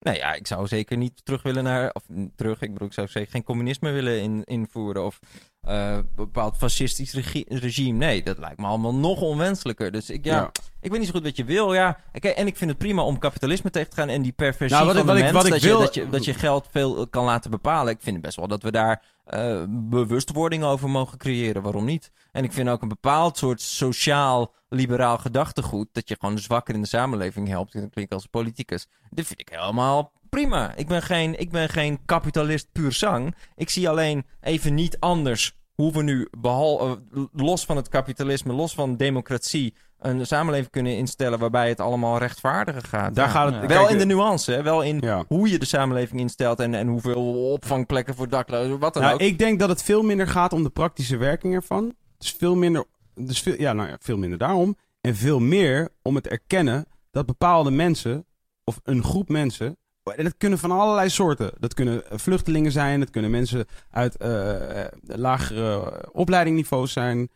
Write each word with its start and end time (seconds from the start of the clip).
Nou 0.00 0.16
ja, 0.16 0.34
ik 0.34 0.46
zou 0.46 0.66
zeker 0.66 0.96
niet 0.96 1.24
terug 1.24 1.42
willen 1.42 1.64
naar. 1.64 1.90
Of 1.92 2.06
terug, 2.36 2.62
ik 2.62 2.72
bedoel, 2.72 2.88
ik 2.88 2.94
zou 2.94 3.08
zeker 3.08 3.30
geen 3.30 3.44
communisme 3.44 3.90
willen 3.90 4.20
in, 4.20 4.44
invoeren. 4.44 5.04
Of 5.04 5.20
eh, 5.60 5.90
een 5.92 6.08
bepaald 6.16 6.56
fascistisch 6.56 7.12
regi- 7.12 7.44
regime. 7.48 7.98
Nee, 7.98 8.22
dat 8.22 8.38
lijkt 8.38 8.58
me 8.58 8.66
allemaal 8.66 8.94
nog 8.94 9.20
onwenselijker. 9.20 9.90
Dus 9.92 10.10
ik, 10.10 10.24
ja, 10.24 10.34
Ja. 10.36 10.50
ik 10.80 10.90
weet 10.90 10.98
niet 10.98 11.08
zo 11.08 11.14
goed 11.14 11.22
wat 11.24 11.36
je 11.36 11.44
wil. 11.44 11.74
Ja, 11.74 11.98
Oké, 12.12 12.28
en 12.28 12.46
ik 12.46 12.56
vind 12.56 12.70
het 12.70 12.78
prima 12.78 13.02
om 13.02 13.18
kapitalisme 13.18 13.70
tegen 13.70 13.90
te 13.90 13.96
gaan. 13.96 14.08
En 14.08 14.22
die 14.22 14.32
perversie 14.32 14.76
Nou, 14.76 14.86
wat 14.94 15.04
van 15.04 15.08
ik- 15.08 15.14
de 15.16 15.20
mens. 15.22 15.32
wat 15.36 15.44
ik 15.46 15.52
dat, 15.52 15.60
wil- 15.62 15.78
je, 15.78 15.84
dat, 15.84 15.94
je, 15.94 16.08
dat 16.08 16.24
je 16.24 16.34
geld 16.34 16.68
veel 16.70 17.06
kan 17.06 17.24
laten 17.24 17.50
bepalen. 17.50 17.92
Ik 17.92 18.00
vind 18.00 18.20
best 18.20 18.36
wel 18.36 18.48
dat 18.48 18.62
we 18.62 18.70
daar 18.70 19.02
eh, 19.24 19.64
bewustwording 19.68 20.64
over 20.64 20.88
mogen 20.90 21.18
creëren. 21.18 21.62
Waarom 21.62 21.84
niet? 21.84 22.10
En 22.32 22.44
ik 22.44 22.52
vind 22.52 22.68
ook 22.68 22.82
een 22.82 22.88
bepaald 22.88 23.38
soort 23.38 23.60
sociaal-liberaal 23.60 25.18
gedachtegoed. 25.18 25.88
Dat 25.92 26.08
je 26.08 26.16
gewoon 26.20 26.34
de 26.34 26.40
zwakker 26.40 26.74
in 26.74 26.80
de 26.80 26.86
samenleving 26.86 27.48
helpt. 27.48 27.72
Dat 27.72 27.90
klinkt 27.90 28.12
als 28.14 28.26
politicus. 28.26 28.86
Dit 29.10 29.26
vind 29.26 29.40
ik 29.40 29.48
helemaal 29.48 30.12
prima. 30.30 30.74
Ik 30.76 30.86
ben 30.88 31.02
geen, 31.02 31.40
ik 31.40 31.50
ben 31.50 31.68
geen 31.68 31.98
kapitalist 32.04 32.68
puur 32.72 32.92
zang. 32.92 33.34
Ik 33.56 33.70
zie 33.70 33.88
alleen 33.88 34.26
even 34.40 34.74
niet 34.74 34.96
anders 35.00 35.58
hoe 35.74 35.92
we 35.92 36.02
nu, 36.02 36.28
behal, 36.38 36.80
eh, 37.14 37.22
los 37.32 37.64
van 37.64 37.76
het 37.76 37.88
kapitalisme, 37.88 38.52
los 38.52 38.74
van 38.74 38.96
democratie, 38.96 39.74
een 39.98 40.26
samenleving 40.26 40.70
kunnen 40.70 40.96
instellen 40.96 41.38
waarbij 41.38 41.68
het 41.68 41.80
allemaal 41.80 42.18
rechtvaardiger 42.18 42.82
gaat. 42.84 43.14
Daar 43.14 43.26
Ja. 43.26 43.30
gaat 43.32 43.52
het... 43.52 43.62
Ja. 43.62 43.66
Wel 43.68 43.88
in 43.88 43.98
de 43.98 44.04
nuance, 44.06 44.52
hè? 44.52 44.62
wel 44.62 44.82
in 44.82 44.98
Ja. 45.00 45.24
hoe 45.28 45.50
je 45.50 45.58
de 45.58 45.64
samenleving 45.64 46.20
instelt 46.20 46.60
en, 46.60 46.74
en 46.74 46.88
hoeveel 46.88 47.52
opvangplekken 47.52 48.14
voor 48.14 48.28
daklozen, 48.28 48.78
wat 48.78 48.94
dan 48.94 49.02
Nou, 49.02 49.14
ook. 49.14 49.20
ik 49.20 49.38
denk 49.38 49.58
dat 49.58 49.68
het 49.68 49.82
veel 49.82 50.02
minder 50.02 50.26
gaat 50.28 50.52
om 50.52 50.62
de 50.62 50.70
praktische 50.70 51.16
werking 51.16 51.54
ervan. 51.54 51.94
Dus 52.18 52.32
veel 52.38 52.54
minder, 52.56 52.84
dus 53.14 53.40
veel, 53.40 53.54
ja, 53.58 53.72
nou 53.72 53.88
ja, 53.88 53.96
veel 54.00 54.16
minder 54.16 54.38
daarom. 54.38 54.76
En 55.00 55.16
veel 55.16 55.38
meer 55.40 55.88
om 56.02 56.14
het 56.14 56.28
erkennen 56.28 56.86
dat 57.10 57.26
bepaalde 57.26 57.70
mensen, 57.70 58.26
of 58.64 58.80
een 58.82 59.02
groep 59.04 59.28
mensen, 59.28 59.76
en 60.02 60.24
dat 60.24 60.34
kunnen 60.36 60.58
van 60.58 60.70
allerlei 60.70 61.08
soorten. 61.08 61.52
Dat 61.58 61.74
kunnen 61.74 62.10
eh, 62.10 62.18
vluchtelingen 62.18 62.72
zijn, 62.72 63.00
dat 63.00 63.10
kunnen 63.10 63.30
mensen 63.30 63.66
uit 63.90 64.16
eh, 64.16 64.84
lagere 65.02 65.92
opleidingniveaus 66.12 66.92
zijn, 66.92 67.28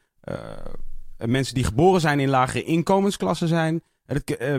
mensen 1.17 1.55
die 1.55 1.65
geboren 1.65 2.01
zijn 2.01 2.21
in 2.21 2.29
lagere 2.29 2.65
inkomensklassen 2.65 3.49
zijn. 3.49 3.83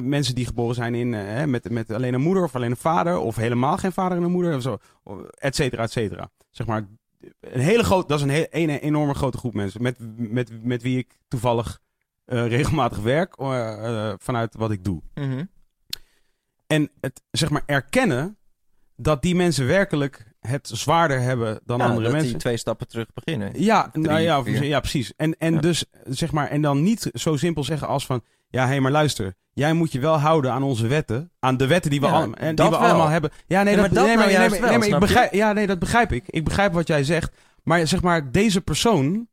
Mensen 0.01 0.35
die 0.35 0.45
geboren 0.45 0.75
zijn 0.75 0.95
in, 0.95 1.09
met, 1.49 1.69
met 1.69 1.91
alleen 1.91 2.13
een 2.13 2.21
moeder 2.21 2.43
of 2.43 2.55
alleen 2.55 2.71
een 2.71 2.77
vader, 2.77 3.17
of 3.17 3.35
helemaal 3.35 3.77
geen 3.77 3.91
vader 3.91 4.17
en 4.17 4.23
een 4.23 4.31
moeder, 4.31 4.55
of 4.55 4.61
zo, 4.61 4.77
et 5.37 5.55
cetera, 5.55 5.83
et 5.83 5.91
cetera. 5.91 6.29
Zeg 6.51 6.67
maar, 6.67 6.87
een 7.39 7.59
hele 7.59 7.83
grote, 7.83 8.07
dat 8.07 8.17
is 8.17 8.23
een, 8.23 8.29
he- 8.29 8.45
een 8.49 8.69
enorme 8.69 9.13
grote 9.13 9.37
groep 9.37 9.53
mensen. 9.53 9.81
Met, 9.81 9.97
met, 10.17 10.63
met 10.63 10.81
wie 10.81 10.97
ik 10.97 11.19
toevallig 11.27 11.79
regelmatig 12.25 12.99
werk 12.99 13.35
vanuit 14.21 14.55
wat 14.55 14.71
ik 14.71 14.83
doe. 14.83 15.01
Mhm. 15.13 15.43
En 16.67 16.91
het 17.01 17.21
zeg 17.31 17.49
maar 17.49 17.63
erkennen 17.65 18.37
dat 18.95 19.21
die 19.21 19.35
mensen 19.35 19.67
werkelijk 19.67 20.33
het 20.39 20.67
zwaarder 20.73 21.19
hebben 21.21 21.59
dan 21.65 21.77
Ja, 21.77 21.83
andere 21.85 22.03
dat 22.03 22.11
mensen. 22.11 22.29
die 22.31 22.39
twee 22.39 22.57
stappen 22.57 22.87
terug 22.87 23.07
beginnen. 23.13 23.51
Ja, 23.61 23.89
Drie, 23.91 24.03
nou 24.05 24.19
ja, 24.19 24.43
vier. 24.43 24.63
ja, 24.63 24.79
precies. 24.79 25.13
En, 25.15 25.35
en 25.37 25.53
Ja. 25.53 25.59
dus 25.59 25.85
zeg 26.03 26.31
maar, 26.31 26.47
en 26.47 26.61
dan 26.61 26.83
niet 26.83 27.09
zo 27.13 27.35
simpel 27.35 27.63
zeggen 27.63 27.87
als 27.87 28.05
van, 28.05 28.23
ja, 28.49 28.67
hé, 28.67 28.79
maar 28.79 28.91
luister, 28.91 29.33
jij 29.53 29.73
moet 29.73 29.91
je 29.91 29.99
wel 29.99 30.17
houden 30.17 30.51
aan 30.51 30.63
onze 30.63 30.87
wetten, 30.87 31.31
aan 31.39 31.57
de 31.57 31.67
wetten 31.67 31.91
die 31.91 31.99
we, 32.01 32.05
Ja, 32.07 32.27
en 32.33 32.55
die 32.55 32.65
we 32.65 32.71
wel. 32.71 32.79
allemaal 32.79 33.07
hebben. 33.07 33.31
Ja, 33.47 33.63
nee, 33.63 33.75
dat 35.67 35.79
begrijp 35.79 36.11
ik. 36.11 36.23
Ik 36.27 36.43
begrijp 36.43 36.73
wat 36.73 36.87
jij 36.87 37.03
zegt, 37.03 37.35
maar 37.63 37.87
zeg 37.87 38.01
maar, 38.01 38.31
deze 38.31 38.61
persoon 38.61 39.27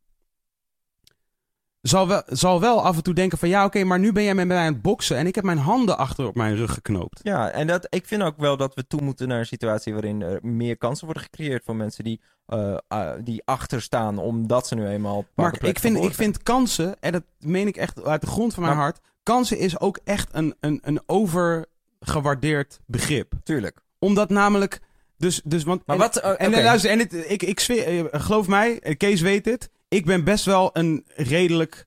zal 1.83 2.09
wel, 2.09 2.23
zal 2.27 2.61
wel 2.61 2.83
af 2.83 2.97
en 2.97 3.03
toe 3.03 3.15
denken 3.15 3.39
van, 3.39 3.49
ja, 3.49 3.65
oké, 3.65 3.85
maar 3.85 3.99
nu 3.99 4.13
ben 4.13 4.23
jij 4.23 4.35
met 4.35 4.47
mij 4.47 4.57
aan 4.57 4.73
het 4.73 4.83
boksen 4.83 5.17
en 5.17 5.27
ik 5.27 5.35
heb 5.35 5.45
mijn 5.45 5.59
handen 5.59 5.99
achter 5.99 6.27
op 6.27 6.35
mijn 6.35 6.57
rug 6.57 6.73
geknoopt. 6.73 7.21
Ja, 7.23 7.51
en 7.51 7.67
dat, 7.67 7.87
ik 7.91 8.07
vind 8.07 8.23
ook 8.23 8.37
wel 8.37 8.57
dat 8.57 8.75
we 8.75 8.87
toe 8.87 9.01
moeten 9.03 9.29
naar 9.29 9.39
een 9.39 9.47
situatie 9.47 9.93
waarin 9.93 10.23
er 10.23 10.39
meer 10.43 10.77
kansen 10.77 11.05
worden 11.05 11.23
gecreëerd 11.23 11.65
voor 11.65 11.77
mensen 11.77 12.05
die, 12.05 12.21
eh 12.47 12.77
ah, 12.89 13.19
die 13.25 13.43
achterstaan 13.45 14.19
omdat 14.19 14.67
ze 14.67 14.75
nu 14.75 14.87
eenmaal. 14.87 15.25
Mark, 15.35 15.63
ik 15.63 15.79
vind, 15.79 15.97
ik 15.97 16.15
vind 16.15 16.43
kansen, 16.43 16.97
en 17.01 17.13
dat 17.13 17.23
meen 17.39 17.67
ik 17.67 17.77
echt 17.77 18.05
uit 18.05 18.21
de 18.21 18.27
grond 18.27 18.55
van 18.55 18.63
mijn 18.63 18.75
Maar- 18.75 18.85
hart, 18.85 19.01
kansen 19.23 19.59
is 19.59 19.81
ook 19.81 19.99
echt 20.05 20.29
een, 20.33 20.55
een, 20.61 20.81
een 20.83 21.01
overgewaardeerd 21.07 22.81
begrip. 22.87 23.33
Tuurlijk. 23.43 23.81
Omdat 23.99 24.31
namelijk, 24.31 24.81
dus, 25.17 25.41
dus 25.45 25.65
want... 25.65 25.87
Maar 25.87 25.97
en, 25.97 26.03
wat, 26.03 26.23
oh, 26.23 26.35
En, 26.39 26.51
luister, 26.51 26.91
en 26.91 26.99
het, 26.99 27.31
ik, 27.31 27.43
ik 27.43 27.61
zweer, 27.61 28.11
eh, 28.11 28.21
geloof 28.21 28.49
mij, 28.49 28.81
eh, 28.81 28.97
Kees 28.97 29.21
weet 29.21 29.45
het, 29.45 29.71
ik 29.93 30.05
ben 30.07 30.25
best 30.25 30.45
wel 30.45 30.71
een 30.73 31.05
redelijk... 31.15 31.87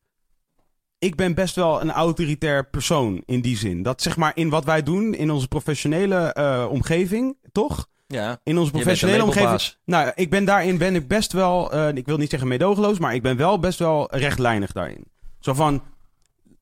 Ik 0.97 1.15
ben 1.15 1.33
best 1.33 1.55
wel 1.55 1.81
een 1.81 1.91
autoritair 1.91 2.69
persoon 2.69 3.21
in 3.25 3.41
die 3.41 3.57
zin. 3.57 3.83
Dat 3.83 4.01
zeg 4.01 4.17
maar 4.17 4.31
in 4.35 4.49
wat 4.49 4.65
wij 4.65 4.83
doen, 4.83 5.13
in 5.13 5.31
onze 5.31 5.47
professionele 5.47 6.33
eh, 6.33 6.67
omgeving, 6.69 7.37
toch? 7.51 7.87
Ja. 8.07 8.39
In 8.43 8.57
onze 8.57 8.71
professionele 8.71 9.17
een 9.17 9.23
omgeving. 9.25 9.51
Nou, 9.85 10.11
ik 10.15 10.29
ben 10.29 10.45
daarin 10.45 10.77
ben 10.77 10.95
ik 10.95 11.07
best 11.07 11.31
wel, 11.31 11.71
eh, 11.71 11.95
ik 11.95 12.05
wil 12.05 12.17
niet 12.17 12.29
zeggen 12.29 12.47
medogeloos, 12.47 12.99
maar 12.99 13.13
ik 13.15 13.21
ben 13.21 13.37
wel 13.37 13.59
best 13.59 13.79
wel 13.79 14.15
rechtlijnig 14.15 14.71
daarin. 14.71 15.05
Zo 15.39 15.53
van, 15.53 15.83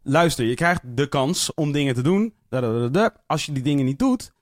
luister, 0.04 0.46
je 0.46 0.56
krijgt 0.56 0.82
de 0.98 1.08
kans 1.08 1.54
om 1.54 1.72
dingen 1.72 1.96
te 1.96 2.02
doen. 2.02 2.34
Als 3.28 3.46
je 3.46 3.52
die 3.52 3.64
dingen 3.64 3.86
niet 3.86 4.00
doet, 4.00 4.34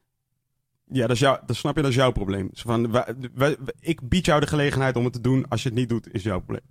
ja, 0.86 1.02
dat, 1.02 1.12
is 1.16 1.20
jou, 1.20 1.40
dat 1.46 1.56
snap 1.56 1.76
je, 1.76 1.82
dat 1.82 1.92
is 1.92 1.98
jouw 1.98 2.12
probleem. 2.12 2.50
Zo 2.54 2.64
van, 2.66 2.92
wij- 2.92 3.16
wij- 3.34 3.58
ik 3.80 4.10
bied 4.10 4.26
jou 4.26 4.40
de 4.40 4.48
gelegenheid 4.48 4.96
om 4.96 5.04
het 5.04 5.14
te 5.14 5.22
doen. 5.22 5.46
Als 5.48 5.64
je 5.64 5.70
het 5.70 5.78
niet 5.78 5.90
doet, 5.90 6.14
is 6.14 6.24
jouw 6.24 6.40
probleem. 6.40 6.66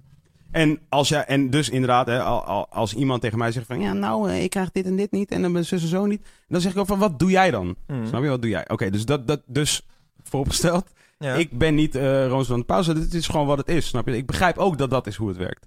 En, 0.51 0.81
als 0.89 1.09
jij, 1.09 1.25
en 1.25 1.51
dus 1.51 1.69
inderdaad, 1.69 2.07
hè, 2.07 2.23
al- 2.23 2.45
al- 2.45 2.69
als 2.69 2.95
iemand 2.95 3.21
tegen 3.23 3.39
mij 3.39 3.53
zegt 3.53 3.67
van... 3.67 3.81
Ja, 3.81 3.93
nou, 3.93 4.31
eh, 4.31 4.43
ik 4.43 4.51
krijg 4.51 4.71
dit 4.71 4.85
en 4.87 4.97
dit 4.97 5.11
niet 5.11 5.31
en 5.31 5.43
dan 5.43 5.53
ben 5.53 5.65
zus 5.67 5.83
en 5.83 5.89
zo 5.89 6.07
niet. 6.07 6.29
Dan 6.49 6.61
zeg 6.61 6.73
ik 6.73 6.79
ook 6.79 6.87
van, 6.87 6.99
wat 6.99 7.19
doe 7.19 7.31
jij 7.31 7.51
dan? 7.51 7.77
Mhm. 7.87 8.07
Snap 8.07 8.23
je, 8.23 8.29
wat 8.29 8.43
doe 8.43 8.51
jij? 8.51 8.69
Oké, 8.69 8.91
dus 8.91 9.05
dat, 9.05 9.27
dat 9.29 9.43
dus 9.47 9.87
vooropgesteld. 10.23 10.91
Ja. 11.19 11.35
Ik 11.35 11.59
ben 11.59 11.75
niet 11.75 11.95
eh 11.95 12.27
Roos 12.27 12.47
van 12.47 12.59
de 12.59 12.65
Pauze. 12.65 12.93
Dit 12.95 13.15
is 13.15 13.27
gewoon 13.27 13.47
wat 13.47 13.59
het 13.59 13.69
is, 13.69 13.87
snap 13.87 14.07
je? 14.09 14.17
Ik 14.17 14.27
begrijp 14.27 14.59
ook 14.59 14.79
dat 14.79 14.91
dat 14.91 15.07
is 15.07 15.17
hoe 15.17 15.29
het 15.29 15.37
werkt. 15.37 15.67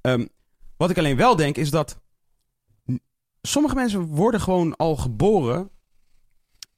Ehm, 0.00 0.26
wat 0.76 0.90
ik 0.90 0.98
alleen 0.98 1.16
wel 1.16 1.36
denk, 1.36 1.56
is 1.56 1.70
dat... 1.70 2.00
Sommige 3.42 3.74
mensen 3.74 4.06
worden 4.06 4.40
gewoon 4.40 4.76
al 4.76 4.96
geboren 4.96 5.70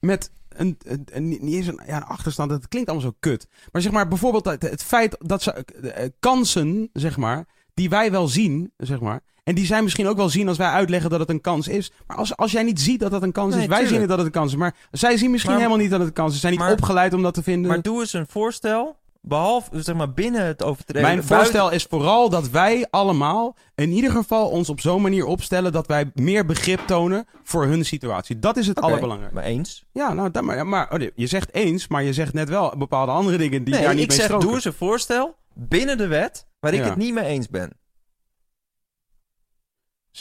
met 0.00 0.32
een, 0.56 0.78
een, 0.86 1.06
een- 1.12 1.28
niet 1.28 1.42
eens 1.54 1.66
een, 1.66 1.80
ja, 1.86 1.96
een 1.96 2.04
achterstand. 2.04 2.50
Het 2.50 2.68
klinkt 2.68 2.88
allemaal 2.90 3.08
zo 3.10 3.16
kut. 3.20 3.46
Maar 3.72 3.82
zeg 3.82 3.92
maar, 3.92 4.08
bijvoorbeeld 4.08 4.44
het, 4.44 4.62
het 4.62 4.82
feit 4.82 5.16
dat 5.20 5.42
ze 5.42 5.52
eh, 5.52 6.08
kansen, 6.20 6.90
zeg 6.92 7.16
maar, 7.16 7.44
die 7.74 7.88
wij 7.88 8.10
wel 8.10 8.28
zien, 8.28 8.72
zeg 8.76 9.00
maar. 9.00 9.20
En 9.44 9.54
die 9.54 9.66
zij 9.66 9.82
misschien 9.82 10.06
ook 10.06 10.16
wel 10.16 10.28
zien 10.28 10.48
als 10.48 10.56
wij 10.56 10.68
uitleggen 10.68 11.10
dat 11.10 11.20
het 11.20 11.28
een 11.28 11.40
kans 11.40 11.68
is. 11.68 11.92
Maar 12.06 12.16
als, 12.16 12.36
als 12.36 12.52
jij 12.52 12.62
niet 12.62 12.80
ziet 12.80 13.00
dat 13.00 13.10
dat 13.10 13.22
een 13.22 13.32
kans 13.32 13.54
Nee, 13.54 13.62
is, 13.62 13.68
wij 13.68 13.86
zien 13.86 14.00
het 14.00 14.08
dat 14.08 14.16
het 14.18 14.26
een 14.26 14.32
kans 14.32 14.52
is. 14.52 14.58
Maar 14.58 14.74
zij 14.90 15.16
zien 15.16 15.30
misschien 15.30 15.52
Maar- 15.52 15.60
helemaal 15.62 15.82
niet 15.82 15.90
dat 15.90 15.98
het 16.00 16.08
een 16.08 16.14
kans 16.14 16.28
is. 16.28 16.34
Ze 16.34 16.40
zijn 16.40 16.52
niet 16.52 16.62
maar- 16.62 16.72
opgeleid 16.72 17.12
om 17.14 17.22
dat 17.22 17.34
te 17.34 17.42
vinden. 17.42 17.70
Maar 17.70 17.82
doe 17.82 18.00
eens 18.00 18.12
een 18.12 18.26
voorstel, 18.28 18.96
behalve 19.24 19.82
zeg 19.82 19.94
maar 19.96 20.12
binnen 20.12 20.44
het 20.46 20.62
overtreden. 20.62 21.02
Mijn 21.02 21.24
voorstel 21.24 21.70
is 21.70 21.82
vooral 21.84 22.28
dat 22.28 22.48
wij 22.50 22.86
allemaal 22.90 23.56
in 23.74 23.90
ieder 23.90 24.10
geval 24.10 24.48
ons 24.48 24.68
op 24.68 24.80
zo'n 24.80 25.02
manier 25.02 25.24
opstellen 25.24 25.72
dat 25.72 25.86
wij 25.86 26.10
meer 26.14 26.46
begrip 26.46 26.80
tonen 26.86 27.26
voor 27.42 27.64
hun 27.66 27.84
situatie. 27.84 28.38
Dat 28.38 28.56
is 28.56 28.66
het 28.66 28.76
Oké, 28.76 28.86
allerbelangrijkste. 28.86 29.40
Maar 29.40 29.48
eens. 29.48 29.84
Ja, 29.92 30.12
nou, 30.12 30.30
dat, 30.30 30.42
maar, 30.42 30.66
maar 30.66 30.92
oh, 30.92 31.00
je 31.14 31.26
zegt 31.26 31.54
eens, 31.54 31.88
maar 31.88 32.02
je 32.02 32.12
zegt 32.12 32.32
net 32.32 32.48
wel 32.48 32.74
bepaalde 32.78 33.12
andere 33.12 33.38
dingen 33.38 33.64
die 33.64 33.74
nee, 33.74 33.82
daar 33.82 33.94
niet 33.94 34.02
ik 34.02 34.08
mee 34.08 34.16
zeg, 34.16 34.26
stroken. 34.26 34.46
doe 34.46 34.54
eens 34.56 34.64
een 34.64 34.72
voorstel 34.72 35.36
binnen 35.54 35.98
de 35.98 36.06
wet 36.06 36.46
waar 36.60 36.72
ik 36.72 36.80
Ja. 36.80 36.88
het 36.88 36.96
niet 36.96 37.14
mee 37.14 37.24
eens 37.24 37.48
ben. 37.48 37.80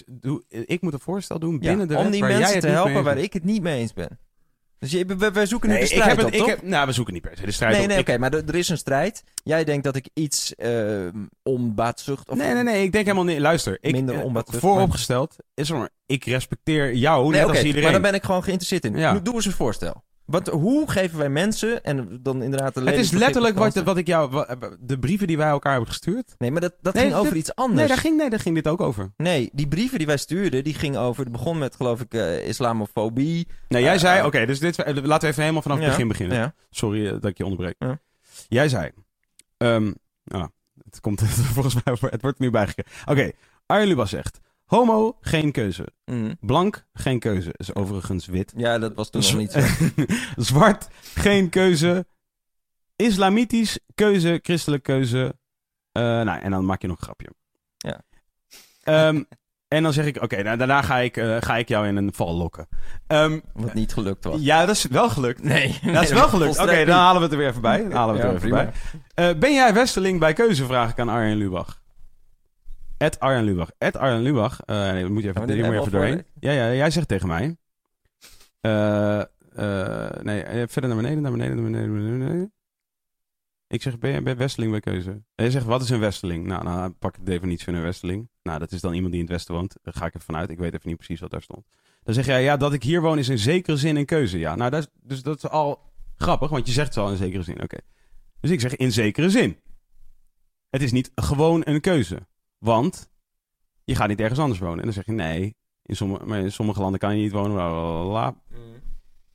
Doe, 0.06 0.44
ik 0.50 0.82
moet 0.82 0.94
een 0.94 1.00
voorstel 1.00 1.40
doen 1.40 1.54
Ja, 1.54 1.58
binnen 1.60 1.88
de 1.88 1.96
om 1.96 2.04
wet 2.04 2.12
die 2.12 2.22
waar 2.22 2.30
jij 2.30 2.40
mensen 2.40 2.60
te 2.60 2.68
helpen 2.68 2.94
mee 2.94 3.02
waar 3.04 3.18
ik 3.18 3.34
het 3.34 3.44
niet 3.44 3.62
mee 3.62 3.80
eens 3.80 3.94
ben. 3.94 4.20
Dus 4.82 4.92
je, 4.92 5.06
we- 5.06 5.46
zoeken 5.46 5.70
nu 5.70 5.76
Nee, 5.76 5.84
de 5.84 5.90
ik 5.90 6.00
strijd 6.02 6.18
heb 6.18 6.26
op, 6.26 6.32
het, 6.32 6.42
ik 6.42 6.48
heb, 6.48 6.62
nou, 6.62 6.86
we 6.88 6.92
zoeken 6.92 7.14
niet 7.14 7.22
per 7.22 7.38
se 7.38 7.46
de 7.46 7.52
strijd 7.52 7.74
Nee, 7.74 7.82
op. 7.82 7.88
nee, 7.88 7.98
Ik- 7.98 8.08
oké, 8.10 8.18
maar 8.18 8.34
er 8.34 8.56
is 8.56 8.70
een 8.70 8.78
strijd. 8.78 9.24
Jij 9.44 9.64
denkt 9.64 9.84
dat 9.84 9.96
ik 9.96 10.10
iets 10.14 10.56
eh 10.56 11.08
onbaatzucht 11.44 12.30
of 12.30 12.38
nee, 12.38 12.54
nee, 12.54 12.64
nee, 12.64 12.84
ik 12.84 12.92
denk 12.92 13.06
helemaal 13.06 13.26
niet. 13.26 13.40
Luister, 13.40 13.78
ik, 13.82 13.92
Minder 13.92 14.16
eh, 14.16 14.24
onbaatzuchtig, 14.24 14.70
vooropgesteld 14.70 15.36
is 15.54 15.70
er 15.70 15.78
maar. 15.78 15.90
Ik 16.06 16.26
respecteer 16.26 16.94
jou 16.94 17.30
Nee, 17.30 17.40
net 17.40 17.50
als 17.50 17.58
iedereen. 17.58 17.84
maar 17.84 17.92
dan 17.92 18.02
ben 18.02 18.14
ik 18.14 18.24
gewoon 18.24 18.44
geïnteresseerd 18.44 18.86
in. 18.86 18.98
Ja. 18.98 19.20
Doe 19.20 19.34
eens 19.34 19.46
een 19.46 19.52
voorstel. 19.52 20.04
Wat, 20.32 20.48
hoe 20.48 20.92
geven 20.92 21.18
wij 21.18 21.30
mensen, 21.30 21.84
en 21.84 22.20
dan 22.22 22.44
inderdaad 22.44 22.74
de 22.74 22.82
het 22.82 22.96
is 22.96 23.12
letterlijk 23.12 23.58
wat, 23.58 23.74
wat 23.76 23.98
ik 23.98 24.08
jou, 24.08 24.46
de 24.80 25.00
brieven 25.00 25.28
die 25.28 25.38
wij 25.38 25.48
elkaar 25.50 25.72
hebben 25.72 25.90
gestuurd. 25.90 26.36
Nee, 26.38 26.52
maar 26.52 26.62
dat, 26.62 26.74
dat 26.82 26.94
Nee, 26.94 27.04
ging 27.04 27.16
dit- 27.16 27.24
over 27.26 27.36
iets 27.38 27.56
anders. 27.56 27.80
Nee, 27.80 27.88
daar 27.88 27.98
ging, 27.98 28.18
nee, 28.18 28.30
daar 28.30 28.40
ging 28.40 28.56
dit 28.56 28.68
ook 28.68 28.82
over. 28.82 29.12
Nee, 29.18 29.50
die 29.54 29.68
brieven 29.68 29.98
die 29.98 30.08
wij 30.08 30.18
stuurden, 30.18 30.64
die 30.64 30.74
gingen 30.74 31.00
over... 31.00 31.24
Het 31.24 31.32
begon 31.32 31.58
met, 31.58 31.76
geloof 31.76 32.02
ik, 32.02 32.14
eh, 32.14 32.48
islamofobie. 32.48 33.48
Nee, 33.68 33.84
jij 33.84 33.94
Eh, 33.94 34.00
zei, 34.00 34.20
eh, 34.20 34.26
oké, 34.26 34.46
dus 34.46 34.60
dit, 34.60 34.78
laten 34.78 35.04
we 35.04 35.28
even 35.28 35.42
helemaal 35.42 35.62
vanaf 35.62 35.78
het 35.80 35.88
begin 35.88 36.08
beginnen. 36.08 36.38
Ja. 36.38 36.54
Sorry 36.70 37.10
dat 37.10 37.26
ik 37.26 37.38
je 37.38 37.44
onderbreek. 37.44 37.76
Ja. 37.80 38.00
Jij 38.48 38.70
zei, 38.70 38.92
ehm, 39.58 39.92
ah, 40.28 40.46
het 40.84 41.00
komt 41.00 41.22
volgens 41.54 41.74
mij, 41.84 41.94
over- 41.94 42.12
het 42.12 42.22
wordt 42.22 42.40
nu 42.40 42.50
bijgekeken. 42.50 42.92
Oké, 43.06 43.32
Arjen 43.66 43.88
Lubas 43.88 44.10
zegt, 44.10 44.40
homo, 44.76 45.18
geen 45.22 45.52
keuze. 45.52 45.88
Mm. 46.06 46.36
Blank, 46.40 46.86
geen 46.94 47.20
keuze. 47.20 47.54
Is 47.58 47.76
overigens 47.76 48.26
wit. 48.26 48.54
Ja, 48.56 48.80
dat 48.80 48.94
was 48.96 49.10
toen 49.10 49.22
nog 49.22 49.38
niet 49.38 49.52
zo. 49.52 49.60
Zwart, 50.52 50.88
geen 51.16 51.50
keuze. 51.50 52.06
Islamitisch, 52.96 53.80
keuze. 53.96 54.40
Christelijk 54.44 54.84
keuze. 54.84 55.36
Eh, 55.92 56.02
nou, 56.04 56.42
en 56.42 56.52
dan 56.52 56.66
maak 56.66 56.82
je 56.82 56.88
nog 56.88 56.98
een 56.98 57.04
grapje. 57.04 57.30
Ja. 57.78 58.02
Ehm, 58.84 59.24
En 59.68 59.84
dan 59.84 59.94
zeg 59.94 60.06
ik, 60.06 60.22
oké, 60.24 60.44
nou, 60.44 60.58
daarna 60.58 60.82
ga 60.82 60.98
ik, 60.98 61.18
eh, 61.18 61.38
ga 61.40 61.58
ik 61.58 61.68
jou 61.68 61.88
in 61.88 61.96
een 61.96 62.14
val 62.14 62.34
lokken. 62.36 62.68
Ehm, 63.08 63.40
Wat 63.54 63.74
niet 63.74 63.94
gelukt 63.94 64.24
was. 64.24 64.42
ja, 64.42 64.66
dat 64.66 64.76
is 64.76 64.86
wel 64.86 65.10
gelukt. 65.10 65.44
Nee, 65.44 65.80
Dat 65.94 66.04
is 66.04 66.12
wel 66.12 66.28
gelukt. 66.28 66.60
Oké, 66.60 66.86
dan 66.86 66.98
halen 66.98 67.16
we 67.18 67.24
het 67.24 67.32
er 67.32 67.38
weer 67.38 67.48
even 67.50 67.62
bij. 67.62 67.78
Dan 67.84 67.92
halen 67.92 68.16
we 68.16 68.22
het 68.22 68.30
Ja, 68.32 68.38
er 68.38 68.46
even 68.46 68.72
bij. 69.16 69.30
Eh, 69.30 69.40
ben 69.40 69.54
jij 69.54 69.74
Westerling 69.74 70.20
bij 70.20 70.34
keuze? 70.34 70.66
Vraag 70.66 70.92
ik 70.92 71.00
aan 71.00 71.10
Arjen 71.10 71.38
Lubach. 71.38 71.81
Ed 73.02 73.20
Arjen 73.20 73.44
Lubach. 73.44 73.72
Ed 73.78 73.98
Arjen 73.98 74.22
Lubach. 74.22 74.62
Eh 74.66 74.92
nee, 74.92 75.06
moet 75.06 75.24
je 75.24 75.30
even, 75.30 75.42
moet 75.42 75.56
je 75.56 75.64
even 75.64 75.92
doorheen. 75.92 76.26
Ja, 76.40 76.52
ja, 76.52 76.74
jij 76.74 76.90
zegt 76.90 77.08
tegen 77.08 77.28
mij. 77.28 77.58
Eh, 78.60 79.20
eh, 79.20 80.22
nee, 80.22 80.68
verder 80.68 80.90
naar 80.90 81.02
beneden, 81.02 81.22
naar 81.22 81.32
beneden, 81.32 81.56
naar 81.56 81.64
beneden, 81.64 82.10
naar 82.10 82.18
beneden. 82.18 82.54
Ik 83.68 83.82
zeg, 83.82 83.98
ben 83.98 84.12
jij 84.12 84.24
bij 84.24 84.38
Westerling 84.38 84.72
bij 84.72 84.82
keuze? 84.82 85.10
En 85.10 85.24
jij 85.36 85.50
zegt, 85.50 85.66
wat 85.66 85.82
is 85.82 85.90
een 85.90 86.00
Westerling? 86.00 86.46
Nou, 86.46 86.64
dan 86.64 86.98
pak 86.98 87.18
ik 87.18 87.26
de 87.26 87.32
definitie 87.32 87.66
van 87.66 87.74
een 87.74 87.82
Westerling. 87.82 88.30
Nou, 88.44 88.60
dat 88.60 88.72
is 88.72 88.82
dan 88.82 88.94
iemand 88.94 89.12
die 89.12 89.22
in 89.22 89.28
het 89.28 89.36
Westen 89.36 89.56
woont. 89.56 89.76
Daar 89.82 89.94
ga 89.94 90.06
ik 90.06 90.14
even 90.14 90.26
vanuit. 90.26 90.50
Ik 90.50 90.58
weet 90.58 90.74
even 90.74 90.88
niet 90.90 90.98
precies 90.98 91.20
wat 91.20 91.32
daar 91.32 91.42
stond. 91.42 91.66
Dan 92.04 92.14
zeg 92.14 92.26
jij, 92.26 92.44
ja, 92.44 92.58
dat 92.58 92.74
ik 92.74 92.84
hier 92.84 93.02
woon 93.02 93.18
is 93.18 93.30
in 93.30 93.40
zekere 93.40 93.78
zin 93.78 93.96
een 93.96 94.06
keuze. 94.06 94.40
Ja, 94.40 94.56
nou, 94.56 94.72
dat 94.72 94.80
is, 94.80 94.88
dus 95.02 95.24
dat 95.24 95.38
is 95.38 95.50
al 95.50 95.80
grappig, 96.16 96.50
want 96.50 96.68
je 96.68 96.74
zegt 96.74 96.96
het 96.96 97.04
al 97.04 97.12
in 97.12 97.18
zekere 97.18 97.44
zin. 97.44 97.64
Oké. 97.64 97.78
Dus 98.40 98.52
ik 98.52 98.60
zeg 98.60 98.76
in 98.76 98.92
zekere 98.92 99.30
zin. 99.30 99.58
Het 100.70 100.82
is 100.82 100.92
niet 100.92 101.12
gewoon 101.16 101.62
een 101.66 101.82
keuze. 101.82 102.30
Want 102.62 103.10
je 103.84 103.96
gaat 103.96 104.08
niet 104.08 104.20
ergens 104.20 104.40
anders 104.40 104.60
wonen. 104.60 104.78
En 104.78 104.84
dan 104.84 104.94
zeg 104.94 105.06
je, 105.06 105.12
nee, 105.12 105.56
in 105.84 105.96
sommige, 105.96 106.26
maar 106.26 106.40
in 106.40 106.52
sommige 106.52 106.82
landen 106.82 107.00
kan 107.00 107.16
je 107.16 107.24
niet 107.24 107.32
wonen. 107.32 107.54
Bla. 108.08 108.36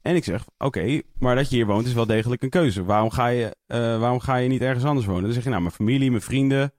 En 0.02 0.14
ik 0.14 0.24
zeg, 0.24 0.44
oké, 0.58 1.00
maar 1.18 1.34
dat 1.34 1.50
je 1.50 1.56
hier 1.56 1.66
woont 1.66 1.86
is 1.86 1.92
wel 1.92 2.06
degelijk 2.06 2.42
een 2.42 2.50
keuze. 2.50 2.84
Waarom 2.84 3.10
ga, 3.10 3.26
je, 3.26 3.56
eh, 3.66 3.78
waarom 3.78 4.20
ga 4.20 4.36
je 4.36 4.48
niet 4.48 4.60
ergens 4.60 4.84
anders 4.84 5.06
wonen? 5.06 5.22
Dan 5.22 5.32
zeg 5.32 5.42
je, 5.42 5.48
nou, 5.48 5.62
mijn 5.62 5.74
familie, 5.74 6.10
mijn 6.10 6.22
vrienden, 6.22 6.72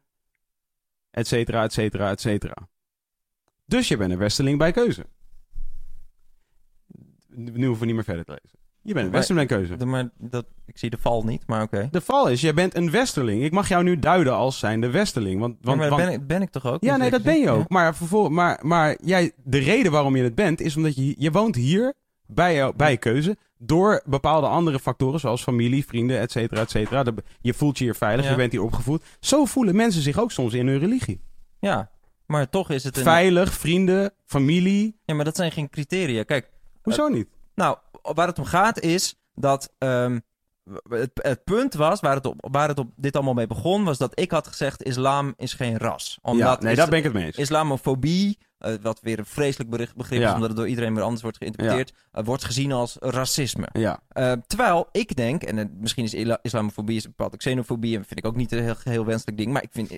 et 1.12 1.28
cetera, 1.28 1.64
et 1.64 1.74
cetera, 1.74 2.10
et 2.10 2.22
cetera. 2.22 2.70
Dus 3.66 3.88
je 3.88 3.98
bent 3.98 4.12
een 4.12 4.18
westerling 4.18 4.58
bij 4.58 4.72
keuze. 4.72 5.06
Nu 7.28 7.66
hoeven 7.66 7.80
we 7.80 7.86
niet 7.86 7.96
meer 7.96 8.04
verder 8.04 8.26
te 8.26 8.40
lezen. 8.42 8.60
Je 8.88 8.94
bent 8.94 9.06
een 9.06 9.12
Maar- 9.12 9.20
westerling 9.20 9.48
bij 9.48 9.58
keuze. 9.58 9.76
De- 9.78 9.86
maar 9.86 10.10
dat, 10.18 10.46
ik 10.66 10.78
zie 10.78 10.90
de 10.90 10.98
val 10.98 11.24
niet, 11.24 11.44
maar 11.48 11.62
oké. 11.62 11.88
De 11.92 12.02
val 12.02 12.28
is, 12.30 12.42
jij 12.42 12.54
bent 12.54 12.76
een 12.76 12.92
westerling. 12.92 13.44
Ik 13.44 13.52
mag 13.52 13.68
jou 13.68 13.84
nu 13.84 14.00
duiden 14.00 14.34
als 14.34 14.60
zijnde 14.60 14.90
westerling. 14.90 15.40
Want, 15.40 15.54
Ja, 15.60 15.66
want, 15.66 15.78
maar 15.80 15.90
want- 15.90 16.02
ben, 16.02 16.12
ik, 16.12 16.28
ben 16.28 16.42
ik 16.42 16.50
toch 16.50 16.66
ook? 16.66 16.84
ja, 16.84 16.98
nee, 16.98 17.10
dat 17.10 17.24
ben 17.24 17.40
je 17.40 17.50
ook. 17.50 17.70
Maar, 17.70 17.96
vervol- 17.96 18.30
maar, 18.30 18.60
maar 18.62 18.98
jij, 19.04 19.32
de 19.44 19.58
reden 19.58 19.92
waarom 19.92 20.16
je 20.16 20.24
het 20.24 20.36
bent, 20.36 20.62
is 20.62 20.76
omdat 20.76 20.96
je, 20.96 21.16
je 21.18 21.32
woont 21.32 21.56
hier 21.56 21.94
bij, 22.26 22.56
jou, 22.56 22.74
bij 22.76 22.92
je 22.92 22.98
keuze. 22.98 23.38
Door 23.58 24.02
bepaalde 24.06 24.48
andere 24.48 24.80
factoren, 24.80 25.20
zoals 25.20 25.44
familie, 25.44 25.86
vrienden, 25.86 26.20
et 26.20 26.32
cetera, 26.32 26.62
et 26.62 26.70
cetera. 26.70 27.04
Je 27.42 27.54
voelt 27.54 27.78
je 27.78 27.84
hier 27.84 27.96
veilig, 27.96 28.26
Ja. 28.26 28.32
je 28.32 28.38
bent 28.38 28.52
hier 28.52 28.64
opgevoed. 28.64 29.04
Zo 29.20 29.46
voelen 29.46 29.76
mensen 29.76 30.02
zich 30.02 30.20
ook 30.20 30.32
soms 30.32 30.54
in 30.54 30.68
hun 30.68 30.80
religie. 30.80 31.22
Ja. 31.60 31.70
ja, 31.70 31.90
maar 32.26 32.50
toch 32.50 32.70
is 32.70 32.84
het 32.84 32.98
een... 32.98 33.04
Veilig, 33.04 33.54
vrienden, 33.54 34.14
familie. 34.26 35.00
Ja, 35.06 35.14
maar 35.16 35.26
dat 35.26 35.36
zijn 35.36 35.52
geen 35.52 35.70
criteria. 35.70 36.24
Kijk, 36.24 36.50
Hoezo 36.82 37.08
niet? 37.08 37.28
Nou, 37.58 37.78
waar 38.02 38.28
het 38.28 38.40
om 38.40 38.46
gaat 38.46 38.80
is 38.80 39.16
dat 39.34 39.74
ehm, 39.78 40.20
het, 40.90 41.12
het 41.14 41.44
punt 41.44 41.74
was, 41.74 42.00
waar 42.00 42.16
het, 42.16 42.26
op, 42.26 42.48
waar 42.52 42.68
het 42.68 42.80
op 42.80 42.92
dit 42.96 43.16
allemaal 43.16 43.34
mee 43.34 43.48
begon, 43.48 43.84
was 43.84 43.98
dat 43.98 44.20
ik 44.20 44.32
had 44.32 44.48
gezegd 44.48 44.84
islam 44.84 45.34
is 45.38 45.54
geen 45.54 45.78
ras. 45.78 46.20
Ja, 46.22 46.32
Omdat 46.32 46.62
nee, 46.62 46.72
is- 46.72 46.78
daar 46.78 46.90
ben 46.90 46.98
ik 46.98 47.04
het 47.04 47.14
mee 47.14 47.26
eens. 47.26 47.38
islamofobie, 47.38 48.38
eh, 48.58 48.74
wat 48.82 49.00
weer 49.02 49.20
een 49.20 49.26
vreselijk 49.26 49.70
bericht, 49.70 49.96
begrip 49.96 50.20
Ja. 50.22 50.28
is, 50.28 50.34
omdat 50.34 50.48
het 50.50 50.58
door 50.58 50.68
iedereen 50.68 50.94
weer 50.94 51.04
anders 51.04 51.22
wordt 51.22 51.38
geïnterpreteerd, 51.38 51.94
eh, 52.12 52.24
wordt 52.24 52.44
gezien 52.44 52.72
als 52.72 52.96
racisme. 53.00 53.68
Ja, 53.74 54.00
Eh, 54.10 54.32
terwijl 54.48 54.88
ik 54.92 55.16
denk, 55.16 55.44
en 55.44 55.78
misschien 55.80 56.04
is 56.04 56.14
islamofobie 56.42 56.96
is 56.98 57.04
een 57.04 57.10
bepaalde 57.16 57.38
xenofobie, 57.38 57.98
en 57.98 58.06
vind 58.06 58.20
ik 58.20 58.26
ook 58.26 58.36
niet 58.36 58.52
een 58.52 58.64
heel, 58.64 58.76
heel 58.84 59.06
wenselijk 59.06 59.38
ding, 59.38 59.52
maar 59.52 59.64
ik 59.64 59.70
vind 59.72 59.92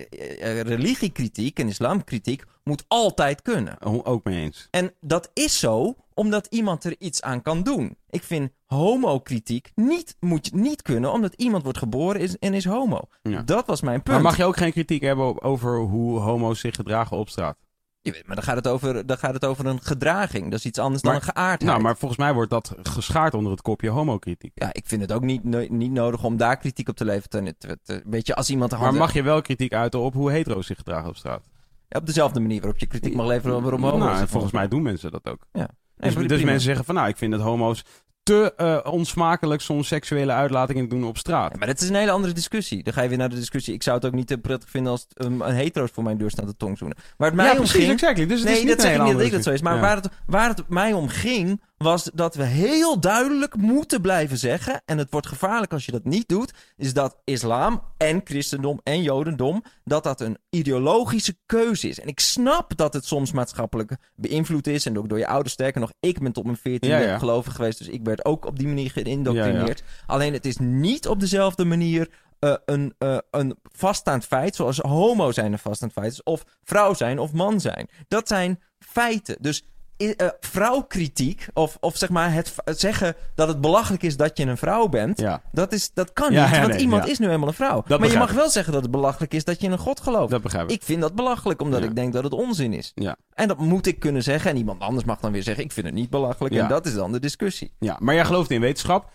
religiekritiek 0.64 1.58
en 1.58 1.68
islamkritiek 1.68 2.44
moet 2.64 2.84
altijd 2.88 3.42
kunnen. 3.42 3.76
o- 3.84 4.00
ook 4.04 4.24
mee 4.24 4.40
eens. 4.40 4.68
En 4.70 4.92
dat 5.00 5.30
is 5.34 5.58
zo 5.58 5.96
omdat 6.14 6.46
iemand 6.50 6.84
er 6.84 6.94
iets 6.98 7.22
aan 7.22 7.42
kan 7.42 7.62
doen. 7.62 7.96
Ik 8.10 8.22
vind 8.22 8.50
homokritiek 8.66 9.70
niet, 9.74 10.16
moet 10.20 10.46
je 10.46 10.56
niet 10.56 10.82
kunnen 10.82 11.12
omdat 11.12 11.34
iemand 11.34 11.62
wordt 11.62 11.78
geboren 11.78 12.20
is, 12.20 12.38
en 12.38 12.54
is 12.54 12.64
homo. 12.64 13.00
Dat 13.44 13.66
was 13.66 13.80
mijn 13.80 14.02
punt. 14.02 14.14
Maar 14.16 14.24
mag 14.24 14.36
je 14.36 14.44
ook 14.44 14.56
geen 14.56 14.72
kritiek 14.72 15.02
hebben 15.02 15.42
over 15.42 15.78
hoe 15.78 16.18
homo's 16.18 16.60
zich 16.60 16.74
gedragen 16.74 17.16
op 17.16 17.28
straat? 17.28 17.56
Weet, 18.02 18.26
maar 18.26 18.36
dan 18.36 18.44
gaat, 18.44 18.56
het 18.56 18.68
over, 18.68 19.06
dan 19.06 19.18
gaat 19.18 19.34
het 19.34 19.44
over 19.44 19.66
een 19.66 19.80
gedraging. 19.82 20.44
Dat 20.50 20.58
is 20.58 20.64
iets 20.64 20.78
anders 20.78 21.02
Maar- 21.02 21.12
dan 21.12 21.22
een 21.22 21.28
geaardheid. 21.34 21.70
Nou, 21.70 21.82
maar 21.82 21.96
volgens 21.96 22.20
mij 22.20 22.34
wordt 22.34 22.50
dat 22.50 22.74
geschaard 22.82 23.34
onder 23.34 23.52
het 23.52 23.62
kopje 23.62 23.88
homokritiek. 23.88 24.52
Ja, 24.54 24.68
ik 24.72 24.86
vind 24.86 25.00
het 25.00 25.12
ook 25.12 25.22
niet, 25.22 25.44
no- 25.44 25.66
niet 25.68 25.90
nodig 25.90 26.24
om 26.24 26.36
daar 26.36 26.56
kritiek 26.56 26.88
op 26.88 26.96
te 26.96 27.04
leveren. 27.04 27.56
Weet 28.04 28.26
je, 28.26 28.34
als 28.34 28.50
iemand... 28.50 28.78
Maar 28.78 28.94
mag 28.94 29.12
je 29.12 29.22
wel 29.22 29.42
kritiek 29.42 29.72
uiten 29.72 30.00
op 30.00 30.14
hoe 30.14 30.30
hetero's 30.30 30.66
zich 30.66 30.76
gedragen 30.76 31.08
op 31.08 31.16
straat? 31.16 31.48
Ja, 31.88 31.98
op 31.98 32.06
dezelfde 32.06 32.40
manier 32.40 32.60
waarop 32.60 32.78
je 32.78 32.86
kritiek 32.86 33.14
mag 33.14 33.26
leveren 33.26 33.62
waarom 33.62 33.82
homo's... 33.82 33.98
Nou, 33.98 34.20
en 34.20 34.28
volgens 34.28 34.52
mij 34.52 34.68
doen 34.68 34.82
mensen 34.82 35.10
dat 35.10 35.28
ook. 35.28 35.46
Ja. 35.52 35.68
Dus, 35.96 36.14
dus 36.14 36.42
mensen 36.42 36.60
zeggen 36.60 36.84
van 36.84 36.94
nou, 36.94 37.08
ik 37.08 37.16
vind 37.16 37.32
dat 37.32 37.40
homo's 37.40 37.84
te 38.22 38.52
eh, 38.56 38.92
onsmakelijk 38.92 39.60
soms 39.60 39.88
seksuele 39.88 40.32
uitlatingen 40.32 40.88
doen 40.88 41.04
op 41.04 41.18
straat. 41.18 41.50
Ja, 41.52 41.58
maar 41.58 41.66
dat 41.66 41.80
is 41.80 41.88
een 41.88 41.94
hele 41.94 42.10
andere 42.10 42.32
discussie. 42.32 42.82
Dan 42.82 42.92
ga 42.92 43.02
je 43.02 43.08
weer 43.08 43.18
naar 43.18 43.28
de 43.28 43.36
discussie. 43.36 43.74
Ik 43.74 43.82
zou 43.82 43.96
het 43.96 44.06
ook 44.06 44.12
niet 44.12 44.26
te 44.26 44.38
prettig 44.38 44.70
vinden 44.70 44.92
als 44.92 45.06
het, 45.08 45.24
um, 45.24 45.40
een 45.42 45.54
hetero's 45.54 45.90
voor 45.92 46.04
mijn 46.04 46.18
deur 46.18 46.30
staan 46.30 46.46
te 46.46 46.56
tongzoenen. 46.56 46.96
Waar 47.16 47.28
het 47.28 47.36
mij 47.36 47.46
ja, 47.46 47.52
om 47.52 47.56
precies, 47.58 47.76
ging... 47.76 47.90
exactly. 47.92 48.26
Dus 48.26 48.40
het 48.40 48.48
is 48.48 48.54
nee, 48.54 48.64
niet 48.64 48.72
dat 48.76 48.86
zeg 48.86 48.96
ik 48.96 49.02
niet 49.02 49.12
dat 49.12 49.22
ik 49.22 49.32
dat 49.32 49.42
zo 49.42 49.50
is. 49.50 49.62
Maar 49.62 49.74
Ja. 49.74 49.80
waar, 49.80 49.96
het, 49.96 50.08
waar 50.26 50.48
het 50.48 50.68
mij 50.68 50.92
om 50.92 51.08
ging, 51.08 51.60
was 51.82 52.10
dat 52.14 52.34
we 52.34 52.44
heel 52.44 53.00
duidelijk 53.00 53.56
moeten 53.56 54.00
blijven 54.00 54.38
zeggen... 54.38 54.82
en 54.84 54.98
het 54.98 55.10
wordt 55.10 55.26
gevaarlijk 55.26 55.72
als 55.72 55.84
je 55.86 55.92
dat 55.92 56.04
niet 56.04 56.28
doet... 56.28 56.52
is 56.76 56.92
dat 56.92 57.16
islam 57.24 57.82
en 57.96 58.20
christendom 58.24 58.80
en 58.82 59.02
jodendom... 59.02 59.64
dat 59.84 60.04
dat 60.04 60.20
een 60.20 60.38
ideologische 60.50 61.36
keuze 61.46 61.88
is. 61.88 62.00
En 62.00 62.08
ik 62.08 62.20
snap 62.20 62.76
dat 62.76 62.92
het 62.92 63.04
soms 63.04 63.32
maatschappelijk 63.32 63.96
beïnvloed 64.14 64.66
is... 64.66 64.86
en 64.86 64.98
ook 64.98 65.08
door 65.08 65.18
je 65.18 65.26
ouders. 65.26 65.52
Sterker 65.52 65.80
nog, 65.80 65.92
ik 66.00 66.18
ben 66.18 66.32
tot 66.32 66.44
mijn 66.44 66.56
veertiende 66.56 66.96
Ja, 66.96 67.02
ja. 67.02 67.18
gelovig 67.18 67.54
geweest... 67.54 67.78
dus 67.78 67.88
ik 67.88 68.04
werd 68.04 68.24
ook 68.24 68.46
op 68.46 68.58
die 68.58 68.68
manier 68.68 68.90
geïndoctrineerd. 68.90 69.82
Alleen 70.06 70.32
het 70.32 70.46
is 70.46 70.56
niet 70.56 71.08
op 71.08 71.20
dezelfde 71.20 71.64
manier... 71.64 72.08
eh, 72.38 72.54
een, 72.64 72.94
eh, 72.98 73.18
een 73.30 73.56
vaststaand 73.62 74.24
feit, 74.24 74.54
zoals 74.54 74.78
homo 74.78 75.32
zijn 75.32 75.52
een 75.52 75.58
vaststaand 75.58 75.92
feit 75.92 76.12
is, 76.12 76.22
of 76.22 76.44
vrouw 76.64 76.94
zijn 76.94 77.18
of 77.18 77.32
man 77.32 77.60
zijn. 77.60 77.88
Dat 78.08 78.28
zijn 78.28 78.60
feiten. 78.78 79.36
Dus 79.40 79.62
eh, 80.00 80.28
vrouwkritiek, 80.40 81.46
of, 81.54 81.76
of 81.80 81.96
zeg 81.96 82.08
maar 82.08 82.32
het, 82.32 82.54
zeggen 82.64 83.14
dat 83.34 83.48
het 83.48 83.60
belachelijk 83.60 84.02
is 84.02 84.16
dat 84.16 84.36
je 84.38 84.46
een 84.46 84.56
vrouw 84.56 84.88
bent, 84.88 85.18
Ja, 85.20 85.42
dat, 85.52 85.72
is, 85.72 85.90
dat 85.94 86.12
kan 86.12 86.28
niet, 86.30 86.38
ja, 86.38 86.50
want 86.60 86.66
nee, 86.72 86.78
iemand 86.80 87.08
is 87.08 87.18
nu 87.18 87.26
helemaal 87.26 87.48
een 87.48 87.54
vrouw. 87.54 87.84
maar 87.88 88.10
je 88.10 88.16
mag 88.18 88.32
wel 88.32 88.50
zeggen 88.50 88.72
dat 88.72 88.82
het 88.82 88.90
belachelijk 88.90 89.34
is 89.34 89.44
dat 89.44 89.60
je 89.60 89.66
in 89.66 89.72
een 89.72 89.78
god 89.78 90.00
gelooft. 90.00 90.30
dat 90.30 90.42
begrijp 90.42 90.64
ik. 90.70 90.70
Ik 90.76 90.82
vind 90.82 91.00
dat 91.00 91.14
belachelijk, 91.14 91.62
omdat 91.62 91.82
ik 91.82 91.94
denk 91.94 92.12
dat 92.12 92.24
het 92.24 92.32
onzin 92.32 92.72
is. 92.72 92.92
Ja. 92.94 93.16
En 93.34 93.48
dat 93.48 93.58
moet 93.58 93.86
ik 93.86 93.98
kunnen 93.98 94.22
zeggen. 94.22 94.50
En 94.50 94.56
iemand 94.56 94.80
anders 94.80 95.04
mag 95.04 95.20
dan 95.20 95.32
weer 95.32 95.42
zeggen, 95.42 95.64
ik 95.64 95.72
vind 95.72 95.86
het 95.86 95.94
niet 95.94 96.10
belachelijk. 96.10 96.54
En 96.54 96.68
dat 96.68 96.86
is 96.86 96.94
dan 96.94 97.12
de 97.12 97.20
discussie. 97.20 97.72
Ja, 97.78 97.96
maar 98.00 98.14
jij 98.14 98.24
gelooft 98.24 98.50
in 98.50 98.60
wetenschap, 98.60 99.10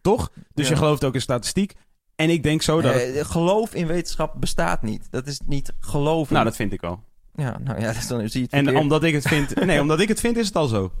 toch? 0.00 0.30
Dus 0.54 0.68
je 0.68 0.76
gelooft 0.76 1.04
ook 1.04 1.14
in 1.14 1.20
statistiek. 1.20 1.72
En 2.16 2.30
ik 2.30 2.42
denk 2.42 2.62
zo 2.62 2.80
dat... 2.80 2.94
het- 2.94 3.14
Eh, 3.16 3.24
geloof 3.24 3.74
in 3.74 3.86
wetenschap 3.86 4.34
bestaat 4.40 4.82
niet. 4.82 5.06
Dat 5.10 5.26
is 5.26 5.40
niet 5.46 5.72
geloven. 5.80 6.32
nou, 6.32 6.44
dat 6.44 6.56
vind 6.56 6.72
ik 6.72 6.80
wel. 6.80 7.00
Ja, 7.34 7.58
nou 7.64 7.80
ja, 7.80 7.92
dus 7.92 8.06
dan 8.08 8.28
zie 8.28 8.40
je 8.40 8.44
het 8.44 8.52
En 8.52 8.62
verkeerd. 8.62 8.82
omdat 8.82 9.04
ik 9.04 9.14
het 9.14 9.28
vind... 9.28 9.64
Nee, 9.64 9.80
omdat 9.80 10.00
ik 10.00 10.08
het 10.08 10.20
vind 10.20 10.36
is 10.36 10.46
het 10.46 10.56
al 10.56 10.66
zo. 10.66 10.92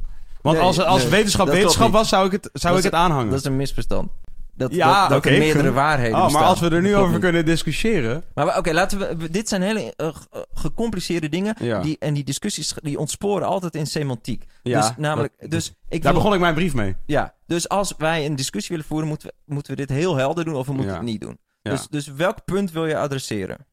Want 0.42 0.56
Nee, 0.56 0.66
als, 0.66 0.80
als 0.80 1.00
nee, 1.02 1.10
wetenschap 1.10 1.46
dat 1.46 1.54
wetenschap 1.54 1.92
was, 1.92 2.08
zou 2.08 2.26
ik 2.26 2.32
het, 2.32 2.48
zou 2.52 2.72
ik 2.72 2.78
is- 2.78 2.84
het 2.84 2.94
aanhangen. 2.94 3.30
Dat 3.30 3.38
is 3.38 3.44
een 3.44 3.56
misverstand. 3.56 4.10
Dat, 4.56 4.74
Ja, 4.74 5.00
dat, 5.00 5.08
dat 5.08 5.18
oké, 5.18 5.28
er 5.30 5.38
meerdere 5.38 5.72
waarheden 5.72 6.12
Oh, 6.14 6.18
maar 6.20 6.26
bestaan. 6.30 6.48
als 6.48 6.60
we 6.60 6.68
er 6.70 6.80
nu 6.82 6.88
klopt 6.88 7.00
over 7.00 7.12
niet. 7.12 7.20
kunnen 7.22 7.44
discussiëren... 7.44 8.24
Maar 8.34 8.46
we- 8.46 8.56
oké, 8.56 8.72
laten 8.72 8.98
we, 8.98 9.16
we- 9.16 9.30
Dit 9.30 9.48
zijn 9.48 9.62
hele 9.62 9.92
eh, 9.96 10.06
eh, 10.06 10.14
gecompliceerde 10.54 11.28
dingen. 11.28 11.54
Ja. 11.60 11.80
Die, 11.80 11.96
en 11.98 12.14
die 12.14 12.24
discussies 12.24 12.74
die 12.82 12.98
ontsporen 12.98 13.46
altijd 13.48 13.74
in 13.74 13.86
semantiek. 13.86 14.44
Ja, 14.62 14.80
dus 14.80 14.96
namelijk, 14.96 15.32
dat- 15.38 15.50
dus 15.50 15.68
ik 15.88 16.02
Daar 16.02 16.12
wil- 16.12 16.20
begon 16.20 16.34
ik 16.34 16.40
mijn 16.40 16.54
brief 16.54 16.74
mee. 16.74 16.96
Ja, 17.06 17.34
dus 17.46 17.68
als 17.68 17.94
wij 17.98 18.26
een 18.26 18.36
discussie 18.36 18.70
willen 18.70 18.88
voeren, 18.90 19.08
moeten 19.08 19.28
we, 19.28 19.54
moeten 19.54 19.70
we 19.76 19.86
dit 19.86 19.88
heel 19.96 20.16
helder 20.16 20.44
doen 20.44 20.54
of 20.54 20.66
we 20.66 20.72
moeten 20.72 20.90
Ja. 20.92 20.98
het 20.98 21.06
niet 21.08 21.20
doen. 21.20 21.38
Ja. 21.62 21.70
Dus, 21.70 21.88
dus 21.88 22.06
welk 22.06 22.44
punt 22.44 22.72
wil 22.72 22.86
je 22.86 22.96
adresseren? 22.98 23.66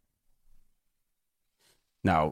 Nou, 2.01 2.31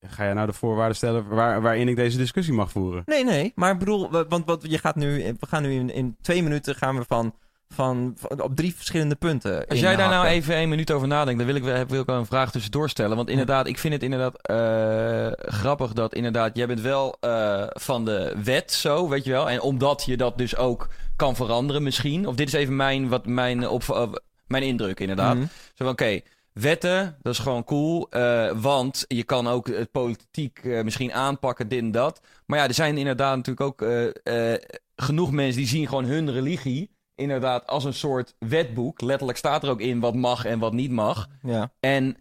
ga 0.00 0.24
jij 0.24 0.32
nou 0.32 0.46
de 0.46 0.52
voorwaarden 0.52 0.96
stellen 0.96 1.28
waar, 1.28 1.60
waarin 1.62 1.88
ik 1.88 1.96
deze 1.96 2.16
discussie 2.18 2.54
mag 2.54 2.70
voeren? 2.70 3.02
Nee, 3.06 3.24
nee, 3.24 3.52
maar 3.54 3.72
ik 3.72 3.78
bedoel, 3.78 4.10
want 4.28 4.46
wat, 4.46 4.64
je 4.68 4.78
gaat 4.78 4.96
nu, 4.96 5.34
we 5.40 5.46
gaan 5.46 5.62
nu 5.62 5.72
in, 5.74 5.90
in 5.90 6.16
twee 6.20 6.42
minuten 6.42 6.74
gaan 6.74 6.96
we 6.96 7.04
van, 7.08 7.34
van, 7.68 8.12
van- 8.16 8.42
op 8.42 8.56
drie 8.56 8.74
verschillende 8.74 9.14
punten. 9.14 9.66
Als 9.66 9.80
jij 9.80 9.96
daar 9.96 10.08
nou 10.08 10.26
even 10.26 10.54
één 10.54 10.68
minuut 10.68 10.90
over 10.90 11.08
nadenkt, 11.08 11.38
dan 11.38 11.46
wil 11.46 11.56
ik, 11.56 11.62
wel- 11.62 11.86
wil 11.86 12.00
ik 12.00 12.06
wel 12.06 12.18
een 12.18 12.26
vraag 12.26 12.50
tussendoor 12.50 12.88
stellen. 12.88 13.16
Want 13.16 13.28
inderdaad, 13.28 13.66
ik 13.66 13.78
vind 13.78 13.94
het 13.94 14.02
inderdaad 14.02 14.36
eh, 14.42 15.32
grappig 15.52 15.92
dat 15.92 16.14
inderdaad, 16.14 16.56
jij 16.56 16.66
bent 16.66 16.80
wel 16.80 17.16
eh, 17.20 17.62
van 17.68 18.04
de 18.04 18.36
wet 18.44 18.72
zo, 18.72 19.08
weet 19.08 19.24
je 19.24 19.30
wel. 19.30 19.50
En 19.50 19.60
omdat 19.60 20.02
je 20.04 20.16
dat 20.16 20.38
dus 20.38 20.56
ook 20.56 20.88
kan 21.16 21.36
veranderen 21.36 21.82
misschien. 21.82 22.26
Of 22.26 22.34
dit 22.34 22.46
is 22.46 22.52
even 22.52 22.76
mijn, 22.76 23.08
wat 23.08 23.26
mijn, 23.26 23.68
op, 23.68 23.82
eh, 23.82 24.12
mijn 24.46 24.62
indruk 24.62 25.00
inderdaad. 25.00 25.34
Mhm. 25.34 25.44
Zo 25.46 25.84
van, 25.84 25.88
oké, 25.88 26.20
wetten, 26.60 27.16
dat 27.22 27.32
is 27.32 27.38
gewoon 27.38 27.64
cool. 27.64 28.06
eh, 28.10 28.50
want 28.60 29.04
je 29.08 29.22
kan 29.24 29.48
ook 29.48 29.66
het 29.68 29.90
politiek 29.90 30.58
eh, 30.58 30.82
misschien 30.84 31.12
aanpakken, 31.12 31.68
dit 31.68 31.80
en 31.80 31.90
dat. 31.90 32.20
Maar 32.46 32.58
ja, 32.58 32.66
er 32.68 32.74
zijn 32.74 32.98
inderdaad 32.98 33.36
natuurlijk 33.36 33.66
ook 33.66 33.82
eh, 33.82 34.54
genoeg 34.96 35.30
mensen 35.32 35.56
die 35.60 35.66
zien 35.70 35.88
gewoon 35.88 36.04
hun 36.04 36.32
religie... 36.32 36.90
inderdaad 37.14 37.66
als 37.66 37.84
een 37.84 37.94
soort 37.94 38.34
wetboek. 38.38 39.00
Letterlijk 39.00 39.38
staat 39.38 39.62
er 39.62 39.70
ook 39.70 39.80
in 39.80 40.00
wat 40.00 40.14
mag 40.14 40.44
en 40.44 40.58
wat 40.58 40.72
niet 40.72 40.90
mag. 40.90 41.26
Ja. 41.42 41.72
En 41.80 42.16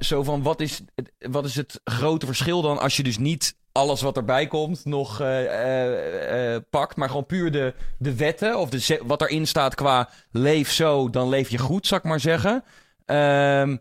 zo 0.00 0.22
van, 0.22 0.42
wat 0.42 0.60
is, 0.60 0.80
het- 0.94 1.12
wat 1.18 1.44
is 1.44 1.54
het 1.54 1.80
grote 1.84 2.26
verschil 2.26 2.62
dan 2.62 2.78
als 2.78 2.96
je 2.96 3.02
dus 3.02 3.18
niet 3.18 3.56
alles 3.72 4.00
wat 4.02 4.16
erbij 4.16 4.46
komt 4.46 4.84
nog 4.84 5.16
pakt, 6.70 6.96
maar 6.96 7.08
gewoon 7.08 7.26
puur 7.26 7.50
de, 7.52 7.74
de 7.98 8.14
wetten 8.14 8.58
of 8.58 8.70
de, 8.70 9.00
wat 9.06 9.20
erin 9.22 9.46
staat 9.46 9.74
qua 9.74 10.08
leef 10.30 10.70
zo, 10.72 11.10
dan 11.10 11.28
leef 11.28 11.48
je 11.50 11.58
goed, 11.58 11.86
zal 11.86 11.98
ik 11.98 12.04
maar 12.04 12.20
zeggen. 12.20 12.64
Ehm, 13.04 13.76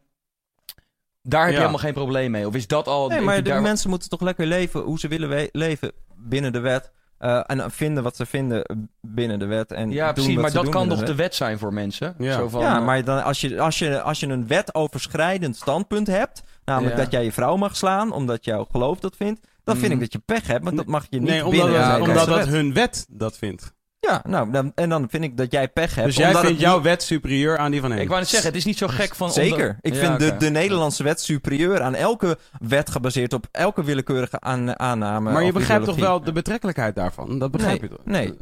daar 1.21 1.39
heb 1.41 1.49
je 1.49 1.53
Ja. 1.53 1.59
helemaal 1.59 1.77
geen 1.79 1.93
probleem 1.93 2.31
mee. 2.31 2.47
Of 2.47 2.55
is 2.55 2.67
dat 2.67 2.87
al... 2.87 3.07
Nee, 3.07 3.21
maar 3.21 3.35
de 3.35 3.41
daar- 3.41 3.61
mensen 3.61 3.89
moeten 3.89 4.09
toch 4.09 4.21
lekker 4.21 4.45
leven 4.45 4.81
hoe 4.81 4.99
ze 4.99 5.07
willen 5.07 5.49
leven 5.51 5.91
binnen 6.17 6.51
de 6.53 6.59
wet. 6.59 6.91
eh, 7.17 7.43
en 7.45 7.71
vinden 7.71 8.03
wat 8.03 8.15
ze 8.15 8.25
vinden 8.25 8.87
binnen 9.01 9.39
de 9.39 9.45
wet. 9.45 9.71
En 9.71 9.91
Ja, 9.91 10.05
doen 10.05 10.13
precies, 10.13 10.35
maar 10.41 10.51
dat 10.51 10.69
kan 10.69 10.89
toch 10.89 10.99
de 10.99 11.05
wet. 11.05 11.15
wet 11.15 11.35
zijn 11.35 11.59
voor 11.59 11.73
mensen? 11.73 12.15
Ja. 12.17 12.33
Zo 12.37 12.47
van, 12.49 12.61
ja, 12.61 12.77
eh, 12.77 12.85
maar 12.85 13.03
dan, 13.03 13.23
als, 13.23 13.41
je, 13.41 13.59
als, 13.61 13.79
je, 13.79 14.01
als 14.01 14.19
je 14.19 14.27
een 14.27 14.47
wetoverschrijdend 14.47 15.55
standpunt 15.55 16.07
hebt, 16.07 16.43
namelijk 16.65 16.95
Ja. 16.95 17.01
dat 17.03 17.11
jij 17.11 17.23
je 17.23 17.31
vrouw 17.31 17.55
mag 17.55 17.75
slaan 17.75 18.11
omdat 18.11 18.45
jouw 18.45 18.65
geloof 18.71 18.99
dat 18.99 19.15
vindt, 19.15 19.47
dan 19.63 19.75
vind 19.75 19.87
Mm. 19.87 19.93
ik 19.93 19.99
dat 19.99 20.11
je 20.13 20.19
pech 20.19 20.47
hebt, 20.47 20.63
want 20.63 20.77
dat 20.77 20.85
mag 20.85 21.05
je 21.09 21.19
niet 21.19 21.29
Nee, 21.29 21.45
omdat, 21.45 21.51
binnen 21.51 21.79
dat- 21.81 21.91
de 21.91 21.97
ja, 21.97 21.99
omdat 22.07 22.25
dat 22.27 22.35
wet. 22.37 22.47
hun 22.47 22.73
wet 22.73 23.05
dat 23.09 23.37
vindt. 23.37 23.73
Ja, 24.09 24.21
nou, 24.27 24.51
dan, 24.51 24.71
en 24.75 24.89
dan 24.89 25.07
vind 25.09 25.23
ik 25.23 25.37
dat 25.37 25.51
jij 25.51 25.67
pech 25.67 25.95
hebt. 25.95 26.07
Dus 26.07 26.15
jij 26.15 26.27
omdat 26.27 26.41
vindt 26.41 26.57
het 26.57 26.65
jouw 26.67 26.75
niet- 26.75 26.85
wet 26.85 27.03
superieur 27.03 27.57
aan 27.57 27.71
die 27.71 27.81
van 27.81 27.91
hen? 27.91 28.01
ik 28.01 28.07
wou 28.07 28.19
net 28.19 28.29
zeggen, 28.29 28.47
het 28.49 28.57
is 28.57 28.65
niet 28.65 28.77
zo 28.77 28.87
gek 28.87 29.15
van... 29.15 29.31
Zeker. 29.31 29.77
Ik 29.81 29.93
Ja, 29.93 29.99
vind 29.99 30.19
de, 30.19 30.37
de 30.37 30.49
Nederlandse 30.49 31.03
wet 31.03 31.21
superieur 31.21 31.81
aan 31.81 31.95
elke 31.95 32.37
wet 32.59 32.89
gebaseerd 32.91 33.33
op 33.33 33.45
elke 33.51 33.83
willekeurige 33.83 34.39
aan, 34.39 34.79
aanname. 34.79 35.31
maar 35.31 35.43
je 35.43 35.51
begrijpt 35.51 35.85
toch 35.85 35.95
wel 35.95 36.21
de 36.23 36.31
betrekkelijkheid 36.31 36.95
daarvan? 36.95 37.39
Dat 37.39 37.51
begrijp 37.51 37.81
Nee, 37.81 37.89
je 37.89 37.95
toch? 37.95 38.05
nee. 38.05 38.33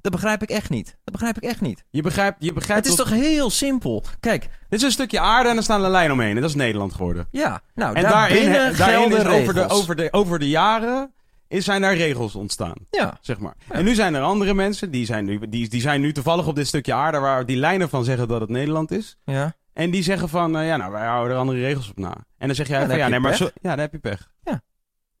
Dat 0.00 0.12
begrijp 0.12 0.42
ik 0.42 0.50
echt 0.50 0.70
niet. 0.70 0.86
Dat 1.04 1.12
begrijp 1.14 1.36
ik 1.36 1.42
echt 1.42 1.60
niet. 1.60 1.84
Je 1.90 2.02
begrijpt, 2.02 2.36
je 2.44 2.52
begrijpt 2.52 2.84
Het 2.86 2.92
is 2.98 3.04
toch 3.04 3.10
heel 3.14 3.50
simpel. 3.50 4.04
Kijk, 4.20 4.42
Dit 4.68 4.78
is 4.78 4.82
een 4.82 4.90
stukje 4.92 5.20
aarde 5.20 5.48
en 5.48 5.56
er 5.56 5.62
staat 5.62 5.82
een 5.82 5.90
lijn 5.90 6.12
omheen. 6.12 6.34
En 6.34 6.40
dat 6.40 6.50
is 6.50 6.56
Nederland 6.56 6.92
geworden. 6.94 7.26
ja, 7.30 7.60
nou, 7.74 7.94
En 7.96 8.02
daar 8.02 8.10
daarin, 8.10 8.38
binnen 8.40 8.76
daarin 8.76 9.10
is 9.12 9.24
over 9.24 9.54
de, 9.54 9.68
over, 9.68 9.96
de, 9.96 10.08
over 10.10 10.38
de 10.38 10.48
jaren 10.48 11.12
is, 11.52 11.64
zijn 11.64 11.80
daar 11.80 11.96
regels 11.96 12.34
ontstaan. 12.34 12.74
Ja, 12.90 13.18
Zeg 13.20 13.38
maar. 13.38 13.54
Ja. 13.68 13.74
En 13.74 13.84
nu 13.84 13.94
zijn 13.94 14.14
er 14.14 14.22
andere 14.22 14.54
mensen, 14.54 14.90
die 14.90 15.06
zijn, 15.06 15.24
nu, 15.24 15.48
die, 15.48 15.68
die 15.68 15.80
zijn 15.80 16.00
nu 16.00 16.12
toevallig 16.12 16.46
op 16.46 16.54
dit 16.54 16.66
stukje 16.66 16.92
aarde 16.94 17.18
waar 17.18 17.46
die 17.46 17.56
lijnen 17.56 17.88
van 17.88 18.04
zeggen 18.04 18.28
dat 18.28 18.40
het 18.40 18.50
Nederland 18.50 18.90
is. 18.90 19.16
ja. 19.24 19.54
En 19.72 19.90
die 19.90 20.02
zeggen 20.02 20.28
van, 20.28 20.56
eh, 20.58 20.66
ja, 20.66 20.76
nou, 20.76 20.92
wij 20.92 21.06
houden 21.06 21.32
er 21.32 21.38
andere 21.40 21.60
regels 21.60 21.90
op 21.90 21.98
na. 21.98 22.14
En 22.38 22.46
dan 22.46 22.54
zeg 22.54 22.68
jij 22.68 22.80
Ja, 22.80 22.86
van, 22.86 22.96
ja, 22.96 23.08
nee, 23.08 23.20
maar 23.20 23.34
zo, 23.36 23.44
ja, 23.44 23.70
dan 23.70 23.78
heb 23.78 23.92
je 23.92 23.98
pech. 23.98 24.30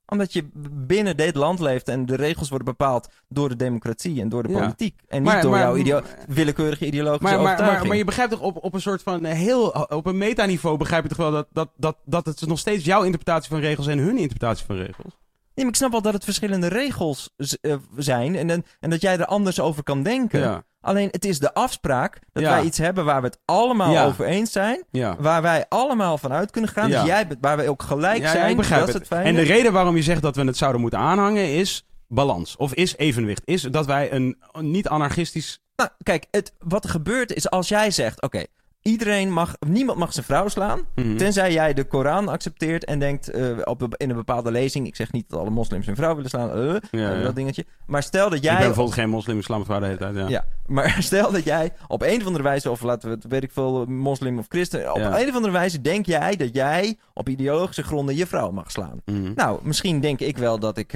Omdat 0.06 0.32
je 0.32 0.48
binnen 0.72 1.16
dit 1.16 1.34
land 1.34 1.58
leeft 1.60 1.88
en 1.88 2.06
de 2.06 2.16
regels 2.16 2.48
worden 2.48 2.66
bepaald 2.66 3.08
door 3.28 3.48
de 3.48 3.56
democratie 3.56 4.20
en 4.20 4.28
door 4.28 4.42
de 4.42 4.48
Ja. 4.48 4.58
politiek. 4.58 5.00
En 5.08 5.22
niet 5.22 5.32
Maar- 5.32 5.42
door 5.42 5.50
maar- 5.50 5.60
jouw 5.60 5.76
ideo- 5.76 6.02
willekeurige 6.28 6.86
ideologische 6.86 7.22
Maar, 7.24 7.32
maar, 7.32 7.42
maar, 7.42 7.52
overtuiging. 7.52 7.88
maar 7.88 7.96
je 7.96 8.04
begrijpt 8.04 8.32
toch 8.32 8.40
op, 8.40 8.64
op 8.64 8.74
een 8.74 8.80
soort 8.80 9.02
van 9.02 9.24
heel, 9.24 9.68
op 9.68 10.06
een 10.06 10.18
metaniveau 10.18 10.76
begrijp 10.76 11.02
je 11.02 11.08
toch 11.08 11.18
wel 11.18 11.30
dat, 11.30 11.46
dat, 11.52 11.70
dat, 11.76 11.96
dat 12.04 12.26
het 12.26 12.46
nog 12.46 12.58
steeds 12.58 12.84
jouw 12.84 13.02
interpretatie 13.02 13.50
van 13.50 13.60
regels 13.60 13.86
en 13.86 13.98
hun 13.98 14.16
interpretatie 14.18 14.66
van 14.66 14.76
regels. 14.76 15.18
Nee, 15.54 15.64
maar 15.64 15.74
ik 15.74 15.80
snap 15.80 15.90
wel 15.90 16.02
dat 16.02 16.12
het 16.12 16.24
verschillende 16.24 16.66
regels 16.66 17.30
eh, 17.36 17.74
zijn 17.96 18.36
en, 18.36 18.64
en, 18.80 18.90
dat 18.90 19.00
jij 19.00 19.18
er 19.18 19.26
anders 19.26 19.60
over 19.60 19.82
kan 19.82 20.02
denken. 20.02 20.40
Ja, 20.40 20.64
Alleen 20.80 21.08
het 21.10 21.24
is 21.24 21.38
de 21.38 21.54
afspraak 21.54 22.18
dat 22.32 22.42
Ja. 22.42 22.50
wij 22.50 22.64
iets 22.64 22.78
hebben 22.78 23.04
waar 23.04 23.20
we 23.20 23.26
het 23.26 23.38
allemaal 23.44 23.92
Ja. 23.92 24.04
over 24.04 24.24
eens 24.24 24.52
zijn. 24.52 24.84
ja. 24.90 25.16
Waar 25.18 25.42
wij 25.42 25.64
allemaal 25.68 26.18
vanuit 26.18 26.50
kunnen 26.50 26.70
gaan. 26.70 26.90
Dus 26.90 27.02
jij, 27.02 27.26
waar 27.40 27.56
wij 27.56 27.68
ook 27.68 27.82
gelijk 27.82 28.26
zijn. 28.28 28.56
dat 28.56 28.88
is 28.88 28.94
het. 28.94 29.08
En 29.08 29.34
de 29.34 29.40
reden 29.42 29.72
waarom 29.72 29.96
je 29.96 30.02
zegt 30.02 30.22
dat 30.22 30.36
we 30.36 30.44
het 30.44 30.56
zouden 30.56 30.80
moeten 30.80 30.98
aanhangen 30.98 31.54
is 31.54 31.86
balans. 32.08 32.56
Of 32.56 32.74
is 32.74 32.96
evenwicht. 32.96 33.42
Is 33.44 33.62
dat 33.62 33.86
wij 33.86 34.12
een 34.12 34.38
niet 34.60 34.88
anarchistisch... 34.88 35.58
Nou, 35.76 35.90
kijk, 36.02 36.26
het, 36.30 36.52
wat 36.58 36.84
er 36.84 36.90
gebeurt 36.90 37.32
is 37.32 37.50
als 37.50 37.68
jij 37.68 37.90
zegt: 37.90 38.22
oké, 38.22 38.44
iedereen 38.82 39.30
mag, 39.32 39.54
niemand 39.66 39.98
mag 39.98 40.12
zijn 40.12 40.24
vrouw 40.24 40.48
slaan. 40.48 40.80
Mhm. 40.94 41.16
Tenzij 41.16 41.52
jij 41.52 41.74
de 41.74 41.84
Koran 41.84 42.28
accepteert 42.28 42.84
en 42.84 42.98
denkt 42.98 43.28
eh, 43.30 43.44
op, 43.64 43.94
in 43.96 44.10
een 44.10 44.16
bepaalde 44.16 44.50
lezing. 44.50 44.86
Ik 44.86 44.96
zeg 44.96 45.12
niet 45.12 45.24
dat 45.28 45.40
alle 45.40 45.50
moslims 45.50 45.86
hun 45.86 45.96
vrouw 45.96 46.14
willen 46.14 46.30
slaan. 46.30 46.50
eh, 46.52 46.74
Ja, 46.90 47.12
eh. 47.14 47.22
Dat 47.22 47.34
dingetje. 47.34 47.64
Maar 47.86 48.02
stel 48.02 48.24
dat 48.28 48.34
Ik 48.38 48.42
ben 48.44 48.52
jij. 48.52 48.60
bijvoorbeeld 48.64 48.94
geen 48.96 49.08
moslim, 49.08 49.38
islamvrouw 49.38 49.78
de 49.80 49.84
hele 49.86 49.98
tijd. 49.98 50.14
Ja. 50.16 50.28
Ja, 50.28 50.44
maar 50.66 50.96
stel 51.02 51.32
dat 51.32 51.44
jij 51.44 51.72
op 51.88 52.02
een 52.02 52.20
of 52.20 52.26
andere 52.26 52.44
wijze, 52.44 52.70
of 52.70 52.82
laten 52.82 53.08
we 53.08 53.14
het, 53.14 53.24
weet 53.28 53.42
ik 53.42 53.50
veel, 53.52 53.84
moslim 53.86 54.38
of 54.38 54.46
christen. 54.48 54.90
Op 54.92 54.98
Ja. 54.98 55.20
een 55.20 55.28
of 55.28 55.34
andere 55.34 55.52
wijze 55.52 55.80
denk 55.80 56.06
jij 56.06 56.36
dat 56.36 56.54
jij 56.54 56.98
op 57.14 57.28
ideologische 57.28 57.82
gronden 57.82 58.16
je 58.16 58.26
vrouw 58.26 58.50
mag 58.50 58.70
slaan. 58.70 59.00
Mhm. 59.04 59.32
Nou, 59.34 59.58
misschien 59.62 60.00
denk 60.00 60.20
ik 60.20 60.38
wel 60.38 60.58
dat 60.58 60.76
ik 60.78 60.88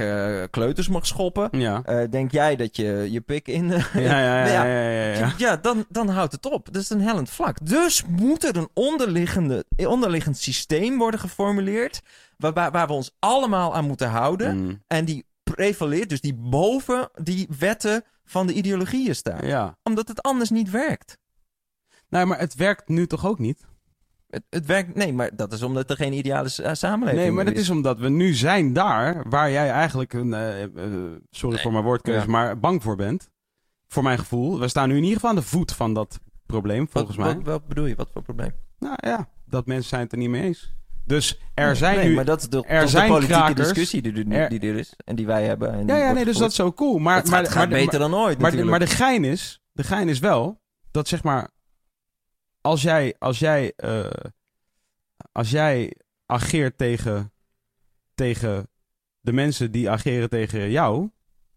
kleuters 0.51 0.89
mag 0.89 1.07
schoppen. 1.07 1.49
ja. 1.53 1.83
Denk 2.11 2.33
jij 2.33 2.57
dat 2.57 2.77
je 2.77 3.09
je 3.11 3.21
pik 3.21 3.49
in. 3.49 3.69
Ja, 3.69 3.79
ja, 3.95 4.19
ja, 4.21 4.47
Ja. 4.57 4.65
ja, 4.65 4.65
ja, 4.65 4.91
ja, 4.91 5.19
ja. 5.19 5.33
Ja, 5.39 5.57
dan, 5.57 5.85
dan 5.89 6.09
houdt 6.09 6.33
het 6.33 6.51
op. 6.53 6.69
Dat 6.73 6.83
is 6.83 6.91
een 6.91 7.01
hellend 7.01 7.31
vlak. 7.31 7.57
Dus 7.63 7.75
moet 8.09 8.45
er 8.45 8.57
een 8.57 8.69
onderliggende, 8.75 9.65
onderliggend 9.77 10.39
systeem 10.39 10.99
worden 10.99 11.21
geformuleerd. 11.21 12.01
Waar, 12.37 12.71
waar 12.71 12.87
we 12.87 12.93
ons 12.93 13.17
allemaal 13.19 13.75
aan 13.75 13.87
moeten 13.87 14.09
houden. 14.09 14.63
Mhm. 14.65 14.75
En 14.87 15.05
die 15.05 15.27
prevaleert, 15.43 16.09
dus 16.09 16.21
die 16.21 16.35
boven 16.35 17.11
die 17.23 17.49
wetten 17.59 18.05
van 18.25 18.47
de 18.47 18.53
ideologieën 18.53 19.15
staan. 19.15 19.47
Ja. 19.47 19.79
Omdat 19.83 20.09
het 20.09 20.23
anders 20.23 20.51
niet 20.51 20.71
werkt. 20.71 21.19
Nou, 22.09 22.27
maar 22.27 22.39
het 22.39 22.55
werkt 22.55 22.89
nu 22.89 23.07
toch 23.07 23.27
ook 23.27 23.39
niet? 23.39 23.65
Het, 24.31 24.43
het 24.51 24.67
werkt, 24.67 24.95
nee, 24.95 25.13
maar 25.13 25.37
dat 25.37 25.53
is 25.53 25.63
omdat 25.63 25.91
er 25.91 25.97
geen 25.97 26.13
ideale 26.13 26.49
sa- 26.49 26.75
samenleving 26.75 27.23
Nee, 27.23 27.33
maar 27.33 27.45
dat 27.45 27.57
is 27.57 27.71
omdat 27.71 27.99
we 27.99 28.09
nu 28.09 28.35
zijn 28.35 28.73
daar 28.73 29.29
waar 29.29 29.51
jij 29.51 29.71
eigenlijk, 29.71 30.13
een, 30.13 30.35
eh, 30.35 30.63
eh, 30.63 30.71
sorry 31.31 31.55
Nee. 31.55 31.63
voor 31.63 31.73
mijn 31.73 31.85
woordkeuze, 31.85 32.21
Ja. 32.21 32.31
maar 32.31 32.59
bang 32.59 32.83
voor 32.83 32.97
bent. 32.97 33.29
Voor 33.89 34.03
mijn 34.03 34.19
gevoel. 34.19 34.59
We 34.59 34.69
staan 34.69 34.89
nu 34.89 34.95
in 34.95 35.01
ieder 35.03 35.15
geval 35.15 35.31
aan 35.31 35.37
de 35.37 35.43
voet 35.43 35.73
van 35.73 35.95
dat 35.95 36.21
probleem, 36.47 36.89
volgens 36.89 37.17
wat, 37.17 37.27
mij. 37.27 37.35
Wat, 37.35 37.45
wat 37.45 37.69
bedoel 37.69 37.87
je? 37.87 37.95
Wat 37.95 38.11
voor 38.13 38.23
probleem? 38.23 38.53
Nou 38.79 38.97
ja, 39.01 39.29
dat 39.45 39.67
mensen 39.67 39.89
zijn 39.89 40.03
het 40.03 40.13
er 40.13 40.19
niet 40.19 40.29
mee 40.29 40.43
eens. 40.43 40.75
Dus 41.05 41.41
er 41.55 41.77
zijn 41.77 41.97
nee, 41.97 42.09
nu... 42.09 42.15
maar 42.15 42.25
dat 42.25 42.41
is 42.41 42.49
de, 42.49 42.65
er 42.67 42.89
zijn 42.89 43.07
de 43.07 43.13
politieke 43.13 43.41
krakers. 43.41 43.69
discussie 43.69 44.03
die 44.03 44.13
er, 44.13 44.33
Er- 44.33 44.49
die 44.49 44.61
er 44.61 44.77
is. 44.77 44.95
En 45.05 45.17
die 45.17 45.27
wij 45.27 45.45
hebben. 45.45 45.73
En 45.73 45.87
die 45.87 45.97
ja, 45.97 45.97
ja, 45.97 46.13
nee, 46.13 46.25
dus 46.25 46.37
dat 46.37 46.51
is 46.51 46.57
zo 46.57 46.73
cool. 46.73 46.99
Maar, 46.99 47.17
het 47.17 47.31
maar, 47.31 47.47
gaat, 47.47 47.55
maar, 47.55 47.69
beter 47.69 47.99
dan 47.99 48.15
ooit 48.15 48.39
Maar, 48.39 48.51
de, 48.51 48.65
maar 48.65 48.79
de 48.79 48.87
gein 48.87 49.25
is, 49.25 49.63
de 49.73 49.83
gein 49.83 50.09
is 50.09 50.19
wel 50.19 50.61
dat 50.91 51.09
zeg 51.09 51.23
maar, 51.23 51.51
als 52.61 52.83
jij, 52.83 53.15
als 53.19 53.39
jij, 53.39 53.73
eh, 53.77 54.11
als 55.33 55.51
jij 55.51 55.97
ageert 56.27 56.79
tegen, 56.79 57.33
tegen 58.15 58.69
de 59.21 59.33
mensen 59.33 59.71
die 59.71 59.91
ageren 59.91 60.29
tegen 60.29 60.71
jou, 60.71 61.11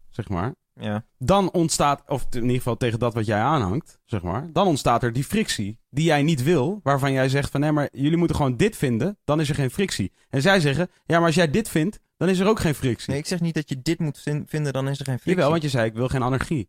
zeg 0.08 0.28
maar, 0.28 0.54
ja. 0.74 1.04
dan 1.18 1.50
ontstaat, 1.52 2.02
of 2.06 2.26
in 2.30 2.40
ieder 2.42 2.56
geval 2.56 2.76
tegen 2.76 2.98
dat 2.98 3.14
wat 3.14 3.26
jij 3.26 3.40
aanhangt, 3.40 3.98
zeg 4.04 4.22
maar, 4.22 4.48
dan 4.52 4.66
ontstaat 4.66 5.02
er 5.02 5.12
die 5.12 5.24
frictie 5.24 5.78
die 5.90 6.04
jij 6.04 6.22
niet 6.22 6.42
wil, 6.42 6.80
waarvan 6.82 7.12
jij 7.12 7.28
zegt 7.28 7.50
van 7.50 7.60
nee, 7.60 7.72
maar 7.72 7.88
jullie 7.92 8.16
moeten 8.16 8.36
gewoon 8.36 8.56
dit 8.56 8.76
vinden, 8.76 9.18
dan 9.24 9.40
is 9.40 9.48
er 9.48 9.54
geen 9.54 9.70
frictie. 9.70 10.12
En 10.30 10.42
zij 10.42 10.60
zeggen, 10.60 10.88
ja, 11.06 11.16
maar 11.18 11.26
als 11.26 11.34
jij 11.34 11.50
dit 11.50 11.68
vindt, 11.68 12.00
dan 12.16 12.28
is 12.28 12.38
er 12.38 12.48
ook 12.48 12.60
geen 12.60 12.74
frictie. 12.74 13.10
Nee, 13.10 13.18
ik 13.18 13.26
zeg 13.26 13.40
niet 13.40 13.54
dat 13.54 13.68
je 13.68 13.82
dit 13.82 13.98
moet 13.98 14.18
vin- 14.18 14.44
vinden, 14.48 14.72
dan 14.72 14.88
is 14.88 14.98
er 14.98 15.04
geen 15.04 15.14
frictie. 15.18 15.32
Jawel, 15.34 15.50
want 15.50 15.62
je 15.62 15.68
zei 15.68 15.86
ik 15.86 15.94
wil 15.94 16.08
geen 16.08 16.22
anarchie. 16.22 16.68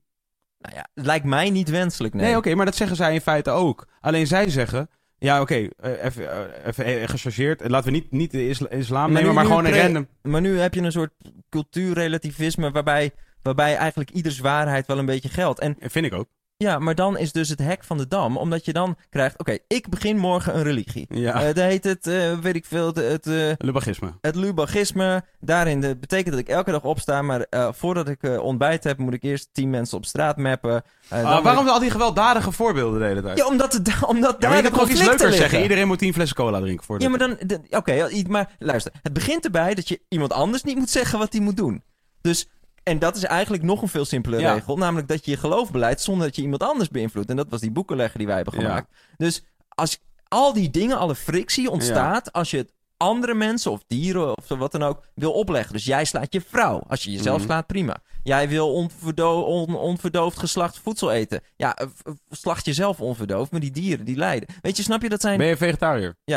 Nou 0.57 0.75
ja, 0.75 0.87
het 0.93 1.05
lijkt 1.05 1.25
mij 1.25 1.49
niet 1.49 1.69
wenselijk, 1.69 2.13
nee. 2.13 2.25
Nee, 2.25 2.37
oké, 2.37 2.55
maar 2.55 2.65
dat 2.65 2.75
zeggen 2.75 2.95
zij 2.97 3.13
in 3.13 3.21
feite 3.21 3.49
ook. 3.49 3.87
Alleen 3.99 4.27
zij 4.27 4.49
zeggen, 4.49 4.89
ja, 5.17 5.41
oké, 5.41 5.55
eh, 5.55 6.03
even, 6.03 6.31
eh, 6.31 6.67
even 6.67 6.85
eh, 6.85 7.07
gechargeerd. 7.09 7.69
Laten 7.69 7.91
we 7.91 7.97
niet, 7.97 8.11
niet 8.11 8.31
de 8.31 8.47
isla- 8.47 8.69
islam 8.69 9.11
Maar 9.11 9.21
nemen, 9.21 9.27
nu- 9.27 9.33
maar 9.33 9.43
nu 9.43 9.49
gewoon 9.49 9.65
een 9.65 9.81
random. 9.81 10.07
Maar 10.21 10.41
nu 10.41 10.59
heb 10.59 10.73
je 10.73 10.81
een 10.81 10.91
soort 10.91 11.13
cultuurrelativisme 11.49 12.71
waarbij, 12.71 13.11
waarbij 13.43 13.75
eigenlijk 13.75 14.09
ieders 14.11 14.39
waarheid 14.39 14.87
wel 14.87 14.97
een 14.97 15.05
beetje 15.05 15.29
geldt. 15.29 15.59
En 15.59 15.75
Vind 15.79 16.05
ik 16.05 16.13
ook. 16.13 16.27
ja, 16.57 16.79
maar 16.79 16.95
dan 16.95 17.17
is 17.17 17.31
dus 17.31 17.49
het 17.49 17.59
hek 17.59 17.83
van 17.83 17.97
de 17.97 18.07
dam, 18.07 18.37
omdat 18.37 18.65
je 18.65 18.73
dan 18.73 18.95
krijgt, 19.09 19.39
oké, 19.39 19.57
ik 19.67 19.89
begin 19.89 20.17
morgen 20.17 20.55
een 20.55 20.63
religie. 20.63 21.05
Ja, 21.09 21.33
Eh, 21.39 21.45
dat 21.45 21.55
heet 21.63 21.83
het, 21.83 22.07
eh, 22.07 22.39
weet 22.39 22.55
ik 22.55 22.65
veel, 22.65 22.87
het, 22.87 22.95
het, 22.95 23.27
eh, 23.27 23.51
lubagisme. 23.57 24.13
het 24.21 24.35
lubagisme. 24.35 25.23
Daarin 25.39 25.81
de, 25.81 25.95
betekent 25.97 26.29
dat 26.31 26.39
ik 26.39 26.47
elke 26.49 26.71
dag 26.71 26.83
opsta, 26.83 27.21
maar 27.21 27.45
voordat 27.71 28.07
ik 28.07 28.23
ontbijt 28.41 28.83
heb, 28.83 28.97
moet 28.97 29.13
ik 29.13 29.23
eerst 29.23 29.49
tien 29.51 29.69
mensen 29.69 29.97
op 29.97 30.05
straat 30.05 30.37
mappen. 30.37 30.83
Ah, 31.09 31.43
waarom 31.43 31.65
ik- 31.65 31.71
al 31.71 31.79
die 31.79 31.91
gewelddadige 31.91 32.51
voorbeelden 32.51 32.99
de 32.99 33.05
hele 33.05 33.21
tijd? 33.21 33.37
Ja, 33.37 33.45
omdat, 33.47 33.73
het, 33.73 33.87
omdat 34.07 34.35
Ja, 34.39 34.47
maar 34.47 34.49
daar 34.49 34.55
je 34.57 34.61
de 34.63 34.69
kan 34.69 34.79
toch 34.79 34.89
iets 34.89 34.99
liggen. 35.07 35.33
zeggen. 35.33 35.61
Iedereen 35.61 35.87
moet 35.87 35.99
tien 35.99 36.13
flessen 36.13 36.35
cola 36.37 36.59
drinken 36.59 36.85
voor 36.85 37.01
Ja, 37.01 37.09
maar 37.09 37.19
dan... 37.19 37.37
Oké, 37.69 38.09
maar 38.27 38.51
luister. 38.59 38.91
Het 39.01 39.13
begint 39.13 39.45
erbij 39.45 39.73
dat 39.75 39.87
je 39.87 40.01
iemand 40.09 40.33
anders 40.33 40.63
niet 40.63 40.77
moet 40.77 40.89
zeggen 40.89 41.19
wat 41.19 41.33
hij 41.33 41.41
moet 41.41 41.57
doen. 41.57 41.83
Dus... 42.21 42.47
En 42.83 42.99
dat 42.99 43.15
is 43.15 43.23
eigenlijk 43.23 43.63
nog 43.63 43.81
een 43.81 43.87
veel 43.87 44.05
simpelere 44.05 44.41
Ja. 44.41 44.53
regel. 44.53 44.77
Namelijk 44.77 45.07
dat 45.07 45.25
je 45.25 45.31
je 45.31 45.37
geloof 45.37 45.71
beleidt 45.71 46.01
zonder 46.01 46.25
dat 46.27 46.35
je 46.35 46.41
iemand 46.41 46.63
anders 46.63 46.89
beïnvloedt. 46.89 47.29
En 47.29 47.35
dat 47.35 47.49
was 47.49 47.59
die 47.61 47.71
boekenlegger 47.71 48.17
die 48.17 48.27
wij 48.27 48.35
hebben 48.35 48.53
Ja. 48.53 48.59
gemaakt. 48.61 48.91
Dus 49.17 49.43
als 49.69 49.99
al 50.27 50.53
die 50.53 50.69
dingen, 50.69 50.97
alle 50.97 51.15
frictie 51.15 51.69
ontstaat... 51.69 52.31
als 52.31 52.51
je 52.51 52.57
het 52.57 52.73
andere 52.97 53.33
mensen 53.33 53.71
of 53.71 53.83
dieren 53.87 54.37
of 54.37 54.45
zo 54.45 54.57
wat 54.57 54.71
dan 54.71 54.83
ook 54.83 55.03
wil 55.15 55.31
opleggen. 55.31 55.73
Dus 55.73 55.85
jij 55.85 56.05
slaat 56.05 56.33
je 56.33 56.41
vrouw. 56.41 56.81
Als 56.87 57.03
je 57.03 57.11
jezelf 57.11 57.37
Mhm. 57.37 57.45
slaat, 57.45 57.67
prima. 57.67 58.01
Jij 58.23 58.49
wil 58.49 58.73
onverdo 58.73 59.41
on- 59.41 59.75
onverdoofd 59.75 60.39
geslacht 60.39 60.79
voedsel 60.79 61.11
eten. 61.11 61.41
Ja, 61.55 61.75
eh, 61.75 61.87
v- 61.95 62.09
slacht 62.29 62.65
jezelf 62.65 63.01
onverdoofd, 63.01 63.51
maar 63.51 63.59
die 63.59 63.71
dieren 63.71 64.05
die 64.05 64.15
lijden. 64.15 64.49
Weet 64.61 64.77
je, 64.77 64.83
snap 64.83 65.01
je, 65.01 65.09
dat 65.09 65.21
zijn... 65.21 65.37
Ben 65.37 65.47
je 65.47 65.57
vegetariër? 65.57 66.15
Ik 66.25 66.35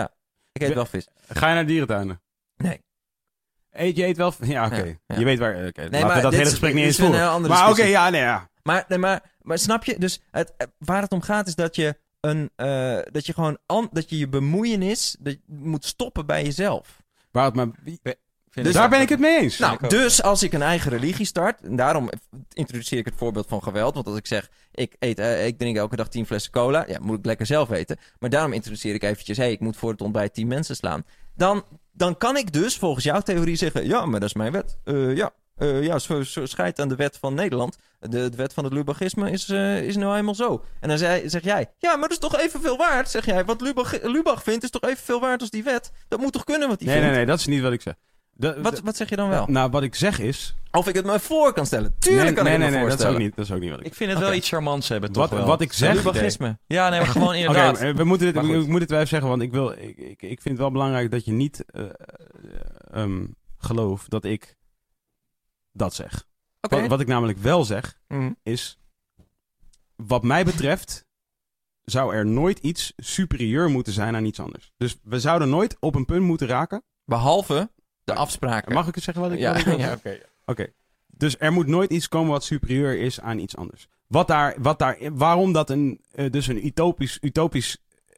eet 0.63 0.69
Ben- 0.69 0.75
wel 0.75 0.87
vis. 0.87 1.09
Ga 1.29 1.49
je 1.49 1.55
naar 1.55 1.67
dierentuinen? 1.67 2.21
Nee. 2.57 2.81
Eet 3.77 3.97
je 3.97 4.05
eet 4.07 4.17
wel... 4.17 4.33
Ja, 4.41 4.67
oké. 4.67 4.77
Ja, 4.77 4.95
ja. 5.07 5.19
Je 5.19 5.25
weet 5.25 5.39
waar... 5.39 5.67
Oké, 5.67 5.89
laten 5.91 6.15
we 6.15 6.21
dat 6.21 6.33
hele 6.33 6.45
gesprek 6.51 6.75
niet 6.75 6.85
eens 6.85 6.97
voeren. 6.97 7.41
Maar 7.49 7.71
oké, 7.71 7.85
ja, 7.85 8.11
nee, 8.11 8.21
ja. 8.21 8.49
Maar, 8.63 8.85
nee, 8.89 8.99
maar, 8.99 9.23
maar 9.43 9.59
snap 9.59 9.85
je? 9.85 9.99
Dus 9.99 10.21
het, 10.31 10.53
eh, 10.57 10.67
waar 10.79 11.03
het 11.03 11.13
om 11.13 11.21
gaat 11.23 11.47
is 11.47 11.55
dat 11.55 11.77
je 11.77 11.97
een, 12.21 12.51
eh, 12.57 12.99
dat 13.11 13.27
je 13.27 13.33
gewoon 13.33 13.59
an- 13.67 13.89
dat 13.93 14.11
je 14.11 14.19
je 14.19 14.29
bemoeienis 14.29 15.17
dat 15.21 15.33
je 15.33 15.41
moet 15.47 15.85
stoppen 15.85 16.27
bij 16.27 16.43
jezelf. 16.45 17.03
Waar 17.31 17.45
het 17.45 17.55
maar, 17.55 17.67
dus 18.51 18.73
daar 18.73 18.89
ben 18.89 19.01
ik 19.01 19.09
het 19.09 19.19
mee 19.19 19.41
eens. 19.41 19.59
Nou, 19.59 19.89
dus 19.89 20.23
als 20.23 20.43
ik 20.43 20.53
een 20.53 20.63
eigen 20.63 20.91
religie 20.91 21.27
start, 21.27 21.61
en 21.61 21.77
daarom 21.77 22.09
introduceer 22.53 22.99
ik 22.99 23.05
het 23.05 23.15
voorbeeld 23.17 23.47
van 23.49 23.63
geweld. 23.63 23.95
Want 23.95 24.07
als 24.07 24.17
ik 24.17 24.27
zeg, 24.27 24.51
ik, 24.73 24.97
eet, 24.99 25.19
eh, 25.19 25.47
ik 25.47 25.59
drink 25.59 25.77
elke 25.77 25.97
dag 25.97 26.09
10 26.09 26.27
flessen 26.27 26.53
cola, 26.53 26.85
ja, 26.89 26.99
moet 27.03 27.19
ik 27.19 27.25
lekker 27.25 27.47
zelf 27.47 27.69
weten. 27.69 27.99
Maar 28.19 28.31
daarom 28.31 28.53
introduceer 28.53 28.95
ik 28.95 29.03
eventjes, 29.03 29.37
hey, 29.37 29.53
ik 29.53 29.61
moet 29.61 29.77
voor 29.77 29.91
het 29.91 30.01
ontbijt 30.01 30.35
10 30.35 30.47
mensen 30.47 30.77
slaan. 30.77 31.05
Dan, 31.37 31.65
dan 31.95 32.17
kan 32.17 32.37
ik 32.37 32.53
dus 32.53 32.77
volgens 32.77 33.05
jouw 33.05 33.21
theorie 33.21 33.57
zeggen, 33.57 33.87
ja, 33.87 34.07
maar 34.07 34.21
dat 34.21 34.29
is 34.29 34.35
mijn 34.35 34.53
wet. 34.53 34.79
Eh, 34.85 35.17
ja, 35.17 35.31
eh, 35.57 35.83
ja, 35.83 35.99
zo, 35.99 36.23
zo 36.23 36.47
scheidt 36.47 36.81
aan 36.81 36.89
de 36.89 36.97
wet 36.97 37.19
van 37.21 37.35
Nederland. 37.35 37.77
De, 38.01 38.09
de 38.09 38.37
wet 38.37 38.53
van 38.53 38.65
het 38.65 38.73
Lubagisme 38.73 39.31
is, 39.31 39.49
eh, 39.49 39.83
is 39.83 39.97
nou 39.97 40.17
eenmaal 40.17 40.35
zo. 40.35 40.65
En 40.81 40.89
dan 40.89 40.99
zei, 40.99 41.29
zeg 41.29 41.45
jij, 41.45 41.71
ja, 41.79 41.91
maar 41.91 42.09
dat 42.09 42.11
is 42.11 42.19
toch 42.19 42.39
evenveel 42.39 42.77
waard, 42.77 43.11
zeg 43.11 43.25
jij. 43.25 43.45
Wat 43.45 43.61
Lubach, 43.61 44.03
Lubach 44.03 44.43
vindt 44.43 44.65
is 44.65 44.71
toch 44.71 44.83
evenveel 44.83 45.21
waard 45.21 45.41
als 45.41 45.51
die 45.51 45.65
wet. 45.65 45.93
Dat 46.09 46.21
moet 46.21 46.33
toch 46.33 46.45
kunnen 46.45 46.69
wat 46.69 46.81
hij 46.81 46.89
nee, 46.89 47.01
nee, 47.01 47.11
nee, 47.11 47.27
dat 47.27 47.39
is 47.39 47.47
niet 47.47 47.63
wat 47.63 47.73
ik 47.73 47.83
zeg. 47.83 47.95
De- 48.37 48.61
Wat, 48.63 48.77
de- 48.77 48.83
wat 48.85 48.97
zeg 48.97 49.09
je 49.09 49.17
dan 49.17 49.29
wel? 49.29 49.47
nou, 49.49 49.71
wat 49.71 49.83
ik 49.83 49.95
zeg 49.95 50.19
is... 50.19 50.55
Of 50.71 50.89
ik 50.89 50.95
het 50.95 51.05
me 51.07 51.21
voor 51.21 51.53
kan 51.53 51.67
stellen. 51.67 51.95
Tuurlijk 51.99 52.25
nee, 52.25 52.35
kan 52.35 52.45
nee, 52.45 52.53
ik 52.53 52.59
nee, 52.59 52.69
het 52.69 52.77
me 52.77 52.81
nee, 52.81 52.89
dat 52.89 52.99
is, 52.99 53.05
voorstellen. 53.05 53.15
ook 53.15 53.23
niet, 53.23 53.37
dat 53.37 53.45
is 53.45 53.53
ook 53.53 53.61
niet 53.61 53.71
wat 53.71 53.81
ik 53.81 53.87
Ik 53.87 53.95
vind 53.95 54.11
het 54.11 54.19
wel 54.19 54.33
iets 54.35 54.49
charmants 54.49 54.89
hebben, 54.89 55.13
toch 55.13 55.29
Wat, 55.29 55.39
wel. 55.39 55.47
wat 55.49 55.61
ik 55.61 55.73
zeg... 55.73 55.95
Lubagisme. 55.95 56.59
Ja, 56.67 56.89
nee, 56.89 56.99
maar 57.01 57.09
gewoon 57.09 57.35
inderdaad. 57.45 57.79
eh, 57.81 57.95
we 57.95 58.05
moeten 58.05 58.27
dit, 58.27 58.43
Maar 58.43 58.55
ik, 58.55 58.67
moet 58.67 58.81
het 58.81 58.91
wel 58.91 58.99
even 58.99 59.11
zeggen, 59.11 59.29
want 59.29 59.43
ik, 59.43 59.53
wil, 59.53 59.71
ik, 59.73 59.97
ik, 59.97 60.23
ik 60.23 60.41
vind 60.43 60.45
het 60.45 60.59
wel 60.59 60.71
belangrijk 60.71 61.11
dat 61.11 61.25
je 61.25 61.33
niet 61.33 61.65
eh, 61.67 61.83
eh, 61.83 61.89
ehm, 62.93 63.27
gelooft 63.59 64.11
dat 64.11 64.25
ik 64.25 64.57
dat 65.73 65.95
zeg. 65.95 66.27
Oké. 66.61 66.81
Wat, 66.81 66.89
wat 66.89 67.01
ik 67.01 67.07
namelijk 67.07 67.39
wel 67.39 67.65
zeg, 67.65 67.99
Mm. 68.09 68.37
is... 68.43 68.79
Wat 69.97 70.23
mij 70.23 70.45
betreft 70.45 71.05
zou 71.85 72.15
er 72.15 72.27
nooit 72.27 72.59
iets 72.59 72.93
superieur 72.97 73.69
moeten 73.71 73.93
zijn 73.93 74.17
aan 74.17 74.25
iets 74.25 74.41
anders. 74.41 74.73
Dus 74.77 74.97
we 75.03 75.21
zouden 75.21 75.49
nooit 75.49 75.77
op 75.81 75.95
een 75.95 76.05
punt 76.05 76.23
moeten 76.23 76.47
raken. 76.47 76.83
Behalve 77.05 77.71
de 78.05 78.15
afspraken. 78.15 78.73
Mag 78.73 78.89
ik 78.89 78.95
eens 78.97 79.05
zeggen 79.05 79.23
wat 79.23 79.33
ik, 79.33 79.39
ja, 79.39 79.51
wat 79.51 79.61
ik 79.61 79.67
wil? 79.67 79.79
ja 79.87 79.93
oké. 79.93 80.19
Oké. 80.47 80.67
Dus 81.07 81.37
er 81.39 81.53
moet 81.53 81.67
nooit 81.67 81.91
iets 81.91 82.09
komen 82.09 82.31
wat 82.31 82.45
superieur 82.45 82.99
is 82.99 83.21
aan 83.21 83.39
iets 83.39 83.57
anders. 83.57 83.89
Wat 84.07 84.27
daar, 84.29 84.55
wat 84.59 84.79
daar, 84.79 84.97
waarom 85.13 85.53
dat 85.53 85.71
een, 85.71 86.01
eh, 86.11 86.31
dus 86.31 86.47
een 86.47 86.67
utopisch, 86.67 87.19
utopisch 87.21 87.77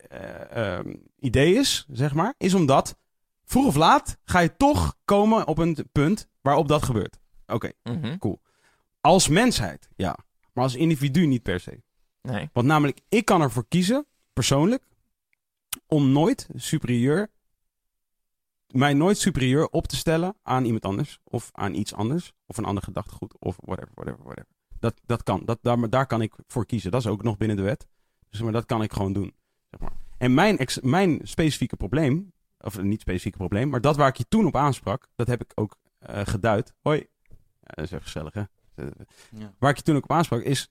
eh, 0.09 0.76
ehm, 0.76 0.95
idee 1.19 1.55
is, 1.55 1.87
zeg 1.90 2.14
maar, 2.14 2.35
is 2.38 2.55
omdat 2.55 2.97
vroeg 3.45 3.66
of 3.66 3.75
laat 3.75 4.16
ga 4.25 4.38
je 4.38 4.57
toch 4.57 4.97
komen 5.05 5.47
op 5.47 5.59
een 5.59 5.76
punt 5.93 6.28
waarop 6.40 6.69
dat 6.69 6.83
gebeurt. 6.83 7.19
Oké, 7.47 7.71
Mhm. 7.83 8.16
als 9.00 9.28
mensheid, 9.28 9.88
ja. 9.97 10.16
Maar 10.52 10.64
als 10.64 10.75
individu 10.75 11.26
niet 11.26 11.43
per 11.43 11.61
se. 11.61 11.83
Nee. 12.23 12.49
Want 12.52 12.66
namelijk, 12.66 13.00
ik 13.09 13.25
kan 13.25 13.40
ervoor 13.43 13.64
kiezen, 13.69 14.07
persoonlijk, 14.33 14.83
om 15.87 16.12
nooit 16.12 16.49
superieur, 16.55 17.28
mij 18.67 18.95
nooit 18.95 19.19
superieur 19.19 19.69
op 19.69 19.87
te 19.87 19.97
stellen 19.97 20.35
aan 20.43 20.65
iemand 20.65 20.85
anders. 20.85 21.19
Of 21.25 21.49
aan 21.53 21.75
iets 21.75 21.95
anders. 21.95 22.33
Of 22.47 22.57
een 22.57 22.65
ander 22.65 22.83
gedachtegoed. 22.83 23.35
Of 23.39 23.57
whatever, 23.61 23.91
whatever, 23.95 24.23
whatever. 24.25 24.49
Dat, 24.79 25.01
dat 25.07 25.23
kan. 25.23 25.43
Dat, 25.45 25.59
daar, 25.63 25.91
daar 25.91 26.07
kan 26.07 26.23
ik 26.23 26.35
voor 26.47 26.67
kiezen. 26.67 26.91
Dat 26.91 27.01
is 27.01 27.07
ook 27.07 27.23
nog 27.23 27.37
binnen 27.37 27.57
de 27.57 27.63
wet. 27.63 27.87
Dus 28.31 28.41
maar 28.43 28.53
dat 28.53 28.67
kan 28.67 28.83
ik 28.83 28.93
gewoon 28.93 29.13
doen. 29.13 29.35
Zeg 29.71 29.81
maar. 29.81 29.93
En 30.19 30.35
mijn, 30.35 30.59
ex- 30.59 30.81
mijn 30.81 31.21
specifieke 31.23 31.77
probleem, 31.77 32.33
of 32.61 32.83
niet 32.83 33.01
specifieke 33.01 33.37
probleem, 33.39 33.69
maar 33.69 33.81
dat 33.81 33.97
waar 33.97 34.09
ik 34.09 34.17
je 34.17 34.29
toen 34.29 34.47
op 34.47 34.57
aansprak, 34.57 35.09
dat 35.15 35.27
heb 35.27 35.43
ik 35.43 35.53
ook 35.55 35.77
eh, 35.99 36.21
geduid. 36.25 36.75
Hoi. 36.81 37.07
Ja, 37.61 37.73
dat 37.75 37.85
is 37.85 37.91
even 37.91 38.03
gezellig, 38.03 38.35
hè? 38.35 38.43
Ja. 39.31 39.55
Waar 39.59 39.71
ik 39.71 39.77
je 39.77 39.83
toen 39.83 39.97
ook 39.97 40.05
op 40.05 40.13
aansprak 40.13 40.43
is. 40.43 40.71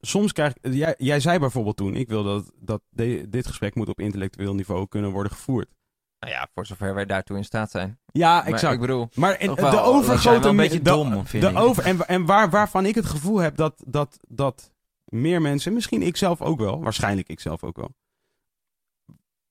Soms 0.00 0.32
krijg 0.32 0.54
ik. 0.60 0.72
Jij, 0.72 0.94
jij 0.98 1.20
zei 1.20 1.38
bijvoorbeeld 1.38 1.76
toen: 1.76 1.94
ik 1.94 2.08
wil 2.08 2.22
dat, 2.22 2.52
dat 2.60 2.82
de- 2.88 3.26
dit 3.28 3.46
gesprek 3.46 3.74
moet 3.74 3.88
op 3.88 4.00
intellectueel 4.00 4.54
niveau 4.54 4.88
kunnen 4.88 5.10
worden 5.10 5.32
gevoerd. 5.32 5.74
Nou 6.20 6.32
ja, 6.32 6.48
voor 6.54 6.66
zover 6.66 6.94
wij 6.94 7.04
daartoe 7.06 7.36
in 7.36 7.44
staat 7.44 7.70
zijn. 7.70 7.98
Ja, 8.06 8.34
Maar 8.34 8.46
exact. 8.46 8.74
ik 8.74 8.80
bedoel, 8.80 9.08
Maar 9.14 9.38
de 9.38 9.80
overgrote 9.80 10.48
een 10.48 10.56
beetje 10.56 10.82
de- 10.82 10.90
dom, 10.90 11.26
vind 11.26 11.42
de 11.44 11.50
ik. 11.50 11.58
over, 11.58 11.84
en 11.84 12.06
en 12.08 12.26
waar, 12.26 12.50
waarvan 12.50 12.86
ik 12.86 12.94
het 12.94 13.06
gevoel 13.06 13.38
heb 13.38 13.56
dat, 13.56 13.82
dat, 13.86 14.18
dat 14.28 14.72
meer 15.04 15.42
mensen, 15.42 15.72
misschien 15.72 16.02
ik 16.02 16.16
zelf 16.16 16.42
ook 16.42 16.58
wel, 16.58 16.82
waarschijnlijk 16.82 17.28
ik 17.28 17.40
zelf 17.40 17.64
ook 17.64 17.76
wel. 17.76 17.94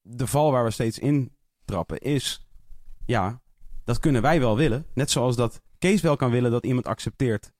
De 0.01 0.27
val 0.27 0.51
waar 0.51 0.63
we 0.63 0.71
steeds 0.71 0.99
in 0.99 1.35
trappen 1.65 1.97
is, 1.97 2.47
ja, 3.05 3.41
dat 3.83 3.99
kunnen 3.99 4.21
wij 4.21 4.39
wel 4.39 4.55
willen. 4.57 4.85
Net 4.93 5.11
zoals 5.11 5.35
dat 5.35 5.61
Kees 5.79 6.01
wel 6.01 6.15
kan 6.15 6.31
willen 6.31 6.51
dat 6.51 6.65
iemand 6.65 6.87
accepteert 6.87 7.51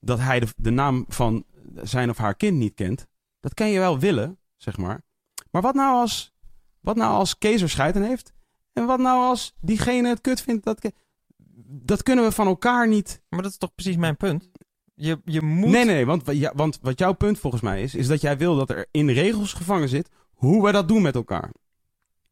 dat 0.00 0.18
hij 0.18 0.40
de, 0.40 0.46
de 0.56 0.70
naam 0.70 1.04
van 1.08 1.44
zijn 1.74 2.10
of 2.10 2.16
haar 2.16 2.34
kind 2.34 2.56
niet 2.56 2.74
kent. 2.74 3.06
Dat 3.40 3.54
kan 3.54 3.68
je 3.70 3.78
wel 3.78 3.98
willen, 3.98 4.38
zeg 4.56 4.76
maar. 4.76 5.02
Maar 5.50 5.62
wat 5.62 5.74
nou 5.74 5.94
als, 6.00 6.32
wat 6.80 6.96
nou 6.96 7.12
als 7.14 7.38
Kees 7.38 7.62
er 7.62 7.70
scheid 7.70 7.96
aan 7.96 8.02
heeft? 8.02 8.32
En 8.72 8.86
wat 8.86 8.98
nou 8.98 9.22
als 9.28 9.54
diegene 9.60 10.08
het 10.08 10.20
kut 10.20 10.40
vindt? 10.42 10.64
Dat, 10.64 10.90
dat 11.66 12.02
kunnen 12.02 12.24
we 12.24 12.32
van 12.32 12.46
elkaar 12.46 12.88
niet. 12.88 13.22
maar 13.28 13.42
dat 13.42 13.50
is 13.50 13.56
toch 13.58 13.74
precies 13.74 13.96
mijn 13.96 14.16
punt. 14.16 14.50
Je, 14.94 15.20
je 15.24 15.42
moet... 15.42 15.70
Nee, 15.70 15.84
nee, 15.84 15.94
nee. 15.94 16.06
Want, 16.06 16.24
wa- 16.24 16.32
ja, 16.32 16.52
want 16.54 16.78
wat 16.82 16.98
jouw 16.98 17.12
punt 17.12 17.38
volgens 17.38 17.62
mij 17.62 17.82
is, 17.82 17.94
is 17.94 18.06
dat 18.06 18.20
jij 18.20 18.38
wil 18.38 18.56
dat 18.56 18.70
er 18.70 18.86
in 18.90 19.08
regels 19.10 19.52
gevangen 19.52 19.88
zit 19.88 20.08
hoe 20.32 20.64
we 20.66 20.72
dat 20.72 20.88
doen 20.88 21.02
met 21.02 21.14
elkaar. 21.14 21.42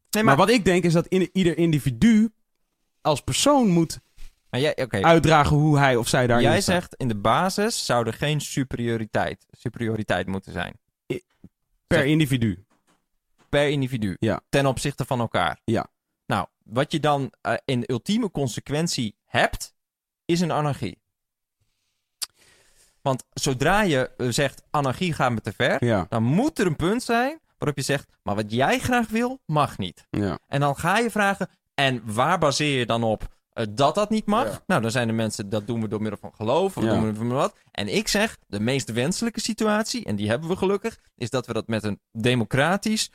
Nee, 0.09 0.23
Maar, 0.23 0.23
maar, 0.23 0.35
wat 0.45 0.49
ik 0.55 0.65
denk 0.65 0.83
is 0.83 0.93
dat 0.93 1.07
in, 1.07 1.29
ieder 1.33 1.57
individu 1.57 2.29
als 3.01 3.21
persoon 3.21 3.67
moet 3.69 3.99
maar 4.49 4.59
jij, 4.61 4.77
oké. 4.83 5.01
uitdragen 5.03 5.55
hoe 5.57 5.77
hij 5.77 5.95
of 5.95 6.07
zij 6.07 6.27
daarin 6.27 6.49
Jij 6.49 6.61
staat. 6.61 6.75
zegt 6.75 6.95
in 6.95 7.07
de 7.07 7.15
basis 7.15 7.85
zou 7.85 8.07
er 8.07 8.13
geen 8.13 8.41
superioriteit, 8.41 9.45
superioriteit 9.51 10.27
moeten 10.27 10.51
zijn. 10.51 10.79
per 11.87 11.97
zeg- 11.97 12.05
individu. 12.07 12.63
Per 13.49 13.69
individu. 13.69 14.15
Ja. 14.19 14.41
Ten 14.49 14.65
opzichte 14.65 15.05
van 15.05 15.19
elkaar. 15.19 15.59
Ja. 15.63 15.87
Nou, 16.25 16.47
wat 16.63 16.91
je 16.91 16.99
dan 16.99 17.33
eh, 17.41 17.53
in 17.65 17.83
ultieme 17.85 18.31
consequentie 18.31 19.15
hebt, 19.25 19.73
is 20.25 20.39
een 20.41 20.51
anarchie. 20.51 21.01
Want 23.01 23.23
zodra 23.33 23.81
je 23.81 24.11
eh, 24.17 24.27
zegt 24.29 24.63
anarchie 24.71 25.13
gaat 25.13 25.31
me 25.31 25.41
te 25.41 25.53
ver, 25.53 25.85
Ja, 25.85 26.05
dan 26.09 26.23
moet 26.23 26.59
er 26.59 26.65
een 26.65 26.75
punt 26.75 27.03
zijn 27.03 27.39
waarop 27.57 27.77
je 27.77 27.83
zegt, 27.83 28.07
maar 28.23 28.35
wat 28.35 28.51
jij 28.51 28.79
graag 28.79 29.07
wil, 29.09 29.39
mag 29.45 29.77
niet. 29.77 30.07
ja. 30.09 30.39
En 30.47 30.59
dan 30.59 30.75
ga 30.75 30.97
je 30.97 31.09
vragen, 31.11 31.49
en 31.73 32.01
waar 32.13 32.37
baseer 32.37 32.79
je 32.79 32.85
dan 32.85 33.03
op 33.03 33.27
eh, 33.49 33.65
dat 33.69 33.95
dat 33.95 34.09
niet 34.09 34.25
mag? 34.25 34.45
Ja. 34.51 34.63
Nou, 34.67 34.81
dan 34.81 34.91
zijn 34.91 35.07
er 35.07 35.13
mensen, 35.13 35.49
dat 35.49 35.67
doen 35.67 35.81
we 35.81 35.87
door 35.87 36.01
middel 36.01 36.19
van 36.19 36.33
geloof, 36.33 36.77
of 36.77 36.83
Ja. 36.83 36.89
doen 36.89 37.05
we 37.05 37.15
van 37.15 37.27
wat. 37.29 37.55
En 37.71 37.87
ik 37.95 38.07
zeg, 38.07 38.37
de 38.47 38.59
meest 38.59 38.91
wenselijke 38.91 39.39
situatie, 39.39 40.05
en 40.05 40.15
die 40.15 40.29
hebben 40.29 40.49
we 40.49 40.55
gelukkig, 40.55 40.99
is 41.15 41.29
dat 41.29 41.45
we 41.47 41.53
dat 41.53 41.67
met 41.67 41.83
een 41.83 41.99
democratisch, 42.11 43.11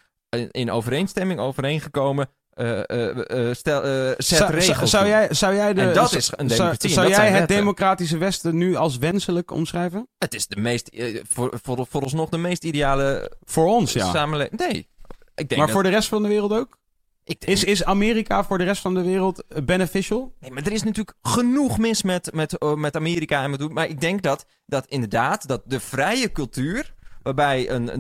in 0.51 0.70
overeenstemming 0.70 1.40
overeengekomen, 1.40 2.29
eh, 2.51 2.79
eh, 2.90 3.49
eh, 3.49 3.55
stel, 3.55 3.83
set 4.18 4.25
Zou- 4.38 4.51
regels 4.51 4.77
zou, 4.77 4.88
zou, 4.88 5.07
jij, 5.09 5.29
zou 5.35 5.55
jij 5.55 5.75
de. 5.75 5.81
En 5.81 5.94
dat 5.94 6.09
zou- 6.09 6.16
is 6.16 6.27
een 6.37 6.37
zou- 6.37 6.49
democratie, 6.49 6.90
Zou 6.90 7.07
dat 7.09 7.16
jij 7.16 7.27
het 7.29 7.38
wetten. 7.38 7.57
democratische 7.57 8.18
Westen 8.18 8.57
nu 8.57 8.77
als 8.77 8.97
wenselijk 8.99 9.51
omschrijven? 9.51 10.09
Het 10.18 10.35
is 10.35 10.47
de 10.47 10.61
meest, 10.61 10.88
eh, 10.88 11.20
voor, 11.29 11.59
voor, 11.62 11.87
vooralsnog 11.90 12.29
de 12.29 12.38
meest 12.38 12.64
ideale 12.64 13.33
Voor 13.44 13.66
ons, 13.66 13.92
ja. 13.92 14.11
samenleving. 14.11 14.61
Nee, 14.61 14.77
ik 14.79 14.88
denk 15.35 15.51
Maar 15.57 15.59
dat, 15.59 15.70
voor 15.70 15.83
de 15.83 15.88
rest 15.88 16.09
van 16.09 16.23
de 16.23 16.29
wereld 16.29 16.53
ook? 16.53 16.79
ik 17.25 17.40
denk- 17.40 17.53
Is, 17.53 17.64
is 17.64 17.85
Amerika 17.85 18.44
voor 18.44 18.59
de 18.59 18.64
rest 18.64 18.81
van 18.83 18.94
de 18.94 19.03
wereld 19.03 19.44
beneficial? 19.64 20.35
Nee, 20.40 20.51
maar 20.51 20.62
er 20.66 20.73
is 20.73 20.83
natuurlijk 20.83 21.16
genoeg 21.23 21.79
mis 21.79 22.03
met, 22.03 22.31
met, 22.33 22.59
eh, 22.59 22.75
met 22.75 22.97
Amerika 22.97 23.42
en 23.42 23.51
met. 23.51 23.73
Maar 23.73 23.88
ik 23.88 24.01
denk 24.01 24.23
dat, 24.23 24.47
dat 24.66 24.87
inderdaad 24.87 25.49
dat 25.49 25.62
de 25.64 25.81
vrije 25.81 26.33
cultuur. 26.33 26.94
Waarbij 27.25 27.71
een 27.71 27.91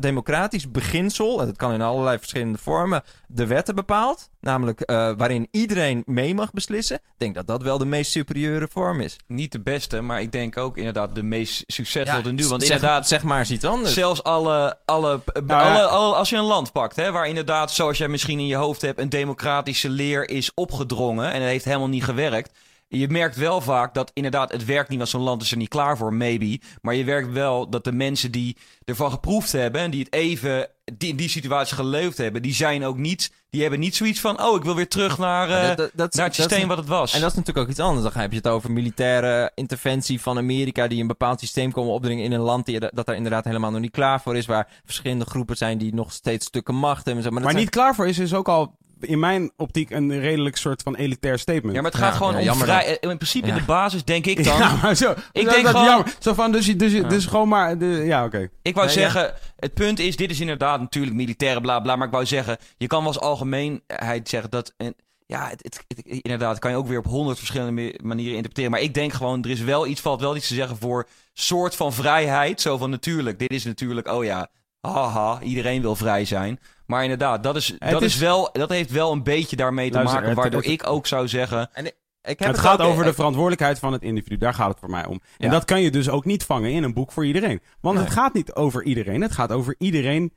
democratisch 0.00 0.70
beginsel, 0.70 1.40
en 1.40 1.46
dat 1.46 1.56
kan 1.56 1.72
in 1.72 1.82
allerlei 1.82 2.18
verschillende 2.18 2.58
vormen, 2.58 3.02
de 3.28 3.46
wetten 3.46 3.74
bepaalt. 3.74 4.30
Namelijk 4.40 4.80
eh, 4.80 5.12
waarin 5.16 5.48
iedereen 5.50 6.02
mee 6.06 6.34
mag 6.34 6.50
beslissen. 6.52 6.96
Ik 6.96 7.02
denk 7.16 7.34
dat 7.34 7.46
dat 7.46 7.62
wel 7.62 7.78
de 7.78 7.84
meest 7.84 8.10
superieure 8.10 8.68
vorm 8.72 9.00
is. 9.00 9.16
Niet 9.26 9.52
de 9.52 9.60
beste, 9.60 10.00
maar 10.00 10.20
ik 10.20 10.32
denk 10.32 10.56
ook 10.56 10.76
inderdaad 10.76 11.14
de 11.14 11.22
meest 11.22 11.64
succesvolle 11.66 12.32
nu. 12.32 12.46
Want 12.46 12.62
zeg, 12.62 12.70
inderdaad, 12.74 13.08
zeg 13.08 13.22
maar 13.22 13.38
eens 13.38 13.50
iets 13.50 13.64
anders. 13.64 13.94
Zelfs 13.94 14.22
alle, 14.22 14.78
alle, 14.84 15.20
Nou 15.46 15.62
alle, 15.62 15.82
alle- 15.86 16.14
als 16.14 16.30
je 16.30 16.36
een 16.36 16.44
land 16.44 16.72
pakt, 16.72 16.96
hè, 16.96 17.10
waar 17.12 17.28
inderdaad, 17.28 17.72
zoals 17.72 17.98
jij 17.98 18.08
misschien 18.08 18.38
in 18.38 18.46
je 18.46 18.56
hoofd 18.56 18.80
hebt, 18.82 18.98
een 19.00 19.08
democratische 19.08 19.88
leer 19.88 20.28
is 20.30 20.50
opgedrongen 20.54 21.32
en 21.32 21.40
het 21.40 21.50
heeft 21.50 21.64
helemaal 21.64 21.88
niet 21.88 22.04
gewerkt. 22.04 22.50
Je 22.92 23.08
merkt 23.08 23.36
wel 23.36 23.60
vaak 23.60 23.94
dat 23.94 24.10
inderdaad 24.14 24.52
het 24.52 24.64
werkt 24.64 24.88
niet, 24.88 24.98
want 24.98 25.10
zo'n 25.10 25.20
land 25.20 25.42
is 25.42 25.50
er 25.50 25.56
niet 25.56 25.68
klaar 25.68 25.96
voor, 25.96 26.14
maybe. 26.14 26.60
Maar 26.82 26.94
je 26.94 27.04
werkt 27.04 27.32
wel 27.32 27.68
dat 27.70 27.84
de 27.84 27.92
mensen 27.92 28.30
die 28.32 28.56
ervan 28.84 29.10
geproefd 29.10 29.52
hebben 29.52 29.80
en 29.80 29.90
die 29.90 30.00
het 30.04 30.12
even 30.12 30.68
die 30.96 31.08
in 31.08 31.16
die 31.16 31.28
situatie 31.28 31.74
geleefd 31.76 32.18
hebben, 32.18 32.42
die 32.42 32.54
zijn 32.54 32.84
ook 32.84 32.96
niet, 32.96 33.32
die 33.50 33.60
hebben 33.60 33.80
niet 33.80 33.96
zoiets 33.96 34.20
van, 34.20 34.42
oh, 34.42 34.56
ik 34.56 34.62
wil 34.62 34.74
weer 34.74 34.88
terug 34.88 35.18
naar, 35.18 35.48
eh, 35.50 35.54
Maar 35.54 35.66
dat- 35.66 35.76
dat- 35.76 35.90
dat- 35.94 36.14
naar 36.14 36.26
het 36.26 36.36
dat- 36.36 36.48
systeem 36.50 36.68
wat 36.68 36.76
het 36.78 36.86
was. 36.86 37.12
En 37.14 37.20
dat 37.20 37.30
is 37.30 37.36
natuurlijk 37.36 37.66
ook 37.66 37.70
iets 37.72 37.80
anders. 37.82 38.12
Dan 38.12 38.22
heb 38.22 38.30
je 38.30 38.36
het 38.36 38.48
over 38.48 38.72
militaire 38.72 39.52
interventie 39.54 40.20
van 40.20 40.38
Amerika 40.38 40.88
die 40.88 41.00
een 41.00 41.06
bepaald 41.06 41.40
systeem 41.40 41.72
komen 41.72 41.92
opdringen 41.92 42.24
in 42.24 42.32
een 42.32 42.40
land 42.40 42.66
die, 42.66 42.80
dat 42.80 43.06
daar 43.06 43.16
inderdaad 43.16 43.44
helemaal 43.44 43.70
nog 43.70 43.80
niet 43.80 43.90
klaar 43.90 44.20
voor 44.20 44.36
is. 44.36 44.46
Waar 44.46 44.68
verschillende 44.84 45.24
groepen 45.24 45.56
zijn 45.56 45.78
die 45.78 45.94
nog 45.94 46.12
steeds 46.12 46.46
stukken 46.46 46.74
macht 46.74 47.04
hebben. 47.04 47.22
Maar, 47.24 47.32
Maar 47.32 47.42
zijn- 47.42 47.56
niet 47.56 47.70
klaar 47.70 47.94
voor 47.94 48.08
is, 48.08 48.18
is 48.18 48.34
ook 48.34 48.48
al 48.48 48.76
in 49.00 49.18
mijn 49.18 49.52
optiek 49.56 49.90
een 49.90 50.20
redelijk 50.20 50.56
soort 50.56 50.82
van 50.82 50.94
elitair 50.94 51.38
statement. 51.38 51.74
ja, 51.74 51.82
maar 51.82 51.90
het 51.90 52.00
gaat 52.00 52.10
Ja, 52.12 52.16
gewoon 52.16 52.42
ja, 52.42 52.52
om 52.52 52.58
vrij, 52.58 52.96
in 53.00 53.16
principe 53.16 53.46
Ja. 53.46 53.52
in 53.52 53.58
de 53.58 53.64
basis 53.66 54.04
denk 54.04 54.26
ik 54.26 54.44
dan, 54.44 54.58
Ja, 54.58 54.78
maar 54.82 54.94
zo. 54.94 55.10
Ik 55.10 55.16
dat, 55.32 55.32
denk 55.32 55.64
dat 55.64 55.66
gewoon- 55.74 55.84
jammer. 55.84 56.14
Zo 56.18 56.34
van, 56.34 56.52
dus, 56.52 56.66
je- 56.66 56.76
dus, 56.76 56.92
dus 57.08 57.26
gewoon 57.26 57.48
maar... 57.48 57.78
De, 57.78 57.86
ja, 57.86 58.24
oké. 58.24 58.48
Ik 58.62 58.74
wou 58.74 58.88
zeggen, 58.88 59.34
het 59.56 59.74
punt 59.74 59.98
is, 59.98 60.16
dit 60.16 60.30
is 60.30 60.40
inderdaad 60.40 60.80
natuurlijk 60.80 61.14
militaire 61.16 61.60
bla 61.60 61.80
bla. 61.80 61.96
Maar 61.96 62.06
ik 62.06 62.12
wou 62.12 62.26
zeggen, 62.26 62.56
je 62.76 62.86
kan 62.86 62.98
wel 62.98 63.08
als 63.08 63.20
algemeenheid 63.20 64.28
zeggen 64.28 64.50
dat. 64.50 64.74
En, 64.76 64.94
ja, 65.26 65.48
het, 65.48 65.62
het, 65.62 65.84
het- 65.96 66.06
inderdaad, 66.22 66.58
kan 66.58 66.70
je 66.70 66.76
ook 66.76 66.86
weer 66.88 66.98
op 66.98 67.06
honderd 67.06 67.38
verschillende 67.38 67.94
manieren 68.02 68.34
interpreteren. 68.34 68.70
Maar 68.70 68.80
ik 68.80 68.94
denk 68.94 69.12
gewoon, 69.12 69.42
er 69.44 69.50
is 69.50 69.60
wel 69.60 69.86
iets, 69.86 70.00
valt 70.00 70.20
wel 70.20 70.36
iets 70.36 70.48
te 70.48 70.54
zeggen 70.54 70.76
voor 70.76 71.08
soort 71.32 71.76
van 71.76 71.92
vrijheid. 71.92 72.60
Zo 72.60 72.76
van 72.76 72.90
natuurlijk, 72.90 73.38
dit 73.38 73.50
is 73.50 73.64
natuurlijk, 73.64 74.08
oh 74.08 74.24
ja, 74.24 74.48
haha, 74.80 75.40
iedereen 75.42 75.80
wil 75.82 75.96
vrij 75.96 76.24
zijn. 76.24 76.60
Maar 76.90 77.02
inderdaad, 77.02 77.42
dat, 77.42 77.56
is, 77.56 77.74
dat, 77.78 78.02
is... 78.02 78.14
is- 78.14 78.20
wel, 78.20 78.48
dat 78.52 78.68
heeft 78.70 78.90
wel 78.90 79.12
een 79.12 79.22
beetje 79.22 79.56
daarmee 79.56 79.88
te 79.90 79.94
Luister, 79.94 80.14
maken. 80.14 80.30
het- 80.34 80.38
Waardoor 80.40 80.60
het- 80.62 80.70
ik 80.70 80.86
ook 80.86 81.06
zou 81.06 81.28
zeggen. 81.28 81.70
En 81.72 81.86
ik, 81.86 81.96
ik 82.22 82.38
heb 82.38 82.48
Het 82.48 82.58
gaat 82.58 82.80
ook- 82.80 82.88
over 82.90 83.04
de 83.04 83.14
verantwoordelijkheid 83.14 83.78
van 83.78 83.92
het 83.92 84.02
individu. 84.02 84.36
Daar 84.36 84.54
gaat 84.54 84.68
het 84.70 84.78
voor 84.78 84.90
mij 84.90 85.06
om. 85.06 85.20
En 85.38 85.46
Ja. 85.46 85.50
dat 85.52 85.64
kan 85.64 85.80
je 85.80 85.90
dus 85.90 86.08
ook 86.08 86.24
niet 86.24 86.44
vangen 86.44 86.70
in 86.72 86.82
een 86.82 86.94
boek 86.94 87.12
voor 87.12 87.26
iedereen. 87.26 87.60
Want 87.80 87.98
het 87.98 88.10
gaat 88.10 88.34
niet 88.34 88.54
over 88.54 88.84
iedereen. 88.84 89.20
Het 89.20 89.32
gaat 89.32 89.52
over 89.52 89.74
iedereen 89.78 90.32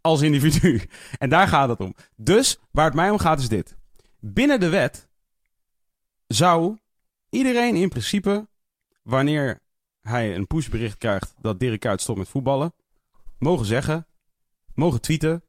als 0.00 0.20
individu. 0.22 0.80
En 1.18 1.28
daar 1.28 1.48
gaat 1.48 1.68
het 1.68 1.80
om. 1.80 1.94
Dus 2.16 2.58
waar 2.70 2.84
het 2.84 2.94
mij 2.94 3.10
om 3.10 3.18
gaat 3.18 3.38
is 3.40 3.48
dit. 3.48 3.76
Binnen 4.20 4.60
de 4.60 4.68
wet 4.68 5.08
zou 6.26 6.76
iedereen 7.30 7.74
in 7.76 7.88
principe, 7.88 8.46
wanneer 9.02 9.60
hij 10.02 10.34
een 10.34 10.46
pushbericht 10.46 10.98
krijgt 10.98 11.34
dat 11.40 11.60
Dirk 11.60 11.80
Kuyt 11.80 12.00
stopt 12.00 12.18
met 12.18 12.28
voetballen, 12.28 12.74
mogen 13.38 13.66
zeggen, 13.66 14.06
mogen 14.74 15.00
tweeten, 15.00 15.42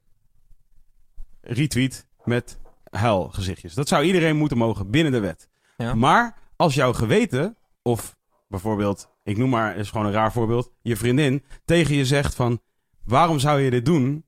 retweet 1.40 2.06
met 2.24 2.58
huilgezichtjes. 2.90 3.74
Dat 3.74 3.88
zou 3.88 4.04
iedereen 4.04 4.36
moeten 4.36 4.58
mogen 4.58 4.90
binnen 4.90 5.12
de 5.12 5.20
wet. 5.20 5.48
Ja. 5.76 5.94
Maar 5.94 6.38
als 6.56 6.74
jouw 6.74 6.92
geweten, 6.92 7.56
of 7.82 8.16
bijvoorbeeld, 8.48 9.10
ik 9.22 9.36
noem 9.36 9.50
maar, 9.50 9.76
is 9.76 9.90
gewoon 9.90 10.06
een 10.06 10.12
raar 10.12 10.32
voorbeeld, 10.32 10.72
je 10.82 10.96
vriendin 10.96 11.44
tegen 11.64 11.94
je 11.94 12.06
zegt 12.06 12.34
van, 12.34 12.60
waarom 13.04 13.38
zou 13.38 13.60
je 13.60 13.70
dit 13.70 13.84
doen? 13.84 14.24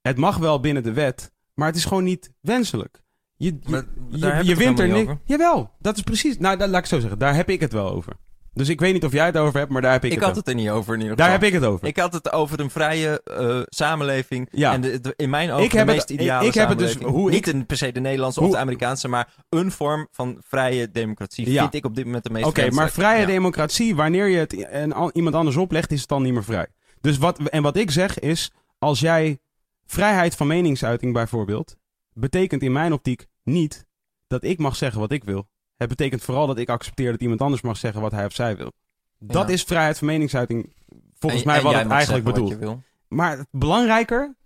Het 0.00 0.16
mag 0.16 0.36
wel 0.36 0.60
binnen 0.60 0.82
de 0.82 0.92
wet, 0.92 1.32
maar 1.54 1.66
het 1.66 1.76
is 1.76 1.84
gewoon 1.84 2.04
niet 2.04 2.32
wenselijk. 2.40 3.02
Je, 3.36 3.58
je, 4.42 4.56
wint 4.56 4.78
er 4.78 4.88
niks. 4.88 5.08
niet 5.08 5.18
Jawel, 5.24 5.70
dat 5.78 5.96
is 5.96 6.02
precies. 6.02 6.38
Nou, 6.38 6.56
dat, 6.56 6.68
laat 6.68 6.80
ik 6.80 6.86
zo 6.86 7.00
zeggen. 7.00 7.18
Daar 7.18 7.34
heb 7.34 7.48
ik 7.48 7.60
het 7.60 7.72
wel 7.72 7.90
over. 7.90 8.16
Dus 8.54 8.68
ik 8.68 8.80
weet 8.80 8.92
niet 8.92 9.04
of 9.04 9.12
jij 9.12 9.26
het 9.26 9.36
over 9.36 9.58
hebt, 9.58 9.70
maar 9.70 9.82
daar 9.82 9.92
heb 9.92 10.04
ik, 10.04 10.10
Ik 10.12 10.16
het 10.16 10.24
had 10.24 10.34
wel. 10.34 10.42
het 10.44 10.48
er 10.52 10.54
niet 10.60 10.70
over 10.70 10.94
in 10.94 11.00
ieder 11.00 11.16
Daar 11.16 11.30
heb 11.30 11.42
ik 11.42 11.52
het 11.52 11.64
over. 11.64 11.86
Ik 11.86 11.96
had 11.96 12.12
het 12.12 12.32
over 12.32 12.60
een 12.60 12.70
vrije 12.70 13.22
eh, 13.22 13.60
samenleving. 13.64 14.48
Ja. 14.50 14.72
En 14.72 14.80
de, 14.80 15.00
de- 15.00 15.14
in 15.16 15.30
mijn 15.30 15.50
ogen 15.50 15.64
Ik 15.64 15.72
heb 15.72 15.86
de 15.86 15.92
het- 15.92 16.08
meest 16.08 16.20
ideale 16.20 16.42
ik- 16.46 16.48
ik 16.54 16.60
heb 16.60 16.68
het 16.68 16.78
dus- 16.78 16.94
hoe 16.96 17.30
Niet 17.30 17.46
ik- 17.46 17.54
een, 17.54 17.66
per 17.66 17.76
se 17.76 17.92
de 17.92 18.00
Nederlandse 18.00 18.38
hoe- 18.40 18.48
of 18.48 18.54
de 18.54 18.60
Amerikaanse, 18.60 19.08
maar 19.08 19.34
een 19.48 19.70
vorm 19.70 20.08
van 20.10 20.36
vrije 20.46 20.90
democratie 20.90 21.50
Ja. 21.50 21.60
vind 21.62 21.74
ik 21.74 21.84
op 21.84 21.94
dit 21.94 22.04
moment 22.04 22.24
de 22.24 22.30
meest 22.30 22.46
Oké, 22.46 22.70
maar 22.70 22.90
vrije 22.90 23.20
Ja. 23.20 23.26
democratie, 23.26 23.94
wanneer 23.96 24.26
je 24.28 24.38
het 24.38 24.64
en 24.64 24.94
iemand 25.12 25.34
anders 25.34 25.56
oplegt, 25.56 25.92
is 25.92 26.00
het 26.00 26.08
dan 26.08 26.22
niet 26.22 26.32
meer 26.32 26.44
vrij. 26.44 26.66
Dus 27.00 27.18
wat, 27.18 27.38
en 27.48 27.62
wat 27.62 27.76
ik 27.76 27.90
zeg 27.90 28.18
is, 28.18 28.50
als 28.78 29.00
jij 29.00 29.38
vrijheid 29.86 30.34
van 30.36 30.46
meningsuiting 30.46 31.12
bijvoorbeeld, 31.12 31.76
betekent 32.12 32.62
in 32.62 32.72
mijn 32.72 32.92
optiek 32.92 33.26
niet 33.44 33.84
dat 34.26 34.44
ik 34.44 34.58
mag 34.58 34.76
zeggen 34.76 35.00
wat 35.00 35.12
ik 35.12 35.24
wil. 35.24 35.48
Het 35.88 35.96
betekent 35.96 36.22
vooral 36.22 36.46
dat 36.46 36.58
ik 36.58 36.68
accepteer 36.68 37.10
dat 37.10 37.20
iemand 37.20 37.40
anders 37.40 37.62
mag 37.62 37.76
zeggen 37.76 38.00
wat 38.00 38.12
hij 38.12 38.24
of 38.24 38.32
zij 38.34 38.56
wil. 38.56 38.72
Dat 39.18 39.48
Ja. 39.48 39.54
is 39.54 39.62
vrijheid 39.62 39.98
van 39.98 40.06
meningsuiting, 40.06 40.72
volgens 41.18 41.42
En- 41.42 41.46
mij 41.48 41.56
en 41.56 41.62
wat 41.62 41.70
jij 41.72 41.80
het 41.80 41.88
mag 41.88 41.96
eigenlijk 41.96 42.26
bedoelt. 42.26 42.76
Maar 43.08 43.38
het 43.38 43.46
belangrijker 43.50 44.36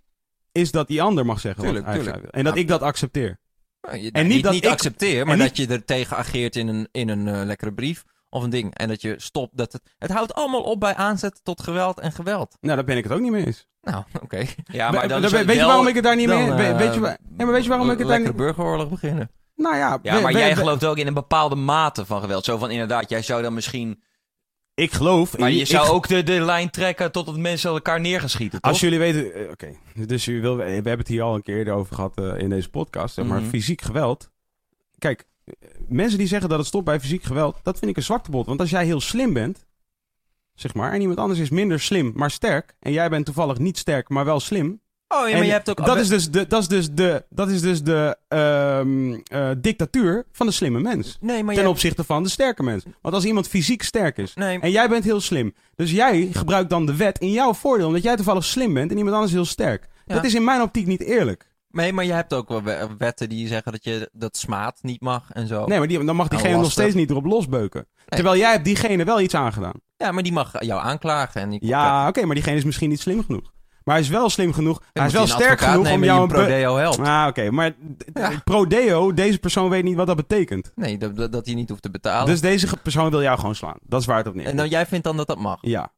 is 0.51 0.71
dat 0.71 0.87
die 0.87 1.01
ander 1.01 1.25
mag 1.25 1.39
zeggen 1.39 1.63
Tuurlijk, 1.63 1.85
wat 1.85 1.93
hij 1.95 2.03
of 2.03 2.09
zij 2.09 2.21
wil. 2.21 2.29
En 2.31 2.43
dat 2.43 2.53
Ja. 2.55 2.59
ik 2.59 2.67
dat 2.67 2.81
accepteer. 2.81 3.39
Nou, 3.81 3.97
je- 3.97 4.11
En 4.11 4.23
niet, 4.25 4.33
niet 4.33 4.43
dat 4.43 4.53
niet 4.53 4.63
ik- 4.65 4.71
accepteer, 4.71 5.25
maar 5.25 5.37
dat 5.37 5.57
je 5.57 5.67
er 5.67 5.85
tegen 5.85 6.17
ageert 6.17 6.55
in 6.55 6.67
een, 6.67 6.87
in 6.91 7.09
een 7.09 7.27
eh, 7.27 7.41
lekkere 7.45 7.73
brief 7.73 8.03
of 8.29 8.43
een 8.43 8.49
ding. 8.49 8.75
En 8.75 8.87
dat 8.87 9.01
je 9.01 9.13
stopt. 9.17 9.57
Dat 9.57 9.73
het, 9.73 9.81
het 9.97 10.11
houdt 10.11 10.33
allemaal 10.33 10.61
op 10.63 10.79
bij 10.79 10.95
aanzetten 10.95 11.43
tot 11.43 11.61
geweld 11.61 11.99
en 11.99 12.11
geweld. 12.11 12.57
Nou, 12.61 12.75
daar 12.75 12.85
ben 12.85 12.97
ik 12.97 13.03
het 13.03 13.13
ook 13.13 13.19
niet 13.19 13.31
mee 13.31 13.45
eens. 13.45 13.67
Nou, 13.81 14.03
oké. 14.23 14.45
Ja, 14.63 14.91
maar 14.91 15.07
dan 15.07 15.19
We- 15.21 15.25
is 15.25 15.31
weet 15.31 15.55
je 15.55 15.65
waarom 15.65 15.87
ik 15.87 15.95
het 15.95 16.03
daar 16.03 16.15
niet 16.15 16.27
mee 16.27 16.37
eens 16.37 16.49
eh, 16.61 16.77
weet, 16.77 16.93
je, 16.93 16.99
wa- 16.99 17.17
ja, 17.37 17.45
maar 17.45 17.51
weet 17.53 17.63
je 17.63 17.69
waarom 17.69 17.89
ik 17.91 17.97
het 17.97 18.07
daar 18.07 18.19
Lekkere 18.19 18.29
niet... 18.33 18.37
burgeroorlog 18.45 18.89
beginnen. 18.89 19.29
Nou 19.57 19.75
ja, 19.75 19.99
Ja, 20.01 20.15
we- 20.15 20.21
maar 20.21 20.33
we- 20.33 20.39
jij 20.39 20.49
we- 20.49 20.59
gelooft 20.59 20.85
ook 20.85 20.97
in 20.97 21.07
een 21.07 21.13
bepaalde 21.13 21.55
mate 21.55 22.05
van 22.05 22.21
geweld. 22.21 22.45
Zo 22.45 22.57
van 22.57 22.71
inderdaad, 22.71 23.09
jij 23.09 23.21
zou 23.21 23.41
dan 23.41 23.53
misschien. 23.53 24.03
Ik 24.73 24.91
geloof... 24.91 25.37
Maar 25.37 25.51
je 25.51 25.59
ik- 25.59 25.67
zou 25.67 25.89
ook 25.89 26.07
de, 26.07 26.23
de 26.23 26.41
lijn 26.41 26.69
trekken 26.69 27.11
totdat 27.11 27.37
mensen 27.37 27.69
elkaar 27.71 27.99
neer 27.99 28.19
gaan 28.19 28.29
schieten. 28.29 28.61
Toch? 28.61 28.71
Als 28.71 28.79
jullie 28.79 28.99
weten... 28.99 29.33
eh, 29.33 29.49
Oké, 29.51 29.75
dus 30.05 30.27
u 30.27 30.41
wil, 30.41 30.55
we 30.57 30.63
hebben 30.63 30.97
het 30.97 31.07
hier 31.07 31.21
al 31.21 31.35
een 31.35 31.43
keer 31.43 31.57
eerder 31.57 31.73
over 31.73 31.95
gehad 31.95 32.17
eh, 32.17 32.37
in 32.37 32.49
deze 32.49 32.69
podcast. 32.69 33.13
Zeg 33.13 33.25
maar 33.25 33.39
Mhm. 33.41 33.49
fysiek 33.49 33.81
geweld. 33.81 34.29
Kijk, 34.97 35.23
mensen 35.87 36.17
die 36.17 36.27
zeggen 36.27 36.49
dat 36.49 36.57
het 36.57 36.67
stopt 36.67 36.85
bij 36.85 36.99
fysiek 36.99 37.23
geweld, 37.23 37.59
dat 37.63 37.79
vind 37.79 37.91
ik 37.91 37.97
een 37.97 38.03
zwaktebod. 38.03 38.45
Want 38.45 38.59
als 38.59 38.69
jij 38.69 38.85
heel 38.85 39.01
slim 39.01 39.33
bent, 39.33 39.65
zeg 40.53 40.73
maar, 40.73 40.91
en 40.91 41.01
iemand 41.01 41.19
anders 41.19 41.39
is 41.39 41.49
minder 41.49 41.79
slim, 41.79 42.11
maar 42.15 42.31
sterk, 42.31 42.75
en 42.79 42.91
jij 42.91 43.09
bent 43.09 43.25
toevallig 43.25 43.57
niet 43.57 43.77
sterk, 43.77 44.09
maar 44.09 44.25
wel 44.25 44.39
slim, 44.39 44.81
Oh 45.09 45.19
ja, 45.27 45.31
En 45.31 45.37
maar 45.37 45.45
je 45.45 45.51
hebt 45.51 45.69
ook... 45.69 45.85
dat, 45.85 45.97
is 45.97 46.07
dus 46.07 46.29
de, 46.31 46.47
dat 46.47 46.61
is 46.61 46.67
dus 46.67 46.91
de, 46.91 47.25
dat 47.29 47.49
is 47.49 47.61
dus 47.61 47.83
de 47.83 48.17
ehm, 48.27 49.13
eh, 49.23 49.49
dictatuur 49.61 50.25
van 50.31 50.45
de 50.47 50.51
slimme 50.51 50.79
mens. 50.79 51.17
Nee, 51.21 51.29
maar 51.29 51.37
je 51.39 51.45
Ten 51.45 51.55
hebt- 51.55 51.67
opzichte 51.69 52.03
van 52.03 52.23
de 52.23 52.29
sterke 52.29 52.63
mens. 52.63 52.83
Want 53.01 53.15
als 53.15 53.25
iemand 53.25 53.47
fysiek 53.47 53.83
sterk 53.83 54.17
is, 54.17 54.33
Nee, 54.33 54.59
en 54.59 54.71
jij 54.71 54.89
bent 54.89 55.03
heel 55.03 55.21
slim. 55.21 55.53
Dus 55.75 55.91
jij 55.91 56.29
gebruikt 56.31 56.69
dan 56.69 56.85
de 56.85 56.95
wet 56.95 57.19
in 57.19 57.31
jouw 57.31 57.53
voordeel. 57.53 57.87
Omdat 57.87 58.03
jij 58.03 58.15
toevallig 58.15 58.43
slim 58.45 58.73
bent 58.73 58.91
en 58.91 58.97
iemand 58.97 59.15
anders 59.15 59.33
heel 59.33 59.45
sterk. 59.45 59.87
Ja. 60.05 60.13
Dat 60.15 60.23
is 60.23 60.33
in 60.33 60.43
mijn 60.43 60.61
optiek 60.61 60.85
niet 60.87 61.01
eerlijk. 61.03 61.51
nee, 61.71 61.93
maar 61.93 62.05
je 62.05 62.13
hebt 62.13 62.33
ook 62.33 62.49
wel 62.49 62.63
we- 62.63 62.87
wetten 62.97 63.29
die 63.29 63.47
zeggen 63.47 63.71
dat 63.71 63.83
je 63.83 64.09
dat 64.13 64.37
smaad 64.37 64.77
niet 64.81 65.01
mag 65.01 65.31
en 65.31 65.47
zo. 65.47 65.65
Nee, 65.65 65.77
maar 65.79 65.87
die, 65.87 66.03
dan 66.03 66.15
mag 66.15 66.27
diegene 66.27 66.49
Nou, 66.51 66.61
nog 66.61 66.71
steeds 66.71 66.95
niet 66.95 67.09
erop 67.09 67.25
losbeuken. 67.25 67.87
Terwijl 68.05 68.37
jij 68.37 68.51
hebt 68.51 68.65
diegene 68.65 69.03
wel 69.03 69.21
iets 69.21 69.35
aangedaan. 69.35 69.73
Ja, 69.97 70.11
maar 70.11 70.23
die 70.23 70.31
mag 70.33 70.63
jou 70.65 70.81
aanklagen. 70.81 71.41
En 71.41 71.49
die 71.49 71.65
Ja, 71.65 72.07
oké, 72.07 72.25
maar 72.25 72.35
diegene 72.35 72.57
is 72.57 72.63
misschien 72.63 72.89
niet 72.89 72.99
slim 72.99 73.23
genoeg. 73.23 73.51
Maar 73.87 73.95
hij 73.95 74.05
is 74.05 74.11
wel 74.11 74.29
slim 74.29 74.53
genoeg. 74.53 74.81
hij 74.93 75.05
is 75.05 75.13
wel 75.13 75.27
sterk 75.27 75.59
genoeg 75.59 75.91
om 75.91 76.03
jou 76.03 76.21
een... 76.21 76.27
prodeo 76.27 76.75
helpt. 76.75 76.99
Ah, 76.99 77.25
oké. 77.29 77.51
Maar 77.51 77.73
Ja. 78.13 78.41
pro-deo, 78.43 79.13
deze 79.13 79.39
persoon 79.39 79.69
weet 79.69 79.83
niet 79.83 79.95
wat 79.95 80.07
dat 80.07 80.15
betekent. 80.15 80.71
Nee, 80.75 80.97
dat, 80.97 81.31
dat 81.31 81.45
hij 81.45 81.55
niet 81.55 81.69
hoeft 81.69 81.81
te 81.81 81.89
betalen. 81.89 82.25
Dus 82.25 82.41
deze 82.41 82.77
persoon 82.77 83.09
wil 83.09 83.21
jou 83.21 83.39
gewoon 83.39 83.55
slaan. 83.55 83.77
Dat 83.81 84.01
is 84.01 84.05
waar 84.07 84.17
het 84.17 84.27
op 84.27 84.33
neerkomt. 84.33 84.55
en 84.55 84.61
dan 84.61 84.69
jij 84.69 84.85
vindt 84.85 85.03
dan 85.03 85.17
dat 85.17 85.27
dat 85.27 85.37
mag. 85.39 85.57
Ja. 85.61 85.93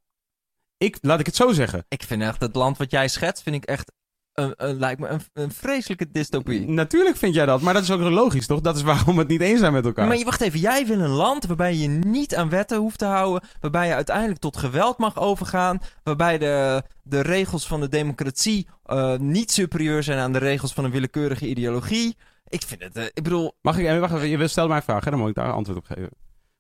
Ik, 0.77 0.97
laat 1.01 1.19
ik 1.19 1.25
het 1.25 1.35
zo 1.35 1.51
zeggen. 1.51 1.85
Ik 1.87 2.03
vind 2.03 2.21
echt 2.21 2.41
het 2.41 2.55
land 2.55 2.77
wat 2.77 2.91
jij 2.91 3.07
schetst, 3.07 3.43
vind 3.43 3.55
ik 3.55 3.65
echt 3.65 3.91
een, 4.39 4.53
een, 4.57 4.79
lijkt 4.79 4.99
me 4.99 5.07
een, 5.07 5.21
een 5.33 5.51
vreselijke 5.51 6.11
dystopie. 6.11 6.69
Natuurlijk 6.69 7.17
vind 7.17 7.33
jij 7.33 7.45
dat, 7.45 7.61
maar 7.61 7.73
dat 7.73 7.83
is 7.83 7.91
ook 7.91 7.99
logisch, 7.99 8.47
toch? 8.47 8.61
Dat 8.61 8.75
is 8.75 8.81
waarom 8.81 9.13
we 9.13 9.19
het 9.19 9.29
niet 9.29 9.41
eens 9.41 9.59
zijn 9.59 9.73
met 9.73 9.85
elkaar. 9.85 10.07
Maar 10.07 10.17
je, 10.17 10.25
wacht 10.25 10.41
even, 10.41 10.59
jij 10.59 10.85
wil 10.85 10.99
een 10.99 11.09
land 11.09 11.45
waarbij 11.45 11.75
je 11.75 11.87
niet 11.87 12.35
aan 12.35 12.49
wetten 12.49 12.77
hoeft 12.77 12.97
te 12.97 13.05
houden, 13.05 13.49
waarbij 13.59 13.87
je 13.87 13.93
uiteindelijk 13.93 14.39
tot 14.39 14.57
geweld 14.57 14.97
mag 14.97 15.19
overgaan, 15.19 15.79
waarbij 16.03 16.37
de, 16.37 16.83
de 17.03 17.21
regels 17.21 17.67
van 17.67 17.79
de 17.79 17.89
democratie 17.89 18.67
eh, 18.83 19.17
niet 19.17 19.51
superieur 19.51 20.03
zijn 20.03 20.19
aan 20.19 20.33
de 20.33 20.39
regels 20.39 20.73
van 20.73 20.83
een 20.83 20.91
willekeurige 20.91 21.47
ideologie. 21.47 22.17
Ik 22.47 22.61
vind 22.61 22.83
het, 22.83 22.95
eh, 22.95 23.03
ik 23.03 23.23
bedoel, 23.23 23.53
Mag 23.61 23.77
ik, 23.77 23.85
eh, 23.85 23.99
wacht 23.99 24.13
even, 24.13 24.29
je 24.29 24.37
mij 24.37 24.75
een 24.75 24.81
vraag, 24.81 25.03
hè? 25.03 25.11
dan 25.11 25.19
moet 25.19 25.29
ik 25.29 25.35
daar 25.35 25.51
antwoord 25.51 25.77
op 25.77 25.85
geven. 25.85 26.09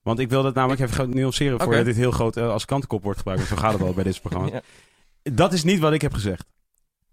Want 0.01 0.19
ik 0.19 0.29
wil 0.29 0.43
dat 0.43 0.53
namelijk 0.53 0.81
even 0.81 0.95
gaan 0.95 1.09
nuanceren 1.09 1.59
voordat 1.59 1.85
dit 1.85 1.95
heel 1.95 2.11
groot 2.11 2.37
als 2.37 2.65
kantenkop 2.65 3.03
wordt 3.03 3.17
gebruikt. 3.17 3.47
Want 3.47 3.59
zo 3.59 3.67
gaat 3.67 3.77
het 3.77 3.87
al 3.87 3.93
bij 3.93 4.03
dit 4.03 4.21
programma. 4.21 4.49
ja. 5.23 5.31
Dat 5.33 5.53
is 5.53 5.63
niet 5.63 5.79
wat 5.79 5.93
ik 5.93 6.01
heb 6.01 6.13
gezegd. 6.13 6.45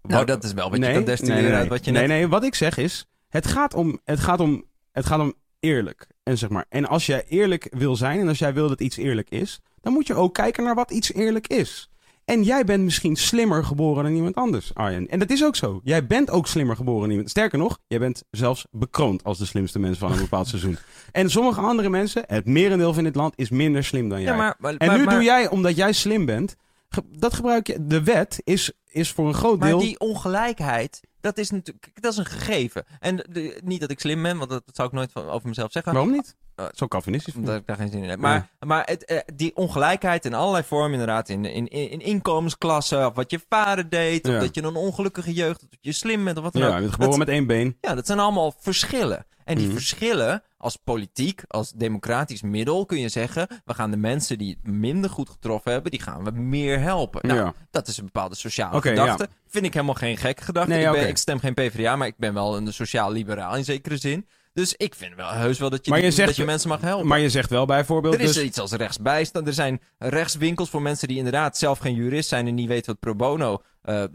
Nou 0.07 0.25
dat 0.25 0.43
is 0.43 0.53
wel 0.53 0.69
wat 0.69 0.79
nee, 0.79 0.93
je 0.93 1.03
kan 1.03 1.27
nee, 1.27 1.41
nee, 1.41 1.51
uit 1.53 1.67
wat 1.67 1.85
je 1.85 1.91
nee, 1.91 2.07
net... 2.07 2.17
nee, 2.17 2.27
wat 2.27 2.43
ik 2.43 2.55
zeg 2.55 2.77
is, 2.77 3.07
het 3.29 3.47
gaat 3.47 3.73
om, 3.73 3.99
het 4.03 4.19
gaat 4.19 4.39
om, 4.39 4.63
het 4.91 5.05
gaat 5.05 5.19
om 5.19 5.33
eerlijk. 5.59 6.07
En, 6.23 6.37
zeg 6.37 6.49
maar, 6.49 6.65
en 6.69 6.87
als 6.87 7.05
jij 7.05 7.25
eerlijk 7.27 7.67
wil 7.77 7.95
zijn 7.95 8.19
en 8.19 8.27
als 8.27 8.39
jij 8.39 8.53
wil 8.53 8.67
dat 8.67 8.81
iets 8.81 8.97
eerlijk 8.97 9.29
is, 9.29 9.59
dan 9.81 9.93
moet 9.93 10.07
je 10.07 10.13
ook 10.13 10.33
kijken 10.33 10.63
naar 10.63 10.75
wat 10.75 10.91
iets 10.91 11.13
eerlijk 11.13 11.47
is. 11.47 11.89
En 12.25 12.43
jij 12.43 12.63
bent 12.63 12.83
misschien 12.83 13.15
slimmer 13.15 13.63
geboren 13.63 14.03
dan 14.03 14.13
iemand 14.13 14.35
anders, 14.35 14.73
Arjen. 14.73 15.07
En 15.07 15.19
dat 15.19 15.29
is 15.29 15.43
ook 15.43 15.55
zo. 15.55 15.79
Jij 15.83 16.07
bent 16.07 16.29
ook 16.29 16.47
slimmer 16.47 16.75
geboren 16.75 17.01
dan 17.01 17.09
iemand. 17.09 17.29
Sterker 17.29 17.57
nog, 17.57 17.79
jij 17.87 17.99
bent 17.99 18.23
zelfs 18.31 18.65
bekroond 18.71 19.23
als 19.23 19.37
de 19.37 19.45
slimste 19.45 19.79
mens 19.79 19.97
van 19.97 20.11
een 20.11 20.17
bepaald 20.17 20.47
seizoen. 20.47 20.77
En 21.11 21.29
sommige 21.29 21.61
andere 21.61 21.89
mensen, 21.89 22.23
het 22.27 22.45
merendeel 22.45 22.93
van 22.93 23.03
dit 23.03 23.15
land, 23.15 23.33
is 23.35 23.49
minder 23.49 23.83
slim 23.83 24.09
dan 24.09 24.21
jij. 24.21 24.31
Ja, 24.31 24.37
maar, 24.37 24.55
maar, 24.59 24.75
en 24.75 24.97
nu 24.97 25.03
maar- 25.03 25.13
doe 25.13 25.23
jij, 25.23 25.49
omdat 25.49 25.75
jij 25.75 25.93
slim 25.93 26.25
bent, 26.25 26.55
dat 27.11 27.33
gebruik 27.33 27.67
je. 27.67 27.85
De 27.87 28.03
wet 28.03 28.41
is, 28.43 28.71
is 28.87 29.11
voor 29.11 29.27
een 29.27 29.33
groot 29.33 29.59
Maar 29.59 29.67
deel. 29.69 29.79
die 29.79 29.99
ongelijkheid, 29.99 30.99
dat 31.21 31.37
is 31.37 31.49
natuurlijk, 31.49 31.89
dat 31.93 32.11
is 32.11 32.17
een 32.17 32.25
gegeven. 32.25 32.85
En 32.99 33.15
de- 33.29 33.61
niet 33.63 33.79
dat 33.81 33.91
ik 33.91 33.99
slim 33.99 34.21
ben, 34.23 34.37
want 34.37 34.49
dat, 34.49 34.65
dat 34.65 34.75
zou 34.75 34.87
ik 34.87 34.93
nooit 34.93 35.11
van, 35.11 35.29
over 35.29 35.47
mezelf 35.47 35.71
zeggen. 35.71 35.93
Waarom 35.93 36.11
niet? 36.11 36.35
Eh, 36.55 36.65
Zo 36.75 36.87
Calvinistisch. 36.87 37.35
Omdat 37.35 37.55
ik 37.59 37.65
daar 37.67 37.75
geen 37.75 37.89
zin 37.91 38.03
in 38.03 38.09
heb. 38.09 38.19
Maar, 38.19 38.49
maar 38.59 38.85
het, 38.85 39.05
eh, 39.05 39.17
die 39.35 39.55
ongelijkheid 39.55 40.25
in 40.25 40.33
allerlei 40.33 40.63
vormen, 40.63 40.91
inderdaad, 40.91 41.29
in, 41.29 41.45
in, 41.45 41.67
in 41.67 41.99
inkomensklassen, 41.99 43.05
of 43.07 43.15
wat 43.15 43.31
je 43.31 43.39
vader 43.49 43.89
deed, 43.89 44.25
of 44.25 44.31
Ja. 44.31 44.39
dat 44.39 44.55
je 44.55 44.63
een 44.63 44.75
ongelukkige 44.75 45.33
jeugd, 45.33 45.63
of 45.63 45.69
dat 45.69 45.79
je 45.81 45.91
slim 45.91 46.23
bent, 46.23 46.37
of 46.37 46.43
wat 46.43 46.53
dan 46.53 46.61
Ja, 46.61 46.67
ook. 46.67 46.73
je 46.73 46.79
bent 46.81 46.91
geboren 46.93 47.17
dat, 47.17 47.27
met 47.27 47.35
één 47.35 47.47
been. 47.47 47.77
ja, 47.81 47.95
dat 47.95 48.05
zijn 48.05 48.19
allemaal 48.19 48.53
verschillen. 48.59 49.25
En 49.47 49.55
die 49.55 49.65
Mhm. 49.65 49.75
verschillen, 49.75 50.43
als 50.57 50.75
politiek, 50.75 51.41
als 51.47 51.71
democratisch 51.71 52.41
middel, 52.41 52.85
kun 52.85 52.99
je 52.99 53.09
zeggen, 53.09 53.47
we 53.65 53.73
gaan 53.73 53.91
de 53.91 53.97
mensen 53.97 54.37
die 54.37 54.57
het 54.63 54.73
minder 54.73 55.09
goed 55.09 55.29
getroffen 55.29 55.71
hebben, 55.71 55.91
die 55.91 56.01
gaan 56.01 56.23
we 56.23 56.31
meer 56.31 56.79
helpen. 56.79 57.27
Nou, 57.27 57.39
ja. 57.39 57.53
dat 57.71 57.87
is 57.87 57.97
een 57.97 58.05
bepaalde 58.05 58.35
sociale 58.35 58.81
gedachte. 58.81 59.29
Vind 59.47 59.65
ik 59.65 59.73
helemaal 59.73 59.95
geen 59.95 60.17
gekke 60.17 60.43
gedachte. 60.43 60.69
Nee, 60.71 60.85
ik, 60.85 60.91
ben, 60.91 61.07
ik 61.07 61.17
stem 61.17 61.39
geen 61.39 61.53
PvdA, 61.53 61.95
maar 61.95 62.07
ik 62.07 62.17
ben 62.17 62.33
wel 62.33 62.57
een 62.57 62.73
sociaal-liberaal 62.73 63.55
in 63.55 63.63
zekere 63.63 63.97
zin. 63.97 64.27
Dus 64.53 64.73
ik 64.73 64.95
vind 64.95 65.15
wel 65.15 65.29
heus 65.29 65.59
wel 65.59 65.69
dat 65.69 65.85
je, 65.85 66.11
zegt- 66.11 66.27
dat 66.27 66.35
je 66.35 66.45
mensen 66.45 66.69
mag 66.69 66.81
helpen. 66.81 67.07
Maar 67.07 67.19
je 67.19 67.29
zegt 67.29 67.49
wel 67.49 67.65
bijvoorbeeld. 67.65 68.13
er 68.13 68.21
is 68.21 68.33
dus, 68.33 68.43
iets 68.43 68.59
als 68.59 68.71
rechtsbijstand. 68.71 69.47
Er 69.47 69.53
zijn 69.53 69.81
rechtswinkels 69.97 70.69
voor 70.69 70.81
mensen 70.81 71.07
die 71.07 71.17
inderdaad 71.17 71.57
zelf 71.57 71.79
geen 71.79 71.95
jurist 71.95 72.29
zijn 72.29 72.47
en 72.47 72.55
niet 72.55 72.67
weten 72.67 72.85
wat 72.85 72.99
pro 72.99 73.15
bono 73.15 73.61
eh, 73.87 74.03
eh, 74.03 74.09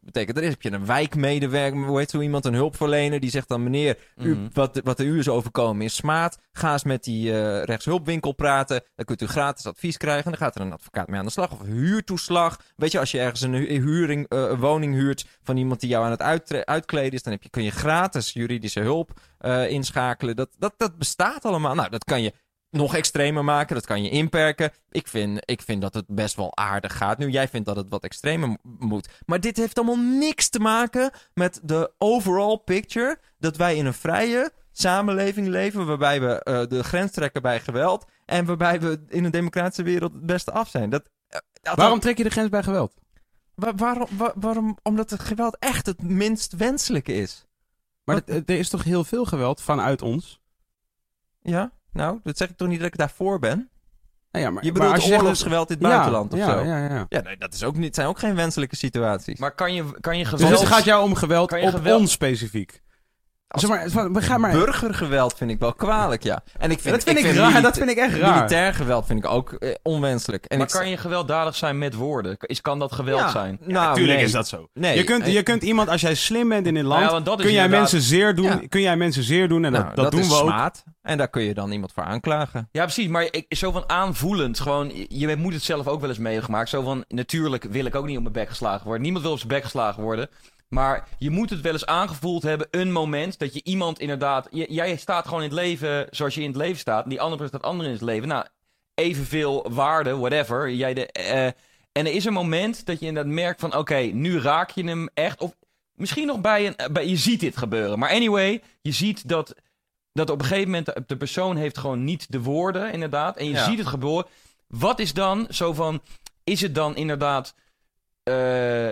betekent. 0.00 0.36
Dan 0.36 0.44
heb 0.44 0.62
je 0.62 0.72
een 0.72 0.86
wijkmedewerker, 0.86 1.84
hoe 1.84 1.98
heet 1.98 2.10
zo 2.10 2.20
iemand, 2.20 2.44
een 2.44 2.54
hulpverlener, 2.54 3.20
die 3.20 3.30
zegt 3.30 3.48
dan: 3.48 3.62
meneer, 3.62 3.98
u, 4.16 4.34
Mhm. 4.36 4.48
wat, 4.52 4.80
wat 4.84 4.98
er 4.98 5.06
u 5.06 5.18
is 5.18 5.28
overkomen 5.28 5.84
is 5.84 5.94
smaad. 5.94 6.38
Ga 6.52 6.72
eens 6.72 6.84
met 6.84 7.04
die 7.04 7.32
eh, 7.32 7.62
rechtshulpwinkel 7.62 8.32
praten. 8.32 8.82
Dan 8.94 9.04
kunt 9.04 9.22
u 9.22 9.26
gratis 9.26 9.66
advies 9.66 9.96
krijgen. 9.96 10.30
Dan 10.30 10.40
gaat 10.40 10.54
er 10.54 10.60
een 10.60 10.72
advocaat 10.72 11.08
mee 11.08 11.18
aan 11.18 11.24
de 11.26 11.30
slag. 11.32 11.50
Of 11.52 11.62
huurtoeslag. 11.66 12.58
Weet 12.76 12.92
je, 12.92 12.98
als 12.98 13.10
je 13.10 13.18
ergens 13.20 13.40
een 13.40 13.54
hu- 13.54 13.80
huring, 13.80 14.26
een 14.28 14.58
woning 14.60 14.94
huurt 14.94 15.24
van 15.42 15.56
iemand 15.56 15.80
die 15.80 15.88
jou 15.88 16.04
aan 16.04 16.10
het 16.10 16.22
uitkleden 16.64 17.12
is, 17.12 17.22
dan 17.22 17.32
heb 17.32 17.42
je, 17.42 17.50
kun 17.50 17.62
je 17.62 17.70
gratis 17.70 18.32
juridische 18.32 18.80
hulp 18.80 19.20
inschakelen. 19.68 20.36
Dat, 20.36 20.48
dat, 20.58 20.74
dat 20.76 20.98
bestaat 20.98 21.44
allemaal. 21.44 21.74
Nou, 21.74 21.90
dat 21.90 22.04
kan 22.04 22.22
je 22.22 22.32
nog 22.74 22.94
extremer 22.94 23.44
maken. 23.44 23.74
Dat 23.74 23.86
kan 23.86 24.02
je 24.02 24.10
inperken. 24.10 24.70
Ik 24.90 25.08
vind, 25.08 25.38
ik 25.50 25.62
vind 25.62 25.80
dat 25.82 25.94
het 25.94 26.04
best 26.08 26.36
wel 26.36 26.56
aardig 26.56 26.96
gaat. 26.96 27.18
Nu, 27.18 27.28
jij 27.28 27.48
vindt 27.48 27.66
dat 27.66 27.76
het 27.76 27.86
wat 27.88 28.04
extremer 28.04 28.48
mo- 28.48 28.56
moet. 28.78 29.08
Maar 29.26 29.40
dit 29.40 29.56
heeft 29.56 29.76
allemaal 29.78 30.18
niks 30.18 30.48
te 30.48 30.58
maken 30.60 31.10
met 31.34 31.60
de 31.62 31.92
overall 31.98 32.56
picture. 32.64 33.18
Dat 33.38 33.56
wij 33.56 33.76
in 33.76 33.86
een 33.86 33.94
vrije 33.94 34.52
samenleving 34.72 35.46
leven. 35.46 35.86
Waarbij 35.86 36.20
we 36.20 36.42
eh, 36.42 36.66
de 36.66 36.84
grens 36.84 37.12
trekken 37.12 37.42
bij 37.42 37.60
geweld. 37.60 38.04
En 38.26 38.44
waarbij 38.44 38.80
we 38.80 39.04
in 39.08 39.24
een 39.24 39.30
democratische 39.30 39.82
wereld 39.82 40.12
het 40.12 40.26
beste 40.26 40.52
af 40.52 40.68
zijn. 40.68 40.90
Dat, 40.90 41.02
eh, 41.28 41.38
dat- 41.62 41.76
Waarom 41.76 42.00
trek 42.00 42.16
je 42.16 42.24
de 42.24 42.30
grens 42.30 42.48
bij 42.48 42.62
geweld? 42.62 42.94
Wa- 43.54 43.74
waarom, 43.74 44.08
wa- 44.16 44.32
waarom? 44.34 44.78
Omdat 44.82 45.10
het 45.10 45.20
geweld 45.20 45.56
echt 45.58 45.86
het 45.86 46.02
minst 46.02 46.52
wenselijke 46.56 47.12
is. 47.12 47.46
Maar 48.04 48.22
er 48.26 48.50
is 48.50 48.68
toch 48.68 48.84
heel 48.84 49.04
veel 49.04 49.24
geweld 49.24 49.62
vanuit 49.62 50.02
ons? 50.02 50.40
Ja? 51.42 51.72
Nou, 51.94 52.20
dat 52.22 52.36
zeg 52.36 52.48
ik 52.48 52.56
toch 52.56 52.68
niet 52.68 52.78
dat 52.78 52.86
ik 52.86 52.96
daarvoor 52.96 53.38
ben? 53.38 53.68
Nou 54.30 54.44
ja, 54.44 54.50
maar, 54.50 54.64
Je 54.64 54.70
maar 54.72 54.80
bedoelt 54.80 54.94
als 54.94 55.02
zegt 55.04 55.10
dat- 55.14 55.20
oorlogsgeweld 55.22 55.70
in 55.70 55.76
het 55.78 55.86
buitenland 55.88 56.32
of 56.32 56.38
ja, 56.38 56.44
zo? 56.46 56.64
Ja, 56.64 56.78
ja, 56.78 56.94
ja. 56.94 57.06
Ja, 57.08 57.20
nee, 57.20 57.36
dat 57.36 57.54
is 57.54 57.64
ook 57.64 57.76
niet, 57.76 57.94
zijn 57.94 58.06
ook 58.06 58.18
geen 58.18 58.34
wenselijke 58.34 58.76
situaties. 58.76 59.38
Maar 59.38 59.54
kan 59.54 59.74
je, 59.74 59.84
kan 60.00 60.18
je 60.18 60.24
Dus 60.24 60.32
geweld... 60.32 60.60
het 60.60 60.68
gaat 60.68 60.84
jou 60.84 61.02
om 61.04 61.14
geweld 61.14 61.50
je 61.50 61.56
op 61.60 61.68
geweld- 61.68 62.00
ons 62.00 62.12
specifiek. 62.12 62.82
Zeg 63.54 63.70
maar, 63.94 64.12
we 64.12 64.22
gaan 64.22 64.40
maar... 64.40 64.52
Burgergeweld 64.52 65.34
vind 65.36 65.50
ik 65.50 65.58
wel 65.58 65.72
kwalijk, 65.74 66.22
ja. 66.22 66.42
En 66.58 66.70
ik 66.70 66.80
vind, 66.80 66.94
dat 66.94 67.04
vind 67.04 67.18
ik, 67.24 67.32
raar, 67.34 67.62
dat 67.62 67.76
vind 67.76 67.90
ik 67.90 67.96
echt 67.96 68.14
raar. 68.16 68.34
Militair 68.34 68.74
geweld 68.74 69.06
vind 69.06 69.24
ik 69.24 69.30
ook 69.30 69.52
eh, 69.52 69.74
onwenselijk. 69.82 70.44
En 70.44 70.58
maar 70.58 70.66
ik 70.66 70.72
kan 70.72 70.88
je 70.88 70.96
gewelddadig 70.96 71.54
zijn 71.54 71.78
met 71.78 71.94
woorden? 71.94 72.36
Is, 72.40 72.60
kan 72.60 72.78
dat 72.78 72.92
geweld 72.92 73.20
Ja, 73.20 73.30
zijn? 73.30 73.58
Nou, 73.60 73.72
Natuurlijk 73.88 74.16
nee. 74.16 74.26
is 74.26 74.32
dat 74.32 74.48
zo. 74.48 74.68
Nee. 74.74 74.96
je, 74.96 75.04
kunt, 75.04 75.22
eh, 75.24 75.32
je 75.32 75.42
kunt 75.42 75.62
iemand, 75.62 75.88
als 75.88 76.00
jij 76.00 76.14
slim 76.14 76.48
bent 76.48 76.66
in 76.66 76.74
dit 76.74 76.82
land, 76.82 77.02
Nou 77.02 77.14
ja, 77.14 77.20
dat 77.20 77.38
is 77.38 77.44
kun, 77.44 77.54
jij 77.54 77.64
inderdaad- 77.64 77.90
mensen 77.92 78.08
zeer 78.08 78.34
doen, 78.34 78.44
Ja. 78.44 78.60
kun 78.68 78.80
jij 78.80 78.96
mensen 78.96 79.22
zeer 79.22 79.48
doen 79.48 79.64
en 79.64 79.72
nou, 79.72 79.84
dat, 79.84 79.96
dat, 79.96 80.10
doen 80.12 80.20
we 80.28 80.34
ook. 80.34 80.48
smaad. 80.48 80.84
En 81.02 81.18
daar 81.18 81.28
kun 81.28 81.42
je 81.42 81.54
dan 81.54 81.72
iemand 81.72 81.92
voor 81.92 82.02
aanklagen. 82.04 82.68
Ja, 82.72 82.82
precies. 82.82 83.08
Maar 83.08 83.28
ik, 83.30 83.44
zo 83.56 83.70
van 83.72 83.84
aanvoelend. 83.86 84.60
Gewoon, 84.60 84.92
je 85.08 85.36
moet 85.36 85.52
het 85.52 85.62
zelf 85.62 85.86
ook 85.86 86.00
wel 86.00 86.08
eens 86.08 86.18
meegemaakt. 86.18 86.68
Zo 86.68 86.82
van, 86.82 87.04
natuurlijk 87.08 87.64
wil 87.70 87.84
ik 87.84 87.94
ook 87.94 88.06
niet 88.06 88.16
op 88.16 88.22
mijn 88.22 88.34
bek 88.34 88.48
geslagen 88.48 88.84
worden. 88.84 89.02
Niemand 89.02 89.22
wil 89.24 89.32
op 89.32 89.38
zijn 89.38 89.50
bek 89.50 89.62
geslagen 89.64 90.02
worden. 90.02 90.28
Maar 90.68 91.08
je 91.18 91.30
moet 91.30 91.50
het 91.50 91.60
wel 91.60 91.72
eens 91.72 91.86
aangevoeld 91.86 92.42
hebben. 92.42 92.66
Een 92.70 92.92
moment 92.92 93.38
dat 93.38 93.54
je 93.54 93.60
iemand 93.64 93.98
inderdaad... 93.98 94.48
jij 94.50 94.96
staat 94.96 95.24
gewoon 95.24 95.42
in 95.42 95.48
het 95.48 95.58
leven 95.58 96.06
zoals 96.10 96.34
je 96.34 96.40
in 96.40 96.46
het 96.48 96.56
leven 96.56 96.78
staat. 96.78 97.02
En 97.04 97.10
die 97.10 97.20
andere 97.20 97.46
staat 97.46 97.62
anders 97.62 97.86
in 97.88 97.94
het 97.94 98.02
leven. 98.02 98.28
Nou, 98.28 98.44
evenveel 98.94 99.66
waarde, 99.70 100.16
whatever. 100.16 100.70
Jij 100.70 100.94
de, 100.94 101.06
eh, 101.06 101.46
en 101.92 102.06
er 102.06 102.12
is 102.12 102.24
een 102.24 102.32
moment 102.32 102.86
dat 102.86 103.00
je 103.00 103.06
inderdaad 103.06 103.32
merkt 103.32 103.60
van... 103.60 103.76
Oké, 103.76 103.96
nu 103.96 104.40
raak 104.40 104.70
je 104.70 104.84
hem 104.84 105.08
echt. 105.14 105.40
Of 105.40 105.54
misschien 105.94 106.26
nog 106.26 106.40
bij 106.40 106.66
een... 106.66 106.92
Bij, 106.92 107.08
je 107.08 107.16
ziet 107.16 107.40
dit 107.40 107.56
gebeuren. 107.56 107.98
Maar 107.98 108.10
anyway, 108.10 108.62
je 108.80 108.92
ziet 108.92 109.28
dat 109.28 109.54
dat 110.12 110.30
op 110.30 110.38
een 110.40 110.46
gegeven 110.46 110.68
moment 110.70 110.86
de, 110.86 111.02
de 111.06 111.16
persoon 111.16 111.56
heeft 111.56 111.78
gewoon 111.78 112.04
niet 112.04 112.32
de 112.32 112.40
woorden, 112.40 112.92
inderdaad. 112.92 113.36
En 113.36 113.44
je 113.46 113.52
Ja. 113.52 113.64
ziet 113.64 113.78
het 113.78 113.86
gebeuren. 113.86 114.26
Wat 114.68 114.98
is 114.98 115.12
dan 115.12 115.46
zo 115.50 115.72
van, 115.72 116.02
is 116.44 116.60
het 116.60 116.74
dan 116.74 116.96
inderdaad 116.96 117.54
eh, 118.24 118.34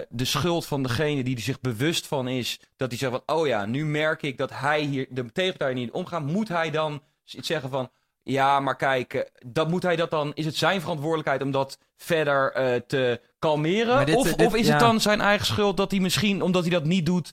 de 0.08 0.24
schuld 0.24 0.66
van 0.66 0.82
degene 0.82 1.22
die 1.24 1.36
er 1.36 1.42
zich 1.42 1.60
bewust 1.60 2.06
van 2.06 2.28
is, 2.28 2.60
dat 2.76 2.88
hij 2.88 2.98
zegt 2.98 3.12
van, 3.12 3.36
oh 3.36 3.46
ja, 3.46 3.66
nu 3.66 3.84
merk 3.84 4.22
ik 4.22 4.38
dat 4.38 4.50
hij 4.52 4.80
hier 4.80 5.06
de 5.10 5.32
tegenpartij 5.32 5.74
niet 5.74 5.90
omgaat. 5.90 6.22
Moet 6.22 6.48
hij 6.48 6.70
dan 6.70 7.02
iets 7.24 7.46
zeggen 7.46 7.70
van, 7.70 7.90
ja, 8.22 8.60
maar 8.60 8.76
kijk, 8.76 9.14
eh, 9.14 9.22
dat 9.46 9.68
moet 9.68 9.82
hij 9.82 9.96
dat 9.96 10.10
dan, 10.10 10.32
is 10.34 10.44
het 10.44 10.56
zijn 10.56 10.80
verantwoordelijkheid 10.80 11.42
om 11.42 11.50
dat 11.50 11.78
verder 11.96 12.52
eh, 12.52 12.80
te 12.86 13.20
kalmeren? 13.38 14.06
Dit- 14.06 14.14
of, 14.16 14.32
dit- 14.32 14.46
of 14.46 14.54
is 14.54 14.66
ja. 14.66 14.72
het 14.72 14.80
dan 14.80 15.00
zijn 15.00 15.20
eigen 15.20 15.46
schuld 15.46 15.76
dat 15.76 15.90
hij 15.90 16.00
misschien, 16.00 16.42
omdat 16.42 16.62
hij 16.62 16.70
dat 16.70 16.84
niet 16.84 17.06
doet, 17.06 17.32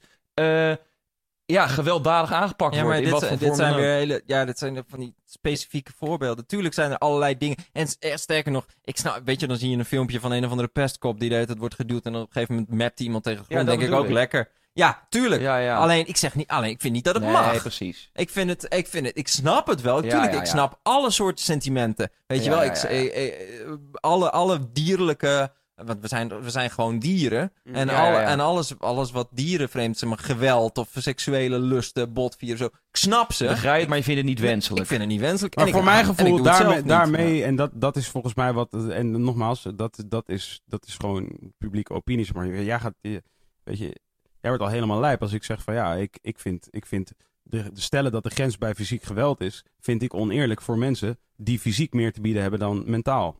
ja, 1.52 1.68
gewelddadig 1.68 2.32
aangepakt 2.32 2.76
Ja, 2.76 2.84
wordt? 2.84 2.98
maar 2.98 3.06
in 3.06 3.12
wat 3.12 3.20
dit, 3.20 3.30
voor 3.30 3.38
dit 3.38 3.56
zijn 3.56 3.76
weer 3.76 3.94
hele, 3.94 4.22
ja, 4.26 4.46
dit 4.46 4.58
zijn 4.58 4.84
van 4.88 5.00
die 5.00 5.16
specifieke 5.26 5.92
voorbeelden. 5.98 6.46
Tuurlijk 6.46 6.74
zijn 6.74 6.92
er 6.92 6.98
allerlei 6.98 7.38
dingen. 7.38 7.58
En 7.74 7.88
eh, 8.00 8.16
sterker 8.16 8.52
nog, 8.52 8.66
ik 8.84 8.98
snap, 8.98 9.22
weet 9.26 9.40
je, 9.40 9.48
dan 9.48 9.58
zie 9.58 9.70
je 9.70 9.78
een 9.78 9.86
filmpje 9.86 10.20
van 10.20 10.32
een 10.32 10.46
of 10.46 10.52
andere 10.52 10.68
pestkop 10.68 11.20
die 11.20 11.30
de 11.30 11.36
hele 11.36 11.48
tijd 11.48 11.58
wordt 11.58 11.76
geduwd 11.76 12.06
en 12.06 12.16
op 12.16 12.22
een 12.22 12.28
gegeven 12.32 12.56
moment 12.56 12.74
mapt 12.74 13.00
iemand 13.00 13.24
tegen 13.24 13.46
de 13.48 13.54
grond. 13.54 13.68
denk 13.68 13.82
ik 13.82 13.92
ook 13.92 14.06
ik. 14.06 14.12
lekker. 14.12 14.50
Ja, 14.74 15.06
tuurlijk. 15.10 15.42
Ja, 15.42 15.58
ja. 15.58 15.78
Alleen, 15.78 16.08
ik 16.08 16.18
zeg 16.18 16.36
niet, 16.36 16.48
alleen, 16.48 16.70
ik 16.70 16.82
vind 16.82 16.94
niet 16.94 17.04
dat 17.04 17.14
het 17.16 17.24
nee, 17.24 17.32
mag. 17.32 17.62
precies. 17.62 18.10
Ik 18.14 18.30
vind 18.30 18.50
het, 18.50 18.66
ik 18.74 18.88
vind 18.88 19.06
het, 19.06 19.18
ik 19.18 19.28
snap 19.28 19.68
het 19.68 19.82
wel. 19.82 20.04
Ja, 20.04 20.10
Tuurlijk, 20.10 20.34
ik 20.34 20.46
snap 20.46 20.80
alle 20.84 21.12
soorten 21.12 21.44
sentimenten. 21.44 22.12
Weet 22.28 22.44
je 22.44 22.50
wel, 22.50 22.64
ik, 22.64 22.76
eh, 22.76 23.28
eh, 23.28 23.74
alle, 23.94 24.32
alle 24.32 24.72
dierlijke, 24.72 25.52
want 25.86 26.02
we 26.02 26.08
zijn, 26.08 26.42
we 26.42 26.50
zijn 26.50 26.70
gewoon 26.72 27.00
dieren. 27.00 27.52
En, 27.64 27.88
Ja, 27.88 28.00
alle, 28.06 28.12
ja, 28.16 28.22
ja. 28.22 28.28
en 28.28 28.40
alles, 28.40 28.80
alles 28.80 29.12
wat 29.12 29.28
dierenvreemd 29.32 29.94
is, 29.94 30.00
zeg 30.00 30.10
maar 30.10 30.18
geweld 30.18 30.78
of 30.78 30.90
seksuele 30.98 31.60
lusten, 31.60 32.14
botvieren, 32.14 32.58
zo. 32.58 32.66
Ik 32.66 32.72
snap 32.92 33.34
ze. 33.34 33.46
Begrijp, 33.46 33.88
maar 33.88 33.98
je 33.98 34.04
vindt 34.04 34.20
het 34.20 34.30
niet 34.30 34.40
wenselijk. 34.40 34.82
Ik 34.82 34.88
vind 34.88 35.00
het 35.02 35.10
niet 35.10 35.20
wenselijk. 35.20 35.56
Maar 35.56 35.66
En 35.66 35.72
voor 35.72 35.80
ik- 35.82 35.86
mijn 35.88 36.04
en 36.06 36.10
ik 36.12 36.18
gevoel, 36.18 36.42
daarmee, 36.44 36.76
niet, 36.78 36.88
daarmee 36.88 37.44
en 37.44 37.56
dat, 37.56 37.72
dat 37.74 37.96
is 37.96 38.08
volgens 38.08 38.34
mij 38.34 38.54
wat, 38.54 38.74
en 38.90 39.24
nogmaals, 39.24 39.68
dat, 39.76 40.04
dat, 40.08 40.30
is, 40.30 40.62
dat 40.66 40.86
is 40.86 40.96
gewoon 40.96 41.52
publieke 41.58 41.94
opinie. 41.94 42.28
Maar 42.34 42.48
jij 42.64 42.80
gaat, 42.80 42.94
je- 43.02 43.24
weet 43.64 43.78
je, 43.78 43.86
jij 44.42 44.50
wordt 44.50 44.62
al 44.64 44.70
helemaal 44.70 45.00
lijp 45.00 45.22
als 45.22 45.34
ik 45.34 45.44
zeg 45.44 45.64
van 45.64 45.74
ja, 45.74 45.94
ik, 45.96 46.18
ik 46.22 46.40
vind, 46.40 46.68
ik 46.70 46.86
vind 46.86 47.12
de, 47.44 47.64
de 47.74 47.82
stellen 47.82 48.12
dat 48.12 48.24
de 48.24 48.30
grens 48.30 48.58
bij 48.58 48.76
fysiek 48.76 49.04
geweld 49.04 49.42
is, 49.42 49.66
vind 49.80 50.02
ik 50.02 50.14
oneerlijk 50.14 50.62
voor 50.62 50.78
mensen 50.78 51.18
die 51.36 51.60
fysiek 51.60 51.94
meer 51.94 52.14
te 52.14 52.22
bieden 52.22 52.42
hebben 52.42 52.60
dan 52.60 52.84
mentaal. 52.86 53.40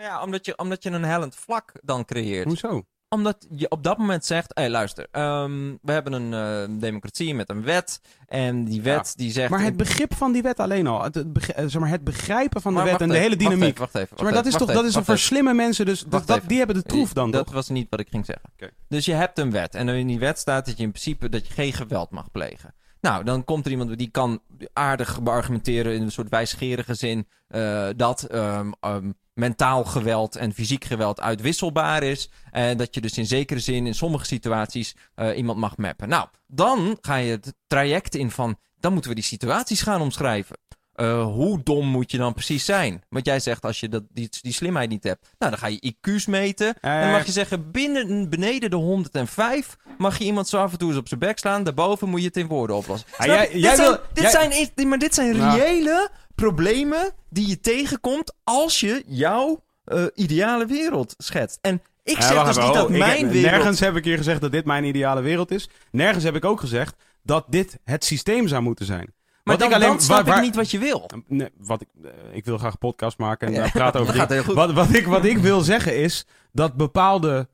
Ja, 0.00 0.22
omdat 0.22 0.46
je, 0.46 0.58
omdat 0.58 0.82
je 0.82 0.90
een 0.90 1.04
hellend 1.04 1.36
vlak 1.36 1.72
dan 1.82 2.04
creëert. 2.04 2.46
Hoezo? 2.46 2.82
Omdat 3.08 3.46
je 3.50 3.70
op 3.70 3.82
dat 3.82 3.98
moment 3.98 4.24
zegt, 4.24 4.50
hé 4.54 4.68
luister, 4.68 5.06
ehm, 5.10 5.74
we 5.82 5.92
hebben 5.92 6.12
een 6.12 6.34
eh, 6.34 6.78
democratie 6.80 7.34
met 7.34 7.48
een 7.50 7.62
wet. 7.62 8.00
En 8.26 8.64
die 8.64 8.82
wet 8.82 9.12
die 9.16 9.30
zegt... 9.32 9.50
Maar 9.50 9.62
het 9.62 9.76
begrip 9.76 10.14
van 10.14 10.32
die 10.32 10.42
wet 10.42 10.60
alleen 10.60 10.86
al, 10.86 11.02
het, 11.02 11.16
eh, 11.16 11.64
zeg 11.66 11.80
maar, 11.80 11.88
het 11.90 12.04
begrijpen 12.04 12.60
van 12.60 12.72
de 12.72 12.78
Maar 12.78 12.90
wet 12.90 13.00
en 13.00 13.08
de 13.08 13.14
even, 13.14 13.26
hele 13.28 13.36
wacht 13.36 13.50
dynamiek. 13.50 13.72
even, 13.72 13.80
Wacht 13.80 13.94
even, 13.94 14.08
wacht 14.08 14.20
Zeg 14.20 14.32
maar 14.32 14.42
dat 14.42 14.46
even, 14.46 14.60
is 14.60 14.66
toch, 14.66 14.76
dat 14.76 14.84
is 14.84 14.90
even, 14.90 15.04
voor 15.04 15.18
slimme 15.18 15.54
mensen, 15.54 15.86
dus 15.86 16.04
dat, 16.06 16.26
dat, 16.26 16.36
even. 16.36 16.48
die 16.48 16.58
hebben 16.58 16.76
de 16.76 16.82
troef 16.82 17.12
dan 17.12 17.30
dat 17.30 17.44
toch? 17.46 17.54
was 17.54 17.68
niet 17.68 17.86
wat 17.90 18.00
ik 18.00 18.08
ging 18.08 18.26
zeggen. 18.26 18.50
Dus 18.88 19.04
je 19.04 19.12
hebt 19.12 19.38
een 19.38 19.50
wet. 19.50 19.74
En 19.74 19.88
in 19.88 20.06
die 20.06 20.18
wet 20.18 20.38
staat 20.38 20.66
dat 20.66 20.76
je 20.76 20.82
in 20.82 20.90
principe 20.90 21.28
dat 21.28 21.46
je 21.46 21.52
geen 21.52 21.72
geweld 21.72 22.10
mag 22.10 22.30
plegen. 22.30 22.74
Nou, 23.00 23.24
dan 23.24 23.44
komt 23.44 23.64
er 23.64 23.70
iemand 23.70 23.98
die 23.98 24.10
kan 24.10 24.42
aardig 24.72 25.22
beargumenteren 25.22 25.94
in 25.94 26.02
een 26.02 26.12
soort 26.12 26.28
wijsgerige 26.28 26.94
zin 26.94 27.26
eh, 27.48 27.88
dat 27.96 28.22
ehm, 28.22 28.70
ehm, 28.80 29.10
mentaal 29.34 29.84
geweld 29.84 30.36
en 30.36 30.52
fysiek 30.52 30.84
geweld 30.84 31.20
uitwisselbaar 31.20 32.02
is. 32.02 32.30
En 32.50 32.76
dat 32.76 32.94
je 32.94 33.00
dus 33.00 33.18
in 33.18 33.26
zekere 33.26 33.60
zin 33.60 33.86
in 33.86 33.94
sommige 33.94 34.24
situaties 34.24 34.96
eh, 35.14 35.36
iemand 35.36 35.58
mag 35.58 35.76
mappen. 35.76 36.08
Nou, 36.08 36.28
dan 36.46 36.98
ga 37.00 37.16
je 37.16 37.30
het 37.30 37.54
traject 37.66 38.14
in 38.14 38.30
van, 38.30 38.58
dan 38.76 38.92
moeten 38.92 39.10
we 39.10 39.16
die 39.16 39.24
situaties 39.24 39.82
gaan 39.82 40.00
omschrijven. 40.00 40.56
Eh, 41.00 41.24
hoe 41.24 41.60
dom 41.62 41.86
moet 41.86 42.10
je 42.10 42.18
dan 42.18 42.32
precies 42.32 42.64
zijn? 42.64 43.02
Want 43.08 43.26
jij 43.26 43.40
zegt 43.40 43.64
als 43.64 43.80
je 43.80 43.88
dat, 43.88 44.02
die, 44.12 44.28
die 44.42 44.52
slimheid 44.52 44.88
niet 44.90 45.04
hebt. 45.04 45.28
Nou, 45.38 45.50
dan 45.50 45.60
ga 45.60 45.66
je 45.66 45.94
IQ's 45.94 46.26
meten. 46.26 46.74
Dan 46.80 47.10
mag 47.10 47.26
je 47.26 47.32
zeggen, 47.32 47.70
binnen, 47.70 48.28
beneden 48.30 48.70
de 48.70 48.76
105 48.76 49.76
mag 49.98 50.18
je 50.18 50.24
iemand 50.24 50.48
zo 50.48 50.56
af 50.58 50.72
en 50.72 50.78
toe 50.78 50.88
eens 50.88 50.98
op 50.98 51.08
zijn 51.08 51.20
bek 51.20 51.38
slaan. 51.38 51.64
Daarboven 51.64 52.08
moet 52.08 52.20
je 52.20 52.26
het 52.26 52.36
in 52.36 52.46
woorden 52.46 52.76
oplossen. 52.76 53.08
Ah, 53.16 53.26
jij- 53.26 53.48
dit 53.52 53.62
jij 53.62 53.74
zijn, 53.74 53.88
wil- 53.88 54.00
dit 54.12 54.22
jij- 54.22 54.50
zijn, 54.74 54.88
maar 54.88 54.98
dit 54.98 55.14
zijn 55.14 55.36
Nou. 55.36 55.58
reële 55.58 56.08
problemen 56.34 57.10
die 57.30 57.48
je 57.48 57.60
tegenkomt 57.60 58.34
als 58.44 58.80
je 58.80 59.02
jouw 59.06 59.62
eh, 59.84 60.04
ideale 60.14 60.66
wereld 60.66 61.14
schetst. 61.18 61.58
En 61.60 61.82
ik 62.04 62.22
zeg 62.22 62.44
dus 62.44 62.56
niet 62.56 62.64
oh, 62.64 62.72
dat 62.74 62.90
ik 62.90 62.98
mijn 62.98 63.20
heb- 63.24 63.30
wereld... 63.32 63.52
Nergens 63.52 63.80
heb 63.80 63.96
ik 63.96 64.04
hier 64.04 64.16
gezegd 64.16 64.40
dat 64.40 64.52
dit 64.52 64.64
mijn 64.64 64.84
ideale 64.84 65.20
wereld 65.20 65.50
is. 65.50 65.68
Nergens 65.90 66.24
heb 66.24 66.34
ik 66.36 66.44
ook 66.44 66.60
gezegd 66.60 66.94
dat 67.22 67.44
dit 67.48 67.78
het 67.84 68.04
systeem 68.04 68.48
zou 68.48 68.62
moeten 68.62 68.86
zijn. 68.86 69.12
Maar 69.44 69.56
Wat 69.56 69.58
dan, 69.58 69.68
ik 69.68 69.74
alleen- 69.74 69.88
dan 69.88 70.00
snap 70.00 70.16
waar- 70.16 70.26
waar- 70.26 70.36
ik 70.36 70.42
niet 70.42 70.54
wat 70.56 70.70
je 70.70 70.78
wil. 70.78 71.10
Nee, 71.26 71.48
wat 71.58 71.80
ik, 71.80 71.88
eh, 72.04 72.10
ik 72.32 72.44
wil 72.44 72.58
graag 72.58 72.78
podcast 72.78 73.18
maken 73.18 73.46
en 73.48 73.52
Ja, 73.54 73.60
daar 73.60 73.70
praten 73.70 74.00
over 74.00 74.16
dat 74.16 74.32
gaat. 74.32 74.46
Wat, 74.46 74.72
wat, 74.72 74.94
ik, 74.94 75.06
wat 75.06 75.24
ik 75.24 75.38
wil 75.38 75.60
zeggen 75.60 75.96
is 75.96 76.26
dat 76.52 76.74
bepaalde 76.76 77.48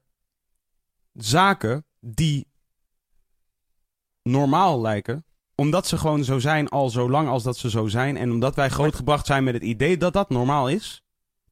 zaken 1.12 1.84
die 2.00 2.46
normaal 4.22 4.80
lijken, 4.80 5.24
omdat 5.54 5.86
ze 5.86 5.98
gewoon 5.98 6.24
zo 6.24 6.38
zijn 6.38 6.68
al 6.68 6.90
zo 6.90 7.10
lang 7.10 7.28
als 7.28 7.42
dat 7.42 7.56
ze 7.56 7.70
zo 7.70 7.86
zijn 7.86 8.16
en 8.16 8.30
omdat 8.30 8.54
wij 8.54 8.68
grootgebracht 8.68 9.26
zijn 9.26 9.44
met 9.44 9.54
het 9.54 9.62
idee 9.62 9.96
dat 9.96 10.12
dat 10.12 10.30
normaal 10.30 10.68
is. 10.68 11.02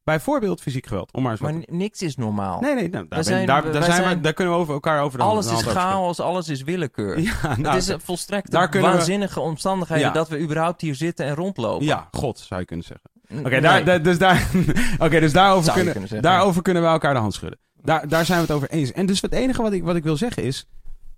Bijvoorbeeld 0.05 0.61
fysiek 0.61 0.85
geweld, 0.87 1.13
om 1.13 1.21
maar 1.21 1.31
eens 1.31 1.39
wat 1.41 1.51
Maar 1.51 1.59
n- 1.59 1.77
niks 1.77 2.01
is 2.01 2.15
normaal. 2.15 2.59
Nee, 2.59 2.73
nee, 2.73 2.81
nou, 2.89 2.91
daar, 2.91 3.07
ben- 3.07 3.23
zijn- 3.23 3.45
daar, 3.45 3.63
wij 3.63 3.71
daar, 3.71 3.83
zijn 3.83 3.95
zijn- 3.95 4.15
we, 4.15 4.21
daar 4.21 4.33
kunnen 4.33 4.53
we 4.53 4.59
over 4.59 4.73
elkaar 4.73 5.01
over 5.01 5.17
de 5.17 5.23
alles 5.23 5.45
is 5.45 5.51
hand 5.51 5.63
over 5.65 5.71
schudden. 5.71 5.93
chaos, 5.93 6.19
alles 6.19 6.49
is 6.49 6.61
willekeur. 6.63 7.19
Ja, 7.19 7.31
nou, 7.41 7.67
het 7.67 7.75
is 7.81 7.87
een 7.87 8.01
volstrekt 8.01 8.51
daar 8.51 8.69
kunnen 8.69 8.89
we- 8.89 8.95
waanzinnige 8.95 9.39
omstandigheden 9.39 10.03
Ja. 10.05 10.11
dat 10.11 10.29
we 10.29 10.39
überhaupt 10.39 10.81
hier 10.81 10.95
zitten 10.95 11.25
en 11.25 11.35
rondlopen. 11.35 11.85
ja, 11.85 12.07
god, 12.11 12.39
zou 12.39 12.59
je 12.59 12.65
kunnen 12.65 12.85
zeggen. 12.85 13.09
Oké, 13.39 13.49
nee. 13.49 13.61
daar, 13.61 13.83
daar- 13.85 14.01
dus, 14.01 14.17
daar, 14.17 14.49
oké, 15.05 15.19
dus 15.19 15.33
daarover, 15.33 15.63
Zou 15.63 15.77
je 15.77 15.83
kunnen, 15.83 15.91
kunnen 15.91 16.09
zeggen. 16.09 16.21
daarover 16.29 16.61
kunnen 16.61 16.83
we 16.83 16.89
elkaar 16.89 17.13
de 17.13 17.19
hand 17.19 17.33
schudden. 17.33 17.59
Daar, 17.81 18.07
daar 18.07 18.25
zijn 18.25 18.37
we 18.39 18.45
het 18.45 18.55
over 18.55 18.69
eens. 18.69 18.91
En 18.91 19.05
dus 19.05 19.21
het 19.21 19.31
enige 19.33 19.61
wat 19.61 19.71
ik, 19.73 19.83
wat 19.83 19.95
ik 19.95 20.03
wil 20.03 20.17
zeggen 20.17 20.43
is... 20.43 20.67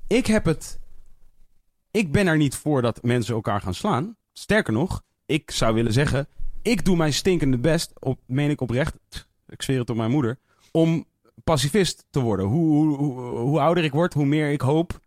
Ik 0.07 0.25
heb 0.27 0.45
het... 0.45 0.79
Ik 1.91 2.11
ben 2.11 2.27
er 2.27 2.37
niet 2.37 2.55
voor 2.55 2.81
dat 2.81 3.03
mensen 3.03 3.33
elkaar 3.33 3.61
gaan 3.61 3.73
slaan. 3.73 4.15
Sterker 4.33 4.73
nog, 4.73 5.01
ik 5.25 5.51
zou 5.51 5.73
willen 5.73 5.93
zeggen... 5.93 6.27
Ik 6.67 6.85
doe 6.85 6.97
mijn 6.97 7.13
stinkende 7.13 7.57
best, 7.57 7.91
op, 7.99 8.19
meen 8.25 8.49
ik 8.49 8.61
oprecht... 8.61 8.95
Ik 9.47 9.61
zweer 9.61 9.79
het 9.79 9.89
op 9.89 9.95
mijn 9.95 10.11
moeder... 10.11 10.39
Om 10.71 11.05
pacifist 11.43 12.05
te 12.09 12.19
worden. 12.19 12.45
Hoe, 12.45 12.97
hoe, 12.97 13.19
hoe, 13.29 13.59
ouder 13.59 13.83
ik 13.83 13.91
word, 13.91 14.13
hoe 14.13 14.25
meer 14.25 14.51
ik 14.51 14.61
hoop... 14.61 14.99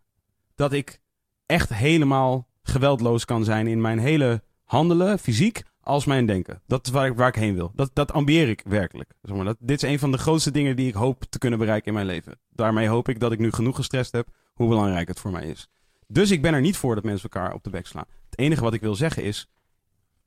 Dat 0.55 0.73
ik 0.73 0.99
echt 1.45 1.73
helemaal 1.73 2.47
geweldloos 2.63 3.25
kan 3.25 3.43
zijn 3.43 3.67
in 3.67 3.81
mijn 3.81 3.99
hele 3.99 4.43
handelen, 4.63 5.19
fysiek, 5.19 5.63
als 5.81 6.05
mijn 6.05 6.25
denken. 6.25 6.61
Dat 6.67 6.85
is 6.85 6.91
waar 6.91 7.07
ik, 7.07 7.15
waar 7.15 7.27
ik 7.27 7.35
heen 7.35 7.55
wil. 7.55 7.71
Dat, 7.75 7.89
dat 7.93 8.11
ambieer 8.11 8.49
ik 8.49 8.61
werkelijk. 8.65 9.13
Maar, 9.21 9.45
dat, 9.45 9.57
dit 9.59 9.83
is 9.83 9.89
een 9.89 9.99
van 9.99 10.11
de 10.11 10.17
grootste 10.17 10.51
dingen 10.51 10.75
die 10.75 10.87
ik 10.87 10.93
hoop 10.93 11.23
te 11.29 11.39
kunnen 11.39 11.59
bereiken 11.59 11.87
in 11.87 11.93
mijn 11.93 12.05
leven. 12.05 12.39
Daarmee 12.49 12.87
hoop 12.87 13.09
ik 13.09 13.19
dat 13.19 13.31
ik 13.31 13.39
nu 13.39 13.51
genoeg 13.51 13.75
gestrest 13.75 14.11
heb, 14.11 14.27
hoe 14.53 14.67
belangrijk 14.67 15.07
het 15.07 15.19
voor 15.19 15.31
mij 15.31 15.45
is. 15.45 15.69
Dus 16.07 16.31
ik 16.31 16.41
ben 16.41 16.53
er 16.53 16.61
niet 16.61 16.77
voor 16.77 16.95
dat 16.95 17.03
mensen 17.03 17.29
elkaar 17.29 17.53
op 17.53 17.63
de 17.63 17.69
bek 17.69 17.87
slaan. 17.87 18.07
Het 18.29 18.39
enige 18.39 18.63
wat 18.63 18.73
ik 18.73 18.81
wil 18.81 18.95
zeggen 18.95 19.23
is, 19.23 19.49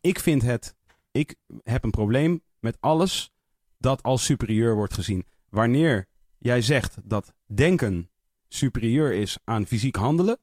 ik 0.00 0.18
vind 0.18 0.42
het, 0.42 0.74
ik 1.14 1.34
heb 1.62 1.84
een 1.84 1.90
probleem 1.90 2.42
met 2.58 2.76
alles 2.80 3.30
dat 3.78 4.02
als 4.02 4.24
superieur 4.24 4.74
wordt 4.74 4.94
gezien. 4.94 5.26
Wanneer 5.48 6.08
jij 6.38 6.62
zegt 6.62 6.96
dat 7.04 7.32
denken 7.46 8.10
superieur 8.48 9.12
is 9.12 9.38
aan 9.44 9.66
fysiek 9.66 9.96
handelen, 9.96 10.38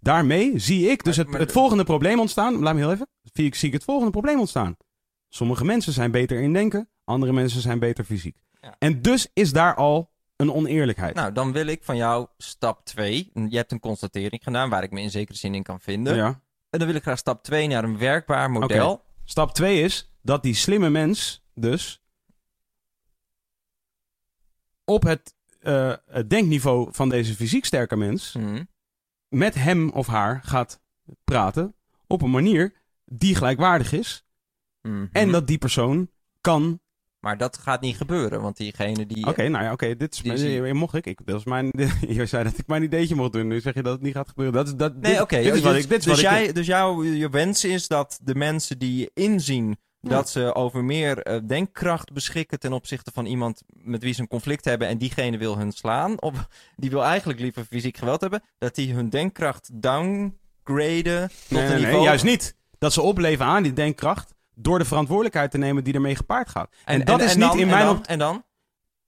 daarmee 0.00 0.58
zie 0.58 0.90
ik 0.90 1.04
dus 1.04 1.16
het, 1.16 1.52
volgende 1.52 1.84
probleem 1.84 2.20
ontstaan. 2.20 2.58
Laat 2.58 2.74
me 2.74 2.80
heel 2.80 2.92
even. 2.92 3.08
Zie 3.22 3.44
ik, 3.44 3.54
zie 3.54 3.68
ik 3.68 3.74
het 3.74 3.84
volgende 3.84 4.10
probleem 4.10 4.38
ontstaan. 4.38 4.76
Sommige 5.28 5.64
mensen 5.64 5.92
zijn 5.92 6.10
beter 6.10 6.40
in 6.40 6.52
denken, 6.52 6.88
andere 7.04 7.32
mensen 7.32 7.60
zijn 7.60 7.78
beter 7.78 8.04
fysiek. 8.04 8.36
Ja. 8.60 8.74
En 8.78 9.02
dus 9.02 9.30
is 9.32 9.52
daar 9.52 9.74
al 9.74 10.10
een 10.36 10.52
oneerlijkheid. 10.52 11.14
Nou, 11.14 11.32
dan 11.32 11.52
wil 11.52 11.66
ik 11.66 11.84
van 11.84 11.96
jou 11.96 12.26
stap 12.38 12.84
2. 12.84 13.30
Je 13.48 13.56
hebt 13.56 13.72
een 13.72 13.80
constatering 13.80 14.42
gedaan 14.42 14.70
waar 14.70 14.82
ik 14.82 14.90
me 14.90 15.00
in 15.00 15.10
zekere 15.10 15.38
zin 15.38 15.54
in 15.54 15.62
kan 15.62 15.80
vinden. 15.80 16.16
ja. 16.16 16.42
En 16.70 16.80
dan 16.80 16.88
wil 16.88 16.96
ik 16.96 17.02
graag 17.02 17.18
stap 17.18 17.42
2 17.42 17.66
naar 17.66 17.84
een 17.84 17.98
werkbaar 17.98 18.50
model. 18.50 19.04
Stap 19.24 19.54
2 19.54 19.80
is 19.82 20.12
dat 20.22 20.42
die 20.42 20.54
slimme 20.54 20.90
mens 20.90 21.44
dus 21.54 22.02
op 24.84 25.02
het, 25.02 25.34
eh, 25.60 25.94
het 26.06 26.30
denkniveau 26.30 26.88
van 26.92 27.08
deze 27.08 27.34
fysiek 27.34 27.64
sterke 27.64 27.96
mens 27.96 28.32
Mhm. 28.34 28.64
met 29.28 29.54
hem 29.54 29.90
of 29.90 30.06
haar 30.06 30.40
gaat 30.44 30.80
praten 31.24 31.74
op 32.06 32.22
een 32.22 32.30
manier 32.30 32.72
die 33.04 33.34
gelijkwaardig 33.34 33.92
is 33.92 34.24
Mhm. 34.82 35.06
en 35.12 35.32
dat 35.32 35.46
die 35.46 35.58
persoon 35.58 36.10
kan. 36.40 36.80
Maar 37.24 37.36
dat 37.38 37.58
gaat 37.58 37.80
niet 37.80 37.96
gebeuren, 37.96 38.40
want 38.40 38.56
diegene 38.56 39.06
die... 39.06 39.26
Oké, 39.26 39.48
nou 39.48 39.64
ja, 39.64 39.72
oké, 39.72 39.96
dit 39.96 40.14
is 40.14 40.22
mijn, 40.22 40.76
mocht 40.76 40.94
ik. 40.94 41.06
ik 41.06 41.18
dat 41.24 41.38
is 41.38 41.44
mijn, 41.44 41.70
je 42.08 42.26
zei 42.26 42.44
dat 42.44 42.58
ik 42.58 42.66
mijn 42.66 42.82
ideetje 42.82 43.14
mocht 43.14 43.32
doen. 43.32 43.46
Nu 43.46 43.60
zeg 43.60 43.74
je 43.74 43.82
dat 43.82 43.92
het 43.92 44.02
niet 44.02 44.14
gaat 44.14 44.28
gebeuren. 44.28 44.54
Dat 44.54 44.66
is 44.66 44.74
dat. 44.74 44.96
Nee, 44.96 45.20
oké. 45.20 45.42
Dit 45.42 45.54
is 45.54 45.60
wat 45.60 45.72
dus 45.72 45.82
ik. 45.82 45.88
Dit 45.88 45.98
is 45.98 46.04
dus, 46.04 46.22
wat 46.22 46.32
ik- 46.32 46.38
jij, 46.38 46.52
dus 46.52 46.66
jouw 46.66 47.04
je 47.04 47.30
wens 47.30 47.64
is 47.64 47.88
dat 47.88 48.18
de 48.22 48.34
mensen 48.34 48.78
die 48.78 49.10
inzien 49.14 49.76
dat 50.00 50.30
ze 50.30 50.54
over 50.54 50.84
meer 50.84 51.18
eh, 51.18 51.40
denkkracht 51.46 52.12
beschikken 52.12 52.58
ten 52.58 52.72
opzichte 52.72 53.10
van 53.14 53.26
iemand 53.26 53.62
met 53.66 54.02
wie 54.02 54.14
ze 54.14 54.20
een 54.20 54.28
conflict 54.28 54.64
hebben 54.64 54.88
en 54.88 54.98
diegene 54.98 55.38
wil 55.38 55.58
hun 55.58 55.72
slaan, 55.72 56.20
of 56.20 56.48
die 56.76 56.90
wil 56.90 57.04
eigenlijk 57.04 57.40
liever 57.40 57.64
fysiek 57.64 57.96
geweld 57.96 58.20
hebben, 58.20 58.42
dat 58.58 58.74
die 58.74 58.94
hun 58.94 59.08
denkkracht 59.08 59.70
downgraden 59.72 61.28
tot 61.28 61.50
Nee, 61.50 61.62
een 61.62 61.68
nee, 61.68 61.68
nee, 61.68 61.84
niveau... 61.84 62.04
juist 62.04 62.24
niet. 62.24 62.56
Dat 62.78 62.92
ze 62.92 63.00
opleven 63.02 63.44
aan 63.46 63.62
die 63.62 63.72
denkkracht 63.72 64.33
door 64.54 64.78
de 64.78 64.84
verantwoordelijkheid 64.84 65.50
te 65.50 65.58
nemen 65.58 65.84
die 65.84 65.94
ermee 65.94 66.16
gepaard 66.16 66.48
gaat. 66.48 66.70
En, 66.84 67.04
dat 67.04 67.20
is 67.20 67.34
niet 67.34 67.44
dan, 67.44 67.56
in 67.56 67.62
en 67.62 67.68
mijn 67.68 67.86
dan, 67.86 67.96
op- 67.96 68.04
en 68.06 68.18
dan? 68.18 68.44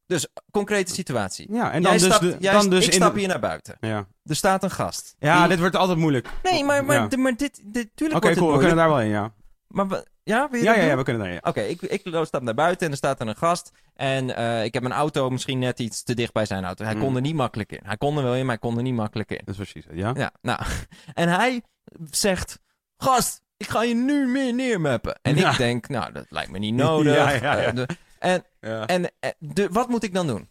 Dus, 0.07 0.27
concrete 0.51 0.93
situatie. 0.95 1.53
Ja, 1.53 1.73
en 1.73 1.83
dan 1.83 1.91
jij 1.93 2.01
dus, 2.01 2.17
stapt, 2.17 2.21
de, 2.33 2.37
jij- 2.41 2.53
dan 2.53 2.71
dus 2.71 2.81
ik 2.87 2.93
in 2.93 2.93
stap 3.01 3.13
de- 3.13 3.19
hier 3.19 3.29
naar 3.29 3.41
buiten. 3.41 3.77
Ja, 3.81 4.07
Er 4.25 4.37
staat 4.37 4.63
een 4.63 4.71
gast. 4.71 5.15
ja 5.19 5.39
Die- 5.41 5.49
dit 5.49 5.59
wordt 5.59 5.77
altijd 5.77 5.99
moeilijk. 5.99 6.29
Nee, 6.43 6.65
maar, 6.65 6.85
maar, 6.85 6.97
Ja. 6.97 7.09
d- 7.09 7.17
maar 7.17 7.37
dit, 7.37 7.61
dit... 7.65 7.89
Tuurlijk 7.95 8.25
Oké, 8.25 8.35
cool. 8.35 8.53
We 8.53 8.59
kunnen 8.59 8.77
daar 8.77 8.89
wel 8.89 9.01
in, 9.01 9.09
ja. 9.09 9.33
Maar 9.67 9.87
ja, 10.23 10.49
Ja, 10.53 10.75
ja, 10.75 10.75
ja, 10.75 10.97
we 10.97 11.03
kunnen 11.03 11.23
daar, 11.23 11.33
ja. 11.33 11.39
Oké, 11.43 11.61
ik, 11.61 11.83
ik 11.83 12.01
stap 12.23 12.43
naar 12.43 12.55
buiten 12.55 12.87
en 12.87 12.93
er 12.93 12.99
staat 12.99 13.21
er 13.21 13.29
een 13.29 13.37
gast. 13.37 13.71
En 13.95 14.37
eh, 14.37 14.65
ik 14.65 14.75
heb 14.75 14.83
mijn 14.83 14.95
auto 14.95 15.31
misschien 15.31 15.59
net 15.59 15.79
iets 15.79 16.03
te 16.03 16.15
dicht 16.15 16.33
bij 16.33 16.47
zijn 16.47 16.65
auto. 16.65 16.85
Hij 16.85 16.95
Mm. 16.95 17.01
kon 17.01 17.15
er 17.15 17.21
niet 17.21 17.35
makkelijk 17.35 17.73
in. 17.73 17.81
Hij 17.83 17.97
kon 17.97 18.17
er 18.17 18.23
wel 18.23 18.35
in, 18.35 18.41
maar 18.47 18.57
hij 18.61 18.69
kon 18.69 18.77
er 18.77 18.83
niet 18.83 18.95
makkelijk 18.95 19.31
in. 19.31 19.41
Dat 19.45 19.59
is 19.59 19.71
zegt, 19.71 19.87
ja? 19.93 20.13
Ja, 20.17 20.31
nou. 20.43 20.61
En 21.15 21.29
hij 21.29 21.63
zegt: 22.11 22.59
Gast, 22.97 23.43
ik 23.57 23.69
ga 23.69 23.83
je 23.83 23.95
nu 23.95 24.27
meer 24.27 24.55
neermappen. 24.55 25.19
En 25.23 25.37
Ja. 25.37 25.51
ik 25.51 25.57
denk: 25.57 25.89
Nou, 25.89 26.13
dat 26.13 26.27
lijkt 26.29 26.51
me 26.51 26.59
niet 26.59 26.75
nodig. 26.85 27.15
Ja, 27.15 27.31
ja, 27.31 27.61
ja. 27.61 27.67
Eh, 27.67 27.75
de- 27.75 27.87
en 28.19 28.45
Ja, 28.61 28.87
en 28.87 29.13
eh, 29.21 29.31
de, 29.39 29.69
wat 29.71 29.89
moet 29.89 30.03
ik 30.03 30.15
dan 30.15 30.27
doen? 30.27 30.49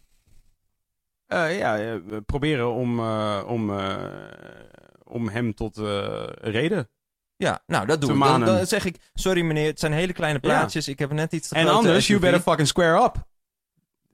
Eh, 1.26 1.58
ja 1.58 2.00
proberen 2.26 2.72
om, 2.72 3.00
om, 3.40 3.70
om 5.04 5.28
hem 5.28 5.54
tot 5.54 5.76
reden. 6.40 6.88
Ja, 7.36 7.62
nou, 7.66 7.86
dat 7.86 8.00
doe 8.00 8.12
ik. 8.14 8.20
Dan, 8.20 8.44
dan 8.44 8.66
zeg 8.66 8.84
ik: 8.84 8.96
Sorry 9.14 9.40
meneer, 9.42 9.66
het 9.66 9.80
zijn 9.80 9.92
hele 9.92 10.12
kleine 10.12 10.38
Ja. 10.42 10.48
plaatjes. 10.48 10.88
Ik 10.88 10.98
heb 10.98 11.12
net 11.12 11.32
iets 11.32 11.48
te 11.48 11.54
En 11.54 11.68
anders, 11.68 12.06
you 12.06 12.20
better 12.20 12.40
fucking 12.40 12.68
square 12.68 13.04
up. 13.04 13.24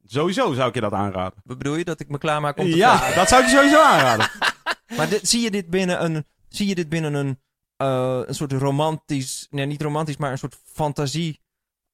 Sowieso 0.06 0.52
zou 0.52 0.68
ik 0.68 0.74
je 0.74 0.80
dat 0.80 0.92
aanraden. 0.92 1.38
Wat 1.44 1.58
bedoel 1.58 1.76
je? 1.76 1.84
Dat 1.84 2.00
ik 2.00 2.08
me 2.08 2.18
klaarmaak 2.18 2.58
om 2.58 2.70
te 2.70 2.76
Ja, 2.76 3.14
dat 3.14 3.28
zou 3.28 3.42
ik 3.42 3.48
je 3.48 3.54
sowieso 3.56 3.82
aanraden. 3.82 4.28
Maar 4.96 5.08
dit, 5.08 5.28
zie 5.28 5.40
je 5.40 5.50
dit 5.50 5.70
binnen 5.70 6.04
een, 6.04 6.26
zie 6.48 6.66
je 6.68 6.74
dit 6.74 6.88
binnen 6.88 7.14
een, 7.14 7.40
eh, 7.82 8.20
een 8.28 8.34
soort 8.34 8.52
romantisch, 8.52 9.46
nee 9.50 9.66
niet 9.66 9.82
romantisch, 9.82 10.16
maar 10.16 10.30
een 10.32 10.38
soort 10.38 10.60
fantasie 10.64 11.40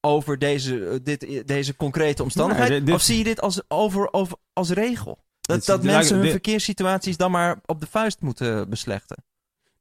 over 0.01 0.39
deze, 0.39 0.89
eh, 0.89 0.99
dit, 1.03 1.47
deze 1.49 1.77
concrete 1.77 2.23
omstandigheid? 2.23 2.69
Nee, 2.69 2.79
dit- 2.79 2.87
dit- 2.87 2.97
Of 2.97 3.03
zie 3.03 3.19
je 3.19 3.25
dit 3.25 3.41
als, 3.41 3.61
over, 3.69 4.13
over, 4.13 4.37
als 4.53 4.71
regel? 4.71 5.19
Dat, 5.41 5.57
Dit- 5.57 5.67
dat 5.67 5.83
mensen 5.83 6.15
hun 6.15 6.23
dit- 6.23 6.31
verkeerssituaties 6.33 7.17
dan 7.17 7.31
maar 7.31 7.61
op 7.67 7.81
de 7.81 7.87
vuist 7.87 8.21
moeten 8.21 8.71
beslechten? 8.71 9.25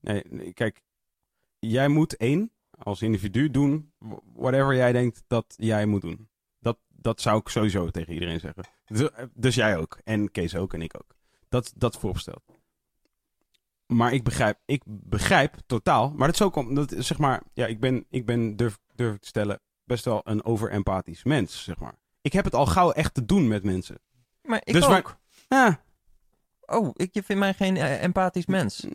Nee, 0.02 0.24
nee, 0.30 0.54
kijk. 0.54 0.82
Jij 1.60 1.88
moet 1.88 2.16
één, 2.18 2.52
als 2.80 3.02
individu, 3.02 3.52
doen 3.52 3.92
whatever 4.36 4.76
jij 4.76 4.92
denkt 4.92 5.24
dat 5.28 5.46
jij 5.58 5.86
moet 5.86 6.02
doen. 6.02 6.30
Dat, 6.60 6.78
dat 6.88 7.22
zou 7.22 7.40
ik 7.40 7.48
sowieso 7.50 7.90
tegen 7.90 8.14
iedereen 8.14 8.40
zeggen. 8.40 8.64
Dus, 8.86 9.10
dus 9.34 9.56
jij 9.56 9.78
ook. 9.78 10.00
En 10.04 10.32
Kees 10.32 10.56
ook 10.56 10.74
en 10.74 10.82
ik 10.82 10.96
ook. 10.96 11.16
Dat, 11.50 11.74
dat 11.76 11.98
vooropstelt. 11.98 12.44
Maar 13.88 14.14
ik 14.14 14.24
begrijp, 14.24 14.58
ik 14.66 14.82
begrijp 14.86 15.56
totaal. 15.66 16.14
Maar 16.16 16.28
dat 16.28 16.36
is 16.36 16.42
ook 16.42 16.56
om, 16.56 16.76
dat, 16.76 16.92
is, 16.92 17.08
zeg 17.08 17.18
maar, 17.18 17.42
ja, 17.54 17.66
ik 17.66 17.80
ben, 17.80 18.06
ik 18.10 18.26
ben 18.26 18.56
durf, 18.56 18.78
durf 18.96 19.14
ik 19.16 19.22
te 19.22 19.28
stellen, 19.28 19.60
best 19.84 20.06
wel 20.06 20.22
een 20.24 20.46
overempathisch 20.46 21.24
mens, 21.24 21.64
zeg 21.64 21.78
maar. 21.80 21.94
Ik 22.22 22.34
heb 22.34 22.46
het 22.46 22.56
al 22.56 22.66
gauw 22.66 22.92
echt 22.92 23.14
te 23.14 23.26
doen 23.26 23.48
met 23.48 23.64
mensen. 23.64 24.00
Maar 24.42 24.62
ik 24.64 24.74
Dus 24.74 24.84
ook. 24.84 24.90
waar- 24.90 25.18
Ja, 25.50 25.86
Oh, 26.70 26.90
ik, 26.94 27.10
je 27.14 27.24
vindt 27.24 27.42
mij 27.42 27.54
geen 27.54 27.78
eh, 27.78 28.04
empathisch 28.04 28.46
mens. 28.46 28.86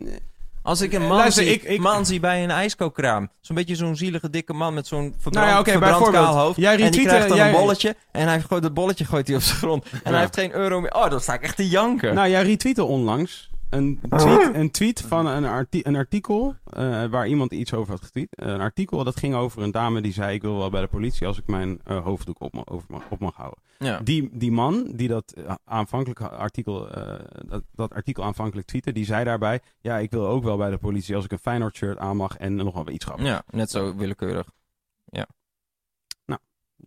Als 0.61 0.81
ik 0.81 0.93
een 0.93 1.01
Eh, 1.01 1.07
man, 1.07 1.17
luister, 1.17 1.43
zie, 1.43 1.53
ik- 1.53 1.63
ik- 1.63 1.79
man 1.79 2.05
zie 2.05 2.19
bij 2.19 2.43
een 2.43 2.49
ijskookkraam, 2.51 3.29
zo'n 3.41 3.55
beetje 3.55 3.75
zo'n 3.75 3.95
zielige 3.95 4.29
dikke 4.29 4.53
man 4.53 4.73
met 4.73 4.87
zo'n 4.87 5.13
verbrand, 5.19 5.35
Nou 5.47 5.65
ja, 5.65 5.71
verbrand 5.71 6.09
kaal 6.11 6.37
hoofd. 6.37 6.57
jij 6.59 6.79
en 6.79 6.91
die 6.91 7.05
krijgt 7.05 7.27
dan 7.27 7.37
jij- 7.37 7.47
een 7.53 7.55
bolletje 7.55 7.95
en 8.11 8.27
hij 8.27 8.41
gooit 8.41 8.63
het 8.63 8.73
bolletje 8.73 9.05
gooit 9.05 9.27
hij 9.27 9.35
op 9.35 9.41
de 9.41 9.47
grond. 9.47 9.83
En 9.89 9.99
Ja. 10.03 10.09
hij 10.11 10.19
heeft 10.19 10.35
geen 10.35 10.51
euro 10.53 10.81
meer. 10.81 10.93
Oh, 10.93 11.09
dan 11.09 11.21
sta 11.21 11.33
ik 11.33 11.41
echt 11.41 11.55
te 11.55 11.69
janken. 11.69 12.13
Nou, 12.15 12.29
jij 12.29 12.43
retweette 12.43 12.83
onlangs 12.83 13.49
een 13.73 13.99
tweet, 14.09 14.55
een 14.55 14.71
tweet 14.71 15.01
van 15.01 15.25
een, 15.25 15.45
arti- 15.45 15.81
een 15.83 15.95
artikel 15.95 16.55
eh, 16.65 17.05
waar 17.05 17.27
iemand 17.27 17.51
iets 17.51 17.73
over 17.73 17.91
had 17.93 18.01
getweet. 18.03 18.27
Een 18.29 18.59
artikel 18.59 19.03
dat 19.03 19.17
ging 19.19 19.35
over 19.35 19.61
een 19.61 19.71
dame 19.71 20.01
die 20.01 20.13
zei: 20.13 20.35
Ik 20.35 20.41
wil 20.41 20.57
wel 20.57 20.69
bij 20.69 20.81
de 20.81 20.87
politie 20.87 21.27
als 21.27 21.37
ik 21.37 21.47
mijn 21.47 21.79
eh, 21.83 22.03
hoofddoek 22.03 22.41
op, 22.41 22.61
over 22.71 22.87
op 23.09 23.19
mag 23.19 23.35
houden. 23.35 23.59
ja. 23.79 23.99
Die, 23.99 24.29
die 24.31 24.51
man 24.51 24.91
die 24.95 25.07
dat 25.07 25.31
eh, 25.31 25.55
aanvankelijk 25.65 26.21
artikel, 26.21 26.89
eh, 26.89 27.19
dat, 27.47 27.63
dat 27.75 27.93
artikel 27.93 28.23
aanvankelijk 28.23 28.67
tweette, 28.67 28.91
die 28.91 29.05
zei 29.05 29.23
daarbij: 29.23 29.59
Ja, 29.81 29.97
ik 29.97 30.11
wil 30.11 30.27
ook 30.27 30.43
wel 30.43 30.57
bij 30.57 30.69
de 30.69 30.77
politie 30.77 31.15
als 31.15 31.25
ik 31.25 31.31
een 31.31 31.39
Feyenoord 31.39 31.75
shirt 31.75 31.97
aan 31.97 32.17
mag 32.17 32.37
en 32.37 32.55
nog 32.55 32.73
wel 32.73 32.89
iets 32.89 33.05
grappig. 33.05 33.25
ja, 33.25 33.43
net 33.49 33.69
zo 33.71 33.95
willekeurig. 33.95 34.47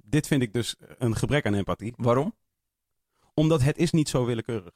Dit 0.09 0.27
vind 0.27 0.43
ik 0.43 0.53
dus 0.53 0.77
een 0.99 1.17
gebrek 1.17 1.47
aan 1.47 1.55
empathie, 1.55 1.93
Waarom? 1.97 2.35
omdat 3.35 3.63
het 3.63 3.77
is 3.79 3.91
niet 3.91 4.09
zo 4.09 4.25
willekeurig. 4.25 4.73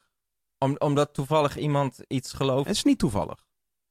Om, 0.63 0.75
omdat 0.77 1.13
toevallig 1.13 1.57
iemand 1.57 1.99
iets 2.07 2.33
gelooft. 2.33 2.67
Het 2.67 2.75
is 2.75 2.83
niet 2.83 2.99
toevallig. 2.99 3.45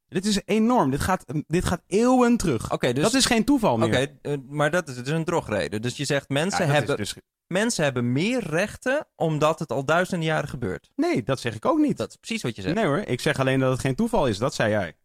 Dit 0.08 0.26
is 0.26 0.40
enorm. 0.44 0.90
Dit 0.90 1.00
gaat, 1.00 1.24
dit 1.46 1.64
gaat 1.64 1.82
eeuwen 1.86 2.36
terug. 2.36 2.72
Oké, 2.72 2.92
dus. 2.92 3.02
dat 3.02 3.14
is 3.14 3.26
geen 3.26 3.44
toeval 3.44 3.76
meer. 3.76 3.88
Oké, 3.88 4.18
eh, 4.22 4.34
maar 4.48 4.70
dat 4.70 4.88
is 4.88 4.94
dus 4.94 5.08
een 5.08 5.24
drogreden. 5.24 5.82
Dus 5.82 5.96
je 5.96 6.04
zegt 6.04 6.28
mensen, 6.28 6.68
hebben, 6.68 6.96
dus- 6.96 7.16
mensen 7.46 7.84
hebben 7.84 8.12
meer 8.12 8.44
rechten 8.44 9.06
omdat 9.16 9.58
het 9.58 9.72
al 9.72 9.84
duizenden 9.84 10.26
jaren 10.26 10.48
gebeurt. 10.48 10.90
Nee, 10.96 11.22
dat 11.22 11.40
zeg 11.40 11.54
ik 11.54 11.64
ook 11.64 11.78
niet. 11.78 11.96
Dat 11.96 12.08
is 12.08 12.16
precies 12.16 12.42
wat 12.42 12.56
je 12.56 12.62
zegt. 12.62 12.74
Nee 12.74 12.84
hoor, 12.84 12.98
ik 12.98 13.20
zeg 13.20 13.38
alleen 13.38 13.60
dat 13.60 13.70
het 13.70 13.80
geen 13.80 13.94
toeval 13.94 14.26
is. 14.26 14.38
Dat 14.38 14.54
zei 14.54 14.70
jij. 14.70 14.96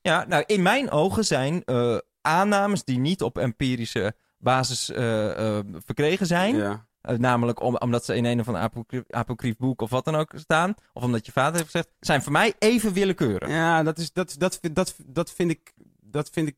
Ja, 0.00 0.24
nou, 0.28 0.44
in 0.46 0.62
mijn 0.62 0.90
ogen 0.90 1.24
zijn 1.24 1.64
eh, 1.64 1.98
aannames 2.20 2.84
die 2.84 2.98
niet 2.98 3.22
op 3.22 3.38
empirische 3.38 4.14
basis 4.38 4.90
eh, 4.90 5.58
verkregen 5.84 6.26
zijn. 6.26 6.56
Ja. 6.56 6.88
Eh, 7.00 7.16
namelijk 7.16 7.62
om, 7.62 7.76
omdat 7.76 8.04
ze 8.04 8.14
in 8.14 8.24
een 8.24 8.40
of 8.40 8.46
ander 8.46 8.62
apocryf, 8.62 9.02
apocryf 9.10 9.56
boek 9.56 9.82
of 9.82 9.90
wat 9.90 10.04
dan 10.04 10.14
ook 10.14 10.32
staan. 10.34 10.74
Of 10.92 11.02
omdat 11.02 11.26
je 11.26 11.32
vader 11.32 11.52
heeft 11.54 11.70
gezegd. 11.70 11.88
Zijn 12.00 12.22
voor 12.22 12.32
mij 12.32 12.54
even 12.58 12.92
willekeurig. 12.92 13.48
Ja, 13.48 13.82
dat 13.82 13.98
is 13.98 14.12
dat 14.12 14.34
dat 14.38 14.58
dat 14.72 14.96
dat 15.06 15.30
vind 15.32 15.50
ik 15.50 15.72
dat 16.00 16.30
vind 16.32 16.48
ik 16.48 16.56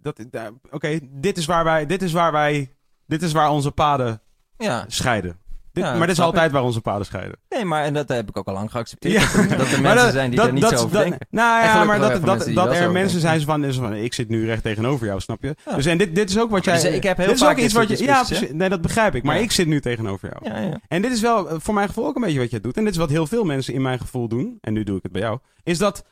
dat 0.00 0.24
oké, 0.70 0.98
dit 1.02 1.38
is 1.38 1.46
waar 1.46 1.64
wij 1.64 1.86
dit 1.86 2.02
is 2.02 2.12
waar 2.12 2.32
wij 2.32 2.74
dit 3.06 3.22
is 3.22 3.32
waar 3.32 3.50
onze 3.50 3.70
paden 3.70 4.22
Ja, 4.58 4.84
scheiden. 4.88 5.41
Dit, 5.72 5.84
Ja, 5.84 5.90
maar 5.96 6.06
dit 6.06 6.16
is 6.16 6.22
altijd 6.22 6.52
waar 6.52 6.62
onze 6.62 6.80
paden 6.80 7.06
scheiden. 7.06 7.36
Nee, 7.48 7.64
maar 7.64 7.84
en 7.84 7.94
dat 7.94 8.08
heb 8.08 8.28
ik 8.28 8.36
ook 8.36 8.46
al 8.46 8.54
lang 8.54 8.70
geaccepteerd. 8.70 9.12
Ja. 9.14 9.20
Dat, 9.42 9.50
er- 9.50 9.56
dat 9.58 9.70
er 9.72 9.80
mensen 9.94 10.12
zijn 10.12 10.30
die 10.30 10.38
daar 10.40 10.52
niet 10.52 10.64
zo 10.64 10.74
over 10.74 10.90
dat- 10.92 11.02
denken. 11.02 11.26
Nou 11.30 11.64
ja, 11.64 11.84
maar 11.84 11.98
dat, 11.98 12.24
dat, 12.24 12.50
dat 12.54 12.66
er 12.66 12.90
mensen 12.90 12.92
denken. 12.92 13.20
zijn 13.20 13.40
van, 13.40 13.64
is 13.64 13.76
van, 13.76 13.94
ik 13.94 14.12
zit 14.12 14.28
nu 14.28 14.46
recht 14.46 14.62
tegenover 14.62 15.06
jou, 15.06 15.20
snap 15.20 15.42
je? 15.42 15.54
Ja. 15.66 15.74
Dus 15.76 15.86
en 15.86 15.98
dit, 15.98 16.14
dit 16.14 16.30
is 16.30 16.38
ook 16.38 16.50
wat 16.50 16.64
jij... 16.64 16.74
Dus, 16.74 16.84
ik 16.84 17.02
heb 17.02 17.16
heel 17.16 17.26
dit 17.26 17.34
is 17.34 17.42
vaak 17.42 17.50
ook 17.50 17.58
iets 17.58 17.74
wat 17.74 17.88
je... 17.98 18.04
Ja, 18.04 18.24
nee, 18.52 18.68
dat 18.68 18.80
begrijp 18.80 19.14
ik. 19.14 19.22
Maar 19.22 19.36
Ja. 19.36 19.42
ik 19.42 19.50
zit 19.52 19.66
nu 19.66 19.80
tegenover 19.80 20.28
jou. 20.40 20.54
Ja, 20.54 20.60
ja. 20.68 20.80
En 20.88 21.02
dit 21.02 21.12
is 21.12 21.20
wel 21.20 21.48
eh, 21.48 21.56
voor 21.58 21.74
mijn 21.74 21.88
gevoel 21.88 22.06
ook 22.06 22.16
een 22.16 22.22
beetje 22.22 22.38
wat 22.38 22.50
jij 22.50 22.60
doet. 22.60 22.76
En 22.76 22.84
dit 22.84 22.92
is 22.92 22.98
wat 22.98 23.10
heel 23.10 23.26
veel 23.26 23.44
mensen 23.44 23.74
in 23.74 23.82
mijn 23.82 23.98
gevoel 23.98 24.28
doen. 24.28 24.58
En 24.60 24.72
nu 24.72 24.82
doe 24.84 24.96
ik 24.96 25.02
het 25.02 25.12
bij 25.12 25.20
jou. 25.20 25.38
Is 25.62 25.78
dat 25.78 26.04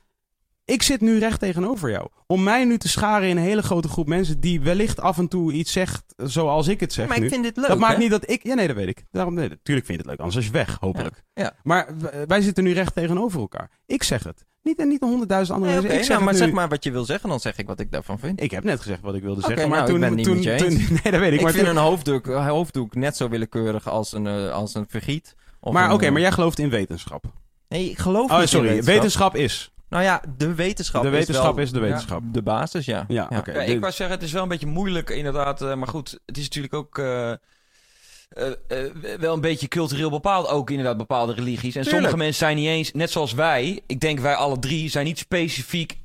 ik 0.71 0.83
zit 0.83 1.01
nu 1.01 1.19
recht 1.19 1.41
tegenover 1.41 1.91
jou. 1.91 2.09
Om 2.27 2.43
mij 2.43 2.65
nu 2.65 2.79
te 2.79 2.89
scharen 2.89 3.29
in 3.29 3.37
een 3.37 3.43
hele 3.43 3.63
grote 3.63 3.89
groep 3.89 4.07
mensen 4.09 4.41
die 4.41 4.61
wellicht 4.61 5.01
af 5.01 5.19
en 5.19 5.29
toe 5.29 5.53
iets 5.53 5.73
zegt 5.73 6.03
zoals 6.17 6.69
ik 6.69 6.81
het 6.81 6.93
zeg 6.93 7.09
maar 7.09 7.19
nu. 7.19 7.25
ik 7.25 7.31
vind 7.33 7.45
dit 7.45 7.57
leuk, 7.57 7.67
dat 7.69 7.79
maakt 7.79 7.99
niet 7.99 8.11
dat 8.11 8.31
ik... 8.31 8.43
Ja, 8.43 8.55
nee, 8.55 8.67
dat 8.67 8.77
weet 8.77 8.89
ik. 8.89 9.05
Daarom, 9.11 9.35
nee, 9.35 9.49
natuurlijk 9.49 9.87
vind 9.87 9.99
je 9.99 10.03
het 10.03 10.07
leuk. 10.07 10.19
Anders 10.19 10.37
is 10.37 10.47
je 10.47 10.53
weg, 10.53 10.77
hopelijk. 10.81 11.23
Ja, 11.35 11.43
ja. 11.43 11.53
Maar 11.63 11.89
wij 12.27 12.41
zitten 12.41 12.65
nu 12.65 12.73
recht 12.73 12.95
tegenover 12.95 13.41
elkaar. 13.41 13.71
Ik 13.87 14.03
zeg 14.03 14.23
het. 14.25 14.45
Niet 14.63 14.79
en 14.79 14.89
niet 14.89 15.01
honderdduizend 15.01 15.57
andere 15.57 15.73
Nee, 15.73 15.81
oké, 15.81 15.93
mensen. 15.95 16.13
Ik 16.15 16.17
zeg 16.17 16.21
nou, 16.25 16.31
maar 16.31 16.41
nu. 16.41 16.47
zeg 16.49 16.57
maar 16.61 16.69
wat 16.69 16.85
je 16.85 16.91
wil 16.91 17.05
zeggen, 17.05 17.29
dan 17.29 17.41
zeg 17.41 17.59
ik 17.59 17.67
wat 17.67 17.81
ik 17.81 17.91
daarvan 17.93 18.19
vind. 18.19 18.43
Ik 18.43 18.51
heb 18.51 18.65
net 18.65 18.81
gezegd 18.81 19.01
wat 19.01 19.15
ik 19.15 19.23
wilde 19.23 19.41
zeggen. 19.41 19.69
Maar 19.69 19.79
nou, 19.79 19.83
ik 19.83 19.91
toen... 19.91 20.01
ben 20.01 20.09
het 20.09 20.17
niet 20.17 20.27
toen, 20.27 20.35
met 20.35 20.45
je 20.45 20.87
toen- 20.87 20.99
nee, 21.03 21.13
dat 21.13 21.21
weet 21.21 21.33
ik. 21.33 21.39
Ik 21.39 21.43
maar 21.43 21.53
vind 21.53 21.67
toen- 21.67 21.77
een 21.77 21.83
hoofddoek, 21.83 22.27
een 22.27 22.47
hoofddoek 22.47 22.95
net 22.95 23.17
zo 23.17 23.29
willekeurig 23.29 23.89
als 23.89 24.13
een, 24.13 24.27
eh, 24.27 24.51
als 24.53 24.75
een 24.75 24.85
vergiet. 24.89 25.35
Of 25.61 25.73
maar 25.73 25.93
oké, 25.93 26.05
eh, 26.07 26.13
maar 26.13 26.21
jij 26.21 26.33
gelooft 26.33 26.59
in 26.59 26.71
wetenschap. 26.71 27.25
Nee, 27.69 27.91
ik 27.91 27.99
geloof 27.99 28.31
Oh, 28.31 28.39
niet 28.39 28.49
sorry. 28.49 28.67
wetenschap. 28.69 28.95
Wetenschap 28.95 29.37
is. 29.37 29.73
Nou 29.91 30.03
ja, 30.05 30.23
de 30.37 30.55
wetenschap, 30.55 31.03
De 31.03 31.09
is, 31.09 31.15
wetenschap 31.15 31.55
wel 31.55 31.65
is 31.65 31.73
de 31.73 31.79
wetenschap. 31.81 32.23
de 32.33 32.43
basis, 32.43 32.85
ja. 32.85 33.05
Ja, 33.09 33.31
oké. 33.37 33.53
Ja, 33.53 33.61
ik 33.61 33.81
wou 33.81 33.93
zeggen, 33.93 34.17
het 34.17 34.25
is 34.27 34.33
wel 34.33 34.43
een 34.43 34.49
beetje 34.49 34.67
moeilijk 34.67 35.11
inderdaad. 35.11 35.63
eh, 35.63 35.75
maar 35.75 35.89
goed, 35.89 36.19
het 36.27 36.37
is 36.37 36.45
natuurlijk 36.45 36.75
ook 36.75 36.99
eh, 36.99 37.31
eh, 37.31 37.37
wel 39.19 39.35
een 39.35 39.41
beetje 39.41 39.69
cultureel 39.69 40.11
bepaald. 40.11 40.49
Ook 40.49 40.71
inderdaad 40.71 40.97
bepaalde 40.97 41.33
religies. 41.35 41.63
En 41.63 41.71
Tuurlijk. 41.71 41.91
sommige 41.91 42.17
mensen 42.17 42.39
zijn 42.39 42.57
niet 42.57 42.67
eens, 42.67 42.93
net 42.93 43.11
zoals 43.11 43.33
wij. 43.33 43.81
Ik 43.87 44.01
denk 44.01 44.19
wij 44.19 44.35
alle 44.35 44.59
drie 44.59 44.89
zijn 44.91 45.05
niet 45.05 45.19
specifiek 45.19 45.99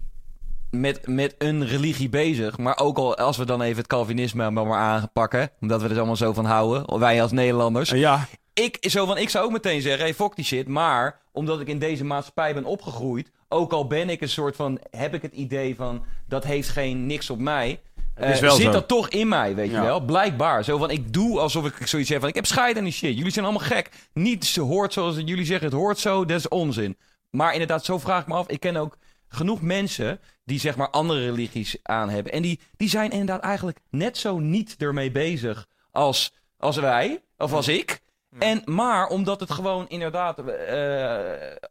met, 0.72 1.08
met 1.08 1.36
een 1.38 1.68
religie 1.68 2.10
bezig. 2.10 2.58
Maar 2.58 2.78
ook 2.80 2.98
al 2.98 3.18
als 3.18 3.38
we 3.38 3.46
dan 3.46 3.62
even 3.62 3.78
het 3.78 3.88
Calvinisme 3.88 4.50
maar, 4.52 4.68
maar 4.68 4.80
aanpakken. 4.80 5.50
Omdat 5.62 5.82
we 5.82 5.90
er 5.90 5.98
allemaal 5.98 6.16
zo 6.16 6.34
van 6.34 6.46
houden. 6.46 7.00
Wij 7.00 7.22
als 7.22 7.32
Nederlanders. 7.32 7.90
ja, 7.90 8.28
ik, 8.54 8.78
zo 8.90 9.06
van, 9.06 9.18
ik 9.18 9.30
zou 9.30 9.46
ook 9.46 9.52
meteen 9.52 9.82
zeggen, 9.82 10.02
hey, 10.04 10.14
fuck 10.14 10.36
die 10.36 10.46
shit. 10.46 10.68
Maar 10.68 11.20
omdat 11.32 11.60
ik 11.60 11.68
in 11.68 11.80
deze 11.80 12.04
maatschappij 12.06 12.54
ben 12.54 12.66
opgegroeid, 12.66 13.32
ook 13.56 13.72
al 13.74 13.88
ben 13.88 14.10
ik 14.10 14.22
een 14.22 14.30
soort 14.30 14.56
van, 14.56 14.80
heb 14.92 15.14
ik 15.14 15.22
het 15.22 15.34
idee 15.34 15.76
van, 15.76 16.04
dat 16.28 16.44
heeft 16.44 16.70
geen 16.70 17.06
niks 17.06 17.30
op 17.30 17.40
mij. 17.40 17.80
Eh, 18.16 18.36
zit 18.36 18.52
zo. 18.62 18.72
dat 18.72 18.88
toch 18.88 19.10
in 19.10 19.28
mij, 19.28 19.56
weet 19.56 19.72
Ja. 19.72 19.80
je 19.80 19.86
wel? 19.86 20.00
Blijkbaar. 20.00 20.64
Zo 20.64 20.78
van, 20.78 20.90
ik 20.90 21.14
doe 21.14 21.40
alsof 21.40 21.66
ik 21.66 21.88
zoiets 21.88 22.10
heb 22.10 22.20
van, 22.20 22.30
ik 22.30 22.36
heb 22.36 22.46
scheid 22.46 22.78
aan 22.78 22.84
die 22.84 22.94
shit. 22.94 23.16
Jullie 23.18 23.32
zijn 23.32 23.46
allemaal 23.46 23.68
gek. 23.68 23.90
Niet 24.14 24.46
ze 24.46 24.62
hoort 24.62 24.94
zoals 24.94 25.16
jullie 25.16 25.46
zeggen, 25.46 25.66
het 25.68 25.76
hoort 25.76 25.98
zo, 26.00 26.26
dat 26.26 26.38
is 26.38 26.48
onzin. 26.48 26.98
Maar 27.30 27.52
inderdaad, 27.52 27.86
zo 27.86 27.98
vraag 28.00 28.22
ik 28.22 28.28
me 28.28 28.34
af. 28.34 28.48
Ik 28.48 28.60
ken 28.60 28.76
ook 28.76 28.98
genoeg 29.28 29.62
mensen 29.62 30.20
die 30.46 30.60
zeg 30.60 30.76
maar 30.76 30.90
andere 30.90 31.20
religies 31.20 31.78
aan 31.84 32.10
hebben. 32.10 32.32
En 32.32 32.42
die, 32.42 32.60
die 32.78 32.90
zijn 32.90 33.12
inderdaad 33.12 33.42
eigenlijk 33.42 33.80
net 33.90 34.18
zo 34.18 34.40
niet 34.40 34.76
ermee 34.78 35.12
bezig 35.12 35.68
als, 35.92 36.34
als 36.58 36.76
wij, 36.78 37.22
of 37.38 37.54
als 37.54 37.68
ik. 37.68 38.02
En, 38.40 38.62
maar 38.66 39.08
omdat 39.08 39.40
het 39.40 39.52
gewoon 39.52 39.86
inderdaad... 39.90 40.40
eh, 40.40 41.20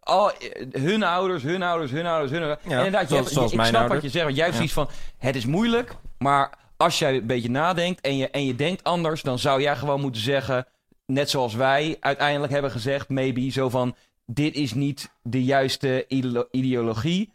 al, 0.00 0.32
hun 0.72 1.02
ouders, 1.02 1.42
hun 1.42 1.62
ouders, 1.62 1.90
hun 1.92 2.06
ouders, 2.06 2.30
hun 2.32 2.42
ouders... 2.42 2.60
Ja, 2.64 2.70
en 2.70 2.76
inderdaad, 2.76 3.00
je 3.00 3.06
zoals- 3.08 3.22
hebt- 3.24 3.34
zoals 3.34 3.50
ik 3.50 3.56
mijn 3.56 3.68
snap 3.68 3.80
ouders. 3.80 4.02
wat 4.02 4.12
je 4.12 4.18
zegt. 4.18 4.24
Want 4.24 4.36
jij 4.36 4.46
hebt 4.46 4.58
Ja. 4.58 4.68
zoiets 4.68 4.92
van... 4.92 5.04
Het 5.18 5.36
is 5.36 5.46
moeilijk, 5.46 5.94
maar 6.18 6.50
als 6.76 6.98
jij 6.98 7.14
een 7.16 7.26
beetje 7.26 7.50
nadenkt 7.50 8.00
en 8.00 8.16
je, 8.16 8.30
en 8.30 8.46
je 8.46 8.54
denkt 8.54 8.84
anders... 8.84 9.22
dan 9.22 9.38
zou 9.38 9.60
jij 9.62 9.76
gewoon 9.76 10.00
moeten 10.00 10.20
zeggen... 10.22 10.66
net 11.06 11.30
zoals 11.30 11.54
wij 11.54 11.96
uiteindelijk 12.00 12.52
hebben 12.52 12.70
gezegd... 12.70 13.08
maybe 13.08 13.50
zo 13.50 13.68
van... 13.68 13.94
dit 14.26 14.54
is 14.54 14.74
niet 14.74 15.10
de 15.22 15.44
juiste 15.44 16.04
ideo- 16.08 16.46
ideologie... 16.50 17.32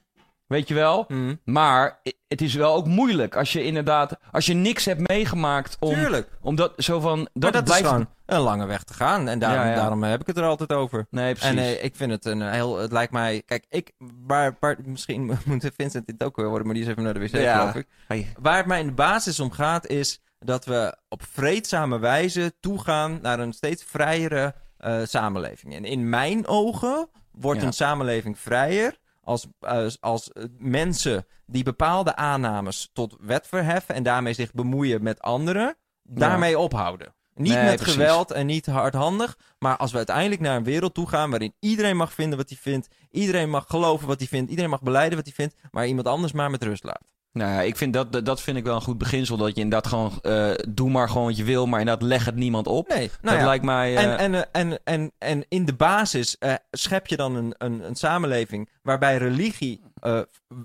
Weet 0.49 0.67
je 0.67 0.73
wel? 0.73 1.05
Mm. 1.07 1.39
Maar 1.45 2.01
het 2.27 2.41
is 2.41 2.53
wel 2.53 2.73
ook 2.75 2.87
moeilijk 2.87 3.35
als 3.35 3.53
je 3.53 3.63
inderdaad... 3.63 4.17
als 4.31 4.45
je 4.45 4.53
niks 4.53 4.85
hebt 4.85 5.07
meegemaakt 5.07 5.77
om... 5.79 5.93
Tuurlijk. 5.93 6.29
Omdat 6.41 6.73
zo 6.77 6.99
van... 6.99 7.17
Dat, 7.19 7.29
Maar 7.33 7.51
dat 7.51 7.63
blijft... 7.63 7.83
is 7.83 7.89
gewoon 7.89 8.07
een 8.25 8.39
lange 8.39 8.65
weg 8.65 8.83
te 8.83 8.93
gaan. 8.93 9.27
En 9.27 9.39
daarom, 9.39 9.59
Ja, 9.65 9.69
ja. 9.69 9.75
daarom 9.75 10.03
heb 10.03 10.21
ik 10.21 10.27
het 10.27 10.37
er 10.37 10.43
altijd 10.43 10.73
over. 10.73 11.07
Nee, 11.09 11.33
precies. 11.33 11.49
En 11.49 11.57
eh, 11.57 11.83
ik 11.83 11.95
vind 11.95 12.11
het 12.11 12.25
een 12.25 12.41
eh, 12.41 12.51
heel... 12.51 12.77
Het 12.77 12.91
lijkt 12.91 13.11
mij... 13.11 13.41
Kijk, 13.45 13.65
ik... 13.69 13.91
Waar, 14.27 14.57
waar, 14.59 14.77
misschien 14.85 15.37
moet 15.45 15.69
Vincent 15.75 16.05
dit 16.05 16.23
ook 16.23 16.35
weer 16.35 16.47
worden, 16.47 16.65
maar 16.65 16.75
die 16.75 16.83
is 16.83 16.89
even 16.89 17.03
naar 17.03 17.13
de 17.13 17.19
wc, 17.19 17.31
Ja. 17.31 17.59
geloof 17.59 17.75
ik. 17.75 18.27
Waar 18.39 18.57
het 18.57 18.65
mij 18.65 18.79
in 18.79 18.87
de 18.87 18.93
basis 18.93 19.39
om 19.39 19.51
gaat, 19.51 19.87
is 19.87 20.21
dat 20.39 20.65
we 20.65 20.97
op 21.09 21.23
vreedzame 21.31 21.99
wijze 21.99 22.53
toegaan 22.59 23.19
naar 23.21 23.39
een 23.39 23.53
steeds 23.53 23.83
vrijere 23.83 24.53
eh, 24.77 24.99
samenleving. 25.03 25.75
En 25.75 25.85
in 25.85 26.09
mijn 26.09 26.47
ogen 26.47 27.09
wordt 27.31 27.61
een 27.61 27.73
samenleving 27.73 28.39
vrijer 28.39 28.98
als, 29.29 29.47
als, 29.59 30.01
als 30.01 30.31
eh, 30.31 30.43
mensen 30.57 31.25
die 31.45 31.63
bepaalde 31.63 32.15
aannames 32.15 32.89
tot 32.93 33.15
wet 33.19 33.47
verheffen 33.47 33.95
en 33.95 34.03
daarmee 34.03 34.33
zich 34.33 34.51
bemoeien 34.53 35.03
met 35.03 35.21
anderen, 35.21 35.77
daarmee 36.03 36.59
ophouden. 36.59 37.13
Niet 37.33 37.53
Nee, 37.53 37.63
met 37.63 37.75
precies. 37.75 37.93
geweld 37.93 38.31
en 38.31 38.45
niet 38.45 38.65
hardhandig, 38.65 39.37
maar 39.59 39.77
als 39.77 39.91
we 39.91 39.97
uiteindelijk 39.97 40.41
naar 40.41 40.55
een 40.55 40.63
wereld 40.63 40.93
toe 40.93 41.07
gaan 41.07 41.29
waarin 41.29 41.53
iedereen 41.59 41.97
mag 41.97 42.13
vinden 42.13 42.37
wat 42.37 42.49
hij 42.49 42.57
vindt, 42.57 42.87
iedereen 43.09 43.49
mag 43.49 43.65
geloven 43.67 44.07
wat 44.07 44.19
hij 44.19 44.27
vindt, 44.27 44.49
iedereen 44.49 44.69
mag 44.69 44.81
beleiden 44.81 45.17
wat 45.17 45.25
hij 45.25 45.35
vindt, 45.35 45.55
maar 45.71 45.87
iemand 45.87 46.07
anders 46.07 46.31
maar 46.31 46.49
met 46.51 46.63
rust 46.63 46.83
laat. 46.83 47.07
Nou 47.39 47.51
ja, 47.51 47.61
ik 47.61 47.75
vind 47.77 47.93
dat, 47.93 48.25
dat- 48.25 48.41
vind 48.41 48.57
ik 48.57 48.63
wel 48.63 48.75
een 48.75 48.81
goed 48.81 48.97
beginsel. 48.97 49.37
Dat 49.37 49.55
je 49.55 49.61
inderdaad 49.61 49.87
gewoon... 49.87 50.11
eh, 50.21 50.51
doe 50.69 50.89
maar 50.89 51.09
gewoon 51.09 51.25
wat 51.25 51.37
je 51.37 51.43
wil, 51.43 51.65
maar 51.65 51.79
inderdaad 51.79 52.07
leg 52.07 52.25
het 52.25 52.35
niemand 52.35 52.67
op. 52.67 52.87
Nee, 52.87 52.97
nou 53.07 53.17
dat 53.21 53.39
ja. 53.39 53.45
lijkt 53.45 53.65
mij... 53.65 53.95
eh, 53.95 54.03
En, 54.03 54.17
en, 54.17 54.33
eh, 54.33 54.41
en, 54.51 54.79
en, 54.83 55.11
en 55.17 55.45
in 55.47 55.65
de 55.65 55.73
basis 55.73 56.37
schep 56.71 57.07
je 57.07 57.15
dan 57.17 57.35
een, 57.35 57.53
een, 57.57 57.85
een 57.87 57.95
samenleving 57.95 58.69
waarbij 58.81 59.17
religie 59.17 59.81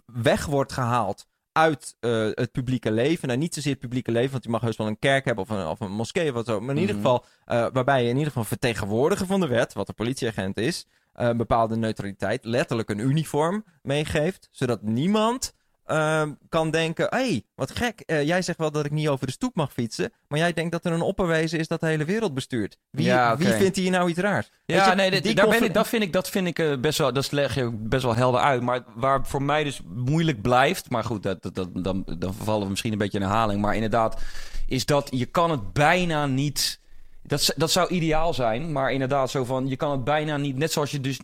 weg 0.06 0.46
wordt 0.46 0.72
gehaald 0.72 1.26
uit 1.52 1.96
het 2.34 2.52
publieke 2.52 2.92
leven. 2.92 3.28
Nou, 3.28 3.40
niet 3.40 3.54
zozeer 3.54 3.72
het 3.72 3.80
publieke 3.80 4.10
leven, 4.12 4.30
want 4.30 4.44
je 4.44 4.50
mag 4.50 4.60
heus 4.60 4.76
wel 4.76 4.86
een 4.86 4.98
kerk 4.98 5.24
hebben 5.24 5.44
of 5.44 5.50
een, 5.50 5.66
of 5.66 5.80
een 5.80 5.92
moskee 5.92 6.28
of 6.28 6.34
wat 6.34 6.46
zo. 6.46 6.60
Maar 6.60 6.74
in 6.74 6.80
ieder 6.80 6.96
Mhm. 6.96 7.04
geval, 7.04 7.24
waarbij 7.72 8.02
je 8.02 8.08
in 8.08 8.14
ieder 8.16 8.28
geval 8.28 8.44
vertegenwoordiger 8.44 9.26
van 9.26 9.40
de 9.40 9.46
wet, 9.46 9.72
wat 9.72 9.88
een 9.88 9.94
politieagent 9.94 10.56
is, 10.58 10.86
een 11.12 11.36
bepaalde 11.36 11.76
neutraliteit, 11.76 12.44
letterlijk 12.44 12.90
een 12.90 12.98
uniform 12.98 13.64
meegeeft, 13.82 14.48
zodat 14.50 14.82
niemand 14.82 15.52
ehm, 15.87 16.32
kan 16.49 16.70
denken, 16.70 17.07
hé, 17.11 17.16
hey, 17.16 17.43
wat 17.55 17.76
gek, 17.76 18.01
eh, 18.01 18.22
jij 18.26 18.43
zegt 18.43 18.59
wel 18.59 18.70
dat 18.70 18.85
ik 18.85 18.91
niet 18.91 19.09
over 19.09 19.26
de 19.26 19.32
stoep 19.32 19.55
mag 19.55 19.72
fietsen, 19.72 20.12
maar 20.28 20.39
jij 20.39 20.53
denkt 20.53 20.72
dat 20.72 20.85
er 20.85 20.93
een 20.93 21.01
opperwezen 21.01 21.59
is 21.59 21.68
dat 21.68 21.80
de 21.80 21.87
hele 21.87 22.05
wereld 22.05 22.35
bestuurt. 22.35 22.76
Wie, 22.91 23.07
Ja, 23.07 23.37
wie 23.37 23.47
vindt 23.57 23.76
hier 23.76 23.91
nou 23.91 24.09
iets 24.09 24.18
raars? 24.18 24.51
Ja, 24.66 24.91
je, 24.91 24.95
nee, 24.97 25.11
dit- 25.11 25.37
daar 25.37 25.49
ben 25.49 25.62
ik, 25.64 25.74
dat 25.74 25.89
vind 25.89 26.03
ik, 26.03 26.12
dat 26.12 26.28
vind 26.30 26.47
ik 26.47 26.59
eh, 26.59 26.76
best 26.80 26.99
wel, 26.99 27.12
dat 27.12 27.32
leg 27.32 27.55
je 27.55 27.70
best 27.72 28.03
wel 28.05 28.14
helder 28.14 28.41
uit. 28.41 28.62
Maar 28.62 28.85
waar 28.95 29.26
voor 29.26 29.43
mij 29.43 29.64
dus 29.64 29.80
moeilijk 29.85 30.43
blijft, 30.43 30.91
maar 30.91 31.05
goed, 31.05 31.22
dat, 31.22 31.43
dat, 31.43 31.55
dat- 31.55 31.85
dan, 31.85 32.05
dan 32.18 32.35
vallen 32.35 32.62
we 32.64 32.70
misschien 32.70 32.93
een 32.93 32.99
beetje 32.99 33.18
in 33.18 33.24
herhaling. 33.24 33.61
Maar 33.61 33.74
inderdaad, 33.74 34.22
is 34.66 34.87
dat 34.87 35.09
je 35.11 35.26
kan 35.26 35.51
het 35.51 35.72
bijna 35.72 36.26
niet. 36.26 36.80
Dat, 37.22 37.53
dat 37.57 37.70
zou 37.70 37.89
ideaal 37.91 38.35
zijn, 38.35 38.72
maar 38.72 38.93
inderdaad, 38.93 39.30
zo 39.30 39.45
van 39.45 39.68
je 39.68 39.76
kan 39.76 39.91
het 39.91 40.05
bijna 40.05 40.37
niet. 40.37 40.57
Net 40.57 40.72
zoals 40.72 40.91
je 40.91 41.01
dus. 41.01 41.20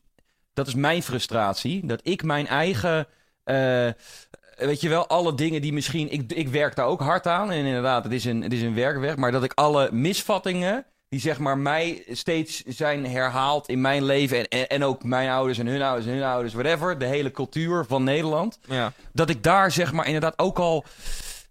Dat 0.52 0.66
is 0.66 0.74
mijn 0.74 1.02
frustratie. 1.02 1.86
Dat 1.86 2.00
ik 2.02 2.22
mijn 2.22 2.46
eigen. 2.46 3.06
eh, 3.44 3.88
weet 4.66 4.80
je 4.80 4.88
wel, 4.88 5.06
alle 5.06 5.34
dingen 5.34 5.62
die 5.62 5.72
misschien. 5.72 6.12
Ik, 6.12 6.32
ik 6.32 6.48
werk 6.48 6.76
daar 6.76 6.86
ook 6.86 7.00
hard 7.00 7.26
aan. 7.26 7.50
En 7.50 7.64
inderdaad, 7.64 8.04
het 8.04 8.12
is 8.12 8.24
een, 8.24 8.42
het 8.42 8.52
is 8.52 8.62
een 8.62 8.74
werkweg. 8.74 9.16
Maar 9.16 9.32
dat 9.32 9.44
ik 9.44 9.52
alle 9.54 9.88
misvattingen 9.92 10.84
die 11.08 11.20
zeg 11.20 11.38
maar 11.38 11.58
mij 11.58 12.02
steeds 12.10 12.62
zijn 12.66 13.06
herhaald 13.06 13.68
in 13.68 13.80
mijn 13.80 14.04
leven. 14.04 14.38
En, 14.38 14.48
en, 14.48 14.68
en 14.68 14.84
ook 14.84 15.04
mijn 15.04 15.30
ouders 15.30 15.58
en 15.58 15.66
hun 15.66 15.82
ouders 15.82 16.06
en 16.06 16.12
hun 16.12 16.22
ouders, 16.22 16.54
whatever. 16.54 16.98
De 16.98 17.06
hele 17.06 17.30
cultuur 17.30 17.84
van 17.88 18.04
Nederland. 18.04 18.58
Ja. 18.66 18.92
Dat 19.12 19.30
ik 19.30 19.42
daar 19.42 19.70
zeg 19.70 19.92
maar 19.92 20.06
inderdaad 20.06 20.38
ook 20.38 20.58
al. 20.58 20.84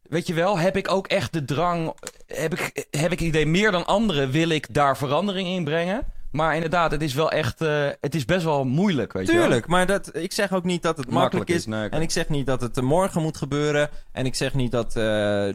Weet 0.09 0.27
je 0.27 0.33
wel, 0.33 0.57
heb 0.57 0.77
ik 0.77 0.91
ook 0.91 1.07
echt 1.07 1.33
de 1.33 1.45
drang. 1.45 1.93
Heb 2.27 2.53
ik, 2.53 2.87
heb 2.91 3.11
ik 3.11 3.19
het 3.19 3.27
idee 3.27 3.45
meer 3.45 3.71
dan 3.71 3.85
anderen 3.85 4.31
wil 4.31 4.49
ik 4.49 4.73
daar 4.73 4.97
verandering 4.97 5.47
in 5.47 5.63
brengen. 5.63 6.05
Maar 6.31 6.53
inderdaad, 6.55 6.91
het 6.91 7.01
is 7.01 7.13
wel 7.13 7.31
echt. 7.31 7.61
eh, 7.61 7.87
het 8.01 8.15
is 8.15 8.25
best 8.25 8.43
wel 8.43 8.65
moeilijk, 8.65 9.13
weet 9.13 9.27
je 9.27 9.33
wel. 9.33 9.41
Tuurlijk, 9.41 9.67
maar 9.67 9.85
dat, 9.85 10.15
ik 10.15 10.31
zeg 10.31 10.53
ook 10.53 10.63
niet 10.63 10.81
dat 10.81 10.97
het 10.97 11.09
makkelijk, 11.09 11.49
is. 11.49 11.65
nee. 11.65 11.89
En 11.89 12.01
ik 12.01 12.11
zeg 12.11 12.29
niet 12.29 12.45
dat 12.45 12.61
het 12.61 12.77
eh, 12.77 12.83
morgen 12.83 13.21
moet 13.21 13.37
gebeuren. 13.37 13.89
En 14.11 14.25
ik 14.25 14.35
zeg 14.35 14.53
niet 14.53 14.71
dat, 14.71 14.95
eh, 14.95 15.03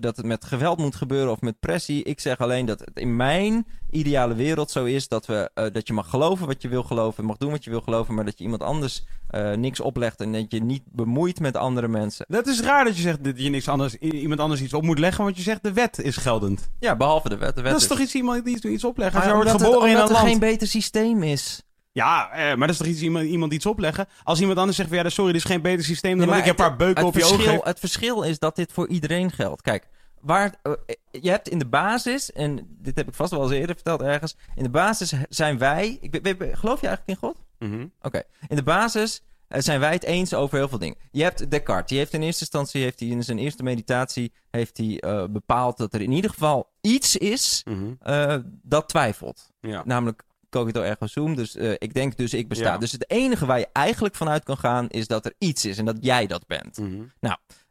dat 0.01 0.17
het 0.17 0.27
met 0.27 0.45
geweld 0.45 0.79
moet 0.79 0.95
gebeuren 0.95 1.31
of 1.33 1.41
met 1.41 1.61
pressie. 1.61 2.03
Ik 2.03 2.21
zeg 2.21 2.39
alleen 2.39 2.67
dat 2.67 2.79
het 2.81 2.91
in 2.95 3.17
mijn 3.17 3.67
ideale 3.95 4.35
wereld 4.35 4.71
zo 4.71 4.85
is 4.85 5.09
dat, 5.09 5.27
we, 5.27 5.51
eh, 5.55 5.67
dat 5.73 5.87
je 5.87 5.93
mag 5.93 6.11
geloven 6.11 6.47
wat 6.47 6.63
je 6.63 6.69
wil 6.69 6.83
geloven. 6.83 7.25
Mag 7.25 7.37
doen 7.37 7.51
wat 7.51 7.65
je 7.65 7.71
wil 7.71 7.81
geloven. 7.81 8.15
Maar 8.15 8.25
dat 8.25 8.39
je 8.39 8.45
iemand 8.45 8.63
anders 8.63 9.05
eh, 9.31 9.53
niks 9.53 9.81
oplegt. 9.81 10.21
En 10.21 10.33
dat 10.33 10.45
je 10.49 10.63
niet 10.63 10.83
bemoeit 10.93 11.41
met 11.41 11.57
andere 11.57 11.89
mensen. 11.89 12.25
Dat 12.29 12.47
is 12.47 12.61
raar 12.61 12.85
dat 12.85 12.97
je 12.97 13.03
zegt 13.03 13.25
dat 13.25 13.41
je 13.43 13.51
niks 13.51 13.69
anders, 13.69 13.95
iemand 13.95 14.41
anders 14.41 14.61
iets 14.61 14.75
op 14.75 14.83
moet 14.83 14.99
leggen, 14.99 15.25
want 15.25 15.37
je 15.37 15.43
zegt 15.43 15.63
de 15.63 15.73
wet 15.73 15.99
is 15.99 16.17
geldend. 16.17 16.69
Ja, 16.81 16.97
behalve 16.97 17.29
de 17.29 17.37
wet. 17.37 17.55
De 17.57 17.63
wet 17.63 17.73
dat 17.73 17.81
is 17.81 17.87
toch 17.89 17.99
iets 17.99 18.15
iemand 18.15 18.45
die 18.45 18.71
iets 18.71 18.85
opleggen? 18.85 19.17
Als 19.21 19.29
je 19.29 19.35
wordt 19.35 19.47
omdat 19.51 19.61
het- 19.61 19.71
geboren 19.71 19.91
in 19.91 19.97
een 19.97 20.03
omdat 20.03 20.17
er 20.17 20.25
land. 20.25 20.41
geen 20.41 20.51
beter 20.51 20.69
systeem 20.69 21.23
is. 21.23 21.63
Ja, 21.93 22.31
eh, 22.31 22.39
maar 22.47 22.57
dat 22.67 22.71
is 22.71 22.77
toch 22.77 22.87
iets 22.87 23.01
iemand, 23.01 23.27
iemand 23.27 23.53
iets 23.53 23.67
opleggen? 23.67 24.07
Als 24.23 24.41
iemand 24.41 24.59
anders 24.59 24.77
zegt 24.77 24.89
van 24.89 24.99
ja, 24.99 25.09
sorry, 25.09 25.33
dit 25.33 25.41
is 25.41 25.51
geen 25.51 25.63
beter 25.63 25.85
systeem 25.85 26.19
dan 26.19 26.29
Nee, 26.29 26.37
dat 26.37 26.37
maar 26.37 26.45
ik 26.55 26.61
een 26.61 26.67
paar 26.67 26.77
beuken 26.77 27.05
op 27.05 27.15
je 27.17 27.25
ogen. 27.25 27.61
Het 27.63 27.79
verschil 27.79 28.23
is 28.23 28.39
dat 28.39 28.57
dit 28.57 28.73
voor 28.73 28.89
iedereen 28.89 29.31
geldt. 29.31 29.63
Kijk, 29.63 29.89
waar, 30.25 30.55
eh, 30.63 30.73
je 31.11 31.31
hebt 31.31 31.49
in 31.49 31.59
de 31.59 31.67
basis, 31.67 32.33
en 32.33 32.77
dit 32.79 32.97
heb 32.97 33.09
ik 33.09 33.15
vast 33.15 33.31
wel 33.31 33.43
eens 33.43 33.53
eerder 33.53 33.75
verteld 33.75 34.03
ergens. 34.03 34.37
In 34.55 34.63
de 34.63 34.71
basis 34.71 35.13
zijn 35.29 35.59
wij. 35.59 35.99
Ik, 36.01 36.37
geloof 36.53 36.81
je 36.81 36.87
eigenlijk 36.87 37.07
in 37.07 37.17
God? 37.17 37.37
Mhm. 37.59 37.87
Oké. 38.01 38.23
In 38.49 38.57
de 38.57 38.63
basis 38.63 39.23
eh, 39.49 39.61
zijn 39.61 39.81
wij 39.81 39.93
het 39.93 40.05
eens 40.05 40.35
over 40.35 40.59
heel 40.59 40.69
veel 40.69 40.79
dingen. 40.79 40.97
Je 41.11 41.23
hebt 41.23 41.51
Descartes. 41.51 41.89
Die 41.89 41.99
heeft 41.99 42.13
in 42.13 42.23
eerste 42.23 42.41
instantie, 42.41 42.83
heeft 42.83 43.01
hij 43.01 43.09
in 43.09 43.25
zijn 43.25 43.39
eerste 43.39 43.63
meditatie, 43.63 44.33
heeft 44.51 44.77
hij 44.77 45.01
eh, 45.01 45.25
bepaald 45.31 45.77
dat 45.77 45.95
er 45.95 46.01
in 46.01 46.13
ieder 46.13 46.31
geval 46.31 46.71
iets 46.81 47.17
is 47.17 47.65
eh, 48.01 48.37
dat 48.63 48.89
twijfelt. 48.89 49.53
Ja. 49.61 49.83
Namelijk 49.85 50.23
cogito 50.51 50.83
ergo 50.83 51.07
sum. 51.07 51.35
Dus 51.35 51.55
ik 51.57 51.95
denk 51.95 52.17
dus 52.17 52.35
ik 52.35 52.49
besta. 52.49 52.73
Ja. 52.73 52.79
Dus 52.79 52.93
het 52.93 53.11
enige 53.11 53.47
waar 53.47 53.59
je 53.59 53.69
eigenlijk 53.73 54.15
vanuit 54.15 54.45
kan 54.45 54.57
gaan 54.57 54.89
is 54.89 55.07
dat 55.07 55.25
er 55.25 55.35
iets 55.39 55.65
is 55.65 55.79
en 55.79 55.85
dat 55.85 55.97
jij 56.01 56.27
dat 56.27 56.47
bent. 56.47 56.79
Mhm. 56.79 57.03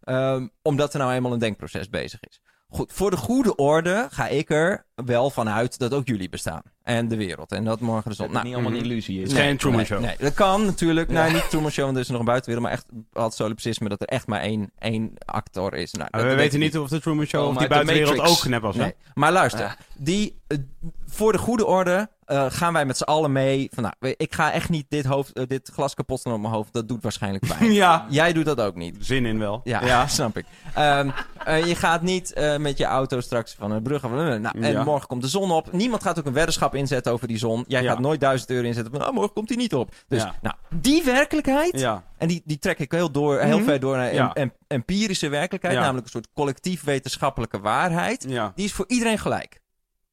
Ehm, 0.04 0.48
omdat 0.62 0.94
er 0.94 1.00
nou 1.00 1.14
eenmaal 1.14 1.34
een 1.34 1.40
denkproces 1.40 1.90
bezig 1.90 2.20
is. 2.20 2.42
Goed, 2.68 2.94
voor 2.94 3.12
de 3.12 3.18
goede 3.18 3.56
orde 3.56 4.08
ga 4.10 4.28
ik 4.28 4.50
er 4.50 4.86
wel 4.96 5.30
vanuit 5.30 5.80
dat 5.80 5.94
ook 5.94 6.08
jullie 6.08 6.30
bestaan. 6.30 6.64
En 6.84 7.08
de 7.08 7.16
wereld. 7.16 7.52
En 7.52 7.64
dat 7.64 7.80
morgen 7.80 8.12
de 8.12 8.18
Dat 8.18 8.26
zon. 8.26 8.32
Nou, 8.32 8.46
niet 8.46 8.54
allemaal 8.54 8.72
een 8.72 8.78
mhm. 8.78 8.86
illusie 8.86 9.22
is. 9.22 9.34
Nee. 9.34 9.44
Geen 9.44 9.58
Truman 9.58 9.78
nee, 9.78 9.86
Show. 9.86 10.00
Nee, 10.00 10.16
dat 10.20 10.34
kan 10.34 10.66
natuurlijk. 10.66 11.10
Nee, 11.10 11.32
niet 11.32 11.50
Truman 11.50 11.72
Show, 11.72 11.86
want 11.86 11.96
er 11.98 12.04
is 12.04 12.10
nog 12.10 12.20
een 12.20 12.26
buitenwereld. 12.26 12.68
Maar 12.68 12.78
echt 12.78 12.86
had 13.14 13.36
solipsisme 13.36 13.90
dat 13.90 14.02
er 14.02 14.08
echt 14.08 14.28
maar 14.28 14.40
één, 14.42 14.72
één 14.80 15.14
actor 15.26 15.74
is. 15.74 15.94
Nou, 15.94 16.08
dat 16.12 16.22
we 16.22 16.36
weten 16.36 16.60
niet 16.60 16.78
of 16.78 16.90
de 16.90 17.02
Truman 17.02 17.26
Show 17.26 17.42
Oh, 17.42 17.48
of 17.48 17.58
die 17.58 17.68
de 17.68 17.74
buitenwereld 17.74 18.20
ook 18.20 18.48
nep 18.48 18.62
was. 18.62 18.76
hè? 18.76 18.82
Nee. 18.82 18.94
Maar 19.14 19.32
luister, 19.32 19.78
die, 19.98 20.42
eh, 20.48 20.58
voor 21.06 21.32
de 21.32 21.38
goede 21.38 21.66
orde 21.66 22.10
eh, 22.26 22.46
gaan 22.50 22.74
wij 22.74 22.86
met 22.86 22.98
z'n 22.98 23.04
allen 23.04 23.32
mee. 23.32 23.70
Van, 23.74 23.84
nou, 23.84 24.14
ik 24.18 24.34
ga 24.34 24.52
echt 24.52 24.70
niet 24.70 24.86
dit, 24.90 25.06
hoofd, 25.06 25.34
eh, 25.34 25.44
dit 25.48 25.70
glas 25.74 25.94
kapot 25.94 26.20
slaan 26.20 26.34
op 26.34 26.42
mijn 26.42 26.54
hoofd. 26.54 26.74
Dat 26.74 26.88
doet 26.88 27.04
waarschijnlijk 27.04 27.48
pijn. 27.48 27.72
Ja. 27.84 28.06
Jij 28.10 28.34
doet 28.34 28.46
dat 28.46 28.62
ook 28.62 28.76
niet. 28.76 28.96
Zin 29.00 29.26
in 29.26 29.40
wel. 29.40 29.62
Ja, 29.64 30.08
snap 30.08 30.38
ik. 30.38 30.46
Ehm, 30.74 31.10
eh, 31.46 31.66
je 31.66 31.76
gaat 31.76 32.02
niet 32.02 32.34
eh, 32.34 32.58
met 32.58 32.78
je 32.78 32.86
auto 32.86 33.20
straks 33.22 33.54
van 33.54 33.72
een 33.72 33.82
brug. 33.84 34.04
af- 34.04 34.12
Nou, 34.12 34.60
en 34.60 34.72
Ja. 34.72 34.84
morgen 34.84 35.08
komt 35.08 35.22
de 35.22 35.28
zon 35.28 35.52
op. 35.52 35.72
Niemand 35.72 36.04
gaat 36.04 36.20
ook 36.20 36.26
een 36.26 36.34
weddenschap 36.34 36.73
inzetten 36.76 37.12
over 37.12 37.28
die 37.28 37.38
zon. 37.38 37.66
Jij 37.68 37.84
Ja. 37.84 37.90
gaat 37.92 38.00
nooit 38.00 38.20
duizend 38.20 38.50
euro 38.50 38.68
inzetten 38.68 38.94
van, 38.94 39.08
oh, 39.08 39.14
morgen 39.14 39.34
komt 39.34 39.48
die 39.48 39.58
niet 39.58 39.74
op. 39.76 39.94
Dus 40.08 40.22
Ja. 40.22 40.36
nou, 40.42 40.56
die 40.76 41.04
werkelijkheid, 41.04 41.80
Ja. 41.80 42.04
en 42.18 42.28
die, 42.28 42.42
die 42.46 42.60
trek 42.60 42.80
ik 42.80 42.92
heel, 42.92 43.12
door, 43.12 43.40
heel 43.40 43.58
Mhm. 43.58 43.66
ver 43.68 43.80
door 43.80 43.96
naar 43.98 44.10
em- 44.12 44.32
em- 44.34 44.54
empirische 44.68 45.30
werkelijkheid. 45.30 45.78
Namelijk 45.78 46.06
een 46.06 46.12
soort 46.12 46.30
collectief 46.34 46.84
wetenschappelijke 46.84 47.60
waarheid. 47.60 48.26
Ja. 48.28 48.52
Die 48.56 48.66
is 48.66 48.74
voor 48.74 48.86
iedereen 48.88 49.20
gelijk. 49.20 49.62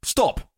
Stop. 0.01 0.49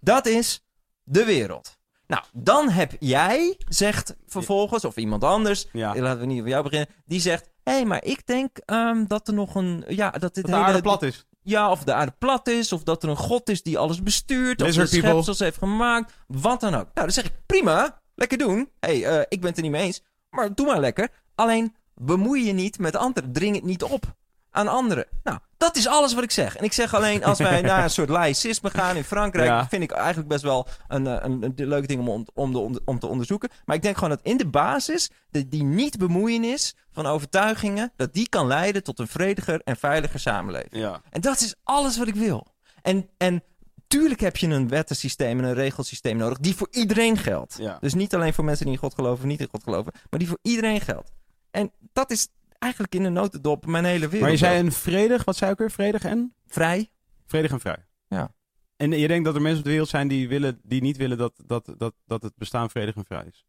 Dat 0.00 0.26
is 0.26 0.66
de 1.02 1.24
wereld. 1.24 1.78
Nou, 2.06 2.22
dan 2.32 2.68
heb 2.68 2.92
jij, 2.98 3.56
zegt 3.68 4.16
vervolgens, 4.26 4.84
of 4.84 4.96
iemand 4.96 5.24
anders, 5.24 5.66
Ja. 5.72 5.94
laten 6.00 6.20
we 6.20 6.26
niet 6.26 6.38
over 6.38 6.50
jou 6.50 6.62
beginnen, 6.62 6.88
die 7.04 7.20
zegt, 7.20 7.50
hé, 7.62 7.72
hey, 7.72 7.84
maar 7.84 8.04
ik 8.04 8.26
denk 8.26 8.58
ehm, 8.58 9.04
dat 9.06 9.28
er 9.28 9.34
nog 9.34 9.54
een, 9.54 9.84
ja, 9.88 10.10
dat 10.10 10.20
dit 10.20 10.34
Dat 10.34 10.44
de 10.44 10.50
hele, 10.52 10.64
aarde 10.64 10.80
plat 10.82 11.02
is. 11.02 11.26
Ja, 11.46 11.70
of 11.70 11.84
de 11.84 11.92
aarde 11.92 12.14
plat 12.18 12.48
is, 12.48 12.72
of 12.72 12.82
dat 12.82 13.02
er 13.02 13.08
een 13.08 13.16
god 13.16 13.48
is 13.48 13.62
die 13.62 13.78
alles 13.78 14.02
bestuurt, 14.02 14.62
of 14.62 14.72
de 14.72 14.86
schepsels 14.86 15.38
heeft 15.38 15.58
gemaakt, 15.58 16.12
wat 16.26 16.60
dan 16.60 16.74
ook. 16.74 16.84
Nou, 16.84 16.90
dan 16.94 17.10
zeg 17.10 17.24
ik, 17.24 17.32
prima, 17.46 18.00
lekker 18.14 18.38
doen. 18.38 18.70
Hé, 18.80 19.00
hey, 19.00 19.18
eh, 19.18 19.24
ik 19.28 19.40
ben 19.40 19.48
het 19.48 19.56
er 19.56 19.62
niet 19.62 19.72
mee 19.72 19.82
eens, 19.82 20.02
maar 20.30 20.54
doe 20.54 20.66
maar 20.66 20.80
lekker. 20.80 21.08
Alleen, 21.34 21.74
bemoei 21.94 22.46
je 22.46 22.52
niet 22.52 22.78
met 22.78 22.96
anderen, 22.96 23.32
dring 23.32 23.54
het 23.54 23.64
niet 23.64 23.82
op 23.82 24.14
aan 24.56 24.68
anderen. 24.68 25.06
Nou, 25.22 25.38
dat 25.56 25.76
is 25.76 25.86
alles 25.86 26.14
wat 26.14 26.22
ik 26.24 26.30
zeg. 26.30 26.56
En 26.56 26.64
ik 26.64 26.72
zeg 26.72 26.94
alleen, 26.94 27.24
als 27.24 27.38
wij 27.38 27.60
naar 27.62 27.82
een 27.84 27.90
soort 27.90 28.08
laïcisme 28.08 28.70
gaan 28.70 28.96
in 28.96 29.04
Frankrijk, 29.04 29.48
Ja. 29.48 29.68
vind 29.68 29.82
ik 29.82 29.90
eigenlijk 29.90 30.28
best 30.28 30.42
wel 30.42 30.66
een, 30.88 31.06
eh, 31.06 31.16
een, 31.22 31.42
een, 31.42 31.52
leuke 31.68 31.86
ding 31.86 32.00
om, 32.00 32.08
om, 32.08 32.26
om, 32.34 32.52
de- 32.52 32.58
om, 32.58 32.72
de- 32.72 32.82
om 32.84 32.98
te 32.98 33.06
onderzoeken. 33.06 33.50
Maar 33.64 33.76
ik 33.76 33.82
denk 33.82 33.94
gewoon 33.94 34.10
dat 34.10 34.20
in 34.22 34.36
de 34.36 34.46
basis, 34.48 35.10
de, 35.30 35.48
die 35.48 35.62
niet-bemoeienis 35.64 36.74
van 36.92 37.06
overtuigingen, 37.06 37.92
dat 37.96 38.14
die 38.14 38.28
kan 38.28 38.46
leiden 38.46 38.82
tot 38.82 38.98
een 38.98 39.08
vrediger 39.08 39.60
en 39.64 39.76
veiliger 39.76 40.20
samenleving. 40.20 40.76
Ja. 40.82 41.00
En 41.10 41.20
dat 41.20 41.40
is 41.40 41.54
alles 41.64 41.98
wat 41.98 42.08
ik 42.08 42.14
wil. 42.14 42.46
En, 42.82 43.08
en 43.16 43.42
tuurlijk 43.86 44.20
heb 44.20 44.36
je 44.36 44.46
een 44.48 44.68
wettensysteem 44.68 45.38
en 45.38 45.44
een 45.44 45.54
regelsysteem 45.54 46.16
nodig 46.16 46.38
die 46.38 46.56
voor 46.56 46.68
iedereen 46.70 47.16
geldt. 47.18 47.56
Ja. 47.58 47.78
Dus 47.80 47.94
niet 47.94 48.14
alleen 48.14 48.34
voor 48.34 48.44
mensen 48.44 48.64
die 48.64 48.74
in 48.74 48.80
God 48.80 48.94
geloven 48.94 49.18
of 49.24 49.30
niet 49.30 49.40
in 49.40 49.48
God 49.50 49.62
geloven, 49.62 49.92
maar 50.10 50.18
die 50.18 50.28
voor 50.28 50.38
iedereen 50.42 50.80
geldt. 50.80 51.10
En 51.50 51.72
dat 51.92 52.10
is 52.10 52.28
eigenlijk 52.58 52.94
in 52.94 53.04
een 53.04 53.12
notendop 53.12 53.66
mijn 53.66 53.84
hele 53.84 54.04
wereld. 54.04 54.20
Maar 54.20 54.30
je 54.30 54.36
zei 54.36 54.58
een 54.58 54.72
vredig, 54.72 55.24
wat 55.24 55.36
zei 55.36 55.52
ik 55.52 55.58
weer? 55.58 55.70
Vredig 55.70 56.04
en? 56.04 56.34
Vrij? 56.46 56.90
Vredig 57.26 57.50
en 57.50 57.60
vrij. 57.60 57.86
Ja. 58.08 58.34
En 58.76 58.90
je 58.90 59.08
denkt 59.08 59.24
dat 59.24 59.34
er 59.34 59.40
mensen 59.40 59.58
op 59.58 59.64
de 59.64 59.70
wereld 59.70 59.88
zijn 59.88 60.08
die, 60.08 60.28
willen, 60.28 60.60
die 60.62 60.82
niet 60.82 60.96
willen 60.96 61.18
dat, 61.18 61.32
dat, 61.46 61.74
dat, 61.78 61.94
dat 62.06 62.22
het 62.22 62.36
bestaan 62.36 62.70
vredig 62.70 62.94
en 62.94 63.04
vrij 63.04 63.24
is? 63.28 63.46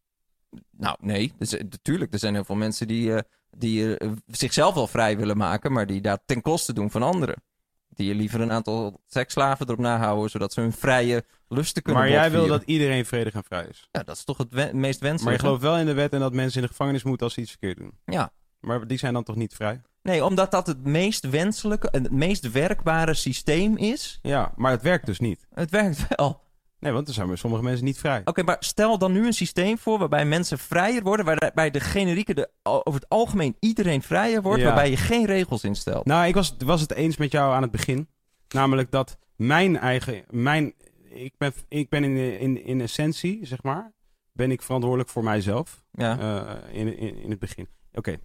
Nou, 0.70 0.96
nee. 1.00 1.32
Dus, 1.38 1.50
natuurlijk, 1.50 2.12
er 2.12 2.18
zijn 2.18 2.34
heel 2.34 2.44
veel 2.44 2.54
mensen 2.56 2.88
die, 2.88 3.14
eh, 3.14 3.20
die 3.50 3.96
eh, 3.96 4.10
zichzelf 4.26 4.74
wel 4.74 4.86
vrij 4.86 5.16
willen 5.16 5.36
maken, 5.36 5.72
maar 5.72 5.86
die 5.86 6.00
daar 6.00 6.18
ten 6.24 6.42
koste 6.42 6.72
doen 6.72 6.90
van 6.90 7.02
anderen. 7.02 7.42
Die 7.88 8.14
liever 8.14 8.40
een 8.40 8.52
aantal 8.52 9.00
seksslaven 9.06 9.66
erop 9.66 9.78
nahouden, 9.78 10.30
zodat 10.30 10.52
ze 10.52 10.60
hun 10.60 10.72
vrije 10.72 11.24
lusten 11.48 11.82
kunnen 11.82 12.02
Maar 12.02 12.10
jij 12.10 12.30
wil 12.30 12.46
dat 12.46 12.62
iedereen 12.62 13.06
vredig 13.06 13.34
en 13.34 13.44
vrij 13.44 13.66
is. 13.66 13.88
Ja, 13.90 14.02
dat 14.02 14.16
is 14.16 14.24
toch 14.24 14.38
het 14.38 14.52
we- 14.52 14.70
meest 14.72 15.00
wenselijke? 15.00 15.24
Maar 15.24 15.32
je 15.32 15.38
gelooft 15.38 15.62
wel 15.62 15.78
in 15.78 15.86
de 15.86 15.92
wet 15.92 16.12
en 16.12 16.20
dat 16.20 16.32
mensen 16.32 16.56
in 16.56 16.62
de 16.62 16.68
gevangenis 16.72 17.02
moeten 17.02 17.26
als 17.26 17.34
ze 17.34 17.40
iets 17.40 17.50
verkeerd 17.50 17.76
doen. 17.76 17.98
Ja. 18.04 18.32
Maar 18.60 18.86
die 18.86 18.98
zijn 18.98 19.12
dan 19.12 19.24
toch 19.24 19.36
niet 19.36 19.54
vrij? 19.54 19.80
Nee, 20.02 20.24
omdat 20.24 20.50
dat 20.50 20.66
het 20.66 20.84
meest 20.84 21.28
wenselijke, 21.30 21.90
en 21.90 22.02
het 22.02 22.12
meest 22.12 22.50
werkbare 22.50 23.14
systeem 23.14 23.76
is. 23.76 24.18
Ja, 24.22 24.52
maar 24.56 24.70
het 24.70 24.82
werkt 24.82 25.06
dus 25.06 25.18
niet. 25.18 25.46
Het 25.54 25.70
werkt 25.70 26.06
wel. 26.16 26.40
Nee, 26.80 26.92
want 26.92 27.08
er 27.08 27.14
zijn 27.14 27.26
bij 27.26 27.36
sommige 27.36 27.62
mensen 27.62 27.84
niet 27.84 27.98
vrij. 27.98 28.20
Oké, 28.24 28.42
maar 28.42 28.56
stel 28.60 28.98
dan 28.98 29.12
nu 29.12 29.26
een 29.26 29.32
systeem 29.32 29.78
voor 29.78 29.98
waarbij 29.98 30.24
mensen 30.24 30.58
vrijer 30.58 31.02
worden, 31.02 31.24
waarbij 31.26 31.70
de 31.70 31.80
generieke 31.80 32.34
de, 32.34 32.50
over 32.62 33.00
het 33.00 33.08
algemeen 33.08 33.56
iedereen 33.60 34.02
vrijer 34.02 34.42
wordt, 34.42 34.60
Ja. 34.60 34.66
waarbij 34.66 34.90
je 34.90 34.96
geen 34.96 35.26
regels 35.26 35.64
instelt. 35.64 36.04
Nou, 36.06 36.26
ik 36.26 36.34
was, 36.34 36.54
was 36.64 36.80
het 36.80 36.92
eens 36.92 37.16
met 37.16 37.32
jou 37.32 37.54
aan 37.54 37.62
het 37.62 37.70
begin. 37.70 38.08
Namelijk 38.48 38.90
dat 38.90 39.18
mijn 39.36 39.76
eigen. 39.78 40.24
Mijn, 40.30 40.72
ik 41.08 41.34
ben, 41.38 41.52
ik 41.68 41.88
ben 41.88 42.04
in, 42.04 42.38
in, 42.40 42.64
in 42.64 42.80
essentie, 42.80 43.46
zeg 43.46 43.62
maar. 43.62 43.92
Ben 44.32 44.50
ik 44.50 44.62
verantwoordelijk 44.62 45.10
voor 45.10 45.24
mijzelf. 45.24 45.84
Ja. 45.92 46.18
eh, 46.18 46.80
in, 46.80 46.98
in, 46.98 47.16
in 47.22 47.30
het 47.30 47.38
begin. 47.38 47.68
Oké. 47.92 48.16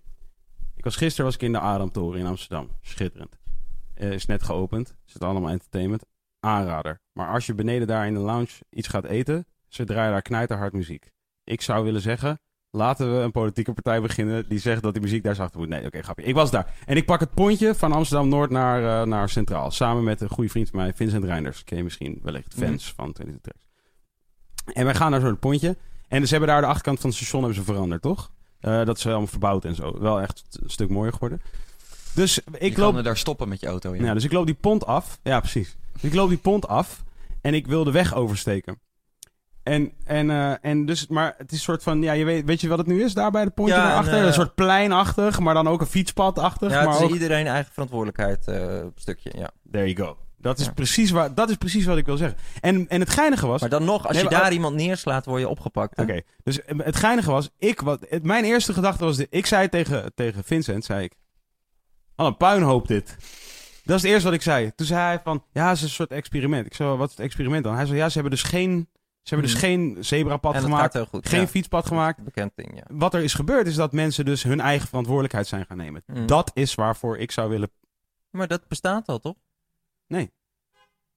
Ik 0.83 0.89
was 0.89 0.97
gisteren 0.97 1.25
was 1.25 1.35
ik 1.35 1.41
in 1.41 1.51
de 1.51 1.59
Adamtoren 1.59 2.19
in 2.19 2.25
Amsterdam. 2.25 2.69
Schitterend. 2.81 3.39
Eh, 3.93 4.11
is 4.11 4.25
net 4.25 4.43
geopend. 4.43 4.95
Zit 5.05 5.23
allemaal 5.23 5.49
entertainment. 5.49 6.05
Aanrader. 6.39 6.99
Maar 7.13 7.33
als 7.33 7.45
je 7.45 7.53
beneden 7.53 7.87
daar 7.87 8.07
in 8.07 8.13
de 8.13 8.19
lounge 8.19 8.51
iets 8.69 8.87
gaat 8.87 9.03
eten, 9.05 9.45
ze 9.67 9.83
draaien 9.83 10.11
daar 10.11 10.21
knijterhard 10.21 10.73
muziek. 10.73 11.11
Ik 11.43 11.61
zou 11.61 11.83
willen 11.83 12.01
zeggen, 12.01 12.39
laten 12.69 13.15
we 13.15 13.23
een 13.23 13.31
politieke 13.31 13.73
partij 13.73 14.01
beginnen 14.01 14.49
die 14.49 14.59
zegt 14.59 14.81
dat 14.81 14.93
die 14.93 15.01
muziek 15.01 15.23
daar 15.23 15.35
zachter 15.35 15.59
moet. 15.59 15.69
Nee, 15.69 15.85
oké, 15.85 16.01
grapje. 16.01 16.25
Ik 16.25 16.35
was 16.35 16.51
daar. 16.51 16.73
En 16.85 16.97
ik 16.97 17.05
pak 17.05 17.19
het 17.19 17.33
pontje 17.33 17.75
van 17.75 17.91
Amsterdam-Noord 17.91 18.49
naar, 18.49 19.01
eh, 19.01 19.07
naar 19.07 19.29
Centraal. 19.29 19.71
Samen 19.71 20.03
met 20.03 20.21
een 20.21 20.29
goede 20.29 20.49
vriend 20.49 20.69
van 20.69 20.79
mij, 20.79 20.93
Vincent 20.93 21.23
Reinders. 21.23 21.63
Ken 21.63 21.77
je 21.77 21.83
misschien 21.83 22.19
wellicht, 22.23 22.53
fans 22.53 22.93
van 22.95 23.13
22 23.13 23.41
Tracks. 23.41 23.67
En 24.77 24.85
wij 24.85 24.95
gaan 24.95 25.11
naar 25.11 25.21
zo'n 25.21 25.39
pontje. 25.39 25.77
En 26.07 26.23
ze 26.23 26.31
hebben 26.31 26.49
daar 26.49 26.61
de 26.61 26.67
achterkant 26.67 26.99
van 26.99 27.09
het 27.09 27.17
station 27.17 27.43
hebben 27.43 27.59
ze 27.59 27.65
veranderd, 27.65 28.01
toch? 28.01 28.31
Eh, 28.63 28.85
dat 28.85 28.97
is 28.97 29.05
allemaal 29.05 29.27
verbouwd 29.27 29.65
en 29.65 29.75
zo. 29.75 29.99
Wel 29.99 30.21
echt 30.21 30.43
een 30.61 30.69
stuk 30.69 30.89
mooier 30.89 31.13
geworden. 31.13 31.41
Dus 32.13 32.39
Ik 32.57 32.77
loop 32.77 33.03
daar 33.03 33.17
stoppen 33.17 33.49
met 33.49 33.59
je 33.59 33.67
auto. 33.67 33.95
Ja. 33.95 34.03
ja, 34.03 34.13
dus 34.13 34.23
ik 34.23 34.31
loop 34.31 34.45
die 34.45 34.55
pont 34.55 34.85
af. 34.85 35.19
Ja, 35.23 35.39
precies. 35.39 35.77
Dus 35.93 36.03
ik 36.03 36.13
loop 36.13 36.29
die 36.29 36.37
pont 36.37 36.67
af 36.67 37.03
en 37.41 37.53
ik 37.53 37.67
wil 37.67 37.83
de 37.83 37.91
weg 37.91 38.13
oversteken. 38.15 38.79
En, 39.63 39.91
en, 40.03 40.29
eh, 40.29 40.53
en 40.61 40.85
dus, 40.85 41.07
maar 41.07 41.33
het 41.37 41.51
is 41.51 41.57
een 41.57 41.63
soort 41.63 41.83
van, 41.83 42.01
ja, 42.01 42.11
je 42.11 42.25
weet, 42.25 42.45
weet 42.45 42.61
je 42.61 42.67
wat 42.67 42.77
het 42.77 42.87
nu 42.87 43.03
is 43.03 43.13
daar 43.13 43.31
bij 43.31 43.43
de 43.43 43.49
pontje 43.49 43.75
Ja, 43.75 43.83
naar 43.83 43.91
een, 43.91 43.97
achter? 43.97 44.13
Een, 44.13 44.25
eh, 44.27 44.33
soort 44.33 44.55
pleinachtig, 44.55 45.39
maar 45.39 45.53
dan 45.53 45.67
ook 45.67 45.81
een 45.81 45.87
fietspadachtig. 45.87 46.71
ja, 46.71 46.75
maar 46.83 46.87
het 46.87 46.97
is 47.01 47.07
ook, 47.07 47.13
iedereen 47.13 47.47
eigen 47.47 47.71
verantwoordelijkheid 47.73 48.47
eh, 48.47 48.85
stukje, 48.95 49.31
ja. 49.37 49.49
there 49.71 49.93
you 49.93 50.07
go. 50.07 50.17
Dat 50.43 50.59
is, 50.59 50.65
Ja. 50.65 50.71
precies 50.71 51.11
waar, 51.11 51.35
dat 51.35 51.49
is 51.49 51.55
precies 51.55 51.85
wat 51.85 51.97
ik 51.97 52.05
wil 52.05 52.17
zeggen. 52.17 52.37
En, 52.61 52.87
en 52.89 52.99
het 52.99 53.09
geinige 53.09 53.47
was, 53.47 53.61
Maar 53.61 53.69
dan 53.69 53.83
nog, 53.85 54.07
als 54.07 54.15
Nee, 54.15 54.23
je 54.23 54.29
daar 54.29 54.53
iemand 54.53 54.75
neerslaat, 54.75 55.25
word 55.25 55.39
je 55.41 55.47
opgepakt. 55.49 55.99
Oké, 55.99 56.21
dus 56.43 56.59
het 56.77 56.95
geinige 56.95 57.31
was, 57.31 57.49
ik, 57.57 57.81
wat, 57.81 58.05
het, 58.09 58.23
mijn 58.23 58.43
eerste 58.43 58.73
gedachte 58.73 59.03
was 59.03 59.17
dit. 59.17 59.27
Ik 59.29 59.45
zei 59.45 59.69
tegen, 59.69 60.11
tegen 60.15 60.43
Vincent, 60.43 60.85
zei 60.85 61.03
ik, 61.03 61.13
al 62.15 62.27
een 62.27 62.37
puinhoop 62.37 62.87
dit. 62.87 63.15
Dat 63.83 63.95
is 63.95 64.01
het 64.01 64.11
eerste 64.11 64.25
wat 64.27 64.33
ik 64.37 64.41
zei. 64.41 64.71
Toen 64.75 64.85
zei 64.87 64.99
hij 65.01 65.19
van, 65.23 65.43
ja, 65.51 65.67
het 65.67 65.77
is 65.77 65.83
een 65.83 65.89
soort 65.89 66.11
experiment. 66.11 66.65
Ik 66.65 66.73
zei, 66.73 66.95
wat 66.97 67.09
is 67.09 67.15
het 67.15 67.25
experiment 67.25 67.63
dan? 67.63 67.75
Hij 67.75 67.85
zei, 67.85 67.97
ja, 67.97 68.07
ze 68.07 68.13
hebben 68.13 68.31
dus 68.31 68.43
geen, 68.43 68.89
ze 69.21 69.35
hebben 69.35 69.47
dus 69.51 69.55
Mhm. 69.57 69.65
geen 69.65 69.97
zebrapad 69.99 70.57
gemaakt, 70.57 70.81
gaat 70.81 70.93
heel 70.93 71.05
goed. 71.05 71.29
geen 71.29 71.39
ja. 71.41 71.47
fietspad 71.47 71.85
gemaakt. 71.85 72.23
Bekend 72.23 72.51
ding, 72.55 72.71
ja. 72.75 72.83
Wat 72.87 73.13
er 73.13 73.23
is 73.23 73.33
gebeurd 73.33 73.67
is 73.67 73.75
dat 73.75 73.91
mensen 73.91 74.25
dus 74.25 74.43
hun 74.43 74.59
eigen 74.59 74.87
verantwoordelijkheid 74.87 75.47
zijn 75.47 75.65
gaan 75.65 75.77
nemen. 75.77 76.03
Mhm. 76.07 76.25
Dat 76.25 76.51
is 76.53 76.75
waarvoor 76.75 77.17
ik 77.17 77.31
zou 77.31 77.49
willen... 77.49 77.71
Maar 78.29 78.47
dat 78.47 78.67
bestaat 78.67 79.07
al, 79.07 79.19
toch? 79.19 79.35
Nee. 80.07 80.31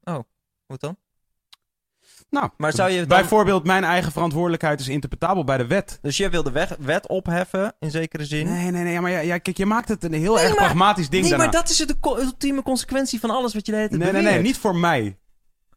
Oh, 0.05 0.19
hoe 0.67 0.77
dan? 0.79 0.97
Nou, 2.31 2.51
Maar 2.57 2.73
zou 2.73 2.91
je 2.91 2.99
dan- 2.99 3.09
bijvoorbeeld 3.09 3.65
mijn 3.65 3.85
eigen 3.85 4.13
verantwoordelijkheid 4.13 4.81
is 4.81 4.89
interpretabel 4.89 5.45
bij 5.45 5.57
de 5.57 5.67
wet. 5.67 5.99
Dus 6.03 6.17
je 6.17 6.29
wil 6.31 6.43
de 6.43 6.51
weg, 6.51 6.77
wet 6.79 7.09
opheffen, 7.09 7.75
in 7.81 7.91
zekere 7.91 8.25
zin? 8.25 8.47
Nee, 8.47 8.71
nee, 8.71 8.83
nee. 8.83 9.01
Maar 9.01 9.11
ja, 9.11 9.19
ja, 9.19 9.39
kijk, 9.39 9.57
je 9.57 9.67
maakt 9.67 9.89
het 9.89 10.05
een 10.05 10.13
heel 10.13 10.35
Nee, 10.35 10.43
erg 10.45 10.55
maar- 10.55 10.65
pragmatisch 10.65 11.09
ding 11.09 11.21
Nee, 11.23 11.31
daarna. 11.31 11.45
maar 11.45 11.55
dat 11.63 11.69
is 11.71 11.77
de 11.77 12.01
co- 12.01 12.19
ultieme 12.19 12.63
consequentie 12.63 13.21
van 13.21 13.31
alles 13.31 13.55
wat 13.55 13.67
je 13.67 13.73
de 13.73 13.79
hele 13.79 13.89
tijd 13.89 14.01
Nee, 14.01 14.13
nee, 14.13 14.23
nee, 14.33 14.41
niet 14.43 14.59
voor 14.59 14.77
mij. 14.77 15.19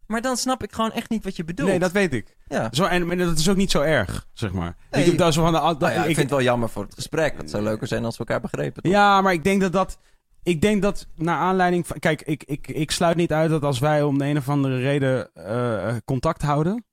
Maar 0.07 0.21
dan 0.21 0.37
snap 0.37 0.63
ik 0.63 0.71
gewoon 0.71 0.91
echt 0.91 1.09
niet 1.09 1.23
wat 1.23 1.35
je 1.35 1.43
bedoelt. 1.43 1.69
Nee, 1.69 1.79
dat 1.79 1.91
weet 1.91 2.13
ik. 2.13 2.37
Ja. 2.47 2.67
Zo, 2.71 2.83
en, 2.83 3.11
en 3.11 3.17
dat 3.17 3.37
is 3.37 3.49
ook 3.49 3.55
niet 3.55 3.71
zo 3.71 3.81
erg, 3.81 4.27
zeg 4.33 4.51
maar. 4.53 4.75
Nee. 4.91 5.05
Ik, 5.05 5.19
zo 5.19 5.41
van 5.43 5.53
de, 5.53 5.59
Nou 5.59 5.77
ja, 5.79 5.89
ik 5.89 5.97
ik- 5.97 6.03
vind 6.05 6.17
het 6.17 6.29
wel 6.29 6.41
jammer 6.41 6.69
voor 6.69 6.83
het 6.83 6.93
gesprek. 6.93 7.37
Het 7.37 7.49
zou 7.49 7.63
leuker 7.63 7.87
zijn 7.87 8.05
als 8.05 8.13
we 8.17 8.19
elkaar 8.25 8.41
begrepen. 8.41 8.83
toch? 8.83 8.91
ja, 8.91 9.21
maar 9.21 9.33
ik 9.33 9.43
denk 9.43 9.61
dat 9.61 9.71
dat... 9.71 9.97
ik 10.43 10.61
denk 10.61 10.81
dat 10.81 11.07
naar 11.15 11.37
aanleiding 11.37 11.87
van... 11.87 11.99
Kijk, 11.99 12.21
ik, 12.21 12.43
ik, 12.45 12.67
ik 12.67 12.91
sluit 12.91 13.15
niet 13.17 13.31
uit 13.33 13.49
dat 13.49 13.63
als 13.63 13.79
wij 13.79 14.03
om 14.03 14.17
de 14.17 14.25
een 14.25 14.37
of 14.37 14.49
andere 14.49 14.77
reden 14.79 15.33
eh, 15.33 15.93
contact 16.05 16.41
houden... 16.41 16.83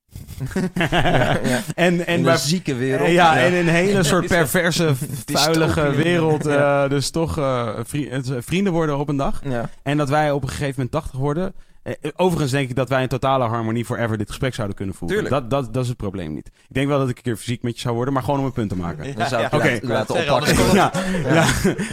ja. 0.74 1.38
En, 1.74 2.06
en 2.06 2.22
de 2.22 2.36
zieke 2.36 2.74
wereld. 2.74 3.10
Ja, 3.10 3.36
in 3.36 3.54
een 3.54 3.68
hele 3.68 4.02
soort 4.12 4.26
perverse, 4.26 4.92
vuilige 5.26 5.90
wereld. 5.90 6.46
eh, 6.46 6.54
Ja. 6.54 6.88
dus 6.88 7.10
toch 7.10 7.38
eh, 7.38 7.68
vri- 7.84 8.10
vrienden 8.38 8.72
worden 8.72 8.98
op 8.98 9.08
een 9.08 9.16
dag. 9.16 9.40
Ja. 9.44 9.68
En 9.82 9.96
dat 9.96 10.08
wij 10.08 10.30
op 10.30 10.42
een 10.42 10.48
gegeven 10.48 10.72
moment 10.76 10.90
80 10.90 11.18
worden. 11.20 11.54
Eh, 11.86 12.10
overigens 12.16 12.50
denk 12.52 12.68
ik 12.68 12.76
dat 12.76 12.88
wij 12.88 13.02
in 13.02 13.08
totale 13.08 13.44
harmonie 13.44 13.84
forever 13.84 14.18
dit 14.18 14.28
gesprek 14.28 14.54
zouden 14.54 14.76
kunnen 14.76 14.94
voeren. 14.94 15.18
Tuurlijk. 15.18 15.40
Dat, 15.40 15.50
dat, 15.50 15.74
dat 15.74 15.82
is 15.82 15.88
het 15.88 15.96
probleem 15.98 16.34
niet. 16.34 16.46
Ik 16.46 16.74
denk 16.74 16.88
wel 16.88 16.98
dat 16.98 17.08
ik 17.08 17.16
een 17.16 17.22
keer 17.22 17.36
fysiek 17.36 17.62
met 17.62 17.74
je 17.74 17.80
zou 17.80 17.94
worden, 17.94 18.14
maar 18.14 18.22
gewoon 18.22 18.38
om 18.40 18.44
een 18.46 18.52
punt 18.52 18.68
te 18.68 18.76
maken. 18.76 19.16
Dan 19.16 19.26
zou 19.26 19.42
ik 19.44 19.50
ja. 19.50 19.58
laten, 19.58 19.88
laten 19.88 20.14
oppakken. 20.14 20.74
Ja, 20.74 20.90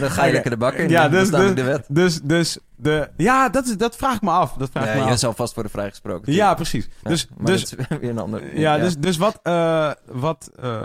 Dan 0.00 0.10
ga 0.10 0.24
je 0.24 0.32
lekker 0.32 0.50
de 0.50 0.56
bak 0.56 0.74
in. 0.74 0.88
Ja, 0.88 1.08
dus- 1.08 1.30
dus, 1.30 1.40
dus- 1.40 1.54
de 1.54 1.62
wet. 1.62 1.84
dus, 1.88 2.20
dus 2.22 2.58
de, 2.76 3.08
ja, 3.16 3.48
dat, 3.48 3.64
is, 3.66 3.76
dat 3.76 3.96
vraag 3.96 4.14
ik 4.14 4.22
me 4.22 4.30
af. 4.30 4.52
Dat 4.52 4.70
vraag 4.72 4.84
ik 4.84 4.90
Ja, 4.92 4.98
me 4.98 5.04
je 5.06 5.12
af. 5.12 5.18
zal 5.18 5.32
vast 5.32 5.54
worden 5.54 5.72
vrijgesproken. 5.72 6.32
Ja, 6.32 6.54
precies. 6.54 6.88
Ja, 7.02 7.10
dus, 7.10 7.28
maar 7.36 7.46
dus, 7.46 7.70
dat 7.70 7.78
is 7.78 7.98
weer 8.00 8.10
een 8.10 8.18
ander. 8.18 8.58
ja, 8.58 8.78
dus, 8.78 8.96
dus 8.96 9.16
wat, 9.16 9.40
eh, 9.42 9.90
wat, 10.06 10.50
eh, 10.60 10.80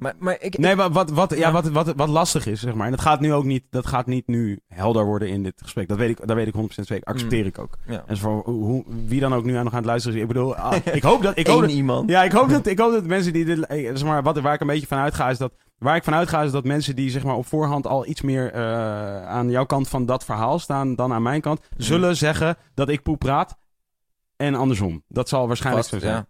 Maar, 0.00 0.14
maar 0.18 0.36
ik, 0.40 0.58
Nee, 0.58 0.76
wat, 0.76 0.92
wat, 0.92 1.10
wat, 1.10 1.36
ja, 1.36 1.52
wat, 1.52 1.68
wat, 1.68 1.92
wat 1.96 2.08
lastig 2.08 2.46
is, 2.46 2.60
zeg 2.60 2.74
maar. 2.74 2.84
En 2.84 2.90
dat 2.90 3.00
gaat 3.00 3.20
nu 3.20 3.32
ook 3.32 3.44
niet, 3.44 3.64
dat 3.70 3.86
gaat 3.86 4.06
niet 4.06 4.26
nu 4.26 4.60
helder 4.68 5.04
worden 5.04 5.28
in 5.28 5.42
dit 5.42 5.54
gesprek. 5.62 5.88
Dat 5.88 5.98
weet 5.98 6.10
ik, 6.10 6.26
dat 6.26 6.36
weet 6.36 6.46
ik 6.46 6.54
100% 6.54 6.58
zeker. 6.66 7.04
Accepteer 7.04 7.46
ik 7.46 7.58
ook. 7.58 7.78
ja. 7.86 8.04
En 8.06 8.18
voor 8.18 8.42
hoe, 8.44 8.84
wie 9.06 9.20
dan 9.20 9.34
ook 9.34 9.44
nu 9.44 9.54
aan 9.56 9.64
nog 9.64 9.72
aan 9.72 9.78
het 9.78 9.88
luisteren 9.88 10.16
is. 10.16 10.22
Ik 10.22 10.28
bedoel, 10.28 10.56
ah, 10.56 10.76
ik 10.92 11.02
hoop 11.02 11.22
dat, 11.22 11.38
ik 11.38 11.46
hoop 11.46 11.60
dat, 11.60 11.70
iemand. 11.70 12.10
ja, 12.10 12.22
ik 12.22 12.32
hoop 12.32 12.48
dat, 12.48 12.66
ik 12.66 12.78
hoop 12.78 12.92
dat 12.92 13.04
mensen 13.04 13.32
die 13.32 13.44
dit, 13.44 13.66
eh, 13.66 13.90
zeg 13.94 14.04
maar, 14.04 14.22
wat, 14.22 14.40
waar 14.40 14.54
ik 14.54 14.60
een 14.60 14.66
beetje 14.66 14.86
van 14.86 14.98
uitga 14.98 15.30
is 15.30 15.38
dat, 15.38 15.52
waar 15.78 15.96
ik 15.96 16.04
van 16.04 16.14
uitga 16.14 16.42
is 16.42 16.50
dat 16.50 16.64
mensen 16.64 16.96
die, 16.96 17.10
zeg 17.10 17.24
maar, 17.24 17.36
op 17.36 17.46
voorhand 17.46 17.86
al 17.86 18.06
iets 18.06 18.20
meer 18.20 18.52
eh, 18.52 19.26
aan 19.26 19.50
jouw 19.50 19.66
kant 19.66 19.88
van 19.88 20.06
dat 20.06 20.24
verhaal 20.24 20.58
staan 20.58 20.94
dan 20.94 21.12
aan 21.12 21.22
mijn 21.22 21.40
kant, 21.40 21.60
zullen 21.76 22.16
zeggen 22.16 22.56
dat 22.74 22.88
ik 22.88 23.02
poep 23.02 23.18
praat. 23.18 23.58
En 24.36 24.54
andersom. 24.54 25.02
Dat 25.08 25.28
zal 25.28 25.46
waarschijnlijk 25.46 25.86
Vast, 25.86 26.02
zo 26.02 26.08
zijn. 26.08 26.26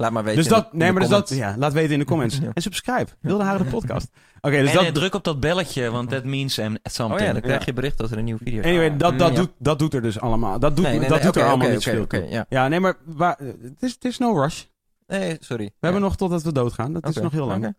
Laat 0.00 0.12
maar 0.12 0.24
weten. 0.24 0.42
Dus 0.42 0.46
in 0.46 0.52
dat, 0.52 0.72
nee, 0.72 0.92
maar 0.92 1.00
dus 1.00 1.10
dat, 1.10 1.28
comments. 1.28 1.52
ja, 1.52 1.58
laat 1.58 1.72
weten 1.72 1.92
in 1.92 1.98
de 1.98 2.04
comments. 2.04 2.38
Ja. 2.38 2.50
En 2.54 2.62
subscribe. 2.62 3.06
Wilde 3.20 3.44
Haren 3.44 3.64
de 3.64 3.70
podcast. 3.70 4.10
Oké, 4.40 4.60
dus 4.60 4.68
en 4.68 4.74
dat, 4.74 4.84
eh, 4.84 4.92
druk 4.92 5.14
op 5.14 5.24
dat 5.24 5.40
belletje, 5.40 5.90
want 5.90 6.10
that 6.10 6.24
means 6.24 6.56
um, 6.58 6.76
something. 6.82 7.20
Oh 7.20 7.26
ja, 7.26 7.32
dan 7.32 7.42
krijg 7.42 7.64
je 7.64 7.72
bericht 7.72 7.98
dat 7.98 8.10
er 8.10 8.18
een 8.18 8.24
nieuwe 8.24 8.40
video 8.44 8.60
is. 8.60 8.66
Anyway, 8.66 8.96
dat, 8.96 9.18
dat, 9.18 9.30
Ja. 9.30 9.34
doet, 9.36 9.50
dat 9.58 9.78
doet 9.78 9.94
er 9.94 10.02
dus 10.02 10.20
allemaal. 10.20 10.58
Dat 10.58 10.76
doet, 10.76 10.84
Nee, 10.84 10.98
nee, 10.98 11.08
dat 11.08 11.16
nee, 11.22 11.26
doet 11.26 11.36
er 11.36 11.48
allemaal 11.48 11.68
niet 11.68 11.82
veel 11.82 12.06
ja. 12.28 12.46
Ja, 12.48 12.68
nee, 12.68 12.80
maar 12.80 12.96
waar- 13.04 13.38
het 13.38 13.82
is, 13.82 13.92
het 13.92 14.04
is 14.04 14.18
no 14.18 14.40
rush. 14.40 14.64
Nee, 15.06 15.36
sorry. 15.40 15.64
We 15.64 15.72
hebben 15.80 16.00
nog 16.02 16.16
totdat 16.16 16.42
we 16.42 16.52
doodgaan. 16.52 16.92
Dat 16.92 17.08
is 17.08 17.16
nog 17.16 17.32
heel 17.32 17.46
lang. 17.46 17.74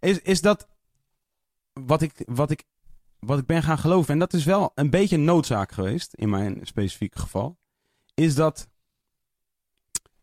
Is, 0.00 0.20
is 0.20 0.40
dat 0.40 0.66
wat 1.72 2.02
ik, 2.02 2.12
wat, 2.26 2.50
ik, 2.50 2.64
wat 3.18 3.38
ik 3.38 3.46
ben 3.46 3.62
gaan 3.62 3.78
geloven, 3.78 4.12
en 4.12 4.18
dat 4.18 4.32
is 4.32 4.44
wel 4.44 4.72
een 4.74 4.90
beetje 4.90 5.16
een 5.16 5.24
noodzaak 5.24 5.72
geweest, 5.72 6.14
in 6.14 6.30
mijn 6.30 6.60
specifieke 6.62 7.18
geval, 7.18 7.58
is 8.14 8.34
dat, 8.34 8.68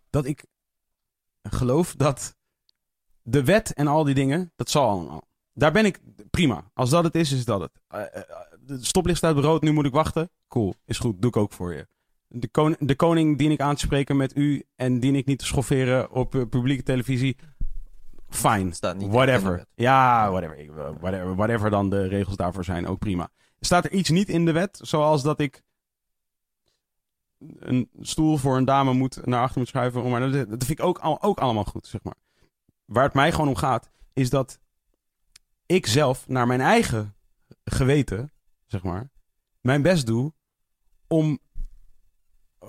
dat 0.10 0.26
ik 0.26 0.46
geloof 1.50 1.96
dat 1.96 2.36
de 3.22 3.44
wet 3.44 3.74
en 3.74 3.88
al 3.88 4.04
die 4.04 4.14
dingen, 4.16 4.52
dat 4.56 4.70
zal 4.70 4.90
allemaal. 4.90 5.28
Daar 5.54 5.72
ben 5.72 5.86
ik 5.86 6.00
prima. 6.30 6.72
Als 6.74 6.90
dat 6.90 7.04
het 7.04 7.16
is, 7.16 7.32
is 7.32 7.46
dat 7.46 7.62
het. 7.62 7.72
Eh, 7.88 8.02
eh, 8.02 8.22
de 8.60 8.86
stoplicht 8.86 9.18
staat 9.18 9.38
rood, 9.38 9.62
nu 9.62 9.72
moet 9.72 9.86
ik 9.86 9.94
wachten. 9.94 10.30
Cool, 10.48 10.74
is 10.86 11.00
goed, 11.00 11.22
doe 11.22 11.30
ik 11.30 11.38
ook 11.38 11.54
voor 11.54 11.74
je. 11.74 11.88
De, 12.28 12.48
kon- 12.48 12.76
de 12.80 12.96
koning 12.96 13.38
dien 13.38 13.52
ik 13.52 13.60
aan 13.62 13.76
te 13.76 13.82
spreken 13.86 14.18
met 14.18 14.36
u 14.36 14.64
en 14.76 15.00
dien 15.00 15.16
ik 15.16 15.26
niet 15.26 15.40
te 15.40 15.46
schofferen 15.46 16.12
op 16.12 16.36
eh, 16.36 16.42
publieke 16.50 16.84
televisie. 16.84 17.38
Fine. 18.30 18.72
Whatever. 19.10 19.66
Ja, 19.76 20.26
eh, 20.26 20.32
whatever. 20.32 21.36
Whatever 21.36 21.70
dan 21.70 21.90
de 21.90 22.08
regels 22.08 22.36
daarvoor 22.36 22.64
zijn, 22.64 22.88
ook 22.88 23.00
prima. 23.00 23.30
Staat 23.60 23.86
er 23.86 23.92
iets 23.92 24.10
niet 24.10 24.30
in 24.30 24.46
de 24.46 24.52
wet, 24.52 24.80
zoals 24.82 25.24
dat 25.24 25.40
ik 25.40 25.62
een 27.60 27.90
stoel 28.00 28.38
voor 28.38 28.58
een 28.58 28.66
dame 28.66 28.94
moet 28.94 29.26
naar 29.26 29.42
achter 29.42 29.60
moet 29.60 29.68
schuiven? 29.68 30.04
Om 30.04 30.12
maar, 30.12 30.20
dat, 30.20 30.50
dat 30.50 30.64
vind 30.64 30.80
ik 30.80 30.86
ook, 30.86 30.98
al- 30.98 31.22
ook 31.22 31.40
allemaal 31.40 31.66
goed, 31.66 31.88
zeg 31.88 32.04
maar. 32.04 32.16
Waar 32.86 33.04
het 33.04 33.14
mij 33.14 33.32
gewoon 33.32 33.48
om 33.48 33.56
gaat, 33.56 33.90
is 34.14 34.30
dat 34.30 34.60
ik 35.66 35.86
zelf 35.86 36.28
naar 36.28 36.48
mijn 36.48 36.62
eigen 36.62 37.16
geweten, 37.64 38.32
zeg 38.66 38.84
maar, 38.84 39.10
mijn 39.62 39.82
best 39.82 40.06
doe 40.06 40.34
om 41.08 41.40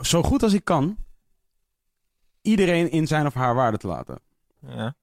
zo 0.03 0.23
goed 0.23 0.43
als 0.43 0.53
ik 0.53 0.65
kan 0.65 0.97
iedereen 2.43 2.91
in 2.91 3.07
zijn 3.07 3.27
of 3.27 3.35
haar 3.35 3.55
waarde 3.55 3.77
te 3.79 3.87
laten. 3.87 4.19
Ja. 4.61 4.95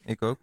Ik 0.00 0.22
ook. 0.22 0.38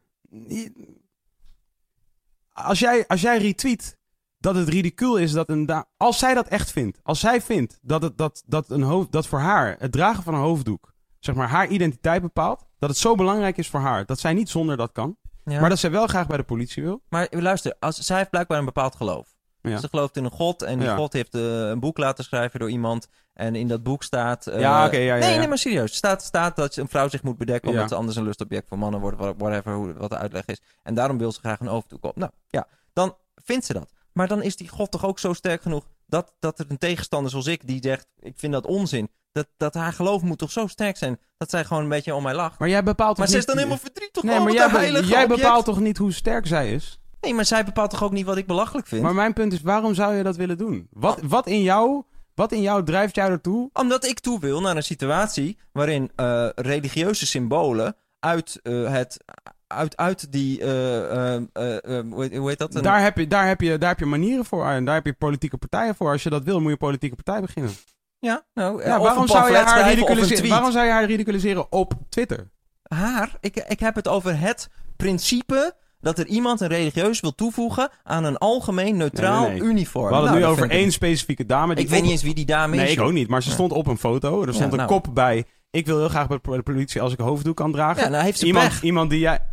Als 2.51 2.79
jij, 2.79 3.07
als 3.07 3.21
jij 3.21 3.37
retweet 3.37 3.96
dat 4.39 4.55
het 4.55 4.69
ridicuul 4.69 5.17
is 5.17 5.31
dat 5.31 5.49
een 5.49 5.85
Als 5.97 6.19
zij 6.19 6.33
dat 6.33 6.47
echt 6.47 6.71
vindt. 6.71 6.99
Als 7.03 7.19
zij 7.19 7.41
vindt 7.41 7.79
dat, 7.81 8.01
het, 8.01 8.17
dat, 8.17 8.43
dat, 8.45 8.69
een 8.69 8.81
hoofd, 8.81 9.11
dat 9.11 9.27
voor 9.27 9.39
haar 9.39 9.75
het 9.79 9.91
dragen 9.91 10.23
van 10.23 10.33
een 10.33 10.39
hoofddoek... 10.39 10.93
zeg 11.19 11.35
maar 11.35 11.47
haar 11.49 11.67
identiteit 11.67 12.21
bepaalt... 12.21 12.65
dat 12.79 12.89
het 12.89 12.97
zo 12.97 13.15
belangrijk 13.15 13.57
is 13.57 13.69
voor 13.69 13.79
haar 13.79 14.05
dat 14.05 14.19
zij 14.19 14.33
niet 14.33 14.49
zonder 14.49 14.77
dat 14.77 14.91
kan... 14.91 15.17
Ja. 15.43 15.59
maar 15.59 15.69
dat 15.69 15.79
zij 15.79 15.91
wel 15.91 16.07
graag 16.07 16.27
bij 16.27 16.37
de 16.37 16.43
politie 16.43 16.83
wil... 16.83 17.01
Maar 17.09 17.27
luister, 17.29 17.75
als, 17.79 17.97
zij 17.97 18.17
heeft 18.17 18.29
blijkbaar 18.29 18.59
een 18.59 18.65
bepaald 18.65 18.95
geloof. 18.95 19.35
Ja. 19.61 19.77
Ze 19.77 19.87
gelooft 19.89 20.17
in 20.17 20.23
een 20.25 20.31
god 20.31 20.61
en 20.61 20.79
die 20.79 20.87
Ja. 20.87 20.95
god 20.95 21.13
heeft 21.13 21.35
eh, 21.35 21.41
een 21.41 21.79
boek 21.79 21.97
laten 21.97 22.23
schrijven 22.23 22.59
door 22.59 22.69
iemand. 22.69 23.07
En 23.33 23.55
in 23.55 23.67
dat 23.67 23.83
boek 23.83 24.03
staat... 24.03 24.47
eh, 24.47 24.59
Ja, 24.59 24.85
oké, 24.85 24.97
ja, 24.97 25.15
ja, 25.15 25.27
nee, 25.27 25.37
nee, 25.37 25.47
maar 25.47 25.57
serieus. 25.57 25.95
Staat, 25.95 26.23
staat 26.23 26.55
dat 26.55 26.75
een 26.75 26.87
vrouw 26.87 27.07
zich 27.07 27.23
moet 27.23 27.37
bedekken 27.37 27.69
omdat 27.71 27.89
ze 27.89 27.95
anders 27.95 28.15
een 28.17 28.23
lustobject 28.23 28.67
voor 28.67 28.77
mannen 28.77 28.99
wordt. 28.99 29.17
Whatever, 29.17 29.73
hoe, 29.73 29.93
wat 29.93 30.09
de 30.09 30.17
uitleg 30.17 30.45
is. 30.45 30.61
En 30.83 30.93
daarom 30.95 31.17
wil 31.17 31.31
ze 31.31 31.39
graag 31.39 31.59
een 31.59 31.67
hoofddoek 31.67 32.05
op. 32.05 32.15
Nou, 32.15 32.31
ja, 32.47 32.67
dan 32.93 33.15
vindt 33.35 33.65
ze 33.65 33.73
dat. 33.73 33.91
Maar 34.17 34.27
dan 34.27 34.43
is 34.43 34.55
die 34.55 34.67
god 34.69 34.91
toch 34.91 35.05
ook 35.05 35.19
zo 35.19 35.33
sterk 35.33 35.61
genoeg 35.61 35.85
dat, 36.05 36.33
dat 36.39 36.59
er 36.59 36.65
een 36.69 36.77
tegenstander 36.77 37.31
zoals 37.31 37.47
ik 37.47 37.67
die 37.67 37.79
zegt, 37.83 38.07
ik 38.19 38.33
vind 38.35 38.53
dat 38.53 38.65
onzin. 38.65 39.09
Dat, 39.31 39.47
dat 39.57 39.73
haar 39.73 39.93
geloof 39.93 40.21
moet 40.21 40.37
toch 40.37 40.51
zo 40.51 40.67
sterk 40.67 40.97
zijn 40.97 41.19
dat 41.37 41.49
zij 41.49 41.65
gewoon 41.65 41.83
een 41.83 41.89
beetje 41.89 42.15
om 42.15 42.23
mij 42.23 42.33
lacht. 42.33 42.59
Maar 42.59 42.69
jij 42.69 42.83
bepaalt 42.83 43.17
Maar 43.17 43.27
ze 43.27 43.37
is 43.37 43.45
dan 43.45 43.57
helemaal 43.57 43.77
verdrietig. 43.77 44.23
Nee, 44.23 44.37
oh, 44.37 44.43
maar 44.43 44.53
jij, 44.53 44.69
be- 44.69 45.05
jij 45.07 45.23
object. 45.23 45.27
bepaalt 45.27 45.65
toch 45.65 45.79
niet 45.79 45.97
hoe 45.97 46.13
sterk 46.13 46.47
zij 46.47 46.73
is? 46.73 46.99
Nee, 47.21 47.33
maar 47.33 47.45
zij 47.45 47.65
bepaalt 47.65 47.89
toch 47.89 48.03
ook 48.03 48.11
niet 48.11 48.25
wat 48.25 48.37
ik 48.37 48.47
belachelijk 48.47 48.87
vind? 48.87 49.01
Maar 49.01 49.13
mijn 49.13 49.33
punt 49.33 49.53
is, 49.53 49.61
waarom 49.61 49.93
zou 49.93 50.15
je 50.15 50.23
dat 50.23 50.35
willen 50.35 50.57
doen? 50.57 50.87
Wat, 50.91 51.19
wat, 51.23 51.47
in, 51.47 51.61
jou, 51.61 52.03
wat 52.33 52.51
in 52.51 52.61
jou 52.61 52.83
drijft 52.83 53.15
jou 53.15 53.31
ertoe? 53.31 53.69
Omdat 53.73 54.05
ik 54.05 54.19
toe 54.19 54.39
wil 54.39 54.61
naar 54.61 54.75
een 54.75 54.83
situatie 54.83 55.57
waarin 55.71 56.11
eh, 56.15 56.49
religieuze 56.55 57.25
symbolen 57.25 57.95
uit 58.19 58.59
eh, 58.63 58.91
het. 58.91 59.17
Uit, 59.67 59.97
uit 59.97 60.31
die. 60.31 60.61
eh, 60.61 61.35
eh, 61.35 61.41
eh, 61.53 61.97
eh, 61.97 62.03
hoe, 62.11 62.49
heet, 62.49 62.57
dat? 62.57 62.75
Een- 62.75 62.83
Daar 62.83 63.01
heb, 63.01 63.17
je, 63.17 63.27
daar, 63.27 63.47
heb 63.47 63.61
je, 63.61 63.77
daar 63.77 63.89
heb 63.89 63.99
je 63.99 64.05
manieren 64.05 64.45
voor 64.45 64.65
en 64.65 64.85
daar 64.85 64.95
heb 64.95 65.05
je 65.05 65.13
politieke 65.13 65.57
partijen 65.57 65.95
voor. 65.95 66.11
Als 66.11 66.23
je 66.23 66.29
dat 66.29 66.43
wil, 66.43 66.55
moet 66.55 66.65
je 66.65 66.71
een 66.71 66.77
politieke 66.77 67.15
partij 67.15 67.41
beginnen. 67.41 67.71
ja, 68.19 68.43
nou, 68.53 68.83
Ja, 68.83 68.99
waarom, 68.99 69.27
zou 69.27 69.51
je 69.51 69.57
haar 69.57 69.89
ridiculiseren, 69.89 70.49
waarom 70.49 70.71
zou 70.71 70.85
je 70.85 70.91
haar 70.91 71.05
ridiculiseren 71.05 71.71
op 71.71 71.93
Twitter? 72.09 72.49
Haar? 72.83 73.31
Ik, 73.39 73.55
ik 73.67 73.79
heb 73.79 73.95
het 73.95 74.07
over 74.07 74.39
het 74.39 74.69
principe 74.95 75.73
dat 75.99 76.19
er 76.19 76.27
iemand 76.27 76.61
een 76.61 76.67
religieus 76.67 77.19
wil 77.19 77.35
toevoegen 77.35 77.89
aan 78.03 78.23
een 78.23 78.37
algemeen 78.37 78.97
neutraal 78.97 79.41
Nee, 79.41 79.49
nee, 79.51 79.59
nee. 79.59 79.69
uniform. 79.69 80.07
We 80.07 80.13
hadden 80.13 80.31
Nou, 80.31 80.41
het 80.43 80.49
nu 80.51 80.55
dat 80.61 80.65
over 80.65 80.81
één 80.81 80.91
specifieke 80.91 81.45
dame. 81.45 81.75
Die 81.75 81.83
Ik 81.83 81.89
weet 81.89 82.01
niet 82.01 82.11
eens 82.11 82.23
wie 82.23 82.33
die 82.33 82.45
dame 82.45 82.75
is. 82.75 82.81
Nee, 82.81 82.91
ik 82.91 83.01
ook 83.01 83.11
niet. 83.11 83.27
Maar 83.27 83.43
ze 83.43 83.51
stond 83.51 83.71
op 83.71 83.87
een 83.87 83.97
foto. 83.97 84.41
Er 84.41 84.53
stond 84.53 84.57
Ja, 84.73 84.79
een 84.79 84.87
nou. 84.87 85.01
kop 85.01 85.13
bij. 85.15 85.45
Ik 85.71 85.85
wil 85.85 85.97
heel 85.97 86.09
graag 86.09 86.27
bij 86.27 86.39
de 86.43 86.61
politie 86.61 87.01
als 87.01 87.13
ik 87.13 87.19
hoofddoek 87.19 87.55
kan 87.55 87.71
dragen. 87.71 88.03
Ja, 88.03 88.09
nou 88.09 88.23
heeft 88.23 88.39
ze 88.39 88.45
iemand, 88.45 88.67
pech. 88.67 88.81
iemand 88.83 89.09
die 89.09 89.19
jij... 89.19 89.33
Ja, 89.33 89.45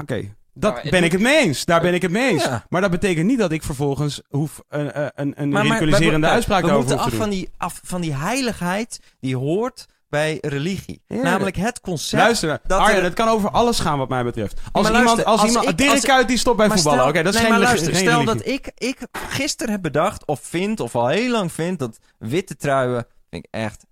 oké. 0.00 0.34
Dat 0.56 0.82
ben 0.90 1.04
ik 1.04 1.12
het 1.12 1.20
mee 1.20 1.38
eens. 1.38 1.64
Daar 1.64 1.80
ben 1.80 1.94
ik 1.94 2.02
het 2.02 2.10
mee 2.10 2.30
eens. 2.30 2.44
Ja. 2.44 2.64
Maar 2.68 2.80
dat 2.80 2.90
betekent 2.90 3.26
niet 3.26 3.38
dat 3.38 3.52
ik 3.52 3.62
vervolgens 3.62 4.20
hoef 4.28 4.60
een, 4.68 4.90
een, 4.96 5.12
een 5.14 5.48
Maar- 5.48 5.66
maar 5.66 5.78
ridiculiserende 5.78 6.26
we- 6.26 6.32
uitspraak 6.32 6.64
we 6.64 6.72
moeten 6.72 6.98
af 6.98 7.04
te 7.04 7.10
doen. 7.10 7.18
van, 7.18 7.30
die, 7.30 7.48
af 7.56 7.80
van 7.84 8.00
die 8.00 8.14
heiligheid 8.14 9.00
die 9.20 9.36
hoort 9.36 9.86
bij 10.08 10.38
religie. 10.40 11.02
Ja. 11.06 11.22
Namelijk 11.22 11.56
het 11.56 11.80
concept. 11.80 12.22
Luister, 12.22 12.60
dat 12.66 12.78
Arjen, 12.80 12.96
er- 12.98 13.04
het 13.04 13.14
kan 13.14 13.28
over 13.28 13.50
alles 13.50 13.78
gaan 13.80 13.98
wat 13.98 14.08
mij 14.08 14.24
betreft. 14.24 14.60
Als 14.72 14.90
Maar 14.90 14.98
iemand, 15.00 15.24
als 15.24 15.40
als 15.40 15.48
iemand, 15.50 15.68
ik- 15.68 15.78
Dirk 15.78 15.90
als- 15.90 16.00
Kuyt 16.00 16.28
die 16.28 16.38
stopt 16.38 16.56
bij 16.56 16.66
Maar 16.68 16.76
voetballen. 16.78 17.04
Oké, 17.06 17.10
stel- 17.12 17.22
dat 17.24 17.34
is 17.34 17.40
nee, 17.40 17.50
geen, 17.50 17.58
maar 17.60 17.68
luister, 17.68 17.92
geen 17.94 18.02
stel 18.06 18.20
religie. 18.20 18.36
dat 18.36 18.46
ik, 18.52 18.72
ik 18.90 18.98
gisteren 19.28 19.72
heb 19.72 19.82
bedacht, 19.82 20.26
of 20.26 20.40
vind, 20.42 20.80
of 20.80 20.94
al 20.96 21.08
heel 21.08 21.30
lang 21.30 21.52
vind, 21.52 21.78
dat 21.78 21.98
witte 22.18 22.56
truien 22.56 23.06
vind 23.30 23.44
ik 23.44 23.54
echt 23.54 23.84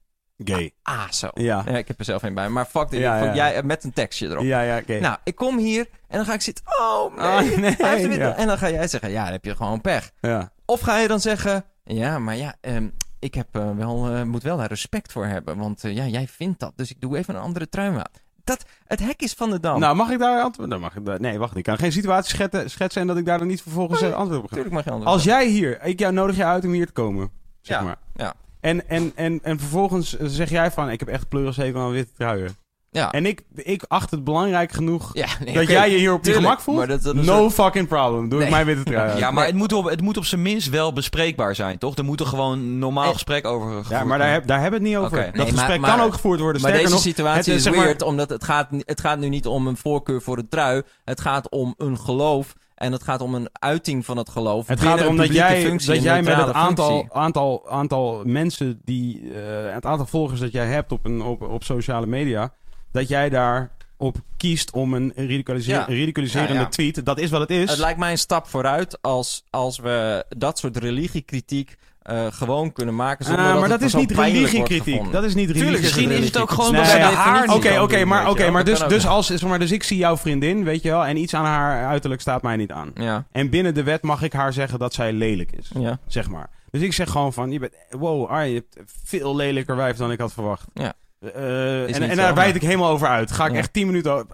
Gay. 0.44 0.72
ah 0.82 1.10
zo. 1.10 1.28
Ja. 1.34 1.66
ik 1.66 1.88
heb 1.88 1.98
er 1.98 2.04
zelf 2.04 2.22
een 2.22 2.34
bij, 2.34 2.48
maar 2.48 2.64
fuck 2.64 2.90
dit. 2.90 3.00
Ja, 3.00 3.24
ja. 3.24 3.34
Jij, 3.34 3.62
met 3.62 3.84
een 3.84 3.92
tekstje 3.92 4.28
erop. 4.28 4.44
Ja, 4.44 4.60
ja, 4.60 4.78
oké. 4.78 5.00
Nou, 5.00 5.16
ik 5.24 5.34
kom 5.34 5.58
hier 5.58 5.86
en 6.08 6.16
dan 6.16 6.26
ga 6.26 6.32
ik 6.32 6.40
zitten, 6.40 6.64
oh 6.80 7.16
nee, 7.16 7.26
Oh, 7.26 7.56
nee, 7.62 7.74
hij 7.78 7.98
heeft 7.98 8.14
ja. 8.14 8.36
En 8.36 8.46
dan 8.46 8.58
ga 8.58 8.70
jij 8.70 8.88
zeggen, 8.88 9.10
ja, 9.10 9.22
dan 9.22 9.32
heb 9.32 9.44
je 9.44 9.56
gewoon 9.56 9.80
pech. 9.80 10.10
Ja. 10.20 10.52
Of 10.64 10.80
ga 10.80 10.98
je 10.98 11.08
dan 11.08 11.20
zeggen, 11.20 11.64
ja, 11.84 12.18
maar 12.18 12.36
ja, 12.36 12.54
ehm, 12.60 12.88
ik 13.18 13.34
heb, 13.34 13.46
eh, 13.52 13.70
wel, 13.76 14.08
eh, 14.08 14.22
moet 14.22 14.42
wel 14.42 14.56
daar 14.56 14.68
respect 14.68 15.12
voor 15.12 15.26
hebben, 15.26 15.58
want 15.58 15.84
eh, 15.84 15.94
ja, 15.94 16.06
jij 16.06 16.28
vindt 16.28 16.60
dat, 16.60 16.72
dus 16.76 16.90
ik 16.90 17.00
doe 17.00 17.16
even 17.18 17.34
een 17.34 17.40
andere 17.40 17.68
trui 17.68 17.96
aan. 17.96 18.02
Dat, 18.44 18.64
het 18.86 19.00
hek 19.00 19.22
is 19.22 19.32
van 19.32 19.50
de 19.50 19.60
dam. 19.60 19.80
Nou, 19.80 19.96
mag 19.96 20.10
ik 20.10 20.18
daar 20.18 20.42
antwoorden? 20.42 20.70
Dan 20.70 20.80
mag 20.80 20.96
ik 20.96 21.04
daar... 21.04 21.20
Nee, 21.20 21.38
wacht. 21.38 21.56
Ik 21.56 21.62
kan 21.62 21.78
geen 21.78 21.92
situatie 21.92 22.34
schetsen, 22.34 22.70
schetsen 22.70 23.00
en 23.00 23.06
dat 23.06 23.16
ik 23.16 23.24
daar 23.24 23.38
dan 23.38 23.46
niet 23.46 23.62
vervolgens 23.62 24.00
eh, 24.00 24.12
antwoord 24.12 24.42
op 24.42 24.48
ga. 24.48 24.56
Natuurlijk 24.56 24.74
mag 24.74 24.84
je 24.84 24.90
anders 24.90 25.10
Als 25.10 25.24
jij 25.24 25.46
hier... 25.46 25.82
Ik 25.82 25.98
jou 25.98 26.12
nodig 26.12 26.36
je 26.36 26.44
uit 26.44 26.64
om 26.64 26.72
hier 26.72 26.86
te 26.86 26.92
komen. 26.92 27.30
Zeg 27.60 27.78
Ja, 27.78 27.82
maar. 27.84 27.96
ja. 28.14 28.34
En, 28.62 28.88
en, 28.88 29.12
en, 29.14 29.40
en 29.42 29.58
vervolgens 29.58 30.16
eh, 30.16 30.26
zeg 30.30 30.50
jij 30.50 30.70
van... 30.70 30.90
Ik 30.90 31.00
heb 31.00 31.08
echt 31.08 31.28
pleurishekel 31.28 31.80
aan 31.80 31.90
witte 31.90 32.12
truien. 32.16 32.56
Ja. 32.90 33.10
En 33.12 33.26
ik, 33.26 33.42
ik 33.54 33.84
acht 33.88 34.10
het 34.10 34.24
belangrijk 34.24 34.72
genoeg 34.72 35.10
Ja, 35.12 35.26
nee, 35.44 35.54
dat 35.54 35.68
jij 35.68 35.90
je 35.90 35.96
hier 35.96 36.12
op 36.12 36.24
je 36.24 36.32
gemak 36.32 36.60
voelt. 36.60 36.76
maar 36.76 36.86
dat- 36.86 37.02
dat 37.02 37.14
is 37.16 37.26
no 37.26 37.44
een- 37.44 37.50
fucking 37.50 37.88
problem. 37.88 38.28
Doe 38.28 38.38
ik 38.38 38.44
Nee. 38.44 38.50
mijn 38.54 38.66
witte 38.66 38.82
trui. 38.90 39.18
Ja, 39.18 39.30
maar 39.30 39.46
het 39.46 39.54
moet, 39.54 39.72
op, 39.72 39.84
het 39.84 40.00
moet 40.00 40.16
op 40.16 40.24
zijn 40.24 40.42
minst 40.42 40.68
wel 40.70 40.92
bespreekbaar 40.92 41.54
zijn, 41.54 41.78
toch? 41.78 41.96
Er 41.96 42.04
moet 42.04 42.20
er 42.20 42.26
gewoon 42.26 42.52
een 42.58 42.78
normaal 42.78 43.04
Eh, 43.06 43.12
gesprek 43.12 43.46
over 43.46 43.68
gevoerd 43.68 43.88
Ja, 43.88 44.04
maar 44.04 44.18
daar, 44.18 44.32
heb, 44.32 44.46
daar 44.46 44.60
hebben 44.60 44.80
we 44.80 44.86
het 44.88 44.94
niet 44.96 45.04
over. 45.04 45.18
Oké. 45.18 45.26
Dat 45.26 45.34
Nee, 45.46 45.52
gesprek 45.54 45.80
maar- 45.80 45.96
kan 45.96 46.06
ook 46.06 46.12
gevoerd 46.12 46.40
worden. 46.40 46.60
Maar 46.62 46.70
Sterker 46.70 46.90
deze 46.90 47.04
nog, 47.04 47.14
situatie 47.14 47.52
het, 47.52 47.58
is 47.58 47.62
zeg 47.62 47.74
maar- 47.74 47.82
weird, 47.84 48.02
omdat 48.02 48.28
het 48.30 48.44
gaat, 48.44 48.68
het 48.78 49.00
gaat 49.00 49.18
nu 49.18 49.28
niet 49.28 49.46
om 49.46 49.66
een 49.66 49.76
voorkeur 49.76 50.22
voor 50.22 50.38
een 50.38 50.48
trui. 50.48 50.82
Het 51.04 51.20
gaat 51.20 51.48
om 51.50 51.74
een 51.76 51.98
geloof 51.98 52.52
en 52.82 52.92
het 52.92 53.02
gaat 53.02 53.20
om 53.20 53.34
een 53.34 53.48
uiting 53.52 54.04
van 54.04 54.16
het 54.16 54.28
geloof. 54.28 54.66
Het 54.66 54.80
gaat 54.80 55.00
erom 55.00 55.16
dat 55.16 55.32
jij, 55.32 55.62
functie, 55.62 55.94
dat 55.94 56.02
jij 56.02 56.22
met 56.22 56.36
het 56.36 56.52
aantal, 56.52 56.90
functie. 56.98 57.12
aantal, 57.18 57.68
aantal 57.70 58.22
mensen 58.24 58.80
die. 58.84 59.32
eh, 59.34 59.74
het 59.74 59.86
aantal 59.86 60.06
volgers 60.06 60.40
dat 60.40 60.52
jij 60.52 60.66
hebt 60.66 60.92
op, 60.92 61.04
een, 61.04 61.22
op, 61.22 61.42
op 61.42 61.64
sociale 61.64 62.06
media. 62.06 62.52
dat 62.92 63.08
jij 63.08 63.28
daarop 63.28 64.16
kiest 64.36 64.70
om 64.72 64.94
een 64.94 65.12
ridiculise- 65.16 65.70
Ja. 65.70 65.84
ridiculiserende 65.88 66.54
Ja, 66.54 66.60
ja. 66.60 66.66
tweet. 66.68 67.04
Dat 67.04 67.18
is 67.18 67.30
wat 67.30 67.40
het 67.40 67.50
is. 67.50 67.70
Het 67.70 67.78
lijkt 67.78 67.98
mij 67.98 68.10
een 68.10 68.18
stap 68.18 68.46
vooruit 68.46 68.98
als, 69.02 69.44
als 69.50 69.78
we 69.78 70.24
dat 70.28 70.58
soort 70.58 70.76
religiekritiek 70.76 71.76
eh, 72.02 72.26
gewoon 72.30 72.72
kunnen 72.72 72.94
maken. 72.94 73.24
Zonder 73.24 73.44
Ah, 73.44 73.50
dat 73.50 73.60
maar 73.60 73.68
dat 73.68 73.80
is 73.82 73.94
niet 73.94 74.10
religiekritiek. 74.10 75.12
Dat 75.12 75.24
is 75.24 75.34
niet 75.34 75.52
Tuurlijk 75.54 75.68
is 75.82 75.94
religie. 75.94 76.06
Misschien 76.08 76.22
is 76.22 76.26
het 76.26 76.36
ook 76.38 76.50
gewoon 76.50 76.72
Nee, 76.72 76.82
dat 76.82 77.12
haar 77.12 77.40
niet 77.46 77.56
Oké, 77.56 77.68
kan 77.68 77.82
oké, 77.82 77.98
doen, 77.98 78.08
maar, 78.08 78.30
oké, 78.30 78.50
maar, 78.50 78.64
dus, 78.64 78.78
dus, 78.78 79.06
als, 79.06 79.26
zeg 79.26 79.42
maar 79.42 79.58
dus 79.58 79.70
ik 79.70 79.82
zie 79.82 79.96
jouw 79.96 80.16
vriendin, 80.16 80.64
weet 80.64 80.82
je 80.82 80.90
wel, 80.90 81.04
en 81.06 81.16
iets 81.16 81.34
aan 81.34 81.44
haar 81.44 81.86
uiterlijk 81.86 82.20
staat 82.20 82.42
mij 82.42 82.56
niet 82.56 82.70
aan. 82.72 82.90
Ja, 82.94 83.24
En 83.32 83.50
binnen 83.50 83.74
de 83.74 83.82
wet 83.82 84.02
mag 84.02 84.22
ik 84.22 84.32
haar 84.32 84.52
zeggen 84.52 84.78
dat 84.78 84.94
zij 84.94 85.12
lelijk 85.12 85.52
is, 85.52 85.70
ja. 85.78 85.98
zeg 86.06 86.28
maar. 86.30 86.50
Dus 86.70 86.80
ik 86.82 86.92
zeg 86.92 87.10
gewoon 87.10 87.32
van, 87.32 87.50
je 87.50 87.58
bent, 87.58 87.72
wow, 87.90 88.26
Arjen, 88.30 88.52
je 88.54 88.64
hebt 88.74 88.90
veel 89.04 89.36
lelijker 89.36 89.76
wijf 89.76 89.96
dan 89.96 90.12
ik 90.12 90.18
had 90.20 90.32
verwacht. 90.32 90.64
Ja. 90.74 90.92
Eh, 91.34 91.88
Is 91.88 91.96
en 91.98 92.10
en 92.10 92.16
daar 92.16 92.34
wijd 92.34 92.54
ik 92.54 92.62
helemaal 92.62 92.90
over 92.90 93.08
uit. 93.08 93.32
Ga 93.32 93.46
ik 93.46 93.52
Ja. 93.52 93.58
echt 93.58 93.72
10 93.72 93.86
minuten 93.86 94.12
over. 94.12 94.26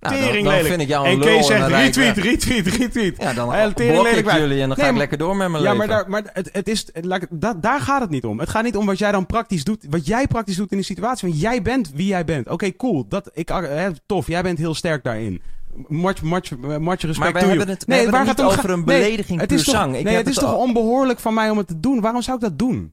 Nou, 0.00 0.16
tering 0.16 0.46
dan, 0.46 0.54
vind 0.64 0.80
ik 0.80 0.88
jou 0.88 1.06
een 1.06 1.12
en 1.12 1.20
Kees 1.20 1.46
zegt 1.46 1.68
retweet, 1.68 2.16
retweet, 2.16 2.66
retweet. 2.66 3.16
Ja, 3.18 3.32
dan 3.32 3.74
tering 3.74 3.92
blok 3.92 4.06
ik 4.06 4.30
jullie 4.32 4.60
en 4.60 4.68
dan 4.68 4.76
ga 4.76 4.82
Nee, 4.82 4.90
ik 4.92 4.96
lekker 4.98 5.18
door 5.18 5.36
met 5.36 5.48
mijn 5.50 5.62
Ja, 5.62 5.72
leven. 5.72 5.88
maar, 5.88 5.96
daar, 5.96 6.10
maar 6.10 6.22
het, 6.32 6.48
het 6.52 6.68
is, 6.68 6.86
laat 6.92 7.22
ik- 7.22 7.28
da- 7.30 7.54
daar 7.54 7.80
gaat 7.80 8.00
het 8.00 8.10
niet 8.10 8.24
om. 8.24 8.38
Het 8.40 8.48
gaat 8.48 8.64
niet 8.64 8.76
om 8.76 8.86
wat 8.86 8.98
jij 8.98 9.12
dan 9.12 9.26
praktisch 9.26 9.64
doet. 9.64 9.86
Wat 9.90 10.06
jij 10.06 10.26
praktisch 10.26 10.56
doet 10.56 10.70
in 10.70 10.76
die 10.76 10.86
situatie. 10.86 11.28
Want 11.28 11.40
jij 11.40 11.62
bent 11.62 11.90
wie 11.94 12.06
jij 12.06 12.24
bent. 12.24 12.48
Oké, 12.48 12.76
cool. 12.76 13.06
Dat, 13.08 13.30
ik, 13.32 13.48
hè, 13.48 13.88
tof. 14.06 14.26
Jij 14.26 14.42
bent 14.42 14.58
heel 14.58 14.74
sterk 14.74 15.04
daarin. 15.04 15.40
Much, 15.88 16.22
much, 16.22 16.50
much 16.60 17.00
respect 17.00 17.32
Maar 17.32 17.42
hebben 17.48 17.68
het, 17.68 17.84
het 17.88 18.10
waar 18.10 18.26
gaat 18.26 18.38
het 18.38 18.46
over 18.46 18.70
een 18.70 18.84
Nee, 18.84 19.00
belediging 19.00 19.40
het 19.40 19.52
is 19.52 19.64
toch, 19.64 19.74
zang. 19.74 19.96
Ik 19.96 20.04
nee, 20.04 20.16
het 20.16 20.28
is 20.28 20.34
toch 20.34 20.54
onbehoorlijk 20.56 21.18
van 21.20 21.34
mij 21.34 21.50
om 21.50 21.58
het 21.58 21.66
te 21.66 21.80
doen? 21.80 22.00
Waarom 22.00 22.22
zou 22.22 22.36
ik 22.36 22.42
dat 22.42 22.58
doen? 22.58 22.92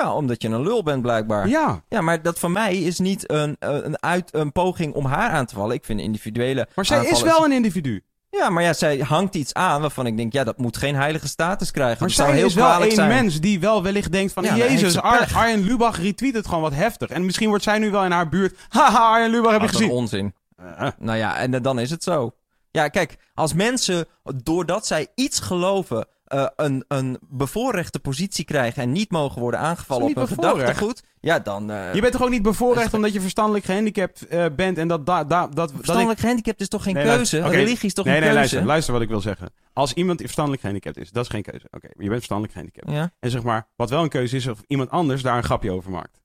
Ja, 0.00 0.14
omdat 0.14 0.42
je 0.42 0.48
een 0.48 0.62
lul 0.62 0.82
bent 0.82 1.02
blijkbaar. 1.02 1.48
Ja. 1.48 1.82
Ja, 1.88 2.00
maar 2.00 2.22
dat 2.22 2.38
van 2.38 2.52
mij 2.52 2.76
is 2.76 2.98
niet 2.98 3.30
een, 3.30 3.56
een, 3.58 4.02
uit, 4.02 4.34
een 4.34 4.52
poging 4.52 4.94
om 4.94 5.04
haar 5.04 5.30
aan 5.30 5.46
te 5.46 5.54
vallen. 5.54 5.76
Ik 5.76 5.84
vind 5.84 6.00
individuele 6.00 6.68
Maar 6.74 6.84
zij 6.84 7.06
is 7.06 7.22
wel 7.22 7.44
een 7.44 7.52
individu. 7.52 8.02
Ja, 8.30 8.50
maar 8.50 8.62
ja, 8.62 8.72
zij 8.72 8.98
hangt 8.98 9.34
iets 9.34 9.52
aan 9.52 9.80
waarvan 9.80 10.06
ik 10.06 10.16
denk, 10.16 10.32
ja, 10.32 10.44
dat 10.44 10.58
moet 10.58 10.76
geen 10.76 10.94
heilige 10.94 11.28
status 11.28 11.70
krijgen. 11.70 11.98
Maar 11.98 12.08
dat 12.08 12.16
zou 12.16 12.28
zij 12.28 12.38
heel 12.38 12.46
is 12.46 12.54
wel 12.54 12.90
zijn. 12.90 13.08
mens 13.08 13.40
die 13.40 13.60
wel 13.60 13.82
wellicht 13.82 14.12
denkt 14.12 14.32
van... 14.32 14.42
Ja, 14.44 14.56
Jezus, 14.56 15.00
Ar. 15.00 15.30
Arjen 15.34 15.60
Lubach 15.64 16.00
retweet 16.00 16.34
het 16.34 16.46
gewoon 16.46 16.62
wat 16.62 16.74
heftig. 16.74 17.08
En 17.10 17.24
misschien 17.24 17.48
wordt 17.48 17.64
zij 17.64 17.78
nu 17.78 17.90
wel 17.90 18.04
in 18.04 18.10
haar 18.10 18.28
buurt... 18.28 18.56
Haha, 18.68 18.98
Arjen 19.12 19.30
Lubach 19.30 19.52
heb 19.52 19.60
je 19.60 19.66
Ah, 19.66 19.72
dat 19.72 19.80
is 19.80 19.86
gezien. 19.86 20.00
onzin. 20.00 20.34
Eh, 20.56 20.88
Nou 20.98 21.18
ja, 21.18 21.36
en 21.36 21.62
dan 21.62 21.78
is 21.78 21.90
het 21.90 22.02
zo. 22.02 22.34
Ja, 22.70 22.88
kijk, 22.88 23.16
als 23.34 23.52
mensen, 23.52 24.06
doordat 24.42 24.86
zij 24.86 25.06
iets 25.14 25.40
geloven, 25.40 26.06
eh, 26.34 26.46
een, 26.56 26.84
een 26.88 27.18
bevoorrechte 27.28 28.00
positie 28.00 28.44
krijgen 28.44 28.82
en 28.82 28.92
niet 28.92 29.10
mogen 29.10 29.40
worden 29.40 29.60
aangevallen 29.60 30.02
op 30.08 30.14
hun 30.14 30.18
niet 30.26 30.28
bevoorrecht? 30.36 30.58
gedachtegoed, 30.60 31.02
ja, 31.20 31.38
dan... 31.38 31.70
eh 31.70 31.94
Je 31.94 32.00
bent 32.00 32.12
toch 32.12 32.22
ook 32.22 32.30
niet 32.30 32.42
bevoorrecht 32.42 32.86
is- 32.86 32.94
omdat 32.94 33.12
je 33.12 33.20
verstandelijk 33.20 33.64
gehandicapt 33.64 34.26
eh, 34.26 34.46
bent 34.56 34.78
en 34.78 34.88
dat... 34.88 35.06
da- 35.06 35.24
da- 35.24 35.46
dat, 35.46 35.56
dat 35.56 35.70
ik- 35.70 35.76
Verstandelijk 35.76 36.18
gehandicapt 36.20 36.60
is 36.60 36.68
toch 36.68 36.82
geen 36.82 36.94
Nee, 36.94 37.04
keuze? 37.04 37.40
Religie 37.48 37.86
is 37.86 37.94
toch 37.94 38.04
nee, 38.04 38.14
een 38.14 38.20
nee, 38.20 38.30
keuze? 38.30 38.38
luister, 38.38 38.64
luister 38.64 38.92
wat 38.92 39.02
ik 39.02 39.08
wil 39.08 39.20
zeggen. 39.20 39.48
Als 39.72 39.92
iemand 39.92 40.20
verstandelijk 40.20 40.62
gehandicapt 40.62 40.96
is, 40.96 41.10
dat 41.10 41.24
is 41.24 41.30
geen 41.30 41.42
keuze. 41.42 41.66
Oké, 41.70 41.86
je 41.86 41.94
bent 41.98 42.12
verstandelijk 42.12 42.52
gehandicapt. 42.54 42.90
Ja, 42.90 43.10
En 43.20 43.30
zeg 43.30 43.42
maar, 43.42 43.68
wat 43.76 43.90
wel 43.90 44.02
een 44.02 44.08
keuze 44.08 44.36
is, 44.36 44.46
of 44.46 44.62
iemand 44.66 44.90
anders 44.90 45.22
daar 45.22 45.36
een 45.36 45.44
grapje 45.44 45.70
over 45.72 45.90
maakt. 45.90 46.20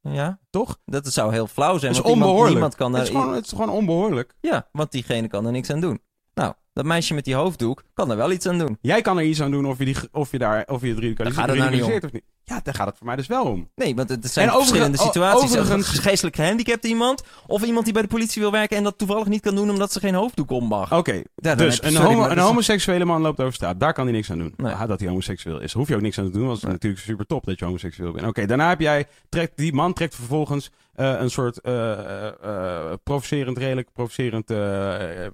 ja. 0.00 0.38
Toch? 0.50 0.78
Dat 0.84 1.06
zou 1.12 1.32
heel 1.32 1.46
flauw 1.46 1.78
zijn, 1.78 1.92
Dat 1.92 2.00
is 2.04 2.08
want 2.10 2.14
iemand, 2.14 2.22
onbehoorlijk. 2.24 2.52
niemand 2.54 2.74
kan 2.74 2.86
het, 2.94 2.96
daar... 3.06 3.10
is 3.12 3.18
gewoon, 3.20 3.34
het 3.34 3.44
is 3.44 3.50
gewoon 3.50 3.68
onbehoorlijk. 3.68 4.34
Ja, 4.40 4.68
want 4.72 4.92
diegene 4.92 5.28
kan 5.28 5.46
er 5.46 5.52
niks 5.52 5.70
aan 5.70 5.80
doen. 5.80 6.00
Nou, 6.34 6.54
dat 6.74 6.84
meisje 6.84 7.14
met 7.14 7.24
die 7.24 7.34
hoofddoek 7.34 7.82
kan 7.94 8.10
er 8.10 8.16
wel 8.16 8.32
iets 8.32 8.46
aan 8.46 8.58
doen. 8.58 8.78
Jij 8.80 9.00
kan 9.02 9.18
er 9.18 9.24
iets 9.24 9.42
aan 9.42 9.50
doen 9.50 9.66
of 9.66 9.78
je, 9.78 9.84
die, 9.84 9.96
of 10.12 10.30
je, 10.30 10.38
daar, 10.38 10.64
of 10.66 10.80
je 10.82 10.88
het 10.88 10.98
ridiculiseert, 10.98 11.46
Daar 11.46 11.56
nou 11.56 11.70
niet 11.70 11.82
om. 11.82 11.92
of 11.92 12.12
niet. 12.12 12.22
Ja, 12.46 12.60
daar 12.62 12.74
gaat 12.74 12.86
het 12.86 12.96
voor 12.96 13.06
mij 13.06 13.16
dus 13.16 13.26
wel 13.26 13.44
om. 13.44 13.70
Nee, 13.74 13.94
want 13.94 14.08
het 14.08 14.30
zijn 14.30 14.50
verschillende 14.50 14.98
situaties. 14.98 15.52
Een 15.54 15.82
geestelijk 15.84 16.36
gehandicapt 16.36 16.84
iemand, 16.84 17.22
of 17.46 17.62
iemand 17.64 17.84
die 17.84 17.92
bij 17.92 18.02
de 18.02 18.08
politie 18.08 18.42
wil 18.42 18.50
werken 18.50 18.76
en 18.76 18.82
dat 18.82 18.98
toevallig 18.98 19.26
niet 19.26 19.40
kan 19.40 19.54
doen 19.54 19.70
omdat 19.70 19.92
ze 19.92 20.00
geen 20.00 20.14
hoofddoek 20.14 20.50
om 20.50 20.64
mag. 20.66 20.92
Oké, 20.92 21.22
dus 21.34 21.82
een, 21.82 21.92
sorry, 21.92 22.06
homo- 22.14 22.28
een 22.28 22.36
is- 22.36 22.42
homoseksuele 22.42 23.04
man 23.04 23.20
loopt 23.22 23.40
over 23.40 23.54
straat. 23.54 23.80
Daar 23.80 23.92
kan 23.92 24.04
hij 24.04 24.14
niks 24.14 24.30
aan 24.30 24.38
doen. 24.38 24.54
Nee. 24.56 24.72
Ah, 24.72 24.88
dat 24.88 24.98
hij 25.00 25.08
homoseksueel 25.08 25.60
is. 25.60 25.72
Hoef 25.72 25.88
je 25.88 25.94
ook 25.94 26.00
niks 26.00 26.18
aan 26.18 26.24
te 26.24 26.30
doen, 26.38 26.46
want 26.46 26.54
het 26.60 26.66
is 26.66 26.72
natuurlijk 26.72 27.02
super 27.02 27.26
top 27.26 27.44
dat 27.44 27.58
je 27.58 27.64
homoseksueel 27.64 28.12
bent. 28.12 28.26
Oké, 28.26 28.46
daarna 28.46 28.68
heb 28.68 28.80
jij... 28.80 29.06
Trekt, 29.28 29.56
die 29.56 29.72
man 29.72 29.92
trekt 29.92 30.14
vervolgens 30.14 30.70
eh, 30.94 31.14
een 31.18 31.30
soort 31.30 31.60
eh 31.60 32.26
eh, 32.28 32.92
provocerend, 33.04 33.58
redelijk 33.58 33.92
provocerend 33.92 34.46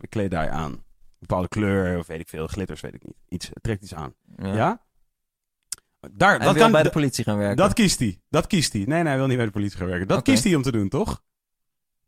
kledij 0.08 0.50
aan. 0.50 0.82
Bepaalde 1.20 1.48
kleur, 1.48 1.98
of 1.98 2.06
weet 2.06 2.20
ik 2.20 2.28
veel, 2.28 2.46
glitters, 2.46 2.80
weet 2.80 2.94
ik 2.94 3.02
niet. 3.04 3.16
Iets, 3.28 3.50
trekt 3.60 3.82
iets 3.82 3.94
aan. 3.94 4.14
Ja? 4.36 4.82
Daar, 6.12 6.28
Hij 6.36 6.38
dat 6.38 6.52
wil 6.54 6.62
kan, 6.62 6.72
bij 6.72 6.82
de 6.82 6.90
politie 6.90 7.24
gaan 7.24 7.36
werken. 7.38 7.56
dat 7.56 7.72
kiest 7.72 7.98
hij. 7.98 8.20
Dat 8.28 8.46
kiest 8.46 8.72
hij. 8.72 8.82
Nee, 8.86 8.98
nee, 8.98 9.06
hij 9.06 9.16
wil 9.16 9.26
niet 9.26 9.36
bij 9.36 9.46
de 9.46 9.52
politie 9.52 9.78
gaan 9.78 9.86
werken. 9.86 10.08
Dat 10.08 10.22
kiest 10.22 10.44
hij 10.44 10.54
om 10.54 10.62
te 10.62 10.72
doen, 10.72 10.88
toch? 10.88 11.22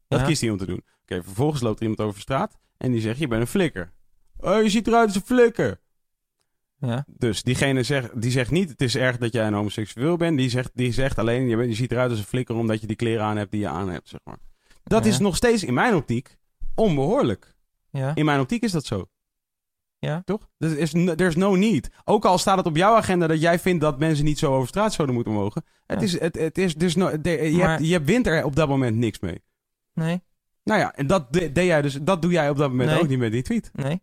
Dat 0.09 0.21
Ja. 0.21 0.27
kiest 0.27 0.41
hij 0.41 0.51
om 0.51 0.57
te 0.59 0.67
doen. 0.67 0.83
Oké, 1.03 1.23
vervolgens 1.23 1.63
loopt 1.63 1.77
er 1.77 1.83
iemand 1.83 2.01
over 2.09 2.21
straat 2.21 2.59
en 2.77 2.93
die 2.93 3.01
zegt, 3.01 3.19
je 3.19 3.29
bent 3.29 3.41
een 3.41 3.47
flikker. 3.47 3.93
Oh, 4.39 4.63
je 4.63 4.69
ziet 4.69 4.87
eruit 4.87 5.07
als 5.07 5.15
een 5.17 5.23
flikker. 5.23 5.81
Ja. 6.79 7.05
Dus 7.09 7.43
diegene 7.43 7.83
zegt, 7.83 8.21
die 8.23 8.31
zegt 8.31 8.51
niet, 8.51 8.69
het 8.69 8.81
is 8.81 8.97
erg 8.97 9.19
dat 9.19 9.33
jij 9.33 9.47
een 9.47 9.53
homoseksueel 9.55 10.17
bent. 10.17 10.37
Die 10.39 10.49
zegt, 10.51 10.71
die 10.75 10.93
zegt 10.93 11.19
alleen, 11.19 11.49
je, 11.49 11.57
bent, 11.57 11.69
je 11.69 11.75
ziet 11.75 11.93
eruit 11.93 12.11
als 12.11 12.19
een 12.19 12.25
flikker 12.25 12.55
omdat 12.55 12.81
je 12.81 12.87
die 12.87 12.97
kleren 12.97 13.25
aan 13.25 13.37
hebt 13.37 13.51
die 13.51 13.61
je 13.61 13.69
aan 13.69 13.89
hebt, 13.91 14.09
zeg 14.09 14.21
maar. 14.25 14.39
Dat 14.85 15.05
Ja. 15.05 15.11
is 15.11 15.19
nog 15.19 15.37
steeds 15.37 15.65
in 15.65 15.75
mijn 15.75 15.95
optiek 15.95 16.37
onbehoorlijk. 16.75 17.55
Ja. 17.93 18.15
In 18.15 18.25
mijn 18.25 18.41
optiek 18.41 18.63
is 18.63 18.73
dat 18.73 18.85
zo. 18.85 19.09
Ja. 19.99 20.23
Toch? 20.25 20.49
Er 20.59 20.79
is 20.79 20.93
no, 20.93 21.15
there's 21.15 21.37
no 21.37 21.55
need. 21.55 21.91
Ook 22.05 22.25
al 22.25 22.39
staat 22.39 22.57
het 22.57 22.67
op 22.67 22.77
jouw 22.77 22.95
agenda 22.97 23.27
dat 23.27 23.41
jij 23.41 23.59
vindt 23.59 23.81
dat 23.81 23.99
mensen 23.99 24.25
niet 24.25 24.39
zo 24.39 24.55
over 24.55 24.69
straat 24.69 24.93
zouden 24.93 25.15
moeten 25.17 25.35
mogen. 25.35 25.65
Het 25.87 25.99
Ja. 25.99 26.05
is, 26.07 26.21
het, 26.21 26.39
het 26.39 26.59
is, 26.59 26.75
dus 26.75 26.95
no, 26.95 27.21
de- 27.21 27.31
je, 27.31 27.57
Maar- 27.57 27.71
hebt, 27.71 27.87
je 27.89 28.03
wint 28.03 28.27
er 28.27 28.45
op 28.45 28.57
dat 28.57 28.69
moment 28.69 28.97
niks 28.97 29.21
mee. 29.21 29.43
Nee, 29.95 30.23
Nou 30.65 30.81
ja, 30.81 30.95
en 30.95 31.07
dat, 31.07 31.33
de- 31.33 31.53
deed 31.53 31.67
jij 31.67 31.83
dus, 31.83 31.95
dat 32.03 32.23
doe 32.23 32.31
jij 32.31 32.51
op 32.51 32.57
dat 32.57 32.71
moment 32.71 32.91
Nee. 32.91 33.01
ook 33.01 33.09
niet 33.09 33.19
met 33.19 33.33
die 33.33 33.43
tweet. 33.43 33.71
nee, 33.73 34.03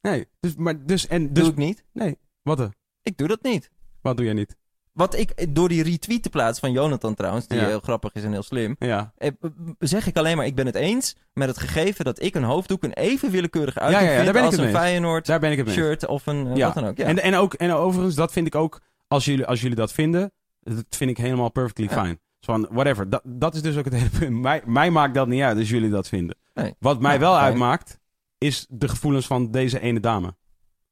Nee. 0.00 0.26
Dus, 0.40 0.54
maar, 0.56 0.84
dus, 0.86 1.06
en, 1.06 1.24
doe 1.24 1.32
dus, 1.32 1.48
ik 1.48 1.56
niet. 1.56 1.84
nee. 1.92 2.18
Wat, 2.42 2.56
dan? 2.58 2.74
Ik 3.02 3.16
doe 3.16 3.28
dat 3.28 3.42
niet. 3.42 3.70
wat 4.00 4.16
doe 4.16 4.24
jij 4.24 4.34
niet? 4.34 4.56
Wat 4.96 5.14
ik, 5.16 5.54
door 5.54 5.68
die 5.68 5.82
retweet 5.82 6.22
te 6.22 6.28
plaatsen 6.30 6.60
van 6.64 6.72
Jonathan 6.72 7.14
trouwens, 7.14 7.46
die 7.46 7.58
Ja. 7.58 7.66
heel 7.66 7.80
grappig 7.80 8.12
is 8.12 8.24
en 8.24 8.32
heel 8.32 8.42
slim, 8.42 8.76
Ja. 8.78 9.12
eh, 9.16 9.30
zeg 9.78 10.06
ik 10.06 10.16
alleen 10.16 10.36
maar, 10.36 10.46
ik 10.46 10.54
ben 10.54 10.66
het 10.66 10.74
eens 10.74 11.16
met 11.32 11.48
het 11.48 11.58
gegeven 11.58 12.04
dat 12.04 12.22
ik 12.22 12.34
een 12.34 12.42
hoofddoek 12.42 12.84
een 12.84 12.92
even 12.92 13.30
willekeurige 13.30 13.78
ja, 13.78 13.84
uiting 13.84 14.04
ja, 14.04 14.12
vind 14.12 14.24
daar 14.24 14.32
ben 14.34 14.42
ik 14.44 14.48
als 14.58 14.58
een. 14.66 14.70
Feyenoord 14.70 15.26
Daar 15.26 15.40
ben 15.40 15.50
ik 15.52 15.58
het 15.58 15.70
shirt 15.70 16.06
of 16.06 16.26
een 16.26 16.46
eh, 16.46 16.56
Ja. 16.56 16.64
wat 16.66 16.74
dan 16.74 16.84
ook. 16.86 16.96
Ja. 16.96 17.04
En, 17.06 17.22
en, 17.22 17.34
ook, 17.34 17.54
en 17.54 17.72
overigens, 17.72 18.14
dat 18.14 18.32
vind 18.32 18.46
ik 18.46 18.54
ook, 18.54 18.80
als 19.08 19.24
jullie, 19.24 19.46
als 19.46 19.60
jullie 19.60 19.76
dat 19.76 19.92
vinden, 19.92 20.32
dat 20.60 20.84
vind 20.88 21.10
ik 21.10 21.16
helemaal 21.16 21.50
perfectly 21.50 21.88
fine. 21.88 22.18
Van, 22.40 22.68
whatever. 22.70 23.10
Dat, 23.10 23.22
dat 23.24 23.54
is 23.54 23.62
dus 23.62 23.76
ook 23.76 23.84
het 23.84 23.94
hele 23.94 24.10
punt. 24.18 24.40
Mij, 24.48 24.62
mij 24.66 24.90
maakt 24.90 25.14
dat 25.14 25.28
niet 25.28 25.42
uit 25.42 25.58
als 25.58 25.68
jullie 25.70 25.90
dat 25.90 26.08
vinden. 26.08 26.36
Nee. 26.54 26.74
Wat 26.78 27.00
mij 27.00 27.18
wel 27.18 27.32
fijn. 27.32 27.44
uitmaakt, 27.44 27.98
is 28.38 28.66
de 28.68 28.88
gevoelens 28.88 29.26
van 29.26 29.50
deze 29.50 29.80
ene 29.80 30.00
dame. 30.00 30.34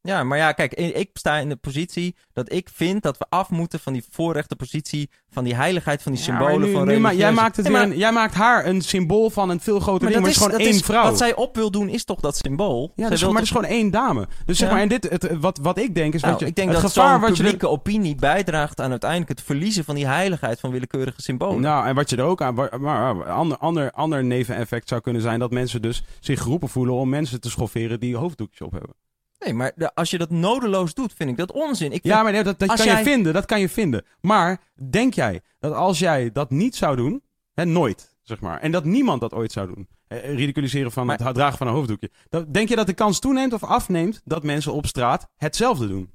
Ja, 0.07 0.25
maar 0.25 0.39
ja, 0.39 0.53
kijk, 0.53 0.75
ik 0.75 1.11
sta 1.13 1.37
in 1.39 1.49
de 1.49 1.57
positie 1.57 2.17
dat 2.33 2.53
ik 2.53 2.69
vind 2.73 3.03
dat 3.03 3.19
we 3.19 3.27
af 3.29 3.51
moeten 3.51 3.81
van 3.81 3.93
die 3.93 4.05
voorrechte 4.11 4.57
positie, 4.57 5.11
van 5.31 5.45
die 5.45 5.55
heiligheid, 5.55 6.03
van 6.03 6.13
die 6.13 6.21
Ja, 6.21 6.27
symbolen 6.27 6.61
nu- 6.69 6.73
van 6.73 6.87
nu 6.87 6.99
ma- 6.99 7.13
jij, 7.13 7.33
maakt 7.33 7.57
het 7.57 7.65
Nee, 7.65 7.75
maar- 7.75 7.83
een- 7.83 7.97
jij 7.97 8.13
maakt 8.13 8.35
haar 8.35 8.67
een 8.67 8.81
symbool 8.83 9.31
van 9.31 9.51
een 9.51 9.61
veel 9.61 9.81
groter 9.81 10.03
maar 10.03 10.13
ding, 10.13 10.23
maar 10.23 10.33
dat 10.33 10.43
het 10.43 10.61
is 10.61 10.63
gewoon 10.63 10.75
één 10.75 10.85
vrouw. 10.85 11.03
Wat 11.03 11.19
zij 11.19 11.35
op 11.35 11.57
wil 11.57 11.71
doen 11.71 11.89
is 11.89 12.05
toch 12.05 12.21
dat 12.21 12.37
symbool? 12.37 12.93
ja, 12.97 13.11
is, 13.11 13.21
wil 13.21 13.29
maar 13.29 13.41
het 13.41 13.51
is 13.51 13.57
gewoon 13.57 13.71
één 13.71 13.91
dame. 13.91 14.29
Dus 14.45 14.59
zeg 14.59 14.69
Ja. 14.69 14.75
maar, 14.75 14.83
en 14.83 14.89
dit, 14.89 15.11
het, 15.11 15.39
wat, 15.41 15.59
wat 15.63 15.79
ik 15.79 15.95
denk 15.95 16.15
is, 16.15 16.23
Nou, 16.23 16.37
je, 16.39 16.47
ik 16.47 16.55
denk 16.55 16.73
het 16.73 16.81
dat 16.83 16.93
zo'n 16.93 17.21
wat 17.21 17.37
je 17.37 17.43
publieke 17.43 17.69
opinie 17.69 18.15
bijdraagt 18.15 18.81
aan 18.81 18.91
uiteindelijk 18.91 19.31
het 19.31 19.43
verliezen 19.43 19.85
van 19.85 19.95
die 19.95 20.07
heiligheid 20.07 20.61
van 20.61 20.71
willekeurige 20.71 21.23
symbolen. 21.23 21.61
Nou, 21.61 21.87
en 21.87 21.95
wat 21.95 22.11
je 22.11 22.17
er 22.17 22.23
ook 22.25 22.43
aan. 22.43 22.55
Maar, 22.55 22.81
maar 22.81 23.25
ander, 23.31 23.57
ander, 23.59 23.91
ander 23.91 24.25
neveneffect 24.25 24.89
zou 24.89 25.01
kunnen 25.01 25.23
zijn 25.23 25.39
dat 25.39 25.51
mensen 25.51 25.83
dus 25.83 26.03
zich 26.21 26.41
geroepen 26.43 26.69
voelen 26.69 26.95
om 26.95 27.09
mensen 27.09 27.41
te 27.41 27.51
schofferen 27.51 28.01
die 28.01 28.17
hoofddoekjes 28.17 28.61
op 28.61 28.73
hebben. 28.73 28.95
Nee, 29.45 29.55
maar 29.55 29.73
de- 29.77 29.95
als 29.95 30.11
je 30.11 30.19
dat 30.19 30.31
nodeloos 30.31 30.95
doet, 30.95 31.13
vind 31.17 31.31
ik 31.31 31.37
dat 31.37 31.53
onzin. 31.53 31.93
Ik 31.93 32.05
Ja, 32.05 32.23
maar 32.23 32.33
nee, 32.33 32.43
dat, 32.43 32.59
dat 32.59 32.69
kan 32.75 32.87
jij- 32.87 32.99
je 32.99 33.03
vinden, 33.05 33.33
dat 33.33 33.45
kan 33.47 33.61
je 33.61 33.69
vinden. 33.69 34.05
Maar 34.21 34.61
denk 34.91 35.15
jij 35.15 35.41
dat 35.59 35.73
als 35.75 35.99
jij 35.99 36.33
dat 36.33 36.51
niet 36.51 36.77
zou 36.77 36.97
doen, 36.97 37.23
hè, 37.55 37.65
nooit, 37.65 38.17
zeg 38.23 38.41
maar, 38.41 38.61
en 38.61 38.71
dat 38.73 38.85
niemand 38.85 39.21
dat 39.21 39.33
ooit 39.35 39.53
zou 39.53 39.67
doen, 39.75 39.89
ridiculiseren 40.09 40.93
van 40.93 41.07
Maar- 41.07 41.19
het 41.23 41.35
dragen 41.35 41.59
van 41.59 41.67
een 41.67 41.73
hoofddoekje, 41.73 42.11
dat, 42.29 42.55
denk 42.55 42.69
je 42.69 42.77
dat 42.77 42.87
de 42.87 42.93
kans 42.95 43.19
toeneemt 43.19 43.53
of 43.53 43.65
afneemt 43.65 44.21
dat 44.25 44.43
mensen 44.43 44.73
op 44.73 44.87
straat 44.87 45.29
hetzelfde 45.37 45.89
doen? 45.89 46.13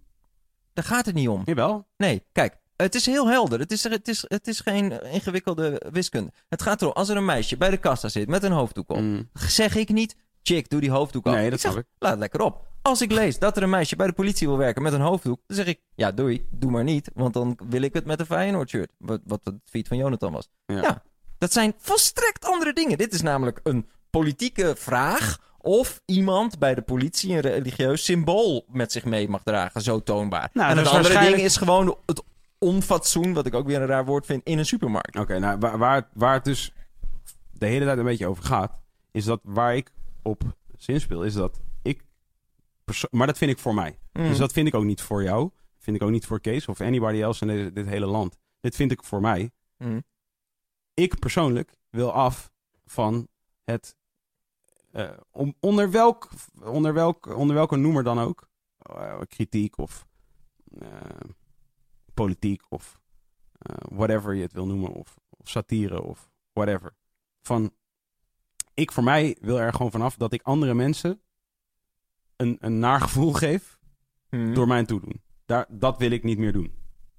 Daar 0.73 0.85
gaat 0.85 1.05
het 1.05 1.15
niet 1.15 1.27
om. 1.27 1.41
Jawel. 1.45 1.87
Nee, 1.97 2.23
kijk, 2.31 2.57
Het 2.75 2.95
is 2.95 3.05
heel 3.05 3.27
helder. 3.29 3.59
Het 3.59 3.71
is, 3.71 3.83
het, 3.83 4.07
is, 4.07 4.25
het 4.27 4.47
is 4.47 4.59
geen 4.59 5.03
ingewikkelde 5.11 5.81
wiskunde. 5.91 6.31
Het 6.49 6.61
gaat 6.61 6.81
erom, 6.81 6.93
als 6.93 7.09
er 7.09 7.17
een 7.17 7.25
meisje 7.25 7.57
bij 7.57 7.69
de 7.69 7.77
kassa 7.77 8.07
zit 8.09 8.27
met 8.27 8.43
een 8.43 8.51
hoofddoek 8.51 8.89
op, 8.89 8.97
Mm. 8.99 9.29
zeg 9.33 9.75
ik 9.75 9.89
niet, 9.89 10.15
chick, 10.43 10.69
doe 10.69 10.79
die 10.81 10.89
hoofddoek 10.91 11.25
af. 11.27 11.33
Nee, 11.33 11.43
dat 11.49 11.53
ik 11.53 11.59
zeg, 11.59 11.75
ik. 11.77 11.85
laat 11.99 12.11
het 12.11 12.19
lekker 12.19 12.41
op. 12.41 12.67
Als 12.81 13.01
ik 13.01 13.11
lees 13.11 13.39
dat 13.39 13.57
er 13.57 13.63
een 13.63 13.69
meisje 13.69 13.95
bij 13.95 14.07
de 14.07 14.13
politie 14.13 14.47
wil 14.47 14.57
werken 14.57 14.81
met 14.81 14.93
een 14.93 15.01
hoofddoek, 15.01 15.39
dan 15.47 15.57
zeg 15.57 15.65
ik, 15.65 15.79
ja, 15.95 16.11
doei, 16.11 16.47
doe 16.51 16.71
maar 16.71 16.83
niet, 16.83 17.11
want 17.13 17.33
dan 17.33 17.57
wil 17.69 17.81
ik 17.81 17.93
het 17.93 18.05
met 18.05 18.19
een 18.19 18.25
Feyenoord 18.25 18.69
shirt. 18.69 18.91
Wat, 18.97 19.21
wat 19.25 19.41
het 19.43 19.55
tweet 19.65 19.87
van 19.87 19.97
Jonathan 19.97 20.31
was. 20.31 20.49
Ja. 20.65 20.81
Ja. 20.81 21.03
dat 21.37 21.53
zijn 21.53 21.73
volstrekt 21.77 22.45
andere 22.45 22.73
dingen. 22.73 22.97
Dit 22.97 23.13
is 23.13 23.21
namelijk 23.21 23.59
een 23.63 23.87
politieke 24.09 24.73
vraag 24.77 25.37
of 25.57 26.01
iemand 26.05 26.59
bij 26.59 26.75
de 26.75 26.81
politie 26.81 27.33
een 27.33 27.39
religieus 27.39 28.03
symbool 28.03 28.65
met 28.69 28.91
zich 28.91 29.05
mee 29.05 29.29
mag 29.29 29.43
dragen, 29.43 29.81
zo 29.81 30.03
toonbaar. 30.03 30.49
Nou, 30.53 30.69
en 30.69 30.75
dat 30.75 30.85
het 30.85 30.93
andere 30.93 31.13
waarschijnlijk- 31.13 31.35
ding 31.35 31.47
is 31.47 31.57
gewoon 31.57 31.97
het 32.05 32.23
onfatsoen, 32.57 33.33
wat 33.33 33.45
ik 33.45 33.53
ook 33.53 33.67
weer 33.67 33.81
een 33.81 33.87
raar 33.87 34.05
woord 34.05 34.25
vind, 34.25 34.43
in 34.43 34.57
een 34.57 34.65
supermarkt. 34.65 35.19
Oké, 35.19 35.39
nou, 35.39 35.57
waar, 35.59 35.77
waar, 35.77 36.07
waar 36.13 36.33
het 36.33 36.43
dus 36.43 36.73
de 37.51 37.65
hele 37.65 37.85
tijd 37.85 37.97
een 37.97 38.03
beetje 38.03 38.27
over 38.27 38.43
gaat, 38.43 38.79
is 39.11 39.25
dat 39.25 39.39
waar 39.43 39.75
ik 39.75 39.91
op 40.21 40.41
zinspeel, 40.77 41.23
is 41.23 41.33
dat 41.33 41.59
Maar 43.11 43.27
dat 43.27 43.37
vind 43.37 43.51
ik 43.51 43.59
voor 43.59 43.73
mij. 43.73 43.99
Mm. 44.13 44.27
Dus 44.27 44.37
dat 44.37 44.51
vind 44.51 44.67
ik 44.67 44.73
ook 44.75 44.83
niet 44.83 45.01
voor 45.01 45.23
jou. 45.23 45.51
Vind 45.77 45.95
ik 45.95 46.03
ook 46.03 46.09
niet 46.09 46.25
voor 46.25 46.39
Kees 46.39 46.67
of 46.67 46.81
anybody 46.81 47.21
else 47.21 47.41
in 47.41 47.47
deze- 47.47 47.71
dit 47.73 47.85
hele 47.87 48.05
land. 48.05 48.37
Dit 48.59 48.75
vind 48.75 48.91
ik 48.91 49.03
voor 49.03 49.21
mij. 49.21 49.51
Mm. 49.77 50.03
Ik 50.93 51.19
persoonlijk 51.19 51.75
wil 51.89 52.11
af 52.11 52.51
van 52.85 53.27
het. 53.63 53.97
eh, 54.91 55.09
om, 55.31 55.53
onder, 55.59 55.91
welk, 55.91 56.29
onder, 56.63 56.93
welk, 56.93 57.25
onder 57.35 57.55
welke 57.55 57.75
noemer 57.75 58.03
dan 58.03 58.19
ook. 58.19 58.47
eh, 58.77 59.19
kritiek 59.27 59.77
of 59.77 60.05
eh, 60.79 60.87
politiek 62.13 62.61
of 62.69 62.99
whatever 63.89 64.33
je 64.33 64.41
het 64.41 64.53
wil 64.53 64.65
noemen. 64.65 64.91
Of, 64.91 65.15
of 65.29 65.49
satire 65.49 66.01
of 66.01 66.31
whatever. 66.53 66.95
Van, 67.41 67.71
ik 68.73 68.91
voor 68.91 69.03
mij 69.03 69.37
wil 69.41 69.59
er 69.59 69.73
gewoon 69.73 69.91
vanaf 69.91 70.15
dat 70.15 70.33
ik 70.33 70.41
andere 70.41 70.73
mensen 70.73 71.21
een, 72.39 72.57
een 72.59 72.79
naar 72.79 73.01
gevoel 73.01 73.33
geef 73.33 73.77
Mm. 74.29 74.53
door 74.53 74.67
mijn 74.67 74.85
toedoen. 74.85 75.21
Daar, 75.45 75.65
dat 75.69 75.97
wil 75.97 76.11
ik 76.11 76.23
niet 76.23 76.37
meer 76.37 76.51
doen. 76.51 76.73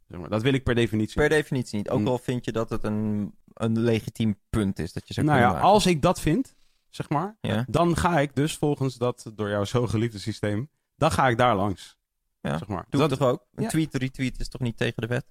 Zeg 0.09 0.21
maar. 0.21 0.29
Dat 0.29 0.43
wil 0.43 0.53
ik 0.53 0.65
per 0.65 0.75
definitie. 0.75 1.15
Per 1.15 1.29
definitie 1.29 1.77
niet. 1.77 1.91
Ook 1.91 2.01
Mm. 2.01 2.07
al 2.09 2.19
vind 2.19 2.45
je 2.45 2.53
dat 2.53 2.71
het 2.71 2.85
een, 2.85 3.33
een 3.55 3.79
legitiem 3.79 4.39
punt 4.51 4.79
is 4.79 4.93
dat 4.93 5.09
je 5.09 5.15
zou 5.15 5.27
nou 5.27 5.39
ja, 5.39 5.47
maken. 5.49 5.63
als 5.63 5.87
ik 5.87 6.03
dat 6.03 6.21
vind, 6.21 6.55
zeg 6.89 7.09
maar, 7.09 7.37
Ja. 7.41 7.65
dan 7.69 7.97
ga 7.97 8.21
ik 8.21 8.35
dus 8.35 8.57
volgens 8.57 8.97
dat 8.97 9.33
door 9.35 9.49
jou 9.49 9.65
zo 9.65 9.87
geliefde 9.87 10.19
systeem, 10.19 10.71
dan 10.97 11.11
ga 11.11 11.29
ik 11.29 11.37
daar 11.39 11.57
langs. 11.57 11.99
Ja. 12.41 12.59
Zeg 12.59 12.69
maar. 12.69 12.87
Doe 12.89 13.01
dat, 13.01 13.19
toch 13.19 13.29
ook? 13.29 13.47
Een 13.55 13.69
tweet, 13.69 13.95
retweet 13.95 14.41
is 14.41 14.49
toch 14.49 14.61
niet 14.61 14.77
tegen 14.77 15.03
de 15.03 15.07
wet? 15.09 15.27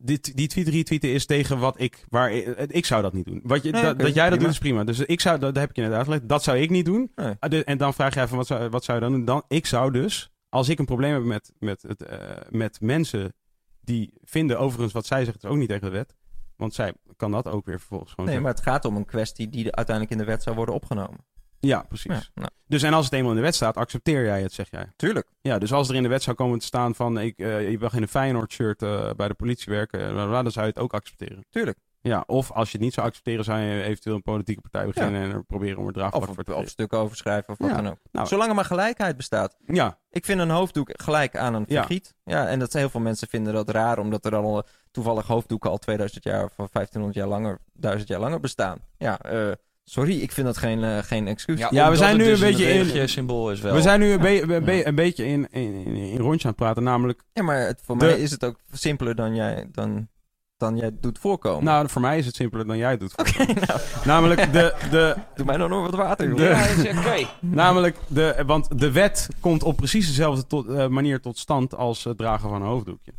De- 0.00 0.32
die, 0.34 0.48
tweet 0.48 0.68
retweeten 0.68 1.12
is 1.12 1.26
tegen 1.26 1.58
wat 1.58 1.80
ik, 1.80 2.04
waar 2.08 2.32
ik, 2.32 2.46
ik 2.70 2.86
zou 2.86 3.02
dat 3.02 3.12
niet 3.12 3.24
doen. 3.24 3.40
Wat 3.44 3.62
je, 3.62 3.70
Nee, 3.70 3.82
dat, 3.82 3.96
jij 3.96 4.14
dat 4.14 4.14
prima. 4.14 4.36
doet 4.36 4.48
is 4.48 4.58
prima. 4.58 4.84
Dus 4.84 4.98
ik 4.98 5.20
zou, 5.20 5.38
dat, 5.38 5.54
dat 5.54 5.60
heb 5.62 5.70
ik 5.70 5.76
je 5.76 5.82
net 5.82 5.92
uitgelegd. 5.92 6.28
Dat 6.28 6.42
zou 6.42 6.58
ik 6.58 6.70
niet 6.70 6.84
doen. 6.84 7.12
Nee. 7.14 7.34
Ah, 7.38 7.50
de- 7.50 7.64
en 7.64 7.78
dan 7.78 7.94
vraag 7.94 8.14
jij 8.14 8.28
van 8.28 8.36
wat 8.36 8.46
zou, 8.46 8.68
wat 8.68 8.84
zou 8.84 8.98
je 8.98 9.04
dan 9.04 9.12
doen? 9.12 9.24
Dan, 9.24 9.42
ik 9.48 9.66
zou 9.66 9.92
dus, 9.92 10.30
als 10.48 10.68
ik 10.68 10.78
een 10.78 10.84
probleem 10.84 11.12
heb 11.14 11.22
met, 11.22 11.52
met, 11.58 11.82
het, 11.82 12.02
eh, 12.02 12.18
met 12.50 12.80
mensen 12.80 13.34
die 13.80 14.12
vinden 14.22 14.58
overigens 14.58 14.92
wat 14.92 15.06
zij 15.06 15.24
zegt 15.24 15.36
is 15.44 15.50
ook 15.50 15.56
niet 15.56 15.68
tegen 15.68 15.84
de 15.90 15.96
wet. 15.96 16.16
Want 16.56 16.74
zij 16.74 16.94
kan 17.16 17.30
dat 17.30 17.46
ook 17.48 17.66
weer 17.66 17.78
vervolgens 17.78 18.10
gewoon 18.10 18.26
Nee, 18.26 18.34
zeggen. 18.34 18.54
maar 18.54 18.64
het 18.64 18.72
gaat 18.74 18.84
om 18.84 18.96
een 18.96 19.04
kwestie 19.04 19.48
die 19.48 19.64
de- 19.64 19.74
uiteindelijk 19.74 20.16
in 20.20 20.24
de 20.26 20.30
wet 20.32 20.42
zou 20.42 20.56
worden 20.56 20.74
opgenomen. 20.74 21.18
Ja, 21.60 21.82
precies. 21.88 22.12
Ja, 22.12 22.20
nou, 22.34 22.48
Dus 22.66 22.82
en 22.82 22.92
als 22.92 23.04
het 23.04 23.14
eenmaal 23.14 23.30
in 23.30 23.36
de 23.36 23.42
wet 23.42 23.54
staat, 23.54 23.76
accepteer 23.76 24.24
jij 24.24 24.42
het, 24.42 24.52
zeg 24.52 24.70
jij. 24.70 24.86
tuurlijk. 24.96 25.28
Ja, 25.40 25.58
dus 25.58 25.72
als 25.72 25.88
er 25.88 25.94
in 25.94 26.02
de 26.02 26.08
wet 26.08 26.22
zou 26.22 26.36
komen 26.36 26.58
te 26.58 26.66
staan 26.66 26.94
van 26.94 27.18
ik, 27.18 27.38
eh, 27.38 27.70
je 27.70 27.78
mag 27.78 27.94
in 27.94 28.02
een 28.02 28.08
Feyenoord 28.08 28.52
shirt 28.52 28.82
eh, 28.82 29.10
bij 29.16 29.28
de 29.28 29.34
politie 29.34 29.72
werken, 29.72 30.00
eh, 30.08 30.14
dan 30.42 30.50
zou 30.50 30.66
je 30.66 30.72
het 30.72 30.80
ook 30.80 30.92
accepteren. 30.94 31.44
Tuurlijk. 31.50 31.78
Ja, 32.02 32.24
of 32.26 32.52
als 32.52 32.70
je 32.70 32.76
het 32.76 32.84
niet 32.86 32.94
zou 32.94 33.06
accepteren, 33.06 33.44
zou 33.44 33.58
je 33.60 33.82
eventueel 33.82 34.14
een 34.14 34.22
politieke 34.22 34.60
partij 34.60 34.86
beginnen 34.86 35.22
en 35.22 35.30
er 35.30 35.44
proberen 35.44 35.78
om 35.78 35.86
er 35.86 35.92
draagvlak 35.92 36.34
voor 36.34 36.44
te 36.44 36.54
of 36.54 36.68
stukken 36.68 36.98
overschrijven 36.98 37.52
of 37.52 37.58
wat 37.58 37.68
Ja, 37.70 37.76
dan 37.76 37.88
ook. 37.88 37.98
nou- 38.12 38.26
Zolang 38.26 38.48
er 38.48 38.54
maar 38.54 38.64
gelijkheid 38.64 39.16
bestaat. 39.16 39.56
Ja, 39.66 39.98
Ik 40.10 40.24
vind 40.24 40.40
een 40.40 40.50
hoofddoek 40.50 40.90
gelijk 40.92 41.36
aan 41.36 41.54
een 41.54 41.66
vergiet. 41.68 42.14
Ja. 42.24 42.46
en 42.48 42.58
dat 42.58 42.72
heel 42.72 42.90
veel 42.90 43.00
mensen 43.00 43.28
vinden 43.28 43.52
dat 43.54 43.70
raar, 43.70 43.98
omdat 43.98 44.24
er 44.24 44.34
al 44.36 44.62
toevallig 44.90 45.26
hoofddoeken 45.26 45.70
al 45.70 45.78
2000 45.78 46.24
jaar 46.24 46.44
of 46.44 46.52
1500 46.56 47.14
jaar 47.14 47.28
langer, 47.28 47.58
1000 47.72 48.08
jaar 48.08 48.20
langer 48.20 48.40
bestaan. 48.40 48.78
Ja, 48.98 49.18
eh, 49.20 49.50
sorry, 49.90 50.20
ik 50.20 50.32
vind 50.32 50.46
dat 50.46 50.56
geen, 50.56 50.84
eh, 50.84 50.98
geen 50.98 51.28
excuus. 51.28 51.58
Ja, 51.70 51.90
we 51.90 51.96
zijn 51.96 52.08
het 52.10 52.18
nu 52.18 52.24
dus 52.24 52.40
een 52.40 52.46
beetje 52.46 53.00
in- 53.00 53.08
symbool 53.08 53.50
is 53.50 53.60
wel. 53.60 53.74
we 53.74 53.80
zijn 53.82 54.00
nu 54.00 54.12
een, 54.12 54.20
be- 54.20 54.42
een 54.42 54.64
be- 54.64 54.72
Ja. 54.72 54.86
een 54.86 54.94
beetje 54.94 55.24
in, 55.26 55.46
in, 55.50 55.74
in, 55.74 55.94
in 55.96 56.18
rondje 56.18 56.44
aan 56.44 56.54
het 56.54 56.56
praten, 56.62 56.82
namelijk... 56.82 57.22
Ja, 57.32 57.42
maar 57.42 57.58
het, 57.66 57.80
voor 57.84 57.98
De- 57.98 58.04
mij 58.04 58.20
is 58.20 58.30
het 58.30 58.44
ook 58.44 58.56
simpeler 58.72 59.14
dan 59.14 59.34
jij, 59.34 59.68
dan, 59.72 60.08
dan 60.56 60.76
jij 60.76 60.90
doet 61.00 61.18
voorkomen. 61.18 61.64
Nou, 61.64 61.88
voor 61.88 62.00
mij 62.00 62.18
is 62.18 62.26
het 62.26 62.34
simpeler 62.34 62.66
dan 62.66 62.76
jij 62.76 62.96
doet. 62.96 63.16
Oké, 63.18 63.44
nou, 63.66 63.80
Namelijk 64.04 64.52
de, 64.52 64.74
de, 64.90 65.16
doe 65.34 65.46
mij 65.46 65.56
dan 65.56 65.70
nog 65.70 65.82
wat 65.82 65.94
water. 65.94 66.28
joh. 66.28 66.36
De- 66.36 66.42
Ja, 66.44 66.66
dat 66.76 66.84
is 66.84 66.98
oké. 66.98 67.26
namelijk 67.62 67.96
de, 68.06 68.42
want 68.46 68.78
de 68.80 68.90
wet 68.92 69.28
komt 69.40 69.62
op 69.62 69.76
precies 69.76 70.06
dezelfde 70.06 70.46
tot, 70.46 70.68
eh, 70.68 70.86
manier 70.86 71.20
tot 71.20 71.38
stand 71.38 71.74
als 71.74 72.04
het 72.04 72.16
dragen 72.18 72.48
van 72.48 72.62
een 72.62 72.68
hoofddoekje. 72.68 73.12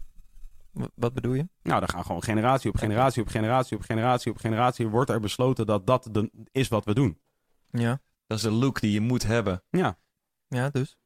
Wat 0.95 1.13
bedoel 1.13 1.33
je? 1.33 1.47
Nou, 1.63 1.79
dan 1.79 1.89
gaan 1.89 2.05
gewoon 2.05 2.23
generatie 2.23 2.69
op 2.69 2.77
generatie 2.77 3.21
op 3.21 3.27
generatie 3.27 3.77
op 3.77 3.83
generatie 3.83 4.31
op 4.31 4.37
generatie 4.37 4.87
wordt 4.87 5.09
er 5.09 5.19
besloten 5.19 5.65
dat 5.65 5.87
dat 5.87 6.07
de, 6.11 6.31
is 6.51 6.67
wat 6.67 6.85
we 6.85 6.93
doen. 6.93 7.19
Ja, 7.71 7.99
Dat 8.27 8.37
is 8.37 8.43
de 8.43 8.51
look 8.51 8.79
die 8.81 8.91
je 8.91 9.01
moet 9.01 9.23
hebben. 9.23 9.63
Ja. 9.69 9.97
ja 10.47 10.69
dus. 10.69 10.97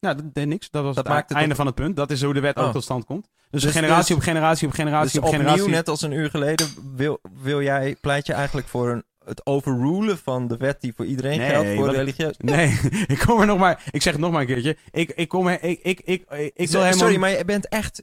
Nou, 0.00 0.16
dat 0.16 0.34
deed 0.34 0.46
niks. 0.46 0.70
Dat 0.70 0.82
was 0.84 0.94
Dat 0.94 1.04
het 1.04 1.12
maakt 1.12 1.28
het 1.28 1.38
einde 1.38 1.50
op- 1.50 1.56
van 1.56 1.66
het 1.66 1.74
punt. 1.74 1.96
Dat 1.96 2.10
is 2.10 2.22
hoe 2.22 2.34
de 2.34 2.40
wet 2.40 2.56
ook 2.56 2.66
Oh. 2.66 2.72
tot 2.72 2.82
stand 2.82 3.04
komt. 3.04 3.28
Dus, 3.50 3.62
Dus- 3.62 3.72
generatie 3.72 4.06
dus- 4.06 4.16
op 4.16 4.22
generatie 4.30 4.66
op 4.68 4.72
generatie 4.74 5.10
Dus 5.10 5.18
op 5.18 5.24
opnieuw, 5.24 5.40
generatie. 5.40 5.70
net 5.70 5.88
als 5.88 6.02
een 6.02 6.12
uur 6.12 6.30
geleden, 6.30 6.68
wil, 6.96 7.20
wil 7.42 7.62
jij, 7.62 7.96
pleit 8.00 8.26
je 8.26 8.32
eigenlijk 8.32 8.66
voor 8.68 8.90
een, 8.90 9.04
het 9.24 9.46
overrulen 9.46 10.18
van 10.18 10.48
de 10.48 10.56
wet 10.56 10.80
die 10.80 10.92
voor 10.96 11.04
iedereen 11.04 11.38
Nee, 11.38 11.48
geldt 11.50 11.74
voor 11.74 11.90
religieus... 11.90 12.34
Nee, 12.38 12.80
ik 13.06 13.18
kom 13.26 13.40
er 13.40 13.46
nog 13.46 13.58
maar. 13.58 13.82
Ik 13.90 14.02
zeg 14.02 14.12
het 14.12 14.22
nog 14.22 14.32
maar 14.32 14.40
een 14.40 14.46
keertje. 14.46 14.76
Ik, 14.90 15.10
ik 15.10 15.28
kom 15.28 15.46
er. 15.46 15.62
Ik, 15.62 15.78
ik, 15.82 16.00
ik, 16.00 16.24
ik, 16.30 16.52
ik 16.54 16.54
wil 16.56 16.66
Sorry, 16.66 16.86
helemaal. 16.90 17.18
maar 17.18 17.30
je 17.30 17.44
bent 17.44 17.68
echt... 17.68 18.02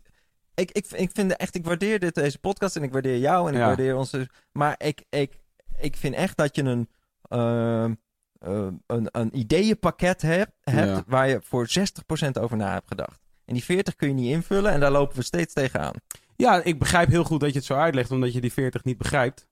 Ik, 0.53 0.71
ik, 0.71 0.85
ik 0.91 1.09
vind 1.13 1.35
echt, 1.35 1.55
ik 1.55 1.65
waardeer 1.65 1.99
dit, 1.99 2.15
deze 2.15 2.39
podcast 2.39 2.75
en 2.75 2.83
ik 2.83 2.91
waardeer 2.91 3.17
jou 3.17 3.47
en 3.47 3.53
ik 3.53 3.59
Ja. 3.59 3.65
waardeer 3.65 3.95
onze... 3.95 4.29
Maar 4.51 4.75
ik, 4.77 5.03
ik, 5.09 5.39
ik 5.77 5.95
vind 5.97 6.15
echt 6.15 6.37
dat 6.37 6.55
je 6.55 6.63
een, 6.63 6.89
ehm, 7.29 7.93
eh, 8.39 8.67
een, 8.87 9.07
een 9.11 9.37
ideeënpakket 9.37 10.21
hebt, 10.21 10.51
hebt 10.61 10.87
Ja. 10.87 11.03
waar 11.07 11.27
je 11.29 11.39
voor 11.43 11.67
60% 11.67 12.31
over 12.41 12.57
na 12.57 12.71
hebt 12.73 12.87
gedacht. 12.87 13.19
En 13.45 13.53
die 13.53 13.63
40 13.63 13.95
kun 13.95 14.07
je 14.07 14.13
niet 14.13 14.31
invullen 14.31 14.71
en 14.71 14.79
daar 14.79 14.91
lopen 14.91 15.15
we 15.15 15.23
steeds 15.23 15.53
tegenaan. 15.53 15.93
Ja, 16.35 16.63
ik 16.63 16.79
begrijp 16.79 17.09
heel 17.09 17.23
goed 17.23 17.39
dat 17.39 17.49
je 17.51 17.57
het 17.57 17.65
zo 17.65 17.75
uitlegt, 17.75 18.11
omdat 18.11 18.33
je 18.33 18.41
die 18.41 18.53
40 18.53 18.83
niet 18.83 18.97
begrijpt. 18.97 19.47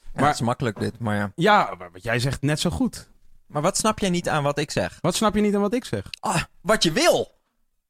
Ja, 0.00 0.10
Maar- 0.14 0.24
het 0.24 0.34
is 0.34 0.40
makkelijk 0.46 0.78
dit, 0.78 0.98
maar 0.98 1.16
ja. 1.16 1.32
Ja, 1.34 1.74
maar 1.78 1.90
wat 1.92 2.02
jij 2.02 2.18
zegt 2.18 2.42
net 2.42 2.60
zo 2.60 2.70
goed. 2.70 3.08
Maar 3.46 3.62
wat 3.62 3.76
snap 3.76 3.98
jij 3.98 4.10
niet 4.10 4.28
aan 4.28 4.42
wat 4.42 4.58
ik 4.58 4.70
zeg? 4.70 4.98
Wat 5.00 5.14
snap 5.14 5.34
je 5.34 5.40
niet 5.40 5.54
aan 5.54 5.60
wat 5.60 5.74
ik 5.74 5.84
zeg? 5.84 6.06
Ah, 6.20 6.42
wat 6.60 6.82
je 6.82 6.92
wil. 6.92 7.35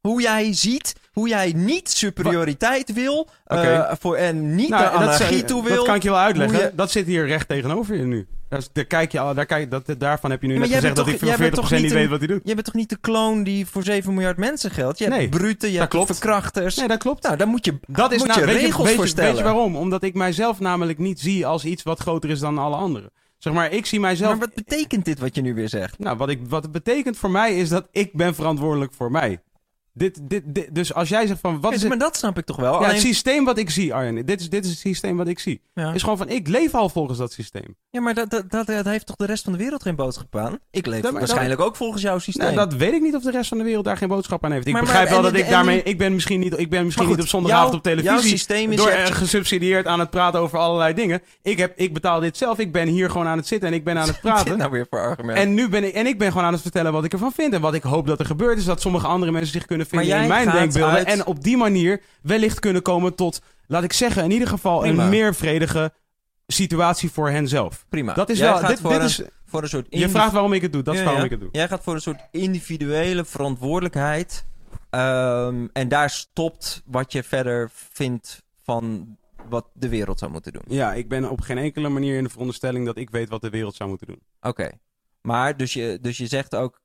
Hoe 0.07 0.23
jij 0.23 0.53
ziet, 0.55 0.95
hoe 1.13 1.29
jij 1.29 1.53
niet 1.57 1.91
superioriteit 1.91 2.93
wil. 2.93 3.29
eh, 3.45 3.93
voor, 4.01 4.17
en 4.17 4.55
niet 4.55 4.69
Nou, 4.69 4.83
de 4.83 4.89
anarchie 4.91 5.45
toe 5.45 5.63
wil. 5.65 5.77
dat 5.77 5.85
kan 5.85 5.95
ik 5.95 6.03
je 6.03 6.11
wel 6.11 6.19
uitleggen. 6.19 6.59
je- 6.59 6.73
Dat 6.75 6.91
zit 6.91 7.07
hier 7.07 7.27
recht 7.27 7.49
tegenover 7.49 7.97
je 7.97 8.03
nu. 8.03 8.27
Daar 8.49 8.85
kijk 8.87 9.13
je 9.13 9.33
daar 9.35 9.47
kijk, 9.47 9.71
dat, 9.71 9.95
daarvan 9.99 10.31
heb 10.31 10.41
je 10.43 10.47
nu 10.49 10.53
Maar 10.59 10.69
net 10.69 10.75
gezegd 10.77 10.95
bent 10.95 10.97
dat 10.97 11.07
ik 11.07 11.13
toch- 11.13 11.21
voor 11.21 11.29
jij 11.29 11.37
bent 11.39 11.55
40% 11.55 11.61
toch 11.61 11.71
niet 11.71 11.83
niet 11.83 11.93
weet 11.93 12.09
wat 12.09 12.19
hij 12.19 12.29
doet. 12.29 12.41
Je 12.45 12.55
bent 12.55 12.65
toch 12.67 12.75
niet 12.75 12.89
de 12.89 12.99
kloon 13.01 13.43
die 13.43 13.67
voor 13.67 13.83
7 13.85 14.15
miljard 14.15 14.37
mensen 14.37 14.71
geldt? 14.71 14.99
Je 14.99 15.05
hebt 15.05 15.17
Nee, 15.17 15.29
bruten, 15.29 15.71
je 15.73 15.79
hebt 15.79 15.91
klopt. 15.91 16.07
verkrachters. 16.07 16.77
Nee, 16.77 16.89
dat 16.89 16.99
klopt. 16.99 17.23
Nou, 17.23 17.37
daar 17.37 17.47
moet 17.49 17.65
je, 17.65 17.79
Dat 17.87 18.13
is 18.13 18.19
moet 18.19 18.27
nou, 18.29 18.41
je 18.41 18.47
regels 18.47 18.87
weet, 18.87 18.97
voor 18.97 19.09
stellen. 19.09 19.31
weet 19.31 19.39
je 19.39 19.45
waarom? 19.45 19.77
Omdat 19.77 20.03
ik 20.03 20.15
mijzelf 20.15 20.61
namelijk 20.61 20.99
niet 20.99 21.21
zie 21.21 21.47
als 21.47 21.65
iets 21.65 21.83
wat 21.83 22.01
groter 22.01 22.31
is 22.31 22.39
dan 22.41 22.59
alle 22.59 22.77
anderen. 22.77 23.11
Zeg 23.39 23.53
maar, 23.53 23.73
ik 23.73 23.87
zie 23.87 24.01
mijzelf... 24.01 24.31
Maar 24.31 24.39
wat 24.47 24.55
betekent 24.55 25.05
dit 25.05 25.19
wat 25.19 25.35
je 25.35 25.41
nu 25.41 25.55
weer 25.55 25.69
zegt? 25.69 25.99
Nou, 25.99 26.17
wat, 26.17 26.29
ik, 26.29 26.41
wat 26.49 26.63
het 26.63 26.73
betekent 26.73 27.17
voor 27.17 27.31
mij 27.31 27.57
is 27.59 27.69
dat 27.69 27.89
ik 27.91 28.13
ben 28.13 28.35
verantwoordelijk 28.35 28.93
voor 28.97 29.11
mij. 29.11 29.41
Dit, 29.99 30.19
dit, 30.23 30.43
dit, 30.47 30.75
dus 30.75 30.95
als 30.95 31.09
jij 31.09 31.27
zegt 31.27 31.41
van, 31.41 31.61
wat 31.61 31.73
is 31.73 31.85
maar 31.85 31.99
dat 31.99 32.17
snap 32.17 32.39
ik 32.39 32.45
toch 32.45 32.57
wel. 32.57 32.73
Ja, 32.73 32.79
Alleen, 32.79 32.91
het 32.91 33.01
systeem 33.01 33.45
wat 33.45 33.59
ik 33.59 33.71
zie, 33.71 33.95
Arjen. 33.95 34.27
Dit 34.27 34.41
is, 34.41 34.51
dit 34.51 34.65
is 34.65 34.71
het 34.71 34.79
systeem 34.79 35.17
wat 35.17 35.29
ik 35.29 35.39
zie. 35.39 35.61
ja. 35.75 35.93
Is 35.93 36.03
gewoon 36.03 36.17
van, 36.19 36.29
ik 36.29 36.49
leef 36.49 36.75
al 36.75 36.89
volgens 36.89 37.19
dat 37.19 37.33
systeem. 37.33 37.77
ja, 37.91 38.01
maar 38.01 38.15
dat, 38.15 38.31
dat, 38.31 38.51
dat, 38.51 38.67
dat 38.67 38.85
heeft 38.85 39.07
toch 39.07 39.17
de 39.17 39.27
rest 39.27 39.45
van 39.45 39.53
de 39.53 39.59
wereld 39.59 39.83
geen 39.83 39.97
boodschap 39.97 40.37
aan? 40.37 40.59
Ik 40.71 40.87
leef 40.87 41.01
Dat- 41.01 41.13
waarschijnlijk 41.13 41.61
ook 41.61 41.77
volgens 41.77 42.03
jouw 42.03 42.19
systeem. 42.19 42.55
Nou, 42.55 42.69
dat 42.69 42.75
weet 42.79 42.93
ik 42.93 43.01
niet 43.03 43.15
of 43.15 43.23
de 43.23 43.31
rest 43.31 43.49
van 43.49 43.59
de 43.59 43.65
wereld 43.65 43.85
daar 43.85 43.97
geen 43.97 44.09
boodschap 44.09 44.45
aan 44.45 44.53
heeft. 44.53 44.67
Ik 44.67 44.73
Maar- 44.73 44.83
maar- 44.83 44.91
begrijp 44.93 45.09
wel 45.15 45.27
en- 45.27 45.33
dat 45.33 45.43
ik 45.43 45.49
daarmee... 45.49 45.83
Ik 45.83 45.99
ben 45.99 46.15
misschien 46.15 46.41
niet, 46.41 46.59
ik 46.59 46.71
ben 46.71 46.85
misschien 46.85 47.09
niet 47.09 47.21
op 47.21 47.27
zondagavond 47.29 47.69
jouw- 47.69 47.77
op 47.79 47.83
televisie... 47.83 48.13
Jouw 48.13 48.21
systeem 48.31 48.71
is... 48.71 48.77
door 48.77 48.89
je 48.89 48.95
eh, 48.95 49.15
gesubsidieerd 49.15 49.87
aan 49.87 50.01
het 50.01 50.11
praten 50.11 50.41
over 50.41 50.59
allerlei 50.59 50.95
dingen. 50.95 51.23
Ik, 51.43 51.59
heb, 51.59 51.73
ik 51.79 51.93
betaal 51.95 52.21
dit 52.21 52.37
zelf. 52.37 52.59
Ik 52.59 52.73
ben 52.73 52.89
hier 52.89 53.11
gewoon 53.11 53.27
aan 53.27 53.37
het 53.37 53.47
zitten 53.47 53.69
en 53.69 53.75
ik 53.75 53.85
ben 53.85 53.99
aan 53.99 54.07
het 54.07 54.13
dit 54.23 54.33
praten. 54.33 54.59
nou 54.59 54.71
weer 54.71 54.87
voor 54.91 55.01
argument? 55.01 55.39
En, 55.39 55.55
nu 55.55 55.69
ben 55.69 55.85
ik, 55.85 55.95
en 55.95 56.07
ik 56.07 56.19
ben 56.19 56.31
gewoon 56.33 56.47
aan 56.47 56.53
het 56.53 56.63
vertellen 56.63 56.93
wat 56.93 57.05
ik 57.05 57.13
ervan 57.13 57.33
vind. 57.33 57.53
En 57.55 57.61
wat 57.61 57.75
ik 57.75 57.83
hoop 57.83 58.07
dat 58.07 58.21
er 58.21 58.27
gebeurt 58.27 58.59
is 58.59 58.65
dat 58.65 58.81
sommige 58.81 59.07
andere 59.07 59.33
mensen 59.33 59.53
zich 59.53 59.67
kunnen 59.67 59.86
vinden 59.87 60.09
Maar 60.09 60.23
in 60.23 60.29
mijn 60.29 60.51
denkbeelden. 60.51 60.95
uit- 60.97 61.07
En 61.07 61.27
op 61.27 61.43
die 61.43 61.57
manier 61.57 62.03
wellicht 62.23 62.59
kunnen 62.61 62.83
komen 62.83 63.15
tot, 63.15 63.41
laat 63.67 63.83
ik 63.85 63.93
zeggen, 63.93 64.25
in 64.25 64.31
ieder 64.31 64.49
geval 64.49 64.81
Prima. 64.81 65.03
een 65.03 65.09
meer 65.09 65.35
vredige 65.35 65.93
situatie 66.47 67.11
voor 67.11 67.31
henzelf. 67.31 67.87
Prima. 67.89 68.13
Dat 68.15 68.29
is 68.31 68.39
Jij 68.39 68.53
wel, 68.53 68.69
dit, 68.69 68.81
voor, 68.81 68.91
dit 68.91 69.01
een, 69.01 69.07
is, 69.07 69.23
voor 69.47 69.63
een 69.63 69.69
soort... 69.69 69.87
je 69.91 70.09
vraagt 70.09 70.33
waarom 70.33 70.53
ik 70.53 70.63
het 70.63 70.73
doe, 70.73 70.83
dat 70.83 70.95
is 70.95 71.01
Ja, 71.01 71.07
waarom 71.07 71.23
ja. 71.25 71.27
ik 71.33 71.33
het 71.33 71.41
doe. 71.41 71.49
Jij 71.53 71.69
gaat 71.69 71.83
voor 71.83 71.95
een 71.95 72.01
soort 72.01 72.21
individuele 72.31 73.25
verantwoordelijkheid 73.25 74.45
Ehm, 74.91 75.67
en 75.73 75.89
daar 75.89 76.11
stopt 76.11 76.83
wat 76.87 77.13
je 77.13 77.23
verder 77.23 77.71
vindt 77.73 78.43
van 78.63 79.17
wat 79.49 79.67
de 79.75 79.89
wereld 79.89 80.19
zou 80.19 80.31
moeten 80.31 80.53
doen. 80.53 80.63
Ja, 80.69 80.93
ik 80.95 81.09
ben 81.09 81.31
op 81.31 81.41
geen 81.41 81.59
enkele 81.59 81.89
manier 81.89 82.17
in 82.17 82.25
de 82.25 82.31
veronderstelling 82.31 82.87
dat 82.87 82.97
ik 82.97 83.11
weet 83.11 83.29
wat 83.29 83.41
de 83.41 83.51
wereld 83.51 83.75
zou 83.75 83.89
moeten 83.89 84.07
doen. 84.07 84.21
Oké. 84.41 84.71
Maar 85.23 85.57
dus 85.57 85.73
je, 85.73 85.99
dus 86.01 86.17
je 86.17 86.27
zegt 86.27 86.55
ook. 86.55 86.81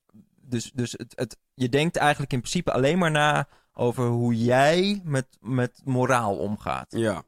Dus, 0.51 0.71
dus 0.73 0.91
het, 0.91 1.13
het, 1.15 1.37
je 1.53 1.69
denkt 1.69 1.95
eigenlijk 1.95 2.33
in 2.33 2.39
principe 2.39 2.71
alleen 2.71 2.97
maar 2.97 3.11
na 3.11 3.47
over 3.73 4.05
hoe 4.07 4.35
jij 4.35 5.01
met, 5.03 5.27
met 5.39 5.81
moraal 5.83 6.37
omgaat. 6.37 6.85
Ja. 6.89 7.23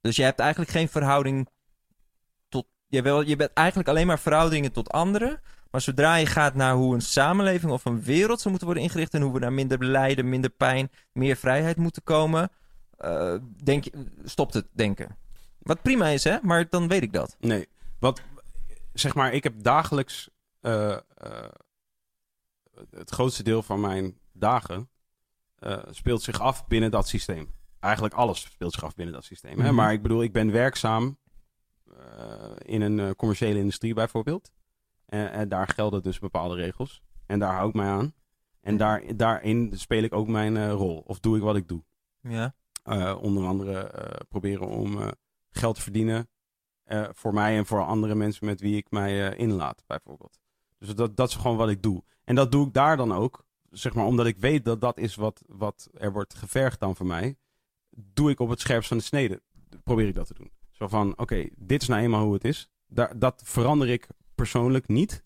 Dus 0.00 0.16
je 0.16 0.22
hebt 0.22 0.38
eigenlijk 0.40 0.70
geen 0.70 0.88
verhouding 0.88 1.48
tot. 2.48 2.66
Je, 2.86 3.02
wil, 3.02 3.20
je 3.20 3.36
bent 3.36 3.52
eigenlijk 3.52 3.88
alleen 3.88 4.06
maar 4.06 4.18
verhoudingen 4.18 4.72
tot 4.72 4.90
anderen. 4.90 5.40
Maar 5.70 5.80
zodra 5.80 6.14
je 6.16 6.26
gaat 6.26 6.54
naar 6.54 6.74
hoe 6.74 6.94
een 6.94 7.00
samenleving 7.02 7.72
of 7.72 7.84
een 7.84 8.02
wereld 8.02 8.38
zou 8.38 8.48
moeten 8.48 8.66
worden 8.66 8.84
ingericht. 8.84 9.14
en 9.14 9.22
hoe 9.22 9.32
we 9.32 9.38
naar 9.38 9.52
minder 9.52 9.84
lijden, 9.84 10.28
minder 10.28 10.50
pijn, 10.50 10.90
meer 11.12 11.36
vrijheid 11.36 11.76
moeten 11.76 12.02
komen. 12.02 12.50
eh, 12.96 13.34
denk 13.64 13.84
je, 13.84 13.92
stopt 14.24 14.54
het 14.54 14.66
denken. 14.72 15.16
Wat 15.58 15.82
prima 15.82 16.06
is, 16.06 16.24
hè? 16.24 16.36
Maar 16.42 16.66
dan 16.68 16.88
weet 16.88 17.02
ik 17.02 17.12
dat. 17.12 17.36
Nee. 17.40 17.68
Wat, 17.98 18.20
zeg 18.92 19.14
maar, 19.14 19.32
ik 19.32 19.44
heb 19.44 19.62
dagelijks. 19.62 20.28
eh, 20.60 20.92
eh, 20.92 21.00
het 22.90 23.10
grootste 23.10 23.42
deel 23.42 23.62
van 23.62 23.80
mijn 23.80 24.18
dagen. 24.32 24.88
eh, 25.56 25.82
speelt 25.90 26.22
zich 26.22 26.40
af 26.40 26.66
binnen 26.66 26.90
dat 26.90 27.08
systeem. 27.08 27.52
Eigenlijk 27.80 28.14
alles 28.14 28.40
speelt 28.40 28.72
zich 28.72 28.84
af 28.84 28.94
binnen 28.94 29.14
dat 29.14 29.24
systeem. 29.24 29.58
Hè? 29.58 29.66
Mhm. 29.66 29.74
Maar 29.74 29.92
ik 29.92 30.02
bedoel, 30.02 30.22
ik 30.22 30.32
ben 30.32 30.50
werkzaam. 30.52 31.18
eh, 31.96 32.50
in 32.58 32.80
een 32.80 33.00
eh, 33.00 33.10
commerciële 33.10 33.58
industrie 33.58 33.94
bijvoorbeeld. 33.94 34.52
En, 35.06 35.30
en 35.30 35.48
daar 35.48 35.68
gelden 35.68 36.02
dus 36.02 36.18
bepaalde 36.18 36.54
regels. 36.54 37.02
En 37.26 37.38
daar 37.38 37.54
hou 37.54 37.68
ik 37.68 37.74
mij 37.74 37.86
aan. 37.88 38.14
En 38.60 38.76
daar, 38.76 39.16
daarin 39.16 39.72
speel 39.74 40.02
ik 40.02 40.14
ook 40.14 40.28
mijn 40.28 40.70
rol. 40.70 40.98
Of 41.06 41.20
doe 41.20 41.36
ik 41.36 41.42
wat 41.42 41.56
ik 41.56 41.68
doe. 41.68 41.84
Ja. 42.20 42.54
Onder 43.14 43.46
andere 43.46 43.92
proberen 44.28 44.66
om 44.68 44.98
geld 45.50 45.74
te 45.74 45.82
verdienen. 45.82 46.28
voor 47.12 47.34
mij 47.34 47.56
en 47.56 47.66
voor 47.66 47.84
andere 47.84 48.14
mensen 48.14 48.46
met 48.46 48.60
wie 48.60 48.76
ik 48.76 48.90
mij 48.90 49.36
inlaat, 49.36 49.82
bijvoorbeeld. 49.86 50.40
Dus 50.78 50.94
dat, 50.94 51.16
dat 51.16 51.28
is 51.28 51.34
gewoon 51.34 51.56
wat 51.56 51.68
ik 51.68 51.82
doe. 51.82 52.04
En 52.26 52.34
dat 52.34 52.52
doe 52.52 52.66
ik 52.66 52.72
daar 52.72 52.96
dan 52.96 53.12
ook. 53.12 53.44
Zeg 53.70 53.94
maar, 53.94 54.04
omdat 54.04 54.26
ik 54.26 54.36
weet 54.36 54.64
dat 54.64 54.80
dat 54.80 54.98
is 54.98 55.14
wat, 55.14 55.42
wat 55.46 55.88
er 55.94 56.12
wordt 56.12 56.34
gevergd 56.34 56.80
dan 56.80 56.96
van 56.96 57.06
mij. 57.06 57.36
Doe 57.90 58.30
ik 58.30 58.40
op 58.40 58.48
het 58.48 58.60
scherpst 58.60 58.88
van 58.88 58.96
de 58.98 59.02
snede. 59.02 59.42
Probeer 59.84 60.08
ik 60.08 60.14
dat 60.14 60.26
te 60.26 60.34
doen. 60.34 60.50
Zo 60.70 60.88
van, 60.88 61.18
oké, 61.18 61.48
dit 61.56 61.82
is 61.82 61.88
nou 61.88 62.02
eenmaal 62.02 62.24
hoe 62.24 62.34
het 62.34 62.44
is. 62.44 62.70
Daar, 62.86 63.18
dat 63.18 63.42
verander 63.44 63.88
ik 63.88 64.06
persoonlijk 64.34 64.88
niet. 64.88 65.24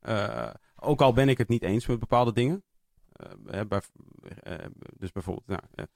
Eh, 0.00 0.50
ook 0.76 1.00
al 1.00 1.12
ben 1.12 1.28
ik 1.28 1.38
het 1.38 1.48
niet 1.48 1.62
eens 1.62 1.86
met 1.86 1.98
bepaalde 1.98 2.32
dingen. 2.32 2.62
Eh, 3.12 3.60
bij- 3.68 3.82
eh, 4.42 4.54
dus 4.96 5.12
bijvoorbeeld, 5.12 5.46
nou, 5.46 5.60
laat 5.74 5.88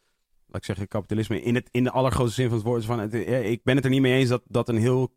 ik 0.60 0.64
zeggen, 0.64 0.88
kapitalisme 0.88 1.42
in, 1.42 1.54
het, 1.54 1.68
in 1.70 1.84
de 1.84 1.90
allergrootste 1.90 2.34
zin 2.40 2.48
van 2.48 2.56
het 2.56 2.66
woord. 2.66 2.84
Van 2.84 3.12
ik 3.24 3.62
ben 3.62 3.76
het 3.76 3.84
er 3.84 3.90
niet 3.90 4.00
mee 4.00 4.14
eens 4.18 4.28
dat, 4.28 4.42
dat 4.48 4.68
een 4.68 4.76
heel 4.78 5.14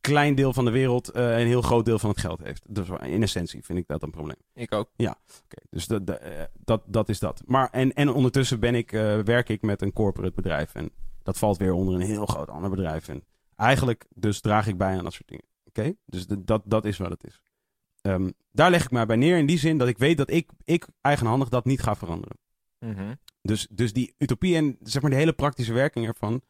klein 0.00 0.34
deel 0.34 0.52
van 0.52 0.64
de 0.64 0.70
wereld 0.70 1.08
eh, 1.08 1.38
een 1.38 1.46
heel 1.46 1.62
groot 1.62 1.84
deel 1.84 1.98
van 1.98 2.10
het 2.10 2.18
geld 2.20 2.40
heeft. 2.42 2.64
Dus 2.68 2.88
in 3.02 3.22
essentie 3.22 3.64
vind 3.64 3.78
ik 3.78 3.86
dat 3.86 4.02
een 4.02 4.10
probleem. 4.10 4.36
Ik 4.54 4.72
ook. 4.74 4.90
Oké, 5.44 5.62
dus 5.70 5.86
dat, 5.86 6.06
dat, 6.06 6.18
eh, 6.18 6.42
dat, 6.64 6.82
dat 6.86 7.08
is 7.08 7.18
dat. 7.18 7.42
Maar 7.46 7.70
en, 7.70 7.92
en 7.92 8.08
ondertussen 8.12 8.60
ben 8.60 8.74
ik, 8.74 8.92
eh, 8.92 9.18
werk 9.18 9.48
ik 9.48 9.62
met 9.62 9.82
een 9.82 9.92
corporate 9.92 10.34
bedrijf. 10.34 10.74
En 10.74 10.90
dat 11.22 11.38
valt 11.38 11.56
weer 11.56 11.72
onder 11.72 11.94
een 11.94 12.00
heel 12.00 12.26
groot 12.26 12.48
ander 12.48 12.70
bedrijf. 12.70 13.08
En 13.08 13.24
eigenlijk 13.56 14.06
dus 14.14 14.40
draag 14.40 14.66
ik 14.66 14.76
bij 14.78 14.96
aan 14.96 15.04
dat 15.04 15.12
soort 15.12 15.28
dingen. 15.28 15.44
Oké, 15.64 15.94
dus 16.06 16.26
de- 16.26 16.44
dat, 16.44 16.62
dat 16.64 16.84
is 16.84 16.98
wat 16.98 17.10
het 17.10 17.24
is. 17.24 17.40
Ehm, 18.00 18.30
daar 18.50 18.70
leg 18.70 18.84
ik 18.84 18.90
mij 18.90 19.06
bij 19.06 19.16
neer 19.16 19.38
in 19.38 19.46
die 19.46 19.58
zin 19.58 19.78
dat 19.78 19.88
ik 19.88 19.98
weet 19.98 20.16
dat 20.18 20.30
ik, 20.30 20.50
ik 20.64 20.86
eigenhandig 21.00 21.48
dat 21.48 21.64
niet 21.64 21.82
ga 21.82 21.96
veranderen. 21.96 22.36
Mhm. 22.78 23.14
Dus, 23.42 23.66
dus 23.70 23.92
die 23.92 24.14
utopie 24.18 24.56
en 24.56 24.76
zeg 24.82 25.02
maar 25.02 25.10
de 25.10 25.16
hele 25.16 25.32
praktische 25.32 25.72
werking 25.72 26.06
ervan. 26.06 26.40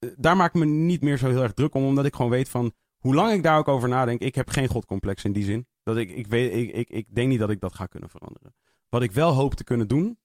Eh, 0.00 0.10
Daar 0.16 0.36
maak 0.36 0.54
ik 0.54 0.60
me 0.60 0.66
niet 0.66 1.02
meer 1.02 1.18
zo 1.18 1.28
heel 1.28 1.42
erg 1.42 1.52
druk 1.52 1.74
om, 1.74 1.84
omdat 1.84 2.04
ik 2.04 2.14
gewoon 2.14 2.30
weet 2.30 2.48
van 2.48 2.72
hoe 2.98 3.14
lang 3.14 3.32
ik 3.32 3.42
daar 3.42 3.58
ook 3.58 3.68
over 3.68 3.88
nadenk. 3.88 4.20
Ik 4.20 4.34
heb 4.34 4.48
geen 4.48 4.68
godcomplex 4.68 5.24
in 5.24 5.32
die 5.32 5.44
zin. 5.44 5.66
Dat 5.82 5.96
ik, 5.96 6.10
ik, 6.10 6.26
weet, 6.26 6.52
ik, 6.52 6.70
ik, 6.74 6.88
ik 6.90 7.14
denk 7.14 7.28
niet 7.28 7.38
dat 7.38 7.50
ik 7.50 7.60
dat 7.60 7.74
ga 7.74 7.86
kunnen 7.86 8.10
veranderen. 8.10 8.54
Wat 8.88 9.02
ik 9.02 9.12
wel 9.12 9.32
hoop 9.32 9.54
te 9.54 9.64
kunnen 9.64 9.88
doen, 9.88 10.18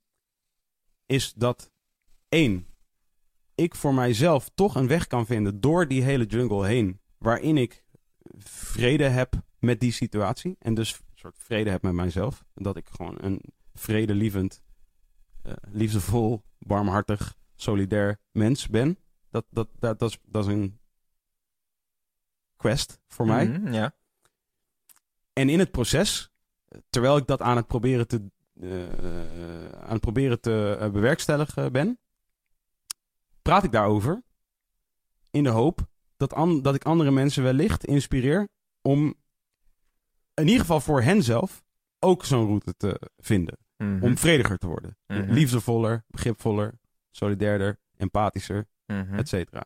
is 1.06 1.34
dat 1.34 1.72
één, 2.30 2.68
ik 3.56 3.76
voor 3.76 3.94
mijzelf 3.94 4.50
toch 4.56 4.76
een 4.76 4.88
weg 4.88 5.08
kan 5.08 5.26
vinden 5.26 5.62
door 5.62 5.88
die 5.88 6.04
hele 6.04 6.26
jungle 6.26 6.66
heen, 6.68 7.00
waarin 7.18 7.58
ik 7.58 7.84
vrede 8.38 9.04
heb 9.04 9.34
met 9.60 9.80
die 9.80 9.92
situatie. 9.92 10.56
En 10.60 10.74
dus 10.74 10.94
een 10.94 11.06
soort 11.14 11.38
vrede 11.38 11.70
heb 11.70 11.82
met 11.82 11.94
mijzelf. 11.94 12.46
Dat 12.54 12.78
ik 12.78 12.90
gewoon 12.90 13.16
een 13.20 13.42
vredelievend, 13.74 14.64
eh, 15.42 15.54
liefdevol, 15.72 16.44
barmhartig, 16.60 17.38
solidair 17.56 18.20
mens 18.32 18.68
ben. 18.68 18.98
Dat, 19.36 19.46
dat, 19.50 19.68
dat, 19.80 20.00
dat, 20.00 20.10
is, 20.10 20.20
dat 20.26 20.46
is 20.48 20.54
een 20.54 20.80
quest 22.56 23.00
voor 23.08 23.26
mij. 23.26 23.48
Mhm, 23.48 23.74
ja. 23.74 23.96
En 25.34 25.50
in 25.50 25.60
het 25.60 25.72
proces, 25.72 26.30
terwijl 26.90 27.18
ik 27.18 27.28
dat 27.28 27.42
aan 27.42 27.56
het 27.56 27.68
proberen 27.68 28.08
te, 28.08 28.30
eh, 28.62 29.82
aan 29.82 29.92
het 29.92 30.02
proberen 30.02 30.42
te 30.42 30.78
eh, 30.80 30.90
bewerkstelligen 30.90 31.72
ben, 31.72 32.00
praat 33.42 33.64
ik 33.64 33.72
daarover 33.72 34.24
in 35.32 35.44
de 35.44 35.50
hoop 35.50 35.88
dat, 36.18 36.34
an- 36.34 36.62
dat 36.62 36.76
ik 36.76 36.84
andere 36.86 37.12
mensen 37.12 37.44
wellicht 37.44 37.86
inspireer 37.86 38.48
om 38.82 39.16
in 40.34 40.46
ieder 40.46 40.60
geval 40.62 40.80
voor 40.82 41.02
hen 41.02 41.24
zelf 41.24 41.64
ook 42.00 42.26
zo'n 42.26 42.46
route 42.46 42.74
te 42.78 43.02
vinden. 43.18 43.58
Mhm. 43.78 44.04
Om 44.04 44.18
vrediger 44.18 44.58
te 44.58 44.68
worden. 44.68 44.98
Mhm. 45.08 45.32
Liefdevoller, 45.32 46.04
begripvoller, 46.08 46.80
solidairder, 47.12 47.80
empathischer, 47.98 48.68
Mhm. 48.86 49.16
et 49.18 49.30
cetera. 49.30 49.64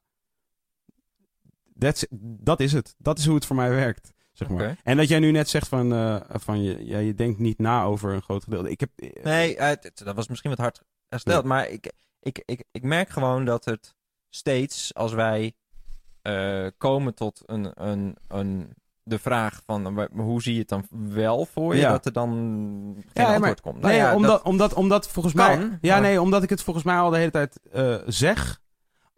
Dat 2.19 2.59
is 2.59 2.71
het. 2.73 2.95
Dat 2.97 3.17
is 3.17 3.25
hoe 3.25 3.35
het 3.35 3.45
voor 3.45 3.55
mij 3.55 3.69
werkt. 3.69 4.13
Zeg 4.31 4.49
maar. 4.49 4.77
En 4.83 4.97
dat 4.97 5.07
jij 5.07 5.19
nu 5.19 5.31
net 5.31 5.49
zegt 5.49 5.67
van, 5.67 5.93
eh, 5.93 6.21
van 6.27 6.63
je, 6.63 6.85
ja, 6.85 6.97
je 6.97 7.13
denkt 7.13 7.39
niet 7.39 7.57
na 7.57 7.83
over 7.83 8.13
een 8.13 8.21
groot 8.21 8.43
gedeelte. 8.43 8.69
Ik 8.69 8.79
heb, 8.79 8.89
eh, 8.95 9.23
Nee, 9.23 9.55
dat 9.93 10.15
was 10.15 10.27
misschien 10.27 10.49
wat 10.49 10.59
hard 10.59 10.81
gesteld. 11.09 11.45
Maar 11.45 11.69
ik, 11.69 11.91
ik, 12.19 12.41
ik, 12.45 12.63
ik 12.71 12.83
merk 12.83 13.09
gewoon 13.09 13.45
dat 13.45 13.65
het 13.65 13.95
steeds, 14.29 14.93
als 14.93 15.13
wij 15.13 15.53
eh, 16.21 16.67
komen 16.77 17.13
tot 17.15 17.41
een, 17.45 17.71
een, 17.87 18.17
een, 18.27 18.73
de 19.03 19.19
vraag 19.19 19.61
van 19.65 20.07
hoe 20.13 20.41
zie 20.41 20.53
je 20.53 20.59
het 20.59 20.69
dan 20.69 20.85
wel 20.89 21.45
voor 21.45 21.75
je, 21.75 21.81
Ja. 21.81 21.91
dat 21.91 22.05
er 22.05 22.13
dan 22.13 22.29
geen 23.13 23.25
maar- 23.25 23.33
antwoord 23.33 23.61
komt. 23.61 23.75
Nou 23.81 23.87
nee, 23.87 23.97
ja, 24.01 24.15
omdat, 24.15 24.31
dat- 24.31 24.43
omdat, 24.43 24.73
omdat 24.73 25.07
volgens 25.09 25.33
kan, 25.35 25.57
mij. 25.59 25.77
Ja, 25.81 25.93
maar- 25.93 26.01
nee, 26.01 26.21
omdat 26.21 26.43
ik 26.43 26.49
het 26.49 26.63
volgens 26.63 26.85
mij 26.85 26.97
al 26.97 27.09
de 27.09 27.17
hele 27.17 27.31
tijd 27.31 27.59
zeg. 28.05 28.61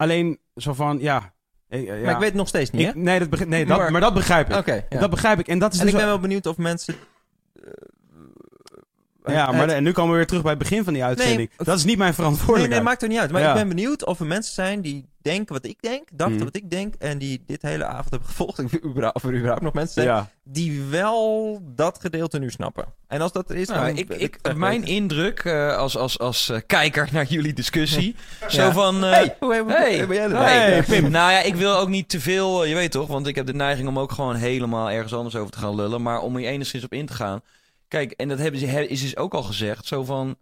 Alleen 0.02 0.38
zo 0.56 0.72
van, 0.72 0.98
ja. 1.00 1.34
eh, 1.68 1.78
eh, 1.80 1.86
ja. 1.86 1.92
Maar 2.04 2.12
ik 2.12 2.18
weet 2.18 2.28
het 2.28 2.34
nog 2.34 2.48
steeds 2.48 2.70
niet, 2.70 2.88
Ik- 2.88 2.94
hè? 2.94 3.00
nee, 3.00 3.18
dat 3.18 3.30
begrijp, 3.30 3.50
nee 3.50 3.66
dat, 3.66 3.78
Maar- 3.78 3.92
maar 3.92 4.00
dat 4.00 4.14
begrijp 4.14 4.50
ik. 4.50 4.56
Oké, 4.56 4.84
ja. 4.88 4.98
Dat 5.00 5.10
begrijp 5.10 5.38
ik. 5.38 5.48
En 5.48 5.58
dat 5.58 5.72
is 5.72 5.78
En 5.78 5.84
dus 5.84 5.92
ik 5.94 5.98
ben 6.00 6.06
wel- 6.08 6.14
wel 6.18 6.28
benieuwd 6.28 6.46
of 6.46 6.56
mensen... 6.56 6.94
eh, 7.54 7.70
Ja, 9.26 9.46
maar 9.50 9.60
het- 9.60 9.68
de- 9.68 9.74
en 9.74 9.82
nu 9.82 9.92
komen 9.92 10.10
we 10.10 10.16
weer 10.16 10.26
terug 10.26 10.42
bij 10.42 10.50
het 10.50 10.60
begin 10.60 10.84
van 10.84 10.92
die 10.92 11.04
uitzending. 11.04 11.38
Nee, 11.38 11.66
dat 11.66 11.76
is 11.78 11.84
niet 11.84 11.96
mijn 11.96 12.08
Nee, 12.08 12.18
verantwoordelijkheid. 12.18 12.82
nee, 12.82 12.90
maakt 12.90 13.02
er 13.02 13.08
niet 13.08 13.18
uit. 13.18 13.30
Maar 13.30 13.40
Ja. 13.42 13.48
ik 13.48 13.54
ben 13.54 13.68
benieuwd 13.68 14.04
of 14.04 14.20
er 14.20 14.26
mensen 14.26 14.54
zijn 14.54 14.80
die 14.80 15.10
denken 15.22 15.54
wat 15.54 15.64
ik 15.64 15.76
denk, 15.80 16.08
dachten 16.12 16.36
Mhm. 16.36 16.44
wat 16.44 16.56
ik 16.56 16.70
denk, 16.70 16.94
en 16.98 17.18
die 17.18 17.42
dit 17.46 17.62
hele 17.62 17.84
avond 17.84 18.10
hebben 18.10 18.28
gevolgd. 18.28 18.58
Of 19.14 19.24
er 19.24 19.34
überhaupt 19.34 19.60
nog 19.62 19.72
mensen 19.72 19.94
zijn 20.02 20.06
ja. 20.06 20.30
die 20.44 20.82
wel 20.82 21.60
dat 21.62 21.98
gedeelte 22.00 22.38
nu 22.38 22.50
snappen. 22.50 22.84
En 23.08 23.20
als 23.20 23.32
dat 23.32 23.50
er 23.50 23.56
is, 23.56 23.68
Nou, 23.68 23.86
dan 23.86 23.96
ik, 23.96 24.08
ik, 24.10 24.38
mijn 24.56 24.80
weten. 24.80 24.94
indruk 24.94 25.38
eh, 25.40 25.76
als, 25.76 25.96
als, 25.96 26.18
als 26.18 26.48
eh, 26.48 26.58
kijker 26.66 27.08
naar 27.12 27.24
jullie 27.26 27.52
discussie. 27.52 28.16
Zo 28.48 28.70
van. 28.70 29.04
eh, 29.04 29.10
Hey, 29.10 29.36
hoe 29.40 29.56
hoe- 29.58 29.72
Hey, 29.72 29.98
hoe 29.98 30.06
ben 30.06 30.16
jij 30.16 30.28
hey, 30.28 30.72
erbij? 30.76 30.82
Pim. 31.00 31.10
Nou 31.10 31.32
ja, 31.32 31.40
ik 31.42 31.54
wil 31.54 31.76
ook 31.76 31.88
niet 31.88 32.08
te 32.08 32.20
veel, 32.20 32.64
je 32.64 32.74
weet 32.74 32.90
toch, 32.90 33.08
want 33.08 33.26
ik 33.26 33.34
heb 33.34 33.46
de 33.46 33.54
neiging 33.54 33.88
om 33.88 33.98
ook 33.98 34.12
gewoon 34.12 34.34
helemaal 34.34 34.90
ergens 34.90 35.14
anders 35.14 35.36
over 35.36 35.52
te 35.52 35.58
gaan 35.58 35.74
lullen. 35.74 36.02
Maar 36.02 36.20
om 36.20 36.36
hier 36.36 36.48
enigszins 36.48 36.84
op 36.84 36.92
in 36.92 37.06
te 37.06 37.12
gaan. 37.12 37.40
Kijk, 37.92 38.12
en 38.12 38.28
dat 38.28 38.38
hebben 38.38 38.60
ze, 38.60 38.88
is 38.88 39.00
dus 39.00 39.16
ook 39.16 39.34
al 39.34 39.42
gezegd. 39.42 39.86
Zo 39.86 40.04
van, 40.04 40.36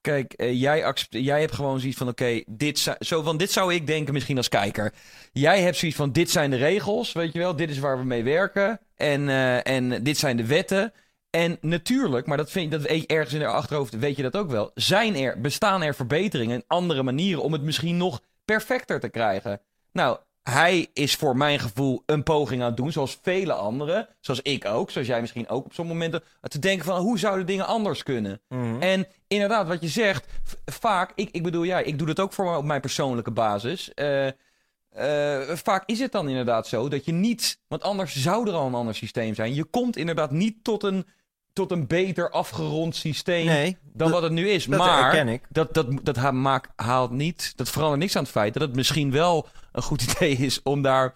kijk, 0.00 0.32
eh, 0.32 0.60
jij, 0.60 0.94
jij 1.08 1.40
hebt 1.40 1.54
gewoon 1.54 1.80
zoiets 1.80 1.98
van, 1.98 2.08
oké, 2.08 2.42
dit, 2.46 2.96
zo 3.00 3.22
van, 3.22 3.36
dit 3.36 3.52
zou 3.52 3.74
ik 3.74 3.86
denken 3.86 4.12
misschien 4.12 4.36
als 4.36 4.48
kijker. 4.48 4.92
Jij 5.32 5.62
hebt 5.62 5.76
zoiets 5.76 5.96
van, 5.96 6.12
dit 6.12 6.30
zijn 6.30 6.50
de 6.50 6.56
regels, 6.56 7.12
weet 7.12 7.32
je 7.32 7.38
wel, 7.38 7.56
dit 7.56 7.70
is 7.70 7.78
waar 7.78 7.98
we 7.98 8.04
mee 8.04 8.22
werken. 8.22 8.80
En, 8.96 9.28
eh, 9.28 9.66
en 9.66 10.02
dit 10.02 10.18
zijn 10.18 10.36
de 10.36 10.46
wetten. 10.46 10.92
En 11.30 11.58
natuurlijk, 11.60 12.26
maar 12.26 12.36
dat 12.36 12.50
vind 12.50 12.70
dat 12.70 12.84
ergens 12.84 13.32
in 13.32 13.38
de 13.38 13.46
achterhoofd, 13.46 13.98
weet 13.98 14.16
je 14.16 14.22
dat 14.22 14.36
ook 14.36 14.50
wel. 14.50 14.70
Zijn 14.74 15.16
er, 15.16 15.40
bestaan 15.40 15.82
er 15.82 15.94
verbeteringen 15.94 16.54
en 16.54 16.64
andere 16.66 17.02
manieren 17.02 17.42
om 17.42 17.52
het 17.52 17.62
misschien 17.62 17.96
nog 17.96 18.20
perfecter 18.44 19.00
te 19.00 19.08
krijgen? 19.08 19.60
Nou, 19.92 20.18
hij 20.50 20.88
is 20.92 21.14
voor 21.14 21.36
mijn 21.36 21.58
gevoel 21.60 22.02
een 22.06 22.22
poging 22.22 22.60
aan 22.60 22.66
het 22.66 22.76
doen, 22.76 22.92
zoals 22.92 23.18
vele 23.22 23.52
anderen. 23.52 24.08
Zoals 24.20 24.42
ik 24.42 24.64
ook, 24.64 24.90
zoals 24.90 25.06
jij 25.06 25.20
misschien 25.20 25.48
ook 25.48 25.64
op 25.64 25.72
sommige 25.72 25.98
momenten. 25.98 26.22
Te 26.40 26.58
denken 26.58 26.84
van, 26.84 27.00
hoe 27.00 27.18
zouden 27.18 27.46
dingen 27.46 27.66
anders 27.66 28.02
kunnen? 28.02 28.40
Mhm. 28.48 28.82
En 28.82 29.06
inderdaad, 29.26 29.66
wat 29.66 29.80
je 29.80 29.88
zegt, 29.88 30.26
vaak, 30.64 31.12
ik, 31.14 31.28
ik 31.30 31.42
bedoel, 31.42 31.62
ja, 31.62 31.78
ik 31.78 31.98
doe 31.98 32.06
dat 32.06 32.20
ook 32.20 32.32
voor 32.32 32.56
op 32.56 32.64
mijn 32.64 32.80
persoonlijke 32.80 33.30
basis. 33.30 33.94
Eh, 33.94 34.26
eh, 34.26 35.56
vaak 35.56 35.82
is 35.86 35.98
het 35.98 36.12
dan 36.12 36.28
inderdaad 36.28 36.66
zo 36.66 36.88
dat 36.88 37.04
je 37.04 37.12
niet, 37.12 37.60
want 37.68 37.82
anders 37.82 38.16
zou 38.16 38.48
er 38.48 38.54
al 38.54 38.66
een 38.66 38.74
ander 38.74 38.94
systeem 38.94 39.34
zijn. 39.34 39.54
Je 39.54 39.64
komt 39.64 39.96
inderdaad 39.96 40.30
niet 40.30 40.64
tot 40.64 40.82
een 40.82 41.06
tot 41.54 41.70
een 41.70 41.86
beter 41.86 42.30
afgerond 42.30 42.96
systeem 42.96 43.46
Nee, 43.46 43.76
dan 43.82 43.92
dat- 43.92 44.10
wat 44.10 44.22
het 44.22 44.32
nu 44.32 44.48
is. 44.48 44.64
dat 44.64 44.78
maar 44.78 45.28
ik. 45.28 45.42
dat, 45.48 45.74
dat, 45.74 45.86
dat 46.02 46.16
ha- 46.16 46.30
maakt, 46.30 46.70
haalt 46.76 47.10
niet, 47.10 47.52
dat 47.56 47.68
verandert 47.70 48.00
niks 48.00 48.16
aan 48.16 48.22
het 48.22 48.32
feit 48.32 48.52
dat 48.52 48.62
het 48.62 48.76
misschien 48.76 49.10
wel 49.10 49.46
een 49.72 49.82
goed 49.82 50.02
idee 50.12 50.36
is 50.36 50.62
om 50.62 50.82
daar 50.82 51.14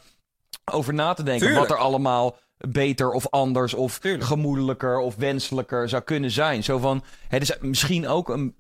over 0.73 0.95
na 0.95 1.15
te 1.15 1.23
denken. 1.23 1.47
Tuurlijk. 1.47 1.69
Wat 1.69 1.77
er 1.79 1.85
allemaal 1.85 2.37
beter 2.69 3.11
of 3.11 3.27
anders 3.31 3.75
of 3.75 3.99
Tuurlijk. 3.99 4.25
gemoedelijker 4.25 4.99
of 4.99 5.15
wenselijker 5.17 5.89
zou 5.89 6.03
kunnen 6.03 6.31
zijn. 6.31 6.65
Zo 6.65 6.79
van, 6.79 7.03
het 7.29 7.43
is 7.43 7.59
misschien 7.61 8.09
ook 8.09 8.29
een, 8.29 8.55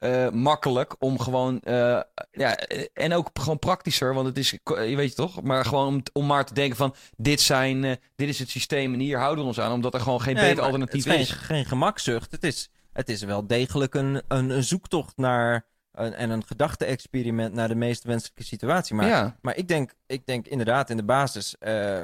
eh, 0.00 0.30
makkelijk 0.30 0.94
om 0.98 1.18
gewoon, 1.18 1.60
eh, 1.60 2.00
ja, 2.30 2.56
eh, 2.56 2.86
en 2.92 3.12
ook 3.12 3.30
gewoon 3.32 3.58
praktischer, 3.58 4.14
want 4.14 4.26
het 4.26 4.38
is, 4.38 4.50
je 4.50 4.96
weet 4.96 5.08
je 5.08 5.14
toch, 5.14 5.42
maar 5.42 5.64
gewoon 5.64 5.86
om, 5.86 6.02
om 6.12 6.26
maar 6.26 6.44
te 6.44 6.54
denken 6.54 6.76
van, 6.76 6.94
dit 7.16 7.40
zijn, 7.40 7.98
dit 8.16 8.28
is 8.28 8.38
het 8.38 8.50
systeem 8.50 8.92
en 8.92 9.00
hier 9.00 9.18
houden 9.18 9.40
we 9.44 9.48
ons 9.48 9.60
aan, 9.60 9.72
omdat 9.72 9.94
er 9.94 10.00
gewoon 10.00 10.20
geen 10.20 10.34
Nee, 10.34 10.48
beter 10.48 10.64
alternatief 10.64 11.04
het 11.04 11.14
is. 11.14 11.20
is. 11.20 11.30
Geen, 11.30 11.44
geen 11.56 11.64
gemakzucht. 11.64 12.30
Het 12.30 12.44
is, 12.44 12.70
het 12.92 13.08
is 13.08 13.22
wel 13.22 13.46
degelijk 13.46 13.94
een, 13.94 14.22
een, 14.28 14.50
een 14.50 14.64
zoektocht 14.64 15.16
naar 15.16 15.66
een, 15.92 16.12
en 16.14 16.30
een 16.30 16.44
gedachte-experiment 16.46 17.54
naar 17.54 17.68
de 17.68 17.74
meest 17.74 18.04
wenselijke 18.04 18.44
situatie. 18.44 18.94
Maar, 18.94 19.06
ja. 19.06 19.36
maar 19.42 19.56
ik, 19.56 19.68
denk, 19.68 19.92
ik 20.06 20.26
denk 20.26 20.46
inderdaad 20.46 20.90
in 20.90 20.96
de 20.96 21.02
basis 21.04 21.58
eh, 21.58 22.00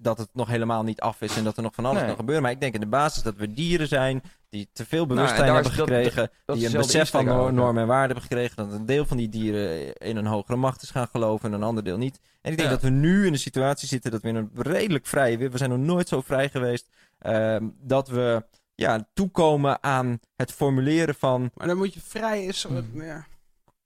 dat 0.00 0.18
het 0.18 0.28
nog 0.32 0.48
helemaal 0.48 0.82
niet 0.82 1.00
af 1.00 1.20
is 1.20 1.36
en 1.36 1.44
dat 1.44 1.56
er 1.56 1.62
nog 1.62 1.74
van 1.74 1.84
alles 1.84 1.98
Nee. 1.98 2.06
kan 2.06 2.16
gebeuren. 2.16 2.42
Maar 2.42 2.52
ik 2.52 2.60
denk 2.60 2.74
in 2.74 2.80
de 2.80 2.86
basis 2.86 3.22
dat 3.22 3.36
we 3.36 3.52
dieren 3.52 3.88
zijn 3.88 4.22
die 4.48 4.68
te 4.72 4.84
veel 4.86 5.04
Nou, 5.06 5.14
bewustzijn 5.14 5.44
hebben 5.44 5.62
dat- 5.62 5.72
gekregen. 5.72 6.30
dat 6.44 6.56
die 6.56 6.66
een 6.66 6.72
besef 6.72 7.10
van 7.10 7.24
normen 7.54 7.82
en 7.82 7.88
waarden 7.88 8.16
hebben 8.16 8.22
gekregen. 8.22 8.56
Dat 8.56 8.72
een 8.72 8.86
deel 8.86 9.06
van 9.06 9.16
die 9.16 9.28
dieren 9.28 9.92
in 9.96 10.16
een 10.16 10.26
hogere 10.26 10.56
macht 10.56 10.82
is 10.82 10.90
gaan 10.90 11.08
geloven 11.08 11.48
en 11.48 11.54
een 11.54 11.62
ander 11.62 11.84
deel 11.84 11.96
niet. 11.98 12.20
En 12.42 12.50
ik 12.50 12.56
denk 12.56 12.68
Ja. 12.68 12.74
dat 12.74 12.84
we 12.84 12.90
nu 12.90 13.26
in 13.26 13.32
een 13.32 13.38
situatie 13.38 13.88
zitten 13.88 14.10
dat 14.10 14.22
we 14.22 14.28
in 14.28 14.34
een 14.34 14.50
redelijk 14.54 15.06
vrije. 15.06 15.48
We 15.50 15.58
zijn 15.58 15.70
nog 15.70 15.78
nooit 15.78 16.08
zo 16.08 16.20
vrij 16.20 16.48
geweest. 16.48 16.88
ehm, 17.18 17.68
dat 17.80 18.08
we 18.08 18.44
ja, 18.74 19.08
toekomen 19.14 19.82
aan 19.82 20.20
het 20.36 20.52
formuleren 20.52 21.14
van, 21.14 21.50
Maar 21.54 21.66
dan 21.66 21.76
moet 21.76 21.94
je 21.94 22.00
vrij 22.00 22.44
is. 22.44 22.64
Hmm. 22.64 23.02
Ja. 23.02 23.26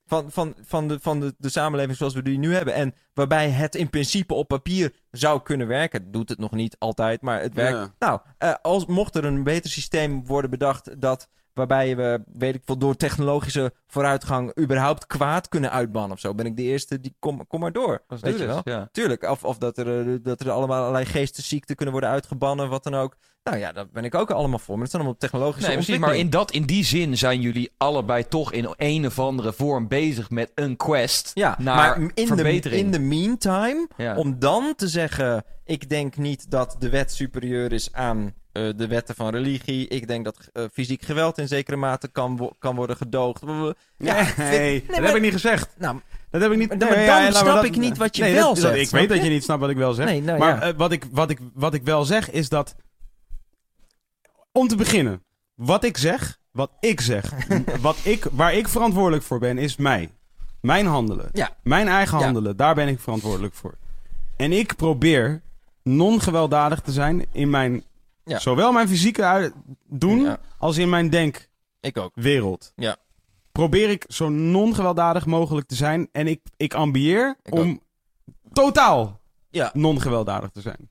van, 0.05 0.31
van, 0.31 0.55
van, 0.61 0.87
de, 0.87 0.99
van 0.99 1.19
de, 1.19 1.35
de 1.37 1.49
samenleving 1.49 1.97
zoals 1.97 2.13
we 2.13 2.21
die 2.21 2.37
nu 2.37 2.53
hebben. 2.53 2.73
En 2.73 2.93
waarbij 3.13 3.49
het 3.49 3.75
in 3.75 3.89
principe 3.89 4.33
op 4.33 4.47
papier 4.47 4.93
zou 5.11 5.41
kunnen 5.41 5.67
werken. 5.67 6.11
Doet 6.11 6.29
het 6.29 6.39
nog 6.39 6.51
niet 6.51 6.75
altijd, 6.79 7.21
maar 7.21 7.41
het 7.41 7.53
werkt. 7.53 7.77
Ja. 7.77 7.93
Nou, 7.99 8.19
eh, 8.37 8.53
als, 8.61 8.85
mocht 8.85 9.15
er 9.15 9.25
een 9.25 9.43
beter 9.43 9.69
systeem 9.69 10.25
worden 10.25 10.49
bedacht 10.49 11.01
dat 11.01 11.29
waarbij 11.59 11.95
we, 11.95 12.23
weet 12.33 12.55
ik 12.55 12.61
veel, 12.65 12.77
door 12.77 12.95
technologische 12.95 13.73
vooruitgang 13.87 14.59
überhaupt 14.59 15.07
kwaad 15.07 15.47
kunnen 15.47 15.71
uitbannen 15.71 16.11
of 16.11 16.19
zo, 16.19 16.35
ben 16.35 16.45
ik 16.45 16.55
de 16.55 16.63
eerste 16.63 16.99
die 16.99 17.15
kom, 17.19 17.47
kom 17.47 17.59
maar 17.59 17.71
door. 17.71 18.03
Dat 18.07 18.17
is 18.17 18.23
weet 18.23 18.39
je 18.39 18.45
wel? 18.45 18.61
Ja. 18.63 18.89
Tuurlijk, 18.91 19.23
of, 19.23 19.43
of 19.43 19.57
dat, 19.57 19.77
er, 19.77 20.07
eh, 20.07 20.15
dat 20.21 20.39
er 20.39 20.51
allemaal 20.51 20.79
allerlei 20.79 21.05
geestesziekten 21.05 21.75
kunnen 21.75 21.93
worden 21.93 22.11
uitgebannen, 22.11 22.69
wat 22.69 22.83
dan 22.83 22.95
ook. 22.95 23.15
Nou 23.43 23.57
ja, 23.57 23.71
daar 23.71 23.87
ben 23.93 24.03
ik 24.03 24.15
ook 24.15 24.31
allemaal 24.31 24.59
voor. 24.59 24.73
Maar 24.73 24.83
dat 24.83 24.89
zijn 24.89 25.01
allemaal 25.01 25.19
technologische 25.19 25.67
Nee, 25.67 25.75
precies. 25.77 25.97
Maar 25.97 26.15
in, 26.15 26.29
dat, 26.29 26.51
in 26.51 26.63
die 26.63 26.83
zin 26.83 27.17
zijn 27.17 27.41
jullie 27.41 27.71
allebei 27.77 28.27
toch 28.27 28.51
in 28.53 28.73
een 28.77 29.05
of 29.05 29.19
andere 29.19 29.53
vorm 29.53 29.87
bezig 29.87 30.29
met 30.29 30.51
een 30.55 30.75
quest 30.77 31.31
Ja, 31.33 31.55
naar 31.59 31.75
maar 31.75 31.97
in 31.99 32.11
de, 32.13 32.25
verbetering. 32.35 32.81
in 32.81 32.91
de 32.91 32.99
meantime, 32.99 33.87
Ja. 33.97 34.15
om 34.15 34.39
dan 34.39 34.73
te 34.75 34.87
zeggen... 34.87 35.43
ik 35.65 35.89
denk 35.89 36.17
niet 36.17 36.51
dat 36.51 36.75
de 36.79 36.89
wet 36.89 37.13
superieur 37.13 37.71
is 37.73 37.93
aan 37.93 38.33
eh, 38.51 38.63
de 38.75 38.87
wetten 38.87 39.15
van 39.15 39.29
religie. 39.29 39.87
Ik 39.87 40.07
denk 40.07 40.25
dat 40.25 40.49
eh, 40.53 40.63
fysiek 40.73 41.01
geweld 41.01 41.37
in 41.37 41.47
zekere 41.47 41.77
mate 41.77 42.07
kan, 42.07 42.37
wo- 42.37 42.53
kan 42.59 42.75
worden 42.75 42.95
gedoogd. 42.97 43.41
Ja, 43.97 44.13
nee, 44.37 44.71
vind- 44.71 44.87
dat 44.87 44.97
maar- 44.97 45.05
heb 45.07 45.15
ik 45.15 45.21
niet 45.21 45.31
gezegd. 45.31 45.69
Nou, 45.77 45.99
Dat 46.31 46.41
heb 46.41 46.51
ik 46.51 46.57
niet. 46.57 46.69
Maar 46.69 46.77
nee, 46.77 46.89
dan 47.07 47.21
ja, 47.23 47.31
snap 47.31 47.45
dat- 47.45 47.63
ik 47.63 47.77
niet 47.77 47.97
wat 47.97 48.15
je 48.15 48.21
nee, 48.23 48.33
wel 48.33 48.53
dat- 48.53 48.63
dat- 48.63 48.71
zegt, 48.73 48.85
Ik 48.85 48.89
weet 48.89 49.09
dat 49.09 49.23
je? 49.23 49.29
niet 49.29 49.43
snapt 49.43 49.61
wat 49.61 49.69
ik 49.69 49.77
wel 49.77 49.93
zeg. 49.93 50.05
Nee, 50.05 50.21
nou 50.21 50.39
maar 50.39 50.55
ja. 50.55 50.61
eh, 50.61 50.73
wat, 50.77 50.91
ik, 50.91 51.05
wat, 51.11 51.29
ik, 51.29 51.39
wat 51.53 51.73
ik 51.73 51.83
wel 51.83 52.05
zeg 52.05 52.31
is 52.31 52.49
dat. 52.49 52.75
Om 54.59 54.67
te 54.67 54.75
beginnen, 54.75 55.23
wat 55.53 55.83
ik 55.83 55.97
zeg, 55.97 56.39
wat 56.51 56.71
ik 56.79 57.01
zeg, 57.01 57.33
wat 57.81 57.97
ik, 58.03 58.23
waar 58.31 58.53
ik 58.53 58.67
verantwoordelijk 58.67 59.23
voor 59.23 59.39
ben, 59.39 59.57
is 59.57 59.75
mij. 59.75 60.11
Mijn 60.61 60.85
handelen. 60.85 61.29
Ja. 61.33 61.55
Mijn 61.63 61.87
eigen 61.87 62.17
handelen, 62.17 62.57
daar 62.57 62.75
ben 62.75 62.87
ik 62.87 62.99
verantwoordelijk 62.99 63.53
voor. 63.53 63.77
En 64.35 64.51
ik 64.51 64.75
probeer 64.75 65.41
non-gewelddadig 65.83 66.81
te 66.81 66.91
zijn 66.91 67.25
in 67.31 67.49
mijn. 67.49 67.83
Zowel 68.23 68.71
mijn 68.71 68.87
fysieke 68.87 69.53
doen 69.87 70.37
als 70.57 70.77
in 70.77 70.89
mijn 70.89 71.09
denk 71.09 71.49
ik 71.79 71.97
ook. 71.97 72.11
wereld. 72.15 72.71
Ja. 72.75 72.97
Probeer 73.51 73.89
ik 73.89 74.05
zo 74.07 74.29
non-gewelddadig 74.29 75.25
mogelijk 75.25 75.67
te 75.67 75.75
zijn. 75.75 76.09
En 76.11 76.27
ik, 76.27 76.41
ik 76.57 76.73
ambieer 76.73 77.37
Ik 77.43 77.53
om 77.53 77.81
totaal 78.53 79.19
Ja. 79.49 79.69
non-gewelddadig 79.73 80.49
te 80.49 80.61
zijn. 80.61 80.89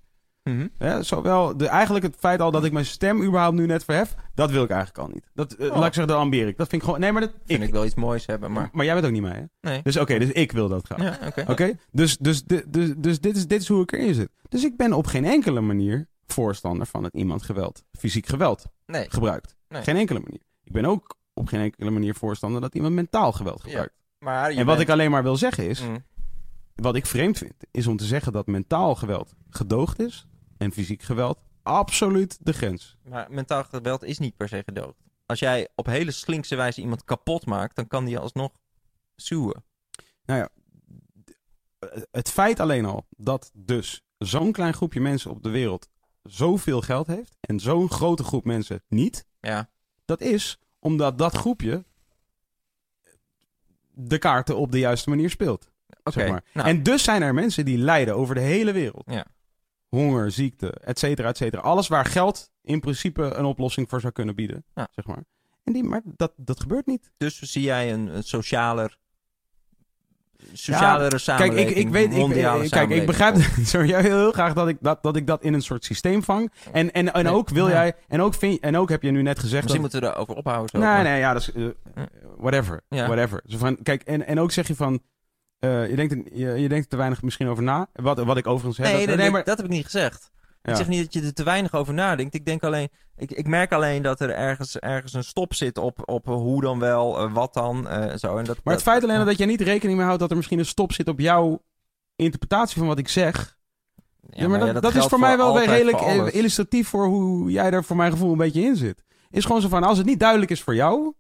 Mhm. 0.55 0.67
Hè, 0.79 1.03
zowel 1.03 1.57
de, 1.57 1.67
eigenlijk 1.69 2.05
het 2.05 2.17
feit 2.19 2.41
al 2.41 2.51
dat 2.51 2.65
ik 2.65 2.73
mijn 2.73 2.85
stem 2.87 3.23
überhaupt 3.23 3.57
nu 3.57 3.67
net 3.67 3.85
verhef, 3.85 4.15
dat 4.35 4.51
wil 4.51 4.63
ik 4.63 4.71
eigenlijk 4.71 4.99
al 5.09 5.15
niet. 5.15 5.31
Dat, 5.35 5.53
eh, 5.53 5.67
Oh. 5.67 5.77
Laat 5.77 5.87
ik 5.87 5.95
zeggen, 5.95 6.07
dat 6.07 6.17
ambieer 6.23 6.47
ik. 6.49 6.57
Dat 6.57 6.69
vind 6.69 6.83
ik 6.83 6.87
gewoon... 6.89 7.01
Nee, 7.03 7.13
maar 7.13 7.21
dat... 7.21 7.33
Vind 7.47 7.63
ik, 7.63 7.73
wel 7.73 7.85
iets 7.85 7.95
moois 7.95 8.27
hebben, 8.27 8.53
maar... 8.53 8.69
maar 8.73 8.85
jij 8.85 8.95
bent 8.95 9.07
ook 9.07 9.13
niet 9.13 9.23
mij, 9.23 9.33
hè? 9.61 9.71
Nee. 9.71 9.83
Dus 9.83 9.97
oké, 9.97 10.19
dus 10.19 10.31
ik 10.31 10.53
wil 10.53 10.69
dat 10.69 10.87
graag. 10.87 11.19
Ja, 11.37 11.45
oké. 11.47 11.79
Dus, 11.91 12.17
dus, 12.19 12.45
dus, 12.45 12.63
dus 12.97 13.21
dit, 13.21 13.37
is, 13.37 13.47
dit 13.47 13.61
is 13.63 13.69
hoe 13.69 13.83
ik 13.83 13.93
erin 13.93 14.15
zit. 14.15 14.29
Dus 14.49 14.65
ik 14.65 14.77
ben 14.77 14.93
op 14.93 15.07
geen 15.07 15.25
enkele 15.25 15.61
manier 15.61 16.09
voorstander 16.27 16.87
van 16.87 17.03
dat 17.03 17.15
iemand 17.15 17.43
geweld, 17.43 17.85
fysiek 17.99 18.27
geweld 18.27 18.65
Nee. 18.87 19.07
gebruikt. 19.11 19.57
Nee. 19.69 19.83
Geen 19.83 19.97
enkele 19.97 20.21
manier. 20.21 20.41
Ik 20.65 20.73
ben 20.73 20.85
ook 20.85 21.17
op 21.35 21.47
geen 21.49 21.61
enkele 21.61 21.91
manier 21.91 22.15
voorstander 22.15 22.61
dat 22.61 22.75
iemand 22.75 22.95
mentaal 22.95 23.33
geweld 23.33 23.63
gebruikt. 23.63 23.95
Maar 24.19 24.51
en 24.51 24.57
wat 24.57 24.67
bent- 24.67 24.81
ik 24.81 24.89
alleen 24.89 25.11
maar 25.11 25.23
wil 25.23 25.37
zeggen 25.37 25.69
is, 25.69 25.83
Mm. 25.83 26.05
wat 26.75 26.97
ik 26.97 27.07
vreemd 27.07 27.39
vind, 27.39 27.55
is 27.71 27.87
om 27.87 27.97
te 27.97 28.05
zeggen 28.05 28.33
dat 28.33 28.47
mentaal 28.47 28.95
geweld 28.95 29.33
gedoogd 29.51 29.99
is 30.01 30.27
en 30.59 30.73
fysiek 30.73 31.03
geweld 31.03 31.39
absoluut 31.63 32.39
de 32.41 32.53
grens. 32.53 32.97
Maar 33.03 33.27
mentaal 33.31 33.65
geweld 33.65 34.03
is 34.03 34.19
niet 34.19 34.37
per 34.37 34.49
se 34.49 34.63
gedoogd. 34.65 34.97
Als 35.27 35.39
jij 35.39 35.69
op 35.75 35.87
hele 35.87 36.11
slinkse 36.11 36.57
wijze 36.57 36.81
iemand 36.81 37.05
kapot 37.05 37.47
maakt, 37.47 37.77
dan 37.77 37.87
kan 37.87 38.05
die 38.05 38.19
alsnog 38.19 38.53
suwen. 39.17 39.65
Nou 40.25 40.41
ja, 40.41 40.49
het 42.11 42.31
feit 42.31 42.61
alleen 42.61 42.85
al 42.85 43.07
dat 43.17 43.51
dus 43.55 44.03
zo'n 44.19 44.53
klein 44.53 44.75
groepje 44.75 45.01
mensen 45.01 45.31
op 45.31 45.43
de 45.43 45.49
wereld 45.51 45.89
zoveel 46.23 46.81
geld 46.81 47.07
heeft 47.07 47.37
en 47.41 47.61
zo'n 47.61 47.91
grote 47.91 48.25
groep 48.25 48.45
mensen 48.45 48.83
niet, 48.89 49.27
Ja. 49.41 49.71
dat 50.05 50.21
is 50.21 50.59
omdat 50.79 51.19
dat 51.19 51.35
groepje 51.35 51.85
de 53.91 54.19
kaarten 54.19 54.57
op 54.57 54.73
de 54.73 54.79
juiste 54.79 55.09
manier 55.09 55.31
speelt. 55.31 55.71
Oké. 56.03 56.21
Zeg 56.21 56.29
maar. 56.29 56.45
Nou, 56.53 56.69
En 56.69 56.83
dus 56.83 57.03
zijn 57.03 57.23
er 57.23 57.35
mensen 57.35 57.65
die 57.65 57.79
lijden 57.79 58.17
over 58.17 58.35
de 58.35 58.41
hele 58.41 58.73
wereld. 58.73 59.05
Ja. 59.07 59.27
Honger, 59.89 60.31
ziekte, 60.31 60.71
et 60.71 60.99
cetera, 60.99 61.29
et 61.29 61.37
cetera. 61.37 61.63
Alles 61.63 61.89
waar 61.89 62.05
geld 62.05 62.51
in 62.63 62.81
principe 62.81 63.23
een 63.23 63.45
oplossing 63.45 63.89
voor 63.89 64.01
zou 64.01 64.13
kunnen 64.13 64.35
bieden. 64.35 64.65
Ja. 64.75 64.89
Zeg 64.91 65.07
maar. 65.07 65.25
En 65.65 65.73
die, 65.73 65.85
maar 65.85 66.03
dat, 66.05 66.33
dat 66.37 66.61
gebeurt 66.61 66.87
niet. 66.87 67.11
dus 67.17 67.41
zie 67.41 67.63
jij 67.63 67.93
een, 67.93 68.17
een 68.17 68.23
socialer... 68.23 68.99
Socialere 70.53 71.09
Kijk, 71.09 71.21
samenleving, 71.21 71.71
ik, 71.71 71.77
ik 71.77 71.89
weet, 71.89 72.15
ik, 72.15 72.71
kijk, 72.71 72.91
ik 72.91 73.07
begrijp 73.07 73.37
sorry, 73.63 73.89
jij 73.89 74.03
wil 74.03 74.19
heel 74.19 74.33
graag 74.33 74.53
dat 74.53 74.69
ik 74.69 74.77
dat, 74.81 75.03
dat 75.03 75.17
ik 75.17 75.27
dat 75.27 75.43
in 75.43 75.55
een 75.55 75.63
soort 75.63 75.85
systeem 75.85 76.23
vang. 76.23 76.53
En, 76.73 76.93
en, 76.93 77.13
en 77.15 77.25
Nee, 77.25 77.33
ook 77.33 77.49
wil 77.49 77.69
ja. 77.69 77.73
jij, 77.73 77.95
en 78.09 78.21
ook, 78.21 78.35
vind, 78.35 78.61
en 78.61 78.77
ook 78.77 78.89
heb 78.89 79.03
je 79.03 79.11
nu 79.11 79.23
net 79.23 79.39
gezegd 79.39 79.63
Misschien 79.63 79.83
dat... 79.83 79.93
moeten 79.93 80.11
we 80.11 80.17
erover 80.17 80.35
ophouden. 80.35 80.69
Zo, 80.69 80.79
Nee, 80.79 80.87
maar- 80.87 81.03
nee, 81.03 81.19
ja, 81.19 81.33
dat 81.33 81.43
is, 81.43 81.53
eh, 81.53 81.65
whatever, 82.37 82.81
Ja. 82.89 83.07
whatever. 83.07 83.43
Zo 83.47 83.59
van, 83.59 83.79
kijk, 83.83 84.03
en, 84.03 84.27
en 84.27 84.41
ook 84.41 84.51
zeg 84.51 84.67
je 84.67 84.75
van, 84.75 85.01
eh, 85.59 85.91
je, 85.91 85.97
denkt, 85.97 86.13
er- 86.13 86.39
je, 86.39 86.47
je 86.61 86.69
denkt 86.69 86.85
er 86.85 86.91
te 86.91 86.97
weinig 86.97 87.23
misschien 87.23 87.49
over 87.49 87.63
na. 87.63 87.89
Wat, 87.93 88.19
wat 88.19 88.37
ik 88.37 88.47
overigens 88.47 88.77
heb. 88.77 88.87
Nee, 88.87 88.99
dat, 88.99 89.09
dat, 89.09 89.17
nee, 89.17 89.31
maar, 89.31 89.45
dat 89.45 89.57
heb 89.57 89.67
ik 89.67 89.73
niet 89.73 89.85
gezegd. 89.85 90.31
ja. 90.63 90.71
Ik 90.71 90.77
zeg 90.77 90.89
niet 90.89 91.03
dat 91.05 91.13
je 91.13 91.23
er 91.23 91.35
te 91.35 91.43
weinig 91.43 91.75
over 91.75 91.95
nadenkt. 91.95 92.35
Ik 92.35 92.45
denk 92.45 92.63
alleen, 92.63 92.89
ik, 93.17 93.31
ik 93.31 93.47
merk 93.47 93.73
alleen 93.73 94.03
dat 94.03 94.21
er 94.21 94.31
ergens, 94.31 94.79
ergens 94.79 95.13
een 95.13 95.25
stop 95.25 95.55
zit 95.55 95.79
op, 95.79 96.09
op 96.09 96.27
hoe 96.27 96.61
dan 96.61 96.79
wel, 96.79 97.19
eh, 97.19 97.33
wat 97.33 97.55
dan, 97.55 97.89
eh, 97.89 98.17
zo. 98.17 98.37
En 98.37 98.45
dat, 98.45 98.57
Maar 98.65 98.75
het 98.75 98.83
feit 98.83 99.03
alleen 99.03 99.19
al 99.19 99.25
dat 99.25 99.39
je 99.39 99.47
niet 99.47 99.61
rekening 99.61 99.97
mee 99.97 100.07
houdt 100.07 100.21
dat 100.21 100.31
er 100.31 100.37
misschien 100.37 100.59
een 100.59 100.67
stop 100.67 100.93
zit 100.93 101.09
op 101.09 101.21
jouw 101.21 101.63
interpretatie 102.17 102.79
van 102.79 102.87
wat 102.87 102.99
ik 102.99 103.09
zeg. 103.09 103.57
Ja, 104.31 104.49
maar, 104.49 104.59
dat, 104.73 104.83
dat 104.83 104.95
is 104.95 105.05
voor 105.07 105.19
mij 105.19 105.37
wel 105.37 105.55
weer 105.55 105.67
redelijk 105.67 106.01
illustratief 106.35 106.89
voor 106.89 107.07
hoe 107.07 107.51
jij 107.51 107.71
er 107.71 107.85
voor 107.85 107.97
mijn 107.97 108.11
gevoel 108.13 108.33
een 108.33 108.39
beetje 108.39 108.63
in 108.63 108.77
zit. 108.77 109.05
Is 109.31 109.45
gewoon 109.45 109.61
zo 109.61 109.69
van, 109.69 109.83
als 109.83 109.99
het 109.99 110.07
niet 110.07 110.21
duidelijk 110.21 110.51
is 110.51 110.63
voor 110.63 110.75
jou, 110.75 111.13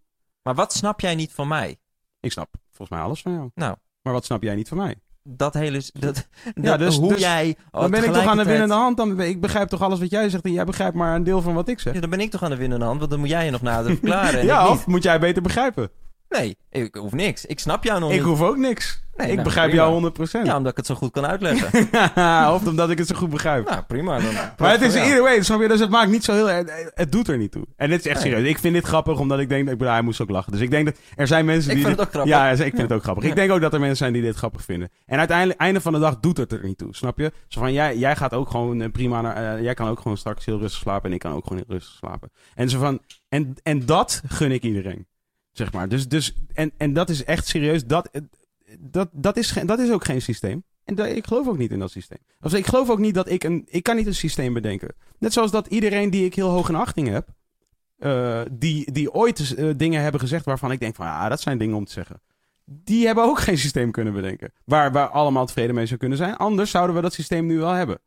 Maar 0.42 0.54
wat 0.54 0.72
snap 0.72 1.00
jij 1.00 1.14
niet 1.14 1.32
van 1.32 1.48
mij? 1.48 1.76
ik 2.20 2.32
snap 2.32 2.48
volgens 2.66 2.98
mij 2.98 3.00
alles 3.06 3.22
van 3.22 3.32
jou. 3.32 3.50
Nou, 3.54 3.76
Maar 4.08 4.16
wat 4.16 4.26
snap 4.26 4.42
jij 4.42 4.54
niet 4.54 4.68
van 4.68 4.76
mij? 4.76 4.94
dat 5.36 5.54
hele... 5.54 5.82
Dat, 5.92 6.28
Ja, 6.54 6.76
dus- 6.76 6.96
hoe 6.96 7.08
dus 7.08 7.20
jij... 7.20 7.56
oh, 7.70 7.80
Dan 7.80 7.90
ben 7.90 8.04
ik 8.04 8.12
toch 8.12 8.26
aan 8.26 8.36
de 8.36 8.44
winnende 8.44 8.74
hand. 8.74 8.96
Dan, 8.96 9.20
ik 9.20 9.40
begrijp 9.40 9.68
toch 9.68 9.82
alles 9.82 9.98
wat 9.98 10.10
jij 10.10 10.28
zegt 10.28 10.44
en 10.44 10.52
jij 10.52 10.64
begrijpt 10.64 10.96
maar 10.96 11.14
een 11.14 11.24
deel 11.24 11.42
van 11.42 11.54
wat 11.54 11.68
ik 11.68 11.80
zeg. 11.80 11.94
Ja, 11.94 12.00
dan 12.00 12.10
ben 12.10 12.20
ik 12.20 12.30
toch 12.30 12.42
aan 12.42 12.50
de 12.50 12.56
winnende 12.56 12.84
hand, 12.84 12.98
want 12.98 13.10
dan 13.10 13.20
moet 13.20 13.28
jij 13.28 13.44
je 13.44 13.50
nog 13.50 13.62
nader 13.62 13.90
verklaren. 13.90 14.40
en 14.40 14.46
ja, 14.46 14.68
of 14.68 14.86
moet 14.86 15.02
jij 15.02 15.20
beter 15.20 15.42
begrijpen? 15.42 15.90
Nee, 16.28 16.56
ik 16.70 16.94
hoef 16.94 17.12
niks. 17.12 17.44
Ik 17.46 17.58
snap 17.58 17.84
jou 17.84 18.00
nog 18.00 18.10
Ik 18.10 18.16
niet. 18.16 18.24
hoef 18.24 18.42
ook 18.42 18.56
niks. 18.56 19.06
Nee, 19.16 19.26
ik 19.28 19.32
nou, 19.32 19.44
begrijp 19.44 19.68
prima. 19.70 19.84
jou 19.84 20.12
100%. 20.42 20.42
Ja, 20.46 20.56
omdat 20.56 20.70
ik 20.70 20.76
het 20.76 20.86
zo 20.86 20.94
goed 20.94 21.10
kan 21.10 21.26
uitleggen. 21.26 21.88
of 22.54 22.66
omdat 22.66 22.90
ik 22.90 22.98
het 22.98 23.06
zo 23.06 23.14
goed 23.16 23.30
begrijp. 23.30 23.68
nou, 23.70 23.82
prima. 23.82 24.18
Dan 24.20 24.34
Maar 24.58 24.70
het 24.70 24.80
is 24.82 24.94
either 24.94 25.22
way, 25.22 25.42
snap 25.42 25.60
je? 25.60 25.68
Dus 25.68 25.80
het 25.80 25.90
maakt 25.90 26.10
niet 26.10 26.24
zo 26.24 26.32
heel... 26.34 26.46
Het, 26.46 26.90
het 26.94 27.12
doet 27.12 27.28
er 27.28 27.36
niet 27.38 27.52
toe. 27.52 27.64
En 27.76 27.90
dit 27.90 27.98
is 27.98 28.06
echt 28.06 28.22
Nee. 28.22 28.32
serieus. 28.32 28.48
Ik 28.50 28.58
vind 28.58 28.74
dit 28.74 28.84
grappig, 28.84 29.18
omdat 29.18 29.38
ik 29.38 29.48
denk... 29.48 29.68
Ik 29.68 29.78
bedoel, 29.78 29.92
hij 29.92 30.02
moest 30.02 30.20
ook 30.20 30.30
lachen. 30.30 30.52
Dus 30.52 30.60
ik 30.60 30.70
denk 30.70 30.84
dat 30.86 30.96
er 31.16 31.26
zijn 31.26 31.44
mensen 31.44 31.70
Ik 31.70 31.76
die... 31.76 31.84
vind 31.86 31.96
dit- 31.98 32.06
het 32.06 32.16
ook 32.16 32.26
grappig. 32.26 32.58
Ja, 32.58 32.64
ik 32.64 32.74
vind 32.74 32.88
het 32.88 32.92
ook 32.92 33.02
grappig. 33.02 33.24
Ik 33.24 33.34
denk 33.34 33.50
ook 33.50 33.60
dat 33.60 33.72
er 33.72 33.78
mensen 33.80 33.96
zijn 33.98 34.12
die 34.12 34.22
dit 34.22 34.36
grappig 34.36 34.62
vinden. 34.64 34.88
En 35.06 35.18
uiteindelijk, 35.18 35.60
einde 35.60 35.80
van 35.80 35.92
de 35.92 35.98
dag, 35.98 36.20
doet 36.20 36.36
het 36.36 36.52
er 36.52 36.64
niet 36.64 36.78
toe. 36.78 36.94
Snap 36.96 37.18
je? 37.18 37.32
Zo 37.48 37.60
van, 37.60 37.72
jij, 37.72 37.96
jij 37.98 38.16
gaat 38.16 38.34
ook 38.34 38.50
gewoon 38.50 38.80
eh, 38.82 38.90
prima 38.90 39.20
naar... 39.20 39.56
eh, 39.56 39.62
jij 39.62 39.74
kan 39.74 39.88
ook 39.88 40.00
gewoon 40.00 40.16
straks 40.16 40.44
heel 40.44 40.58
rustig 40.58 40.80
slapen. 40.80 41.08
En 41.08 41.14
ik 41.14 41.20
kan 41.20 41.32
ook 41.32 41.42
gewoon 41.46 41.62
heel 41.66 41.76
rustig 41.76 41.94
slapen. 41.94 42.30
En 42.54 42.68
zo 42.68 42.78
van... 42.78 43.00
En, 43.28 43.54
en 43.62 43.86
dat 43.86 44.22
gun 44.28 44.52
ik 44.52 44.62
iedereen. 44.62 45.06
Zeg 45.58 45.72
maar. 45.72 45.88
Dus, 45.88 46.08
dus, 46.08 46.34
en, 46.52 46.72
en 46.76 46.92
dat 46.92 47.10
is 47.10 47.24
echt 47.24 47.46
serieus. 47.46 47.84
Dat, 47.84 48.10
dat, 48.78 49.08
dat, 49.12 49.36
is, 49.36 49.52
dat 49.64 49.78
is 49.78 49.90
ook 49.90 50.04
geen 50.04 50.22
systeem. 50.22 50.64
En 50.84 51.16
ik 51.16 51.26
geloof 51.26 51.48
ook 51.48 51.58
niet 51.58 51.70
in 51.70 51.78
dat 51.78 51.90
systeem. 51.90 52.18
Of 52.40 52.54
ik 52.54 52.66
geloof 52.66 52.90
ook 52.90 52.98
niet 52.98 53.14
dat 53.14 53.30
ik 53.30 53.44
een... 53.44 53.64
Ik 53.66 53.82
kan 53.82 53.96
niet 53.96 54.06
een 54.06 54.14
systeem 54.14 54.52
bedenken. 54.52 54.94
Net 55.18 55.32
zoals 55.32 55.50
dat 55.50 55.66
iedereen 55.66 56.10
die 56.10 56.24
ik 56.24 56.34
heel 56.34 56.48
hoog 56.48 56.68
in 56.68 56.74
achting 56.74 57.08
heb... 57.08 57.28
eh, 57.98 58.42
die, 58.50 58.92
die 58.92 59.12
ooit 59.12 59.54
eh, 59.54 59.70
dingen 59.76 60.02
hebben 60.02 60.20
gezegd 60.20 60.44
waarvan 60.44 60.72
ik 60.72 60.80
denk 60.80 60.94
van... 60.94 61.06
Ja, 61.06 61.28
dat 61.28 61.40
zijn 61.40 61.58
dingen 61.58 61.76
om 61.76 61.84
te 61.84 61.92
zeggen. 61.92 62.20
Die 62.64 63.06
hebben 63.06 63.24
ook 63.24 63.40
geen 63.40 63.58
systeem 63.58 63.90
kunnen 63.90 64.12
bedenken. 64.12 64.52
Waar, 64.64 64.92
waar 64.92 65.08
allemaal 65.08 65.46
tevreden 65.46 65.74
mee 65.74 65.86
zou 65.86 65.98
kunnen 65.98 66.18
zijn. 66.18 66.36
Anders 66.36 66.70
zouden 66.70 66.96
we 66.96 67.02
dat 67.02 67.12
systeem 67.12 67.46
nu 67.46 67.58
wel 67.58 67.72
hebben. 67.72 67.98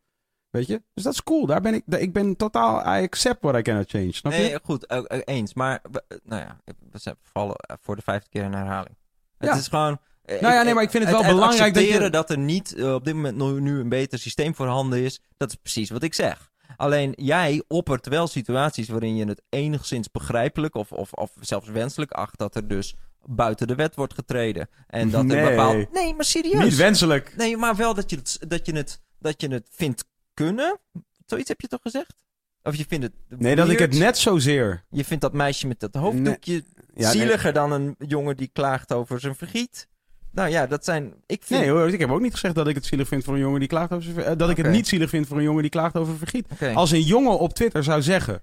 Weet 0.52 0.66
je? 0.66 0.82
Dus 0.94 1.04
dat 1.04 1.12
is 1.12 1.22
cool. 1.22 1.46
Daar 1.46 1.60
ben 1.60 1.74
ik, 1.74 1.82
ik 1.86 2.12
ben 2.12 2.36
totaal... 2.36 2.80
I 2.80 3.02
accept 3.02 3.42
what 3.42 3.56
I 3.58 3.62
cannot 3.62 3.90
change. 3.90 4.12
Snap 4.12 4.32
je? 4.32 4.38
Nee, 4.38 4.58
goed, 4.62 4.86
eh, 4.86 5.02
eh, 5.06 5.20
eens. 5.24 5.54
Maar, 5.54 5.82
nou 6.24 6.42
ja, 6.42 6.56
we 6.90 6.98
zijn 6.98 7.16
vallen 7.22 7.56
eh, 7.56 7.76
voor 7.80 7.96
de 7.96 8.02
vijfde 8.02 8.28
keer 8.28 8.42
in 8.42 8.52
herhaling. 8.52 8.96
Het 9.38 9.48
Ja. 9.50 9.56
is 9.56 9.68
gewoon... 9.68 9.98
eh, 10.24 10.40
Nou 10.40 10.54
ja, 10.54 10.62
nee, 10.62 10.74
maar 10.74 10.82
ik 10.82 10.90
vind 10.90 11.04
het 11.04 11.12
wel 11.12 11.24
belangrijk 11.34 11.74
dat 11.74 11.88
je- 11.88 12.10
dat 12.10 12.30
er 12.30 12.38
niet 12.38 12.74
eh, 12.74 12.94
op 12.94 13.04
dit 13.04 13.14
moment 13.14 13.36
nu, 13.36 13.60
nu 13.60 13.80
een 13.80 13.88
beter 13.88 14.18
systeem 14.18 14.54
voorhanden 14.54 14.98
is, 15.02 15.20
dat 15.36 15.48
is 15.48 15.54
precies 15.54 15.90
wat 15.90 16.02
ik 16.02 16.14
zeg. 16.14 16.50
Alleen 16.76 17.12
jij 17.16 17.62
oppert 17.68 18.06
wel 18.08 18.26
situaties 18.26 18.88
waarin 18.88 19.16
je 19.16 19.24
het 19.24 19.42
enigszins 19.48 20.10
begrijpelijk 20.10 20.74
of, 20.74 20.92
of, 20.92 21.12
of 21.12 21.30
zelfs 21.40 21.68
wenselijk 21.68 22.10
acht 22.10 22.38
dat 22.38 22.54
er 22.54 22.68
dus 22.68 22.94
buiten 23.24 23.66
de 23.66 23.74
wet 23.74 23.94
wordt 23.94 24.14
getreden. 24.14 24.68
En 24.86 25.10
dat 25.10 25.24
Nee. 25.24 25.36
er 25.36 25.50
bepaald... 25.50 25.92
Nee, 25.92 26.14
maar 26.14 26.24
serieus. 26.24 26.62
Niet 26.64 26.76
wenselijk. 26.76 27.36
Nee, 27.36 27.56
maar 27.56 27.76
wel 27.76 27.94
dat 27.94 28.10
je 28.10 28.16
het, 28.16 28.38
dat 28.48 28.66
je 28.66 28.72
het, 28.76 29.00
dat 29.18 29.40
je 29.40 29.48
het 29.48 29.68
vindt 29.70 30.04
kunnen. 30.44 30.78
Zoiets 31.26 31.48
heb 31.48 31.60
je 31.60 31.68
toch 31.68 31.82
gezegd? 31.82 32.14
Of 32.62 32.76
je 32.76 32.84
vindt 32.88 33.04
het 33.04 33.40
Nee, 33.40 33.56
dat 33.56 33.68
ik 33.68 33.78
het 33.78 33.98
net 33.98 34.18
zozeer... 34.18 34.84
Je 34.90 35.04
vindt 35.04 35.22
dat 35.22 35.32
meisje 35.32 35.66
met 35.66 35.80
dat 35.80 35.94
hoofddoekje 35.94 36.54
Ja, 36.54 36.62
nee. 36.94 37.10
zieliger 37.10 37.52
dan 37.52 37.72
een 37.72 37.94
jongen 37.98 38.36
die 38.36 38.50
klaagt 38.52 38.92
over 38.92 39.20
zijn 39.20 39.34
vergiet. 39.34 39.88
Nou 40.30 40.48
ja, 40.48 40.66
dat 40.66 40.84
zijn... 40.84 41.14
Ik 41.26 41.42
vind... 41.42 41.60
Nee 41.60 41.70
hoor, 41.70 41.88
ik 41.88 42.00
heb 42.00 42.10
ook 42.10 42.20
niet 42.20 42.32
gezegd 42.32 42.54
dat 42.54 42.68
ik 42.68 42.74
het 42.74 42.84
zielig 42.84 43.08
vind 43.08 43.24
voor 43.24 43.34
een 43.34 43.40
jongen 43.40 43.58
die 43.58 43.68
klaagt 43.68 43.92
over 43.92 44.12
zijn 44.12 44.26
eh, 44.26 44.36
Dat 44.36 44.50
ik 44.50 44.56
het 44.56 44.70
niet 44.70 44.88
zielig 44.88 45.10
vind 45.10 45.26
voor 45.26 45.36
een 45.36 45.42
jongen 45.42 45.62
die 45.62 45.70
klaagt 45.70 45.96
over 45.96 46.16
vergiet. 46.16 46.46
Als 46.74 46.90
een 46.90 47.02
jongen 47.02 47.38
op 47.38 47.54
Twitter 47.54 47.84
zou 47.84 48.02
zeggen... 48.02 48.42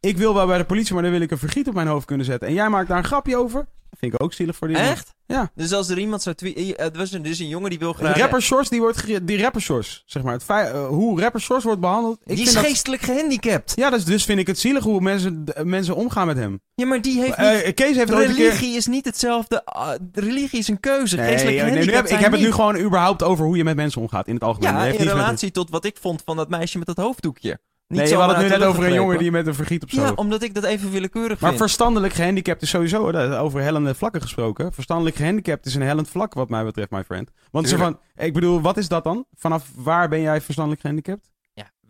Ik 0.00 0.16
wil 0.16 0.34
wel 0.34 0.46
bij 0.46 0.58
de 0.58 0.64
politie, 0.64 0.94
maar 0.94 1.02
dan 1.02 1.12
wil 1.12 1.20
ik 1.20 1.30
een 1.30 1.38
vergiet 1.38 1.68
op 1.68 1.74
mijn 1.74 1.86
hoofd 1.86 2.06
kunnen 2.06 2.26
zetten. 2.26 2.48
En 2.48 2.54
jij 2.54 2.68
maakt 2.68 2.88
daar 2.88 2.98
een 2.98 3.04
grapje 3.04 3.36
over. 3.36 3.66
Vind 3.98 4.14
ik 4.14 4.22
ook 4.22 4.32
zielig 4.32 4.56
voor 4.56 4.68
die 4.68 4.76
jongen. 4.76 4.90
Echt? 4.92 5.14
Ja. 5.26 5.50
Dus 5.54 5.72
als 5.72 5.88
er 5.88 5.98
iemand 5.98 6.22
zou 6.22 6.34
tweeten... 6.34 6.78
Er 6.78 6.90
was 6.92 7.12
een, 7.12 7.22
dus 7.22 7.38
een 7.38 7.48
jongen 7.48 7.70
die 7.70 7.78
wil 7.78 7.92
graag... 7.92 8.16
Rapper 8.16 8.42
Shores, 8.42 8.68
die 8.68 8.80
wordt 8.80 9.26
die 9.26 9.42
rapper 9.42 9.60
Shores, 9.60 10.02
zeg 10.06 10.22
maar. 10.22 10.32
Het 10.32 10.44
eh, 10.46 10.86
hoe 10.86 11.20
rapper 11.20 11.40
Shores 11.40 11.64
wordt 11.64 11.80
behandeld. 11.80 12.18
Ik 12.24 12.36
die 12.36 12.46
is 12.46 12.52
dat, 12.52 12.64
geestelijk 12.64 13.02
gehandicapt. 13.02 13.72
ja, 13.76 13.90
dus, 13.90 14.04
dus 14.04 14.24
vind 14.24 14.38
ik 14.38 14.46
het 14.46 14.58
zielig 14.58 14.84
hoe 14.84 15.00
mensen, 15.00 15.44
mensen 15.62 15.96
omgaan 15.96 16.26
met 16.26 16.36
hem. 16.36 16.60
Ja, 16.74 16.86
maar 16.86 17.02
die 17.02 17.20
heeft 17.20 17.36
niet... 17.38 17.46
Eh, 17.46 17.74
Kees 17.74 17.96
heeft 17.96 18.10
een 18.10 18.16
keer... 18.18 18.26
religie 18.26 18.76
is 18.76 18.86
niet 18.86 19.04
hetzelfde. 19.04 19.64
ah, 19.64 19.94
religie 20.12 20.58
is 20.58 20.68
een 20.68 20.80
keuze. 20.80 21.16
Nee, 21.16 21.26
geestelijk 21.28 21.56
nee, 21.56 21.64
nee, 21.64 21.72
gehandicapt 21.72 22.08
heb- 22.08 22.18
ik 22.18 22.24
heb 22.24 22.32
het 22.32 22.40
nu 22.40 22.52
gewoon 22.52 22.78
überhaupt 22.78 23.22
over 23.22 23.44
hoe 23.44 23.56
je 23.56 23.64
met 23.64 23.76
mensen 23.76 24.00
omgaat 24.00 24.28
in 24.28 24.34
het 24.34 24.42
algemeen. 24.44 24.72
Ja, 24.72 24.80
heeft 24.80 24.98
in 24.98 25.04
met- 25.04 25.14
relatie 25.14 25.50
tot 25.50 25.70
wat 25.70 25.84
ik 25.84 25.96
vond 26.00 26.22
van 26.24 26.36
dat 26.36 26.48
meisje 26.48 26.78
met 26.78 26.86
dat 26.86 26.96
hoofddoekje. 26.96 27.58
Niet 27.90 27.98
Nee, 27.98 28.08
je 28.08 28.14
zomaar 28.14 28.26
had 28.28 28.36
het 28.36 28.44
nu 28.52 28.58
net 28.58 28.68
over 28.68 28.84
een 28.84 28.92
jongen 28.92 29.18
die 29.18 29.30
met 29.30 29.46
een 29.46 29.54
vergiet 29.54 29.82
op 29.82 29.90
zo. 29.90 30.00
Ja, 30.02 30.12
omdat 30.14 30.42
ik 30.42 30.54
dat 30.54 30.64
even 30.64 30.90
willekeurig 30.90 31.40
Maar 31.40 31.48
vind. 31.50 31.62
verstandelijk 31.62 32.12
gehandicapt 32.12 32.62
is 32.62 32.70
sowieso, 32.70 33.10
over 33.38 33.60
hellende 33.60 33.94
vlakken 33.94 34.20
gesproken. 34.20 34.72
Verstandelijk 34.72 35.16
gehandicapt 35.16 35.66
is 35.66 35.74
een 35.74 35.82
hellend 35.82 36.08
vlak, 36.08 36.34
wat 36.34 36.48
mij 36.48 36.64
betreft, 36.64 36.90
my 36.90 37.04
friend. 37.04 37.30
Want 37.50 37.66
Tuurlijk. 37.68 37.90
van, 38.16 38.24
ik 38.26 38.32
bedoel, 38.32 38.60
wat 38.60 38.76
is 38.76 38.88
dat 38.88 39.04
dan? 39.04 39.24
Vanaf 39.34 39.70
waar 39.74 40.08
ben 40.08 40.20
jij 40.20 40.40
verstandelijk 40.40 40.80
gehandicapt? 40.82 41.30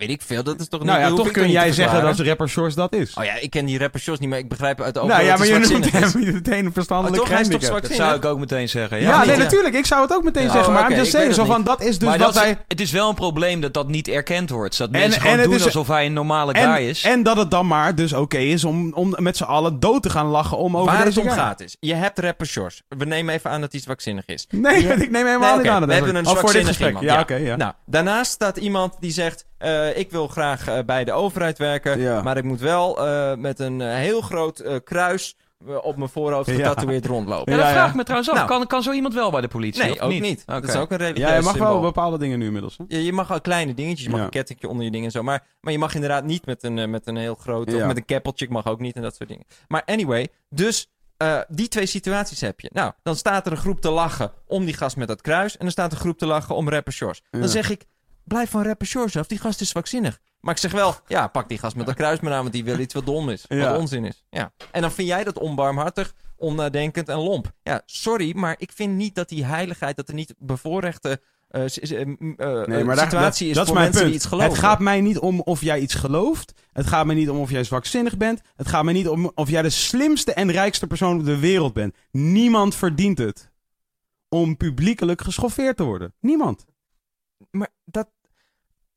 Ja, 0.01 0.07
weet 0.07 0.17
ik 0.17 0.23
veel. 0.27 0.43
Dat 0.43 0.61
is 0.61 0.69
toch 0.69 0.83
nou 0.85 0.93
niet... 0.93 1.01
ja, 1.07 1.09
hoef 1.11 1.19
toch 1.19 1.27
ik 1.27 1.33
kun 1.33 1.51
jij 1.51 1.73
zeggen 1.73 2.03
dat 2.03 2.19
rapper 2.19 2.49
Shores 2.49 2.75
dat 2.75 2.93
is. 2.95 3.15
Oh 3.15 3.25
ja, 3.25 3.35
ik 3.41 3.51
ken 3.51 3.65
die 3.65 3.79
rapper 3.79 4.01
Shores 4.01 4.19
niet, 4.21 4.29
maar 4.29 4.39
ik 4.39 4.49
begrijp 4.49 4.81
uit 4.81 4.95
de 4.95 5.01
nou 5.05 5.23
ja, 5.23 5.37
maar 5.37 5.47
je 5.47 5.59
noemt 5.59 5.93
hem 5.93 6.33
meteen 6.33 6.67
Oh, 6.67 6.73
verstandelijk 6.73 7.17
toch? 7.23 7.29
Hij 7.33 7.41
is 7.41 7.49
toch. 7.49 7.81
Dat 7.81 7.93
zou 7.93 8.15
ik 8.17 8.25
ook 8.25 8.39
meteen 8.39 8.69
zeggen. 8.69 9.01
Ja, 9.01 9.09
Ja, 9.11 9.25
nee, 9.25 9.37
ja. 9.37 9.43
natuurlijk. 9.43 9.75
Ik 9.75 9.87
zou 9.87 10.03
het 10.03 10.13
ook 10.13 10.23
meteen 10.25 10.43
Ja, 10.45 10.51
zeggen. 10.53 10.69
oh, 10.69 10.75
Maar 10.75 10.83
oké, 10.85 10.93
I'm 10.93 10.99
just 10.99 11.11
ik 11.13 11.17
saying, 11.19 11.35
zo 11.35 11.43
het 11.43 11.51
van, 11.53 11.65
dat 11.65 11.81
is 11.83 11.99
dus 11.99 12.09
maar 12.09 12.19
wat 12.19 12.35
dat 12.35 12.45
is- 12.45 12.55
het 12.69 12.81
is 12.81 12.91
wel 12.91 13.09
een 13.09 13.15
probleem 13.15 13.61
dat 13.61 13.75
dat 13.75 13.89
niet 13.89 14.09
erkend 14.09 14.51
wordt. 14.51 14.79
Dat 14.79 14.91
En- 14.91 14.99
mensen 14.99 15.15
en 15.15 15.21
gewoon 15.21 15.37
het 15.39 15.47
doen 15.47 15.55
is- 15.55 15.65
alsof 15.65 15.89
hij 15.89 16.07
een 16.07 16.13
normale 16.13 16.55
guy 16.55 16.89
is. 16.89 17.03
en 17.05 17.23
dat 17.23 17.37
het 17.37 17.51
dan 17.51 17.67
maar 17.67 17.95
dus 17.95 18.13
oké 18.13 18.39
is 18.39 18.65
om, 18.65 18.93
om 18.93 19.15
met 19.19 19.37
z'n 19.37 19.43
allen 19.43 19.81
dood 19.81 20.03
te 20.03 20.11
gaan 20.11 20.27
lachen 20.27 20.57
om 20.59 20.77
over 20.77 20.87
Waar 20.93 20.97
het 20.97 21.07
deze 21.07 21.21
om 21.21 21.27
guy. 21.29 21.37
gaat 21.37 21.61
is, 21.61 21.77
je 21.81 21.95
hebt 21.95 22.19
rapper 22.19 22.47
Shores. 22.47 22.83
We 22.89 23.05
nemen 23.05 23.35
even 23.35 23.51
aan 23.51 23.61
dat 23.61 23.73
hij 23.73 23.81
zwakzinnig 23.81 24.27
is. 24.27 24.47
Nee, 24.51 24.83
Ja. 24.83 24.93
ik 25.07 25.11
neem 25.11 25.27
helemaal 25.27 25.57
niet 25.59 25.67
aan. 25.69 25.81
dat 25.81 25.89
we 25.89 25.95
hebben 25.95 26.15
een 26.15 26.27
Oh, 26.27 26.31
zwakzinnig 26.33 26.67
gesprek. 26.69 26.89
iemand, 26.89 27.07
Ja, 27.07 27.15
ja. 27.15 27.21
oké, 27.21 27.35
ja. 27.35 27.57
Nou, 27.57 27.73
daarnaast 27.87 28.31
staat 28.31 28.57
iemand 28.57 28.95
die 29.01 29.13
zegt... 29.13 29.45
eh, 29.61 29.99
ik 29.99 30.11
wil 30.11 30.29
graag 30.29 30.69
eh, 30.69 30.79
bij 30.87 31.05
de 31.05 31.13
overheid 31.13 31.59
werken... 31.59 32.01
Ja. 32.01 32.23
maar 32.23 32.37
ik 32.37 32.45
moet 32.45 32.61
wel 32.61 33.07
eh, 33.07 33.35
met 33.37 33.59
een 33.59 33.81
heel 33.81 34.21
groot 34.21 34.59
eh, 34.59 34.75
kruis 34.85 35.37
op 35.83 35.97
mijn 35.97 36.09
voorhoofd 36.11 36.49
Ja. 36.51 36.55
getatoeëerd 36.55 37.07
rondlopen. 37.07 37.53
Ja, 37.53 37.59
Ja, 37.59 37.65
dat 37.65 37.73
ja. 37.73 37.79
vraag 37.79 37.91
ik 37.91 37.97
me 37.97 38.03
trouwens 38.03 38.31
af. 38.31 38.37
Nou. 38.37 38.49
Kan, 38.49 38.67
kan 38.67 38.83
zo 38.83 38.93
iemand 38.93 39.15
wel 39.15 39.31
bij 39.31 39.41
de 39.41 39.49
politie? 39.49 39.83
Nee, 39.83 39.93
of 39.93 40.01
ook 40.01 40.11
niet. 40.21 40.43
Dat 40.47 40.69
is 40.69 40.77
ook 40.77 40.91
een 40.91 40.97
religieus 40.97 41.29
Ja, 41.29 41.35
je 41.37 41.43
mag 41.43 41.57
wel 41.57 41.81
bepaalde 41.81 42.19
dingen 42.19 42.39
nu 42.39 42.47
inmiddels. 42.47 42.77
Hè? 42.79 42.85
Je, 42.89 43.05
je 43.05 43.13
mag 43.13 43.31
al 43.33 43.41
kleine 43.41 43.75
dingetjes, 43.75 44.05
je 44.05 44.11
mag 44.11 44.19
Ja. 44.19 44.25
een 44.25 44.31
kettingje 44.31 44.69
onder 44.69 44.85
je 44.85 44.91
dingen 44.91 45.07
en 45.07 45.13
zo. 45.13 45.23
Maar, 45.23 45.47
maar 45.61 45.73
je 45.73 45.79
mag 45.79 45.95
inderdaad 45.95 46.25
niet 46.25 46.47
met 46.47 46.63
een, 46.63 46.91
met 46.91 47.07
een 47.07 47.17
heel 47.17 47.35
groot... 47.35 47.71
Ja. 47.71 47.77
Of 47.77 47.87
met 47.87 47.97
een 47.97 48.05
keppeltje, 48.05 48.45
ik 48.45 48.51
mag 48.51 48.67
ook 48.67 48.81
niet 48.81 48.97
en 48.97 49.03
dat 49.03 49.15
soort 49.17 49.29
dingen. 49.29 49.45
Maar 49.69 49.83
anyway, 49.87 50.29
dus 50.49 50.91
eh, 51.17 51.39
die 51.49 51.69
twee 51.69 51.87
situaties 51.87 52.41
heb 52.41 52.61
je. 52.61 52.71
Nou, 52.73 52.93
dan 53.03 53.17
staat 53.17 53.47
er 53.47 53.53
een 53.53 53.59
groep 53.59 53.81
te 53.81 53.91
lachen 53.91 54.33
om 54.47 54.65
die 54.65 54.75
gast 54.75 54.97
met 54.97 55.09
dat 55.09 55.21
kruis. 55.21 55.53
En 55.53 55.59
dan 55.61 55.71
staat 55.71 55.93
een 55.93 55.99
groep 55.99 56.19
te 56.19 56.27
lachen 56.27 56.55
om 56.55 56.69
rapper 56.69 56.93
Shores. 56.93 57.23
Ja. 57.31 57.39
Dan 57.39 57.49
zeg 57.49 57.71
ik, 57.71 57.85
blijf 58.31 58.51
van 58.51 58.63
rapper 58.63 58.87
Shores 58.87 59.17
af, 59.17 59.27
die 59.27 59.39
gast 59.39 59.61
is 59.61 59.69
zwakzinnig. 59.69 60.19
Maar 60.41 60.55
ik 60.55 60.61
zeg 60.61 60.73
wel, 60.73 60.95
ja, 61.07 61.27
pak 61.27 61.49
die 61.49 61.59
gast 61.59 61.77
met 61.77 61.87
dat 61.87 61.95
kruis 61.95 62.21
maar 62.21 62.33
aan, 62.33 62.41
want 62.41 62.53
die 62.53 62.65
wil 62.65 62.79
iets 62.79 62.95
wat 62.95 63.07
dom 63.07 63.29
is. 63.29 63.45
Ja. 63.49 63.71
Wat 63.71 63.79
onzin 63.81 64.05
is. 64.05 64.25
Ja. 64.31 64.53
En 64.71 64.81
dan 64.81 64.93
vind 64.93 65.09
jij 65.09 65.25
dat 65.25 65.39
onbarmhartig, 65.39 66.15
onnadenkend 66.37 67.09
en 67.09 67.17
lomp. 67.19 67.53
Ja, 67.63 67.83
sorry, 67.87 68.37
maar 68.37 68.55
ik 68.59 68.73
vind 68.73 68.97
niet 68.97 69.15
dat 69.15 69.29
die 69.29 69.45
heiligheid, 69.45 69.97
dat 69.97 70.09
er 70.09 70.15
niet 70.15 70.35
bevoorrechte 70.39 71.21
eh, 71.49 71.61
Nee, 71.61 72.85
maar 72.85 72.97
daar- 72.97 73.05
situatie 73.05 73.47
dat, 73.47 73.51
is 73.51 73.55
dat 73.55 73.67
voor 73.67 73.75
mensen 73.77 73.93
punt. 73.95 74.05
die 74.07 74.15
iets 74.15 74.27
geloven. 74.27 74.51
Het 74.51 74.59
gaat 74.59 74.79
mij 74.79 75.01
niet 75.01 75.19
om 75.19 75.41
of 75.41 75.61
jij 75.61 75.81
iets 75.81 75.95
gelooft. 75.95 76.53
Het 76.73 76.87
gaat 76.87 77.07
mij 77.07 77.15
niet 77.15 77.31
om 77.31 77.39
of 77.39 77.51
jij 77.51 77.65
zwakzinnig 77.65 78.17
bent. 78.17 78.41
Het 78.57 78.69
gaat 78.69 78.85
mij 78.85 78.93
niet 78.95 79.09
om 79.09 79.31
of 79.35 79.49
jij 79.51 79.63
de 79.63 79.71
slimste 79.71 80.33
en 80.33 80.51
rijkste 80.51 80.87
persoon 80.87 81.19
op 81.19 81.25
de 81.25 81.39
wereld 81.39 81.73
bent. 81.73 81.97
Niemand 82.11 82.75
verdient 82.75 83.19
het 83.19 83.51
om 84.29 84.57
publiekelijk 84.57 85.21
geschoffeerd 85.23 85.77
te 85.77 85.83
worden. 85.85 86.15
Niemand. 86.21 86.67
Maar 87.51 87.69
dat, 87.85 88.09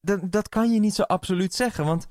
dat, 0.04 0.32
dat 0.32 0.50
kan 0.50 0.74
je 0.74 0.80
niet 0.80 0.94
zo 0.94 1.02
absoluut 1.02 1.54
zeggen. 1.54 1.86
Want 1.86 2.08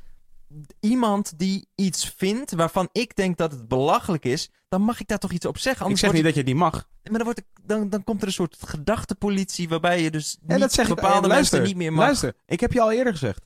iemand 0.81 1.39
die 1.39 1.69
iets 1.75 2.13
vindt 2.17 2.53
waarvan 2.53 2.89
ik 2.93 3.17
denk 3.17 3.37
dat 3.37 3.53
het 3.53 3.69
belachelijk 3.69 4.25
is, 4.25 4.51
dan 4.69 4.83
mag 4.83 5.01
ik 5.01 5.09
daar 5.09 5.19
toch 5.19 5.33
iets 5.33 5.47
op 5.47 5.59
zeggen. 5.59 5.91
Ik 5.91 5.99
zeg 5.99 6.13
niet 6.13 6.25
dat 6.25 6.35
je 6.35 6.45
die 6.45 6.55
mag. 6.55 6.73
maar 7.03 7.13
dan, 7.13 7.25
wordt 7.25 7.43
dan, 7.63 7.89
dan 7.89 8.05
komt 8.05 8.21
er 8.21 8.27
een 8.27 8.33
soort 8.33 8.57
gedachtepolitie 8.67 9.69
waarbij 9.69 10.03
je 10.03 10.11
dus 10.11 10.37
niet 10.41 10.61
dat 10.61 10.73
zeg 10.73 10.89
ik. 10.89 10.95
bepaalde 10.95 11.29
luister, 11.29 11.59
mensen 11.59 11.77
niet 11.77 11.85
meer 11.85 11.93
mag. 11.93 12.05
Luister, 12.05 12.35
ik 12.47 12.61
heb 12.61 12.73
je 12.73 12.81
al 12.81 12.93
eerder 12.93 13.13
gezegd. 13.13 13.45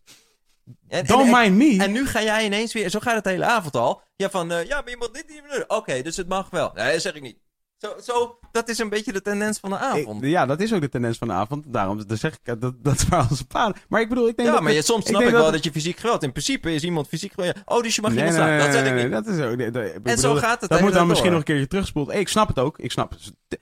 En, 0.89 1.07
Don't 1.07 1.35
en- 1.35 1.41
mind 1.41 1.57
me. 1.57 1.85
En 1.85 1.93
nu 1.93 2.07
ga 2.07 2.23
jij 2.23 2.45
ineens 2.45 2.73
weer, 2.73 2.91
zo 2.91 3.01
gaat 3.01 3.15
het 3.15 3.25
de 3.25 3.31
hele 3.31 3.45
avond 3.45 3.77
al. 3.77 4.03
Ja, 4.17 4.31
van, 4.31 4.53
eh, 4.53 4.67
ja, 4.67 4.81
maar 4.81 4.91
je 4.91 4.97
mag 4.97 5.11
dit 5.11 5.29
niet 5.29 5.43
meer 5.43 5.53
doen. 5.53 5.77
Oké, 5.77 6.03
dus 6.03 6.17
het 6.17 6.29
mag 6.29 6.51
wel. 6.51 6.71
Nee, 6.75 6.93
dat 6.93 7.03
zeg 7.03 7.15
ik 7.15 7.23
niet. 7.23 7.39
Zo, 7.79 7.89
zo, 8.03 8.39
dat 8.53 8.69
is 8.69 8.79
een 8.79 8.89
beetje 8.89 9.13
de 9.13 9.23
tendens 9.23 9.59
van 9.59 9.71
de 9.71 9.79
avond. 9.79 10.23
Ik- 10.23 10.31
ja, 10.31 10.47
dat 10.47 10.61
is 10.61 10.73
ook 10.73 10.81
de 10.81 10.89
tendens 10.89 11.19
van 11.19 11.29
de 11.29 11.35
avond. 11.35 11.65
Daarom 11.69 12.01
zeg 12.09 12.33
ik 12.33 12.39
eh, 12.43 12.55
dat, 12.59 12.75
dat 12.83 12.95
is 12.95 13.11
als 13.11 13.43
paden. 13.53 13.77
Maar 13.89 14.01
ik 14.01 14.09
bedoel, 14.09 14.29
ik 14.29 14.37
denk 14.37 14.49
ja, 14.49 14.55
dat... 14.55 14.63
maar 14.63 14.73
je, 14.73 14.83
soms 14.83 15.07
snap 15.07 15.23
ik, 15.23 15.31
wel 15.31 15.43
dat- 15.43 15.53
dat 15.53 15.65
je 15.65 15.71
fysiek 15.73 15.99
geweld... 15.99 16.23
In 16.23 16.33
principe 16.33 16.75
is 16.75 16.83
iemand 16.83 17.09
fysiek 17.09 17.33
geweld... 17.33 17.55
Oh, 17.65 17.83
dus 17.83 17.95
je 17.95 18.01
mag 18.03 18.11
Nee, 18.13 18.25
iemand 18.27 18.37
nee, 18.39 18.47
slaan. 18.47 18.57
nee, 18.59 18.67
Dat 18.67 18.77
zeg 18.85 18.93
nee, 18.95 19.05
ik 19.05 19.11
niet. 19.11 19.25
dat 19.25 19.35
is 19.35 19.45
ook... 19.45 19.59
En 19.93 20.03
bedoel, 20.03 20.19
zo 20.19 20.35
gaat 20.35 20.61
het 20.61 20.71
Dat 20.71 20.81
moet 20.81 20.93
dan 20.93 21.07
misschien 21.07 21.31
nog 21.31 21.39
een 21.39 21.45
keertje 21.45 21.67
teruggespoeld. 21.67 22.13
Ik 22.13 22.29
snap 22.29 22.49
het 22.49 22.59
ook. 22.59 22.79
Ik 22.79 22.93
snap. 22.93 23.13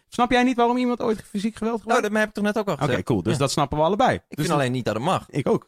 Snap 0.09 0.31
jij 0.31 0.43
niet 0.43 0.57
waarom 0.57 0.77
iemand 0.77 1.01
ooit 1.03 1.23
fysiek 1.31 1.57
geweld 1.57 1.77
Nou, 1.77 1.81
gebruikt? 1.81 2.03
dat 2.03 2.19
heb 2.21 2.29
ik 2.29 2.35
toch 2.35 2.45
net 2.45 2.59
ook 2.59 2.67
al 2.69 2.75
Oké, 2.75 2.85
gezegd. 2.85 3.03
cool. 3.05 3.23
Dus 3.23 3.33
Ja. 3.33 3.39
dat 3.39 3.51
snappen 3.51 3.79
we 3.79 3.85
allebei. 3.85 4.15
Ik 4.15 4.23
dus 4.29 4.47
vind 4.47 4.59
alleen 4.59 4.73
niet 4.73 4.85
dat 4.85 4.95
het 4.95 5.03
mag. 5.05 5.25
Ik 5.31 5.49
ook. 5.49 5.67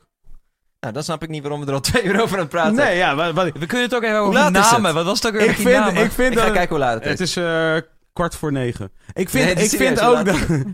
Nou, 0.81 0.95
dan 0.95 1.03
snap 1.03 1.23
ik 1.23 1.29
niet 1.29 1.43
waarom 1.43 1.61
we 1.61 1.67
er 1.67 1.73
al 1.73 1.81
twee 1.91 2.03
uur 2.05 2.21
over 2.23 2.35
aan 2.35 2.41
het 2.43 2.49
praten 2.49 2.75
Nee, 2.75 2.97
ja, 2.97 3.15
wat, 3.15 3.33
wat- 3.35 3.45
We 3.59 3.67
kunnen 3.67 3.87
het 3.87 3.95
ook 3.95 4.03
even 4.03 4.19
over 4.19 4.35
is 4.47 4.51
namen. 4.51 4.95
Wat 4.95 5.05
was 5.05 5.23
het 5.23 5.27
ook 5.27 5.33
weer 5.41 5.51
ik 5.51 5.57
vind, 5.57 5.87
ik 5.99 6.11
vind 6.11 6.33
Ik 6.33 6.39
ga 6.39 6.51
kijken 6.51 6.69
hoe 6.69 6.79
laat 6.79 6.95
het 6.95 7.05
is. 7.05 7.11
Het 7.11 7.21
is 7.21 7.37
eh, 7.37 7.77
kwart 8.17 8.35
voor 8.35 8.53
negen. 8.53 8.93
Ik 9.13 9.29
vind, 9.29 9.55
Nee, 9.55 9.65
ik 9.65 9.71
vind 9.71 10.01
ook 10.01 10.25
dat... 10.25 10.37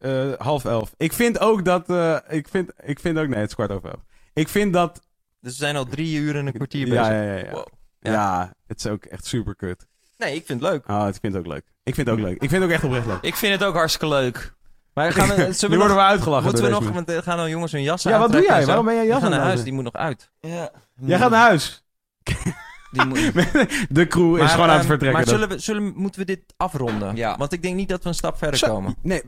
Eh, 0.00 0.32
half 0.38 0.64
elf. 0.64 0.94
Ik 0.96 1.12
vind 1.12 1.38
ook 1.38 1.64
dat... 1.64 1.90
eh, 1.90 2.16
ik, 2.28 2.48
vind, 2.48 2.70
ik 2.82 3.00
vind 3.00 3.18
ook... 3.18 3.28
Nee, 3.28 3.38
het 3.38 3.48
is 3.48 3.54
kwart 3.54 3.70
over 3.70 3.90
elf. 3.90 4.00
Ik 4.32 4.48
vind 4.48 4.72
dat... 4.72 5.00
Dus 5.40 5.52
we 5.52 5.58
zijn 5.58 5.76
al 5.76 5.84
drie 5.84 6.18
uur 6.18 6.36
en 6.36 6.46
een 6.46 6.52
kwartier 6.52 6.88
bezig. 6.88 7.06
Ja, 7.06 7.12
ja, 7.12 7.22
ja. 7.22 7.44
ja. 7.44 7.50
Wow. 7.50 7.66
Ja, 8.00 8.54
het 8.66 8.78
is 8.78 8.86
ook 8.86 9.04
echt 9.04 9.26
super 9.26 9.56
kut. 9.56 9.86
Nee, 10.18 10.34
ik 10.34 10.46
vind 10.46 10.62
het 10.62 10.70
leuk. 10.70 10.88
Oh, 10.88 11.06
ik 11.08 11.16
vind 11.20 11.34
het 11.34 11.42
ook 11.42 11.52
leuk. 11.52 11.64
Ik 11.82 11.94
vind 11.94 12.06
het 12.06 12.16
ook 12.18 12.22
leuk. 12.22 12.42
Ik 12.42 12.48
vind 12.48 12.52
het 12.52 12.62
ook 12.62 12.70
echt 12.70 12.84
oprecht 12.84 13.06
leuk. 13.06 13.22
Ik 13.22 13.36
vind 13.36 13.52
het 13.52 13.64
ook 13.64 13.74
hartstikke 13.74 14.14
leuk. 14.14 14.54
Maar 14.94 15.12
gaan 15.18 15.28
we, 15.28 15.34
zullen 15.34 15.46
Nu 15.46 15.52
we 15.60 15.68
worden 15.68 15.88
nog, 15.88 15.96
we 15.96 16.02
uitgelachen 16.02 16.44
moeten 16.44 16.64
we 16.64 16.70
nog, 16.70 16.90
want 16.90 17.08
er 17.08 17.22
gaan 17.22 17.36
dan 17.36 17.50
jongens 17.50 17.72
hun 17.72 17.82
jas 17.82 18.02
Ja, 18.02 18.18
wat 18.18 18.32
doe 18.32 18.42
jij? 18.42 18.66
Waarom 18.66 18.84
ben 18.84 18.94
jij 18.94 19.06
jas 19.06 19.22
gaan 19.22 19.32
aan 19.32 19.38
naar 19.38 19.46
huis, 19.46 19.62
die 19.62 19.72
moet 19.72 19.84
nog 19.84 19.92
uit. 19.92 20.30
Ja. 20.40 20.70
Jij 20.94 21.18
gaat 21.18 21.30
naar 21.30 21.40
huis. 21.40 21.84
Die 22.90 23.04
moet... 23.04 23.32
De 23.96 24.06
crew 24.06 24.42
is 24.42 24.50
gewoon 24.50 24.68
aan 24.68 24.78
het 24.78 24.78
ehm, 24.78 24.86
vertrekken. 24.86 25.12
Maar 25.12 25.28
zullen 25.28 25.48
we, 25.48 25.58
zullen, 25.58 25.92
moeten 25.96 26.20
we 26.20 26.26
dit 26.26 26.40
afronden? 26.56 27.16
Ja. 27.16 27.36
Want 27.36 27.52
ik 27.52 27.62
denk 27.62 27.76
niet 27.76 27.88
dat 27.88 28.02
we 28.02 28.08
een 28.08 28.14
stap 28.14 28.38
verder 28.38 28.58
Zo- 28.58 28.66
komen. 28.66 28.96
Nee, 29.02 29.22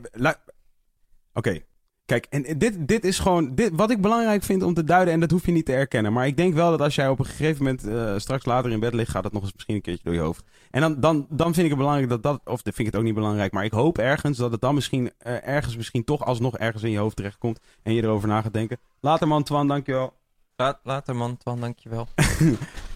oké. 1.33 1.59
Kijk, 2.05 2.25
en 2.29 2.57
dit, 2.57 2.87
dit 2.87 3.05
is 3.05 3.19
gewoon 3.19 3.55
dit, 3.55 3.71
wat 3.75 3.91
ik 3.91 4.01
belangrijk 4.01 4.43
vind 4.43 4.63
om 4.63 4.73
te 4.73 4.83
duiden. 4.83 5.13
En 5.13 5.19
dat 5.19 5.31
hoef 5.31 5.45
je 5.45 5.51
niet 5.51 5.65
te 5.65 5.73
erkennen. 5.73 6.13
Maar 6.13 6.27
ik 6.27 6.37
denk 6.37 6.53
wel 6.53 6.69
dat 6.69 6.81
als 6.81 6.95
jij 6.95 7.09
op 7.09 7.19
een 7.19 7.25
gegeven 7.25 7.63
moment 7.63 7.87
eh, 7.87 8.13
straks 8.17 8.45
later 8.45 8.71
in 8.71 8.79
bed 8.79 8.93
ligt, 8.93 9.11
gaat 9.11 9.23
het 9.23 9.33
nog 9.33 9.41
eens 9.41 9.53
misschien 9.53 9.75
een 9.75 9.81
keertje 9.81 10.03
door 10.03 10.13
je 10.13 10.19
hoofd. 10.19 10.43
En 10.71 10.81
dan, 10.81 10.99
dan, 10.99 11.27
dan 11.29 11.53
vind 11.53 11.63
ik 11.63 11.69
het 11.69 11.77
belangrijk 11.77 12.09
dat 12.09 12.23
dat, 12.23 12.41
of 12.45 12.61
vind 12.63 12.79
ik 12.79 12.85
het 12.85 12.95
ook 12.95 13.03
niet 13.03 13.13
belangrijk, 13.13 13.51
maar 13.51 13.63
ik 13.63 13.71
hoop 13.71 13.97
ergens 13.97 14.37
dat 14.37 14.51
het 14.51 14.61
dan 14.61 14.75
misschien 14.75 15.11
eh, 15.17 15.47
ergens 15.47 15.77
misschien 15.77 16.03
toch 16.03 16.25
alsnog 16.25 16.57
ergens 16.57 16.83
in 16.83 16.91
je 16.91 16.97
hoofd 16.97 17.15
terechtkomt. 17.15 17.59
En 17.83 17.93
je 17.93 18.03
erover 18.03 18.27
na 18.27 18.41
gaat 18.41 18.53
denken. 18.53 18.79
Later 18.99 19.27
man, 19.27 19.43
Twan, 19.43 19.67
dankjewel. 19.67 20.13
Later 20.83 21.15
man, 21.15 21.37
Twan, 21.37 21.59
dankjewel. 21.59 22.07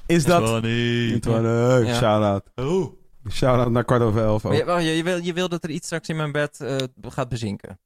Is 0.08 0.24
dat... 0.26 0.64
Eh, 0.64 1.86
Ja. 1.86 1.94
shout-out. 1.94 2.44
Oh. 2.56 2.94
Shout-out 3.32 3.72
naar 3.72 3.84
kwart 3.84 4.02
over 4.02 4.22
elf. 4.22 4.46
ook. 4.46 4.54
Je, 4.54 4.66
wacht, 4.66 4.84
je, 4.84 4.90
je 4.98 5.04
wil, 5.04 5.18
je 5.24 5.34
wil 5.34 5.50
dat 5.50 5.64
er 5.64 5.70
iets 5.70 5.86
straks 5.86 6.10
in 6.10 6.16
mijn 6.16 6.32
bed 6.32 6.60
eh, 6.62 6.76
gaat 7.02 7.30
bezinken. 7.30 7.80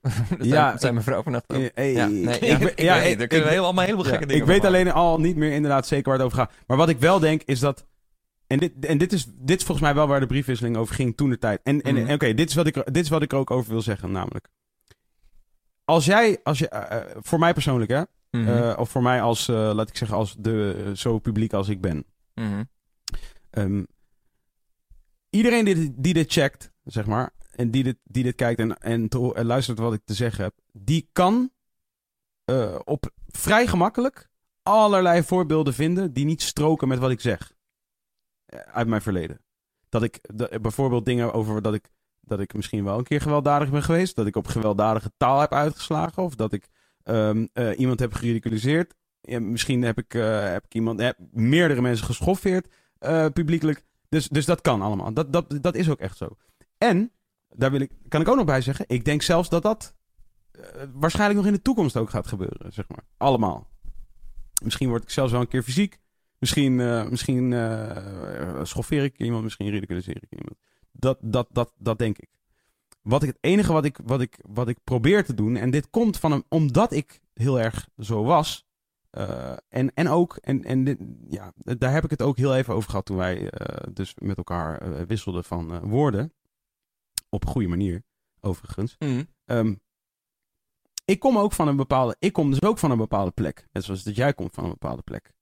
dat 0.02 0.12
Ja, 0.46 0.66
zijn, 0.68 0.78
zijn 0.78 0.92
mijn 0.94 1.04
vrouw 1.06 1.22
vannacht 1.22 1.44
ook. 1.52 1.60
Eh, 1.60 1.68
hey, 1.74 1.92
Ja, 1.92 2.06
nee, 2.06 2.22
ik 2.38 2.42
ja. 2.44 2.58
weet- 2.58 2.80
ja, 2.80 2.96
nee, 2.96 3.10
ik- 3.10 3.18
daar 3.18 3.26
kunnen 3.26 3.46
we 3.46 3.52
ik- 3.52 3.58
heel, 3.58 3.64
allemaal 3.64 3.84
helemaal 3.84 4.04
gekke 4.04 4.20
Ja, 4.20 4.26
dingen 4.26 4.42
ik 4.42 4.48
weet 4.48 4.64
alleen 4.64 4.92
al 4.92 5.20
niet 5.20 5.36
meer 5.36 5.52
inderdaad 5.52 5.86
zeker 5.86 6.04
waar 6.08 6.16
het 6.18 6.26
over 6.26 6.38
gaat. 6.38 6.52
Maar 6.66 6.76
wat 6.76 6.88
ik 6.88 6.98
wel 6.98 7.18
denk 7.18 7.42
is 7.42 7.60
dat. 7.60 7.86
En 8.46 8.58
dit, 8.58 8.72
en 8.80 8.98
dit, 8.98 9.12
is, 9.12 9.26
dit 9.34 9.58
is 9.58 9.64
volgens 9.64 9.86
mij 9.86 9.94
wel 9.94 10.06
waar 10.06 10.20
de 10.20 10.26
briefwisseling 10.26 10.76
over 10.76 10.94
ging 10.94 11.16
toen 11.16 11.30
de 11.30 11.38
tijd. 11.38 11.60
En, 11.62 11.82
en, 11.82 11.94
Mhm. 11.94 12.06
en 12.06 12.14
oké, 12.14 12.34
dit, 12.34 12.48
is 12.48 12.54
wat 12.54 12.66
ik, 12.66 12.74
dit 12.74 13.04
is 13.04 13.08
wat 13.08 13.22
ik 13.22 13.32
er 13.32 13.38
ook 13.38 13.50
over 13.50 13.70
wil 13.72 13.82
zeggen, 13.82 14.10
namelijk. 14.10 14.48
Als 15.84 16.04
jij, 16.04 16.40
als 16.42 16.58
je, 16.58 16.68
eh, 16.68 16.98
eh, 16.98 17.16
voor 17.20 17.38
mij 17.38 17.52
persoonlijk 17.52 17.90
hè, 17.90 18.02
Mhm. 18.36 18.48
eh, 18.48 18.74
of 18.78 18.90
voor 18.90 19.02
mij 19.02 19.22
als, 19.22 19.48
eh, 19.48 19.54
laat 19.74 19.88
ik 19.88 19.96
zeggen, 19.96 20.16
als 20.16 20.36
de, 20.38 20.82
eh, 20.86 20.92
zo 20.92 21.18
publiek 21.18 21.52
als 21.52 21.68
ik 21.68 21.80
ben. 21.80 22.04
Mhm. 22.34 22.64
Ehm, 23.50 23.84
iedereen 25.30 25.64
die, 25.64 25.92
die 25.96 26.14
dit 26.14 26.32
checkt, 26.32 26.72
zeg 26.84 27.06
maar, 27.06 27.30
en 27.50 27.70
die 27.70 27.82
dit, 27.82 27.96
die 28.04 28.22
dit 28.22 28.34
kijkt 28.34 28.60
en, 28.60 28.78
en, 28.78 29.08
te 29.08 29.18
ho- 29.18 29.32
en 29.32 29.46
luistert 29.46 29.78
wat 29.78 29.94
ik 29.94 30.00
te 30.04 30.14
zeggen 30.14 30.44
heb, 30.44 30.54
die 30.72 31.08
kan 31.12 31.50
op 32.84 33.10
vrij 33.26 33.66
gemakkelijk 33.66 34.30
allerlei 34.62 35.22
voorbeelden 35.22 35.74
vinden 35.74 36.12
die 36.12 36.24
niet 36.24 36.42
stroken 36.42 36.88
met 36.88 36.98
wat 36.98 37.10
ik 37.10 37.20
zeg. 37.20 37.52
Uit 38.72 38.86
mijn 38.88 39.02
verleden. 39.02 39.40
Dat 39.88 40.02
ik 40.02 40.18
dat- 40.34 40.62
bijvoorbeeld 40.62 41.04
dingen 41.04 41.32
over 41.32 41.62
dat 41.62 41.74
ik, 41.74 41.88
dat 42.20 42.40
ik 42.40 42.54
misschien 42.54 42.84
wel 42.84 42.98
een 42.98 43.04
keer 43.04 43.20
gewelddadig 43.20 43.70
ben 43.70 43.82
geweest, 43.82 44.16
dat 44.16 44.26
ik 44.26 44.36
op 44.36 44.46
gewelddadige 44.46 45.12
taal 45.16 45.40
heb 45.40 45.52
uitgeslagen, 45.52 46.22
of 46.22 46.34
dat 46.34 46.52
ik 46.52 46.68
ehm, 47.04 47.46
eh, 47.52 47.78
iemand 47.78 48.00
heb 48.00 48.12
geridiculiseerd. 48.12 48.94
Ja, 49.20 49.40
misschien 49.40 49.82
heb 49.82 49.98
ik, 49.98 50.14
eh, 50.14 50.52
heb 50.52 50.64
ik 50.64 50.74
iemand, 50.74 51.14
meerdere 51.30 51.80
mensen 51.80 52.06
geschoffeerd 52.06 52.68
eh, 52.98 53.26
publiekelijk. 53.26 53.84
Dus, 54.08 54.28
dus 54.28 54.44
dat 54.44 54.60
kan 54.60 54.82
allemaal. 54.82 55.12
Dat, 55.12 55.32
dat, 55.32 55.58
dat 55.60 55.74
is 55.74 55.90
ook 55.90 56.00
echt 56.00 56.16
zo. 56.16 56.36
En, 56.78 57.12
daar 57.48 57.70
wil 57.70 57.80
ik, 57.80 57.90
kan 58.08 58.20
ik 58.20 58.28
ook 58.28 58.36
nog 58.36 58.44
bij 58.44 58.60
zeggen, 58.60 58.84
ik 58.88 59.04
denk 59.04 59.22
zelfs 59.22 59.48
dat 59.48 59.62
dat 59.62 59.94
waarschijnlijk 60.92 61.38
nog 61.38 61.48
in 61.48 61.56
de 61.56 61.62
toekomst 61.62 61.96
ook 61.96 62.10
gaat 62.10 62.26
gebeuren, 62.26 62.72
zeg 62.72 62.88
maar. 62.88 63.04
Allemaal. 63.16 63.68
Misschien 64.64 64.88
word 64.88 65.02
ik 65.02 65.10
zelfs 65.10 65.32
wel 65.32 65.40
een 65.40 65.48
keer 65.48 65.62
fysiek. 65.62 65.98
Misschien, 66.38 66.76
misschien 67.10 67.52
schoffeer 68.62 69.04
ik 69.04 69.18
iemand, 69.18 69.42
misschien 69.42 69.70
ridiculiseer 69.70 70.22
ik 70.22 70.38
iemand. 70.38 70.58
Dat, 70.92 71.18
dat, 71.20 71.48
dat, 71.50 71.72
dat 71.78 71.98
denk 71.98 72.18
ik. 72.18 72.28
Wat 73.02 73.22
ik. 73.22 73.28
Het 73.28 73.38
enige 73.40 73.72
wat 73.72 73.84
ik, 73.84 73.98
wat, 74.04 74.20
ik, 74.20 74.38
wat 74.48 74.68
ik 74.68 74.78
probeer 74.84 75.24
te 75.24 75.34
doen, 75.34 75.56
en 75.56 75.70
dit 75.70 75.90
komt 75.90 76.18
van 76.18 76.30
hem 76.30 76.42
omdat 76.48 76.92
ik 76.92 77.20
heel 77.34 77.60
erg 77.60 77.88
zo 77.98 78.22
was. 78.24 78.66
eh, 79.10 79.56
en, 79.68 79.94
en 79.94 80.08
ook, 80.08 80.36
en, 80.36 80.64
en 80.64 80.84
dit, 80.84 80.98
ja, 81.28 81.52
daar 81.56 81.92
heb 81.92 82.04
ik 82.04 82.10
het 82.10 82.22
ook 82.22 82.36
heel 82.36 82.54
even 82.56 82.74
over 82.74 82.90
gehad 82.90 83.04
toen 83.06 83.16
wij 83.16 83.50
eh, 83.50 83.92
dus 83.92 84.14
met 84.18 84.36
elkaar 84.36 84.78
eh, 84.80 85.02
wisselden 85.06 85.44
van 85.44 85.78
woorden. 85.88 86.32
Op 87.28 87.44
een 87.44 87.50
goede 87.50 87.68
manier, 87.68 88.02
overigens. 88.40 88.96
Mhm. 88.98 89.22
Ehm, 89.44 89.74
ik 91.04 91.18
kom 91.18 91.38
ook 91.38 91.52
van 91.52 91.68
een 91.68 91.76
bepaalde. 91.76 92.16
Ik 92.18 92.32
kom 92.32 92.50
dus 92.50 92.62
ook 92.62 92.78
van 92.78 92.90
een 92.90 92.96
bepaalde 92.98 93.30
plek. 93.30 93.68
Net 93.72 93.84
zoals 93.84 94.02
dat 94.02 94.16
jij 94.16 94.34
komt 94.34 94.54
van 94.54 94.64
een 94.64 94.70
bepaalde 94.70 95.02
plek. 95.02 95.32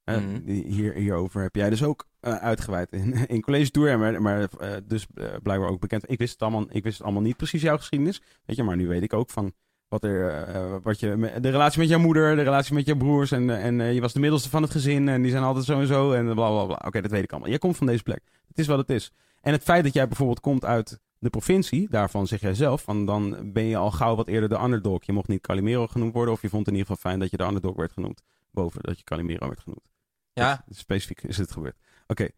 Die- 0.44 0.66
Hier, 0.66 0.92
hierover 0.94 1.42
heb 1.42 1.54
jij 1.54 1.70
dus 1.70 1.82
ook 1.82 2.08
eh, 2.20 2.34
uitgeweid 2.34 2.92
in, 2.92 3.14
in 3.34 3.40
college 3.40 3.70
tour. 3.70 3.98
Maar, 3.98 4.22
maar 4.22 4.48
eh, 4.58 4.70
dus 4.84 5.06
eh, 5.14 5.26
blijkbaar 5.42 5.70
ook 5.70 5.80
bekend. 5.80 6.10
Ik 6.10 6.18
wist, 6.18 6.32
het 6.32 6.42
allemaal, 6.42 6.66
ik 6.68 6.82
wist 6.82 6.96
het 6.96 7.06
allemaal 7.06 7.22
niet 7.22 7.36
precies 7.36 7.62
jouw 7.62 7.76
geschiedenis. 7.76 8.22
Weet 8.44 8.56
je, 8.56 8.62
maar 8.62 8.76
nu 8.76 8.88
weet 8.88 9.02
ik 9.02 9.12
ook 9.12 9.30
van 9.30 9.52
wat 9.88 10.04
er. 10.04 10.80
wat 10.82 11.00
je, 11.00 11.38
de 11.40 11.50
relatie 11.50 11.80
met 11.80 11.88
jouw 11.88 11.98
moeder, 11.98 12.36
de 12.36 12.42
relatie 12.42 12.74
met 12.74 12.86
jouw 12.86 12.96
broers. 12.96 13.32
En, 13.32 13.50
en 13.50 13.94
je 13.94 14.00
was 14.00 14.12
de 14.12 14.20
middelste 14.20 14.50
van 14.50 14.62
het 14.62 14.70
gezin. 14.70 15.08
En 15.08 15.22
die 15.22 15.30
zijn 15.30 15.42
altijd 15.42 15.64
zo 15.64 15.80
en 15.80 15.86
zo. 15.86 16.12
En 16.12 16.24
bla 16.24 16.50
bla 16.50 16.64
bla. 16.64 16.80
Oké, 16.86 17.00
dat 17.00 17.10
weet 17.10 17.22
ik 17.22 17.30
allemaal. 17.30 17.48
Jij 17.48 17.58
komt 17.58 17.76
van 17.76 17.86
deze 17.86 18.02
plek. 18.02 18.22
Het 18.48 18.58
is 18.58 18.66
wat 18.66 18.78
het 18.78 18.90
is. 18.90 19.12
En 19.40 19.52
het 19.52 19.62
feit 19.62 19.84
dat 19.84 19.92
jij 19.92 20.06
bijvoorbeeld 20.08 20.40
komt 20.40 20.64
uit 20.64 21.00
de 21.18 21.30
provincie, 21.30 21.88
daarvan 21.88 22.26
zeg 22.26 22.40
jij 22.40 22.54
zelf, 22.54 22.82
van 22.82 23.06
dan 23.06 23.52
ben 23.52 23.64
je 23.64 23.76
al 23.76 23.90
gauw 23.90 24.14
wat 24.14 24.28
eerder 24.28 24.48
de 24.48 24.62
underdog. 24.62 25.04
Je 25.04 25.12
mocht 25.12 25.28
niet 25.28 25.40
Calimero 25.40 25.86
genoemd 25.86 26.12
worden, 26.12 26.34
of 26.34 26.42
je 26.42 26.48
vond 26.48 26.66
in 26.66 26.72
ieder 26.72 26.86
geval 26.86 27.10
fijn 27.10 27.20
dat 27.20 27.30
je 27.30 27.36
de 27.36 27.44
underdog 27.44 27.76
werd 27.76 27.92
genoemd, 27.92 28.22
boven 28.50 28.82
dat 28.82 28.98
je 28.98 29.04
Calimero 29.04 29.46
werd 29.46 29.60
genoemd. 29.60 29.90
Ja, 30.32 30.64
Dus 30.66 30.78
specifiek 30.78 31.22
is 31.22 31.36
het 31.36 31.52
gebeurd. 31.52 31.76
Oké, 32.10 32.28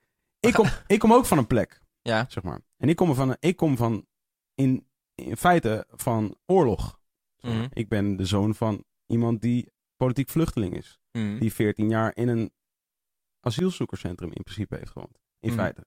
ik, 0.40 0.52
kom, 0.52 0.66
ik 0.86 0.98
kom 0.98 1.12
ook 1.12 1.26
van 1.26 1.38
een 1.38 1.46
plek, 1.46 1.82
ja. 2.02 2.26
zeg 2.28 2.42
maar. 2.42 2.60
En 2.76 2.88
ik 2.88 2.96
kom, 2.96 3.14
van, 3.14 3.30
een- 3.30 3.36
ik 3.40 3.56
kom 3.56 3.76
van, 3.76 4.06
in, 4.54 4.88
in 5.14 5.36
feite, 5.36 5.86
van 5.90 6.36
oorlog. 6.46 7.00
Mhm. 7.40 7.66
Ik 7.72 7.88
ben 7.88 8.16
de 8.16 8.24
zoon 8.26 8.54
van 8.54 8.84
iemand 9.06 9.40
die 9.40 9.72
politiek 9.96 10.28
vluchteling 10.28 10.76
is. 10.76 11.00
Mhm. 11.12 11.38
Die 11.38 11.52
14 11.52 11.88
jaar 11.88 12.16
in 12.16 12.28
een 12.28 12.52
asielzoekerscentrum 13.40 14.32
in 14.32 14.42
principe 14.42 14.76
heeft 14.76 14.90
gewoond. 14.90 15.18
In 15.40 15.48
Mhm. 15.50 15.58
feite. 15.58 15.86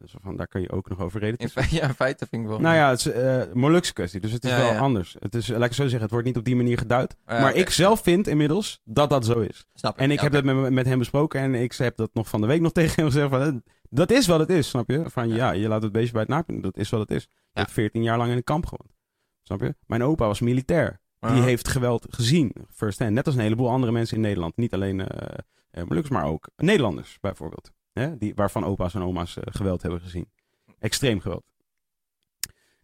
Dus 0.00 0.14
van, 0.20 0.36
daar 0.36 0.46
kun 0.46 0.60
je 0.60 0.70
ook 0.70 0.88
nog 0.88 1.00
over 1.00 1.20
reden. 1.20 1.38
In 1.38 1.50
ja, 1.70 1.82
in 1.82 1.94
feite 1.94 2.26
vind 2.26 2.42
ik 2.42 2.48
wel. 2.48 2.60
Nou 2.60 2.76
ja, 2.76 2.90
het 2.90 2.98
is 2.98 3.06
eh, 3.06 3.38
een 3.38 3.58
Molukse 3.58 3.92
kwestie, 3.92 4.20
dus 4.20 4.32
het 4.32 4.44
is 4.44 4.50
Ja, 4.50 4.56
wel 4.56 4.72
ja. 4.72 4.78
anders. 4.78 5.16
Het 5.18 5.34
is, 5.34 5.48
laat 5.48 5.64
ik 5.64 5.72
zo 5.72 5.82
zeggen, 5.82 6.00
het 6.00 6.10
wordt 6.10 6.26
niet 6.26 6.36
op 6.36 6.44
die 6.44 6.56
manier 6.56 6.78
geduid. 6.78 7.16
Ja, 7.26 7.40
maar 7.40 7.54
ik 7.54 7.70
zelf 7.70 8.02
vind 8.02 8.26
inmiddels 8.26 8.80
dat 8.84 9.10
dat 9.10 9.24
zo 9.24 9.40
is. 9.40 9.66
Snap 9.74 9.94
ik. 9.94 10.00
En 10.00 10.10
ik 10.10 10.20
heb 10.20 10.32
dat 10.32 10.44
met, 10.44 10.70
met 10.70 10.86
hem 10.86 10.98
besproken 10.98 11.40
en 11.40 11.54
ik 11.54 11.72
heb 11.72 11.96
dat 11.96 12.10
nog 12.14 12.28
van 12.28 12.40
de 12.40 12.46
week 12.46 12.60
nog 12.60 12.72
tegen 12.80 12.94
hem 12.94 13.04
gezegd. 13.04 13.28
Van, 13.28 13.42
eh, 13.42 13.52
dat 13.90 14.10
is 14.10 14.26
wat 14.26 14.40
het 14.40 14.50
is, 14.50 14.68
snap 14.68 14.90
je? 14.90 15.02
Van 15.10 15.28
ja, 15.28 15.50
je 15.50 15.68
laat 15.68 15.82
het 15.82 15.92
beestje 15.92 16.12
bij 16.12 16.20
het 16.20 16.30
naampje. 16.30 16.60
Dat 16.60 16.76
is 16.76 16.90
wat 16.90 17.00
het 17.00 17.10
is. 17.10 17.28
Ja. 17.30 17.60
hebt 17.60 17.72
14 17.72 18.02
jaar 18.02 18.18
lang 18.18 18.30
in 18.30 18.36
een 18.36 18.44
kamp 18.44 18.66
gewoond. 18.66 18.94
Snap 19.42 19.60
je? 19.60 19.74
Mijn 19.86 20.02
opa 20.02 20.26
was 20.26 20.40
militair. 20.40 21.00
Die 21.20 21.42
heeft 21.42 21.68
geweld 21.68 22.06
gezien, 22.10 22.52
first 22.70 22.98
hand. 22.98 23.10
Net 23.10 23.26
als 23.26 23.34
een 23.34 23.40
heleboel 23.40 23.70
andere 23.70 23.92
mensen 23.92 24.16
in 24.16 24.22
Nederland. 24.22 24.56
Niet 24.56 24.74
alleen 24.74 25.06
eh 25.06 25.38
eh, 25.70 25.84
Molukkers, 25.84 26.14
maar 26.14 26.24
ook 26.24 26.48
Nederlanders 26.56 27.18
bijvoorbeeld. 27.20 27.72
Hè? 28.00 28.18
Die, 28.18 28.34
waarvan 28.34 28.64
opa's 28.64 28.94
en 28.94 29.02
oma's 29.02 29.36
eh, 29.36 29.42
geweld 29.46 29.82
hebben 29.82 30.00
gezien. 30.00 30.30
Extreem 30.78 31.20
geweld. 31.20 31.44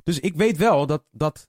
Dus 0.03 0.21
ik 0.21 0.35
weet 0.35 0.57
wel 0.57 0.87
dat, 0.87 1.05
dat 1.11 1.49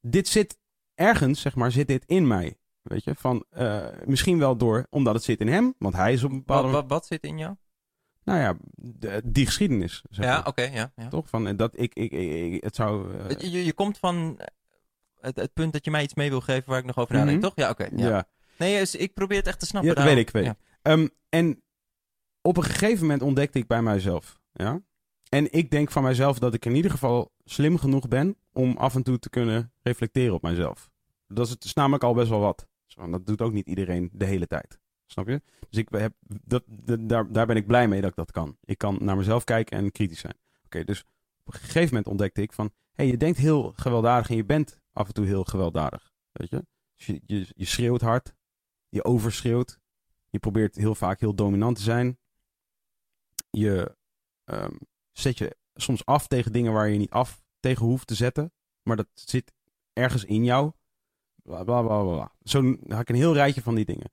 dit 0.00 0.28
zit 0.28 0.58
ergens, 0.94 1.40
zeg 1.40 1.54
maar, 1.54 1.70
zit 1.72 1.86
dit 1.86 2.04
in 2.06 2.26
mij. 2.26 2.58
Weet 2.82 3.04
je, 3.04 3.14
van 3.14 3.44
eh, 3.50 3.86
misschien 4.04 4.38
wel 4.38 4.56
door, 4.56 4.86
omdat 4.90 5.14
het 5.14 5.22
zit 5.24 5.40
in 5.40 5.48
hem, 5.48 5.74
want 5.78 5.94
hij 5.94 6.12
is 6.12 6.22
op 6.24 6.30
een 6.30 6.36
bepaalde. 6.38 6.68
Wat, 6.68 6.80
wat, 6.80 6.90
wat 6.90 7.06
zit 7.06 7.22
in 7.24 7.38
jou? 7.38 7.54
Nou 8.24 8.38
ja, 8.40 8.56
de- 8.74 9.22
die 9.24 9.46
geschiedenis. 9.46 10.02
Zeg 10.10 10.24
Ja, 10.24 10.42
oké, 10.46 10.62
ja. 10.62 10.92
ja. 10.96 11.08
Toch? 11.08 11.28
Van 11.28 11.46
eh, 11.46 11.56
dat 11.56 11.78
ik, 11.78 11.94
ik, 11.94 12.12
ik, 12.12 12.64
het 12.64 12.74
zou. 12.74 13.18
Je, 13.38 13.64
je 13.64 13.72
komt 13.72 13.98
van 13.98 14.40
het, 15.20 15.36
het 15.36 15.52
punt 15.52 15.72
dat 15.72 15.84
je 15.84 15.90
mij 15.90 16.02
iets 16.02 16.14
mee 16.14 16.30
wil 16.30 16.40
geven 16.40 16.70
waar 16.70 16.78
ik 16.78 16.84
nog 16.84 16.98
over 16.98 17.14
Mhm. 17.14 17.24
nadenk, 17.24 17.42
toch? 17.42 17.52
Ja, 17.56 17.70
oké. 17.70 17.88
ja. 17.96 18.08
ja. 18.08 18.28
Nee, 18.58 18.78
dus 18.78 18.94
ik 18.94 19.14
probeer 19.14 19.38
het 19.38 19.46
echt 19.46 19.58
te 19.60 19.66
snappen. 19.66 19.90
Ja, 19.90 19.96
dat 19.96 20.04
weet 20.04 20.16
ik, 20.18 20.30
weet 20.30 20.44
Ja. 20.44 20.56
Ehm, 20.82 21.08
en 21.28 21.62
op 22.46 22.56
een 22.56 22.62
gegeven 22.62 23.00
moment 23.00 23.22
ontdekte 23.22 23.58
ik 23.58 23.66
bij 23.66 23.82
mijzelf. 23.82 24.40
Ja? 24.52 24.82
En 25.28 25.52
ik 25.52 25.70
denk 25.70 25.90
van 25.90 26.02
mijzelf 26.02 26.38
dat 26.38 26.54
ik 26.54 26.64
in 26.64 26.74
ieder 26.74 26.90
geval 26.90 27.32
slim 27.44 27.78
genoeg 27.78 28.08
ben 28.08 28.36
om 28.52 28.76
af 28.76 28.94
en 28.94 29.02
toe 29.02 29.18
te 29.18 29.30
kunnen 29.30 29.72
reflecteren 29.82 30.34
op 30.34 30.42
mijzelf. 30.42 30.90
Dat 31.26 31.46
is, 31.46 31.52
het 31.52 31.74
namelijk 31.74 32.04
al 32.04 32.14
best 32.14 32.28
wel 32.28 32.40
wat. 32.40 32.66
Dat 33.10 33.26
doet 33.26 33.40
ook 33.40 33.52
niet 33.52 33.66
iedereen 33.66 34.10
de 34.12 34.24
hele 34.24 34.46
tijd. 34.46 34.78
Snap 35.06 35.28
je? 35.28 35.42
Dus 35.68 35.78
ik 35.78 35.88
heb, 35.90 36.12
dat, 36.44 36.64
daar, 37.00 37.32
daar 37.32 37.46
ben 37.46 37.56
ik 37.56 37.66
blij 37.66 37.88
mee 37.88 38.00
dat 38.00 38.10
ik 38.10 38.16
dat 38.16 38.30
kan. 38.30 38.56
Ik 38.64 38.78
kan 38.78 38.98
naar 39.00 39.16
mezelf 39.16 39.44
kijken 39.44 39.78
en 39.78 39.92
kritisch 39.92 40.20
zijn. 40.20 40.36
Oké, 40.64 40.84
dus 40.84 41.04
op 41.44 41.54
een 41.54 41.60
gegeven 41.60 41.88
moment 41.88 42.06
ontdekte 42.06 42.42
ik 42.42 42.52
van... 42.52 42.72
Hey, 42.92 43.06
je 43.06 43.16
denkt 43.16 43.38
heel 43.38 43.72
gewelddadig 43.76 44.30
en 44.30 44.36
je 44.36 44.44
bent 44.44 44.80
af 44.92 45.06
en 45.06 45.14
toe 45.14 45.26
heel 45.26 45.44
gewelddadig. 45.44 46.12
Weet 46.32 46.50
je? 46.50 46.66
Dus 46.96 47.06
je, 47.06 47.20
je, 47.26 47.46
je 47.54 47.64
schreeuwt 47.64 48.00
hard. 48.00 48.34
Je 48.88 49.04
overschreeuwt. 49.04 49.78
Je 50.30 50.38
probeert 50.38 50.76
heel 50.76 50.94
vaak 50.94 51.20
heel 51.20 51.34
dominant 51.34 51.76
te 51.76 51.82
zijn. 51.82 52.18
Je 53.54 53.96
ehm, 54.44 54.76
zet 55.12 55.38
je 55.38 55.56
soms 55.74 56.04
af 56.04 56.26
tegen 56.26 56.52
dingen 56.52 56.72
waar 56.72 56.88
je 56.88 56.98
niet 56.98 57.10
af 57.10 57.42
tegen 57.60 57.86
hoeft 57.86 58.06
te 58.06 58.14
zetten. 58.14 58.52
Maar 58.82 58.96
dat 58.96 59.08
zit 59.14 59.52
ergens 59.92 60.24
in 60.24 60.44
jou. 60.44 60.72
Bla 61.42 61.64
bla 61.64 61.82
bla 61.82 62.02
bla. 62.02 62.32
Zo 62.42 62.76
had 62.88 63.00
ik 63.00 63.08
een 63.08 63.14
heel 63.14 63.34
rijtje 63.34 63.62
van 63.62 63.74
die 63.74 63.84
dingen. 63.84 64.10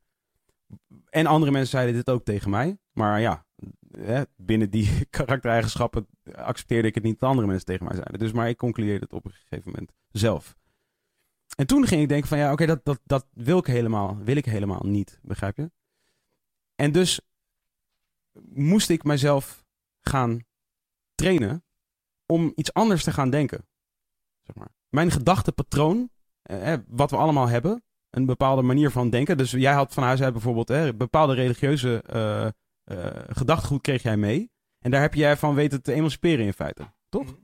En 1.09 1.25
andere 1.25 1.51
mensen 1.51 1.69
zeiden 1.69 1.95
dit 1.95 2.09
ook 2.09 2.23
tegen 2.23 2.49
mij. 2.49 2.77
Maar 2.91 3.21
ja, 3.21 3.45
hè, 3.97 4.21
binnen 4.35 4.69
die 4.69 5.05
karaktereigenschappen 5.09 6.07
accepteerde 6.33 6.87
ik 6.87 6.95
het 6.95 7.03
niet 7.03 7.19
dat 7.19 7.29
andere 7.29 7.47
mensen 7.47 7.65
tegen 7.65 7.85
mij 7.85 7.95
zeiden. 7.95 8.19
Dus 8.19 8.31
maar 8.31 8.49
ik 8.49 8.57
concludeerde 8.57 9.03
het 9.03 9.13
op 9.13 9.25
een 9.25 9.31
gegeven 9.31 9.71
moment 9.71 9.91
zelf. 10.11 10.55
En 11.55 11.67
toen 11.67 11.87
ging 11.87 12.01
ik 12.01 12.09
denken 12.09 12.27
van 12.27 12.37
ja, 12.37 12.51
oké, 12.51 12.65
dat, 12.65 12.85
dat, 12.85 12.99
dat 13.03 13.27
wil 13.33 13.57
ik 13.57 13.65
helemaal, 13.65 14.17
wil 14.23 14.35
ik 14.35 14.45
helemaal 14.45 14.83
niet, 14.83 15.19
begrijp 15.21 15.57
je? 15.57 15.71
En 16.75 16.91
dus 16.91 17.21
moest 18.53 18.89
ik 18.89 19.03
mezelf 19.03 19.65
gaan 20.01 20.45
trainen 21.15 21.63
om 22.25 22.51
iets 22.55 22.73
anders 22.73 23.03
te 23.03 23.11
gaan 23.11 23.29
denken. 23.29 23.67
Zeg 24.41 24.55
maar. 24.55 24.71
Mijn 24.89 25.11
gedachtepatroon, 25.11 26.09
eh, 26.41 26.73
wat 26.87 27.11
we 27.11 27.17
allemaal 27.17 27.47
hebben, 27.47 27.83
een 28.09 28.25
bepaalde 28.25 28.61
manier 28.61 28.91
van 28.91 29.09
denken. 29.09 29.37
Dus 29.37 29.51
jij 29.51 29.73
had 29.73 29.93
van 29.93 30.03
huis 30.03 30.21
uit 30.21 30.33
bijvoorbeeld 30.33 30.69
een 30.69 30.97
bepaalde 30.97 31.33
religieuze 31.33 32.03
uh, 32.13 32.47
uh, 32.97 33.21
gedachtegoed 33.27 33.81
kreeg 33.81 34.03
jij 34.03 34.17
mee. 34.17 34.51
En 34.79 34.91
daar 34.91 35.01
heb 35.01 35.13
jij 35.13 35.37
van 35.37 35.55
weten 35.55 35.81
te 35.81 35.93
emanciperen 35.93 36.45
in 36.45 36.53
feite, 36.53 36.93
toch? 37.09 37.29
Oké. 37.29 37.37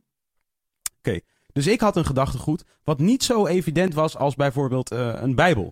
Okay. 0.97 1.23
Dus 1.53 1.68
ik 1.68 1.80
had 1.80 1.95
een 1.95 2.05
gedachtegoed 2.05 2.64
wat 2.84 2.99
niet 2.99 3.23
zo 3.23 3.45
evident 3.45 3.93
was 3.93 4.18
als 4.18 4.35
bijvoorbeeld 4.35 4.91
uh, 4.91 5.22
een 5.22 5.35
Bijbel. 5.35 5.69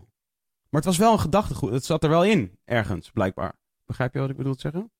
Maar 0.70 0.82
het 0.82 0.86
was 0.86 0.98
wel 0.98 1.12
een 1.12 1.20
gedachtegoed. 1.20 1.72
Het 1.72 1.86
zat 1.86 2.04
er 2.04 2.10
wel 2.10 2.26
in, 2.26 2.60
ergens, 2.64 3.12
blijkbaar. 3.12 3.56
Begrijp 3.86 4.14
je 4.14 4.20
wat 4.20 4.30
ik 4.30 4.38
bedoel 4.38 4.54
te 4.54 4.60
zeggen? 4.60 4.92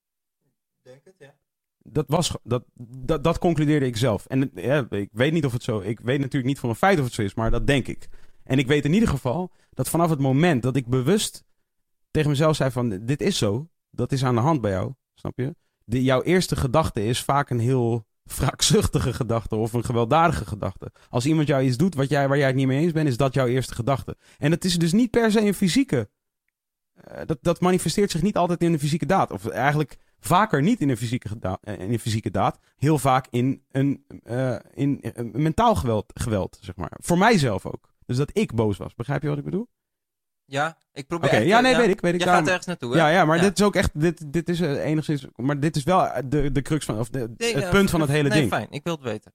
Dat, 1.82 2.04
was, 2.08 2.36
dat, 2.42 2.64
dat, 2.74 3.24
dat 3.24 3.38
concludeerde 3.38 3.86
ik 3.86 3.96
zelf. 3.96 4.26
En 4.26 4.50
ja, 4.54 4.86
ik 4.90 5.08
weet 5.12 5.32
niet 5.32 5.44
of 5.44 5.52
het 5.52 5.62
zo 5.62 5.80
Ik 5.80 6.00
weet 6.00 6.18
natuurlijk 6.18 6.46
niet 6.46 6.58
voor 6.58 6.68
een 6.68 6.76
feit 6.76 6.98
of 6.98 7.04
het 7.04 7.14
zo 7.14 7.22
is, 7.22 7.34
maar 7.34 7.50
dat 7.50 7.66
denk 7.66 7.86
ik. 7.86 8.08
En 8.44 8.58
ik 8.58 8.66
weet 8.66 8.84
in 8.84 8.92
ieder 8.92 9.08
geval 9.08 9.52
dat 9.70 9.88
vanaf 9.88 10.10
het 10.10 10.18
moment 10.18 10.62
dat 10.62 10.76
ik 10.76 10.86
bewust 10.86 11.44
tegen 12.10 12.30
mezelf 12.30 12.56
zei 12.56 12.70
van 12.70 12.88
dit 13.04 13.20
is 13.20 13.38
zo, 13.38 13.68
dat 13.90 14.12
is 14.12 14.24
aan 14.24 14.34
de 14.34 14.40
hand 14.40 14.60
bij 14.60 14.70
jou, 14.70 14.92
snap 15.14 15.38
je? 15.38 15.54
De, 15.84 16.02
jouw 16.02 16.22
eerste 16.22 16.56
gedachte 16.56 17.04
is 17.04 17.22
vaak 17.22 17.50
een 17.50 17.58
heel 17.58 18.06
wraakzuchtige 18.22 19.12
gedachte 19.12 19.56
of 19.56 19.72
een 19.72 19.84
gewelddadige 19.84 20.44
gedachte. 20.44 20.92
Als 21.08 21.26
iemand 21.26 21.48
jou 21.48 21.62
iets 21.62 21.76
doet 21.76 21.94
wat 21.94 22.08
jij, 22.08 22.28
waar 22.28 22.38
jij 22.38 22.46
het 22.46 22.56
niet 22.56 22.66
mee 22.66 22.80
eens 22.80 22.92
bent, 22.92 23.08
is 23.08 23.16
dat 23.16 23.34
jouw 23.34 23.46
eerste 23.46 23.74
gedachte. 23.74 24.16
En 24.38 24.50
het 24.50 24.64
is 24.64 24.78
dus 24.78 24.92
niet 24.92 25.10
per 25.10 25.30
se 25.30 25.40
een 25.40 25.54
fysieke. 25.54 26.08
Uh, 27.10 27.20
dat, 27.26 27.38
dat 27.40 27.60
manifesteert 27.60 28.10
zich 28.10 28.22
niet 28.22 28.36
altijd 28.36 28.62
in 28.62 28.72
de 28.72 28.78
fysieke 28.78 29.06
daad. 29.06 29.30
Of 29.30 29.46
eigenlijk 29.46 29.96
vaker 30.20 30.62
niet 30.62 30.80
in 30.80 30.88
een 30.88 30.96
fysieke, 30.96 31.28
in 31.62 31.92
een 31.92 31.98
fysieke 31.98 32.30
daad. 32.30 32.58
Heel 32.76 32.98
vaak 32.98 33.26
in 33.30 33.62
een, 33.70 34.04
uh, 34.24 34.56
in, 34.74 35.00
uh, 35.02 35.32
mentaal 35.32 35.74
geweld, 35.74 36.12
geweld, 36.14 36.58
zeg 36.60 36.76
maar. 36.76 36.92
Voor 37.00 37.18
mijzelf 37.18 37.66
ook. 37.66 37.94
Dus 38.06 38.16
dat 38.16 38.30
ik 38.32 38.54
boos 38.54 38.76
was. 38.76 38.94
Begrijp 38.94 39.22
je 39.22 39.28
wat 39.28 39.38
ik 39.38 39.44
bedoel? 39.44 39.68
Ja, 40.44 40.78
ik 40.92 41.06
probeer. 41.06 41.28
Oké, 41.28 41.36
okay, 41.36 41.48
ja, 41.48 41.60
nee, 41.60 41.72
ja. 41.72 41.78
weet 41.78 41.88
ik. 41.88 42.00
Weet 42.00 42.12
ik 42.14 42.18
Jij 42.18 42.26
daarom... 42.26 42.44
gaat 42.44 42.54
ergens 42.54 42.66
naartoe, 42.66 42.92
hè? 42.92 42.98
Ja, 42.98 43.08
ja 43.08 43.24
maar 43.24 43.36
ja. 43.36 43.42
dit 43.42 43.58
is 43.58 43.64
ook 43.64 43.74
echt. 43.74 44.00
Dit, 44.00 44.32
dit 44.32 44.48
is 44.48 44.60
uh, 44.60 44.84
enigszins. 44.84 45.26
Maar 45.36 45.60
dit 45.60 45.76
is 45.76 45.84
wel 45.84 46.10
de, 46.24 46.52
de 46.52 46.62
crux 46.62 46.84
van. 46.84 46.98
Of 46.98 47.08
de, 47.08 47.34
nee, 47.36 47.54
het 47.54 47.70
punt 47.70 47.90
van 47.90 48.00
het 48.00 48.10
hele 48.10 48.28
nee, 48.28 48.38
ding. 48.38 48.52
fijn. 48.52 48.66
Ik 48.70 48.84
wil 48.84 48.92
het 48.92 49.02
weten. 49.02 49.32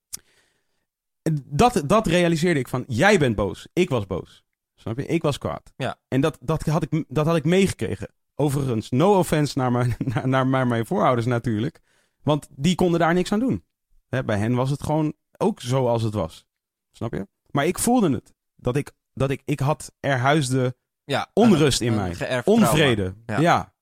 Dat, 1.43 1.83
dat 1.85 2.07
realiseerde 2.07 2.59
ik 2.59 2.67
van. 2.67 2.83
Jij 2.87 3.19
bent 3.19 3.35
boos. 3.35 3.67
Ik 3.73 3.89
was 3.89 4.07
boos. 4.07 4.43
Snap 4.75 4.97
je? 4.97 5.05
Ik 5.05 5.21
was 5.21 5.37
kwaad. 5.37 5.73
Ja. 5.75 5.99
En 6.07 6.21
dat, 6.21 6.37
dat, 6.41 6.61
had 6.61 6.83
ik, 6.83 7.05
dat 7.07 7.25
had 7.25 7.35
ik 7.35 7.45
meegekregen. 7.45 8.09
Overigens, 8.41 8.89
no 8.89 9.17
offense 9.17 9.57
naar 9.57 9.71
mijn, 9.71 9.95
naar, 10.25 10.47
naar, 10.47 10.67
mijn 10.67 10.85
voorouders 10.85 11.25
natuurlijk. 11.27 11.79
Want 12.23 12.47
die 12.55 12.75
konden 12.75 12.99
daar 12.99 13.13
niks 13.13 13.31
aan 13.31 13.39
doen. 13.39 13.63
Hè, 14.09 14.23
bij 14.23 14.37
hen 14.37 14.55
was 14.55 14.69
het 14.69 14.83
gewoon 14.83 15.13
ook 15.37 15.61
zoals 15.61 16.03
het 16.03 16.13
was. 16.13 16.45
Snap 16.91 17.13
je? 17.13 17.27
Maar 17.51 17.65
ik 17.65 17.79
voelde 17.79 18.11
het. 18.11 18.33
Dat 18.55 18.75
ik, 18.75 18.91
dat 19.13 19.29
ik, 19.29 19.41
ik 19.45 19.59
had 19.59 19.91
er 19.99 20.17
huisde 20.17 20.75
Ja, 21.03 21.29
onrust 21.33 21.81
een- 21.81 21.87
in 21.87 21.93
een 21.93 22.15
mij. 22.19 22.41
Onvrede. 22.45 23.13
Ja. 23.25 23.39
Ja. 23.39 23.73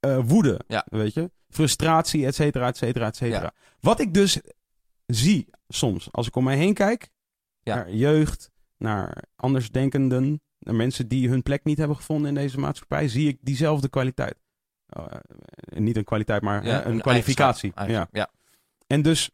Eh, 0.00 0.18
woede. 0.24 0.60
Ja. 0.66 0.86
Weet 0.90 1.14
je? 1.14 1.30
Frustratie, 1.48 2.26
et 2.26 2.34
cetera, 2.34 2.66
et 2.66 2.76
cetera, 2.76 3.06
et 3.06 3.16
cetera. 3.16 3.52
Wat 3.80 4.00
ik 4.00 4.14
dus 4.14 4.40
zie 5.06 5.48
soms, 5.68 6.08
als 6.12 6.26
ik 6.26 6.36
om 6.36 6.44
mij 6.44 6.56
heen 6.56 6.74
kijk, 6.74 7.10
Ja. 7.62 7.74
naar 7.74 7.90
jeugd, 7.92 8.50
naar 8.76 9.24
andersdenkenden, 9.36 10.40
naar 10.58 10.74
mensen 10.74 11.08
die 11.08 11.28
hun 11.28 11.42
plek 11.42 11.64
niet 11.64 11.78
hebben 11.78 11.96
gevonden 11.96 12.28
in 12.28 12.34
deze 12.34 12.58
maatschappij, 12.58 13.08
zie 13.08 13.28
ik 13.28 13.38
diezelfde 13.40 13.88
kwaliteit. 13.88 14.34
Oh, 14.88 15.06
eh, 15.08 15.78
niet 15.78 15.96
een 15.96 16.04
kwaliteit, 16.04 16.42
maar 16.42 16.64
Ja, 16.64 16.86
een, 16.86 17.00
kwalificatie. 17.00 17.72
eigenschap, 17.74 18.14
Ja. 18.14 18.20
Ja. 18.20 18.30
En 18.86 19.02
dus. 19.02 19.30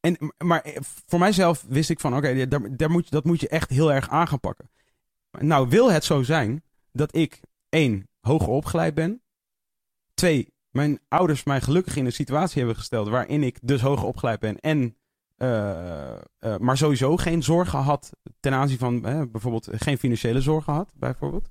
En, 0.00 0.34
maar 0.38 0.60
eh, 0.60 0.76
voor 1.06 1.18
mijzelf 1.18 1.64
wist 1.68 1.90
ik 1.90 2.00
van, 2.00 2.16
oké, 2.16 2.46
daar, 2.46 2.76
daar 2.76 2.90
moet, 2.90 3.04
je- 3.04 3.10
dat 3.10 3.24
moet 3.24 3.40
je 3.40 3.48
echt 3.48 3.70
heel 3.70 3.92
erg 3.92 4.08
aan 4.08 4.28
gaan 4.28 4.40
pakken. 4.40 4.70
Nou, 5.30 5.68
wil 5.68 5.92
het 5.92 6.04
zo 6.04 6.22
zijn 6.22 6.62
dat 6.92 7.16
ik, 7.16 7.40
één, 7.68 8.08
hoger 8.20 8.48
opgeleid 8.48 8.94
ben. 8.94 9.22
Twee, 10.14 10.52
mijn 10.70 11.00
ouders 11.08 11.44
mij 11.44 11.60
gelukkig 11.60 11.96
in 11.96 12.06
een 12.06 12.12
situatie 12.12 12.58
hebben 12.58 12.76
gesteld 12.76 13.08
waarin 13.08 13.42
ik 13.42 13.58
dus 13.62 13.80
hoger 13.80 14.06
opgeleid 14.06 14.40
ben. 14.40 14.60
En, 14.60 14.96
maar 16.58 16.76
sowieso 16.76 17.16
geen 17.16 17.42
zorgen 17.42 17.78
had 17.78 18.10
ten 18.40 18.52
aanzien 18.52 18.78
van 18.78 19.06
eh, 19.06 19.22
bijvoorbeeld 19.30 19.68
geen 19.72 19.98
financiële 19.98 20.40
zorgen 20.40 20.72
had, 20.72 20.92
bijvoorbeeld. 20.94 21.48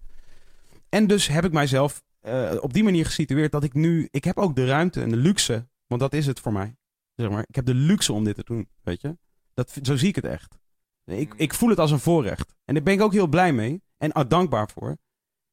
En 0.90 1.08
dus 1.08 1.28
heb 1.28 1.46
ik 1.46 1.52
mijzelf 1.52 2.04
eh, 2.20 2.56
op 2.60 2.74
die 2.74 2.84
manier 2.84 3.06
gesitueerd 3.06 3.52
dat 3.52 3.64
ik 3.64 3.74
nu, 3.74 4.08
ik 4.12 4.24
heb 4.24 4.38
ook 4.38 4.56
de 4.56 4.66
ruimte 4.66 5.02
en 5.02 5.10
de 5.10 5.16
luxe, 5.16 5.68
want 5.88 6.02
dat 6.02 6.14
is 6.14 6.26
het 6.26 6.40
voor 6.40 6.54
mij. 6.54 6.76
Zeg 7.16 7.30
maar, 7.30 7.46
ik 7.48 7.56
heb 7.56 7.66
de 7.66 7.74
luxe 7.74 8.14
om 8.14 8.24
dit 8.24 8.36
te 8.36 8.44
doen, 8.44 8.70
weet 8.82 9.02
je. 9.02 9.18
Dat, 9.54 9.78
zo 9.82 9.96
zie 9.96 10.08
ik 10.08 10.16
het 10.16 10.26
echt. 10.26 10.58
Ik, 11.06 11.34
ik 11.38 11.54
voel 11.54 11.70
het 11.70 11.80
als 11.80 11.92
een 11.92 12.00
voorrecht. 12.00 12.56
En 12.66 12.74
daar 12.74 12.84
ben 12.84 12.94
ik 12.94 13.02
ook 13.02 13.14
heel 13.14 13.28
blij 13.28 13.54
mee 13.54 13.82
en 13.98 14.12
ah, 14.12 14.30
dankbaar 14.30 14.70
voor. 14.70 14.98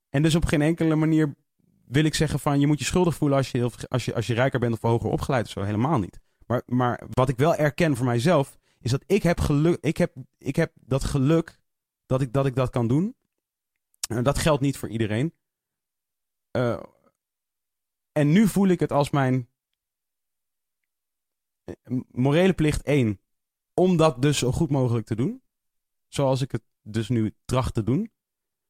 En 0.09 0.23
dus 0.23 0.35
op 0.35 0.45
geen 0.45 0.63
enkele 0.63 0.95
manier 0.95 1.35
wil 1.85 2.05
ik 2.05 2.15
zeggen 2.15 2.39
van 2.39 2.61
je 2.61 2.67
moet 2.67 2.79
je 2.79 2.85
schuldig 2.85 3.15
voelen 3.15 3.37
als 3.37 3.51
je, 3.51 3.59
heel, 3.59 3.71
als 3.89 4.05
je, 4.05 4.15
als 4.15 4.27
je 4.27 4.35
rijker 4.35 4.61
bent 4.61 4.73
of 4.73 4.81
hoger 4.81 5.11
opgeleid 5.11 5.45
of 5.45 5.51
zo. 5.51 5.63
Helemaal 5.63 5.99
niet. 5.99 6.21
Maar, 6.51 6.63
maar 6.67 7.07
wat 7.11 7.29
ik 7.29 7.37
wel 7.37 7.55
erken 7.55 7.97
voor 7.97 8.07
mijzelf 8.07 8.59
is 8.81 8.91
dat 8.91 9.05
ik 9.07 9.23
heb 9.23 9.41
geluk, 9.41 9.81
ik 9.81 9.97
heb, 9.97 10.15
ik 10.39 10.57
heb 10.57 10.73
dat 10.75 11.05
geluk 11.05 11.61
dat 12.07 12.21
ik, 12.21 12.33
dat 12.33 12.47
ik 12.47 12.55
dat 12.55 12.71
kan 12.71 12.89
doen. 12.89 13.17
En 14.09 14.25
dat 14.25 14.39
geldt 14.39 14.63
niet 14.63 14.77
voor 14.77 14.89
iedereen. 14.89 15.35
Eh, 16.51 16.83
en 18.13 18.33
nu 18.33 18.49
voel 18.49 18.69
ik 18.69 18.81
het 18.81 18.93
als 18.93 19.11
mijn 19.11 19.49
eh, 21.65 21.75
morele 22.11 22.53
plicht 22.53 22.83
één. 22.83 23.21
Om 23.75 23.97
dat 23.97 24.23
dus 24.23 24.39
zo 24.39 24.53
goed 24.53 24.71
mogelijk 24.71 25.07
te 25.07 25.17
doen. 25.17 25.43
Zoals 26.09 26.41
ik 26.41 26.53
het 26.53 26.63
dus 26.83 27.09
nu 27.09 27.35
tracht 27.45 27.75
te 27.75 27.83
doen. 27.83 28.13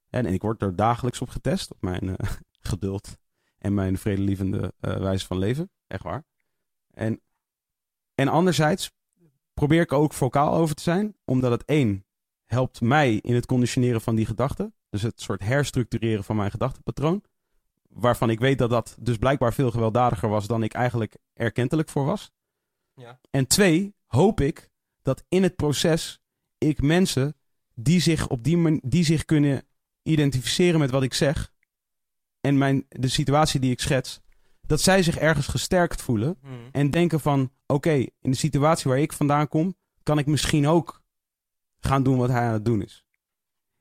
En, 0.08 0.26
en 0.26 0.32
ik 0.32 0.42
word 0.42 0.62
er 0.62 0.76
dagelijks 0.76 1.20
op 1.20 1.28
getest. 1.28 1.72
Op 1.72 1.82
mijn 1.82 2.16
eh, 2.16 2.30
geduld. 2.70 3.18
En 3.58 3.74
mijn 3.74 3.98
vredelievende 3.98 4.74
wijze 4.80 5.26
van 5.26 5.38
leven. 5.38 5.70
Echt 5.86 6.02
waar. 6.02 6.24
En, 6.90 7.20
en 8.20 8.28
anderzijds 8.28 8.90
probeer 9.54 9.80
ik 9.80 9.92
ook 9.92 10.12
vocaal 10.12 10.54
over 10.54 10.74
te 10.74 10.82
zijn. 10.82 11.16
Omdat 11.24 11.50
het 11.50 11.64
één 11.64 12.04
helpt 12.44 12.80
mij 12.80 13.14
in 13.14 13.34
het 13.34 13.46
conditioneren 13.46 14.00
van 14.00 14.14
die 14.14 14.26
gedachten. 14.26 14.74
Dus 14.90 15.02
het 15.02 15.20
soort 15.20 15.42
herstructureren 15.42 16.24
van 16.24 16.36
mijn 16.36 16.50
gedachtenpatroon. 16.50 17.22
Waarvan 17.88 18.30
ik 18.30 18.40
weet 18.40 18.58
dat 18.58 18.70
dat 18.70 18.96
dus 19.00 19.16
blijkbaar 19.16 19.54
veel 19.54 19.70
gewelddadiger 19.70 20.28
was 20.28 20.46
dan 20.46 20.62
ik 20.62 20.72
eigenlijk 20.72 21.16
erkentelijk 21.32 21.88
voor 21.88 22.04
was. 22.04 22.30
Ja. 22.94 23.20
En 23.30 23.46
twee, 23.46 23.94
hoop 24.06 24.40
ik 24.40 24.70
dat 25.02 25.24
in 25.28 25.42
het 25.42 25.56
proces 25.56 26.20
ik 26.58 26.82
mensen 26.82 27.36
die 27.74 28.00
zich 28.00 28.28
op 28.28 28.44
die 28.44 28.56
man- 28.56 28.80
die 28.84 29.04
zich 29.04 29.24
kunnen 29.24 29.66
identificeren 30.02 30.80
met 30.80 30.90
wat 30.90 31.02
ik 31.02 31.14
zeg 31.14 31.52
en 32.40 32.58
mijn, 32.58 32.86
de 32.88 33.08
situatie 33.08 33.60
die 33.60 33.70
ik 33.70 33.80
schets, 33.80 34.20
dat 34.70 34.80
zij 34.80 35.02
zich 35.02 35.18
ergens 35.18 35.46
gesterkt 35.46 36.02
voelen 36.02 36.38
Hmm. 36.40 36.68
en 36.72 36.90
denken 36.90 37.20
van 37.20 37.50
oké, 37.66 37.92
in 38.20 38.30
de 38.30 38.36
situatie 38.36 38.90
waar 38.90 39.00
ik 39.00 39.12
vandaan 39.12 39.48
kom, 39.48 39.74
kan 40.02 40.18
ik 40.18 40.26
misschien 40.26 40.66
ook 40.66 41.02
gaan 41.80 42.02
doen 42.02 42.16
wat 42.18 42.28
hij 42.28 42.40
aan 42.40 42.52
het 42.52 42.64
doen 42.64 42.82
is. 42.82 43.04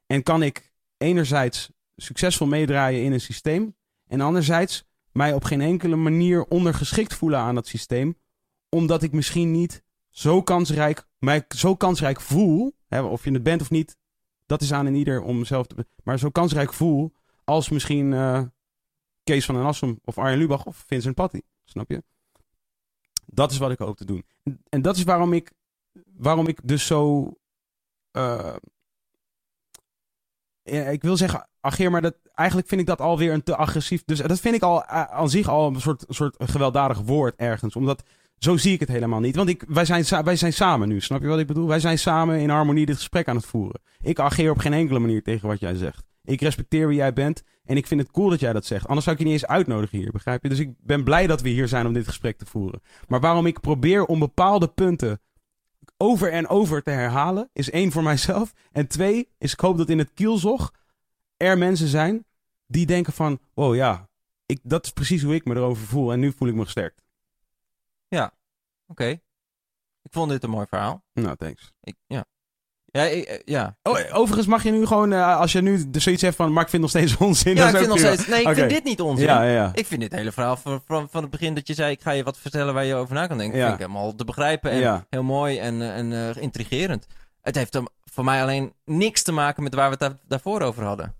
En 0.06 0.24
kan 0.24 0.44
ik 0.44 0.72
enerzijds 0.98 1.72
succesvol 1.95 2.48
meedraaien 2.48 3.03
in 3.03 3.11
een 3.11 3.22
systeem 3.22 3.76
en 4.07 4.22
anderzijds 4.22 4.84
mij 5.11 5.34
op 5.34 5.44
geen 5.44 5.61
enkele 5.61 5.95
manier 5.95 6.44
ondergeschikt 6.44 7.14
voelen 7.14 7.40
aan 7.40 7.56
dat 7.56 7.68
systeem, 7.68 8.18
omdat 8.70 9.03
ik 9.03 9.11
misschien 9.11 9.52
niet 9.52 9.84
zo 10.10 10.41
kansrijk, 10.41 11.07
mij 11.20 11.45
zo 11.48 11.76
kansrijk 11.76 12.22
voel, 12.22 12.76
hè, 12.88 13.02
of 13.02 13.24
je 13.24 13.32
het 13.32 13.44
bent 13.44 13.61
of 13.61 13.70
niet, 13.70 13.98
dat 14.45 14.61
is 14.61 14.74
aan 14.74 14.86
een 14.86 14.95
ieder 14.95 15.22
om 15.22 15.45
zelf 15.45 15.68
te, 15.68 15.86
maar 16.03 16.20
zo 16.20 16.30
kansrijk 16.30 16.74
voel 16.74 17.14
als 17.44 17.70
misschien 17.70 18.14
eh, 18.14 18.41
Kees 19.30 19.46
van 19.46 19.56
den 19.56 19.66
Assem 19.66 20.00
of 20.04 20.18
Arjen 20.18 20.38
Lubach 20.38 20.66
of 20.66 20.84
Vincent 20.88 21.16
Patty, 21.16 21.42
snap 21.66 21.90
je? 21.90 22.04
Dat 23.26 23.52
is 23.52 23.58
wat 23.58 23.72
ik 23.72 23.78
hoop 23.78 23.98
te 23.98 24.06
doen. 24.06 24.26
En, 24.70 24.82
dat 24.82 24.98
is 24.98 25.04
waarom 25.04 25.34
ik, 25.34 25.52
waarom 26.16 26.48
ik 26.48 26.60
dus 26.64 26.86
zo, 26.86 27.34
eh, 28.12 28.56
ik 30.92 31.02
wil 31.02 31.18
zeggen 31.18 31.48
ageer, 31.60 31.92
maar 31.92 32.02
dat, 32.02 32.16
eigenlijk 32.34 32.68
vind 32.68 32.82
ik 32.82 32.88
dat 32.88 33.02
alweer 33.02 33.34
een 33.34 33.44
te 33.44 33.56
agressief. 33.56 34.04
Dus 34.06 34.20
dat 34.20 34.40
vind 34.40 34.56
ik 34.56 34.62
al 34.62 34.84
eh, 34.84 35.04
aan 35.04 35.30
zich 35.30 35.48
al 35.48 35.68
een 35.68 35.82
soort, 35.82 36.06
soort 36.08 36.36
gewelddadig 36.40 37.00
woord 37.00 37.36
ergens. 37.36 37.76
Omdat 37.76 38.04
zo 38.38 38.58
zie 38.58 38.74
ik 38.74 38.80
het 38.80 38.90
helemaal 38.90 39.20
niet. 39.20 39.36
Want 39.36 39.50
ik, 39.50 39.64
wij, 39.68 39.86
zijn, 39.86 40.24
wij 40.24 40.36
zijn 40.36 40.54
samen 40.54 40.88
nu, 40.88 41.02
snap 41.02 41.22
je 41.22 41.28
wat 41.28 41.40
ik 41.40 41.48
bedoel? 41.48 41.68
Wij 41.68 41.80
zijn 41.80 42.00
samen 42.00 42.40
in 42.40 42.50
harmonie 42.50 42.86
dit 42.86 42.96
gesprek 42.96 43.28
aan 43.28 43.36
het 43.36 43.46
voeren. 43.46 43.82
Ik 44.02 44.20
ageer 44.20 44.52
op 44.52 44.58
geen 44.58 44.74
enkele 44.74 45.00
manier 45.00 45.24
tegen 45.24 45.48
wat 45.48 45.60
jij 45.60 45.76
zegt. 45.76 46.09
Ik 46.30 46.42
respecteer 46.42 46.88
wie 46.88 46.98
jij 46.98 47.14
bent. 47.14 47.44
En 47.66 47.78
ik 47.78 47.88
vind 47.88 48.02
het 48.02 48.12
cool 48.12 48.30
dat 48.30 48.40
jij 48.40 48.54
dat 48.54 48.66
zegt. 48.66 48.88
Anders 48.88 49.04
zou 49.04 49.16
ik 49.16 49.22
je 49.22 49.28
niet 49.28 49.42
eens 49.42 49.50
uitnodigen 49.52 49.98
hier, 49.98 50.12
begrijp 50.12 50.44
je? 50.44 50.50
Dus 50.50 50.60
ik 50.60 50.74
ben 50.78 51.04
blij 51.04 51.28
dat 51.28 51.42
we 51.42 51.50
hier 51.50 51.68
zijn 51.68 51.86
om 51.86 51.94
dit 51.94 52.08
gesprek 52.08 52.38
te 52.38 52.46
voeren. 52.46 52.82
Maar 53.08 53.20
waarom 53.20 53.46
ik 53.46 53.60
probeer 53.60 54.06
om 54.06 54.20
bepaalde 54.20 54.68
punten 54.68 55.22
over 55.98 56.32
en 56.32 56.48
over 56.48 56.84
te 56.84 56.90
herhalen, 56.90 57.50
is 57.54 57.70
één 57.70 57.92
voor 57.92 58.04
mijzelf. 58.04 58.54
En 58.72 58.88
twee, 58.88 59.30
is 59.38 59.54
ik 59.54 59.60
hoop 59.60 59.78
dat 59.78 59.90
in 59.90 59.98
het 59.98 60.14
kielzog 60.14 60.74
er 61.38 61.58
mensen 61.58 61.88
zijn 61.88 62.26
die 62.68 62.86
denken 62.86 63.14
van, 63.14 63.40
wow 63.54 63.76
ja, 63.76 64.10
ik, 64.46 64.60
dat 64.64 64.86
is 64.86 64.92
precies 64.92 65.24
hoe 65.24 65.36
ik 65.36 65.46
me 65.46 65.56
erover 65.56 65.88
voel. 65.88 66.12
En 66.12 66.20
nu 66.20 66.32
voel 66.32 66.48
ik 66.48 66.56
me 66.56 66.64
gesterkt. 66.64 67.02
Oké. 68.88 69.08
Ik 70.02 70.12
vond 70.12 70.30
dit 70.30 70.44
een 70.44 70.50
mooi 70.50 70.66
verhaal. 70.68 71.04
Nou, 71.14 71.36
thanks. 71.36 71.74
Ik, 71.82 71.96
ja. 72.08 72.26
Ja, 72.91 73.03
ik- 73.03 73.24
eh, 73.26 73.40
ja. 73.45 73.78
Oh, 73.84 73.99
overigens 74.11 74.48
mag 74.48 74.64
je 74.64 74.72
nu 74.72 74.86
gewoon, 74.86 75.14
eh, 75.14 75.38
als 75.38 75.52
je 75.52 75.61
nu 75.61 75.88
zoiets 75.91 76.22
hebt 76.22 76.36
van, 76.36 76.53
maar 76.53 76.64
ik 76.64 76.70
vind 76.70 76.82
nog 76.82 76.91
steeds 76.91 77.18
onzin. 77.28 77.56
ja, 77.56 77.70
ik 77.70 77.76
vind 77.76 77.88
nog 77.88 77.98
prima. 77.98 78.14
steeds... 78.14 78.28
Nee, 78.30 78.41
ik 78.44 78.53
vind 78.56 78.70
dit 78.70 78.84
niet 78.84 79.02
onzin. 79.02 79.26
Ja, 79.26 79.44
ja, 79.44 79.52
ja. 79.52 79.72
Ik 79.74 79.86
vind 79.86 80.02
dit 80.02 80.11
hele 80.11 80.32
verhaal 80.32 80.57
van, 80.57 80.82
van, 80.86 81.07
van 81.11 81.22
het 81.22 81.32
begin 81.32 81.53
dat 81.56 81.68
je 81.68 81.74
zei... 81.74 81.91
ik 81.91 82.02
ga 82.02 82.11
je 82.11 82.24
wat 82.24 82.38
vertellen 82.38 82.74
waar 82.74 82.86
je 82.86 82.95
over 82.95 83.14
na 83.16 83.28
kan 83.28 83.38
denken... 83.38 83.57
Ja. 83.57 83.68
vind 83.68 83.80
ik 83.80 83.86
helemaal 83.88 84.16
te 84.16 84.26
begrijpen 84.26 84.72
en 84.72 84.80
Ja. 84.80 85.06
heel 85.10 85.24
mooi 85.24 85.57
en, 85.60 85.82
eh, 85.82 85.98
en 85.98 86.36
intrigerend. 86.41 87.06
Het 87.41 87.56
heeft 87.56 87.72
dan 87.72 87.90
voor 88.03 88.24
mij 88.24 88.41
alleen 88.41 88.74
niks 88.86 89.22
te 89.24 89.32
maken 89.32 89.64
met 89.64 89.74
waar 89.76 89.86
we 89.86 89.91
het 89.91 89.99
daar, 89.99 90.18
daarvoor 90.28 90.61
over 90.61 90.84
hadden. 90.84 91.16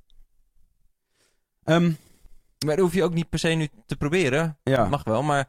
Ehm, 1.64 1.92
Maar 2.66 2.76
dat 2.76 2.80
hoef 2.86 2.94
je 2.94 3.04
ook 3.04 3.14
niet 3.14 3.30
per 3.30 3.40
se 3.40 3.48
nu 3.48 3.68
te 3.86 3.96
proberen. 3.96 4.58
ja. 4.64 4.86
Mag 4.86 5.04
wel, 5.04 5.24
maar 5.24 5.48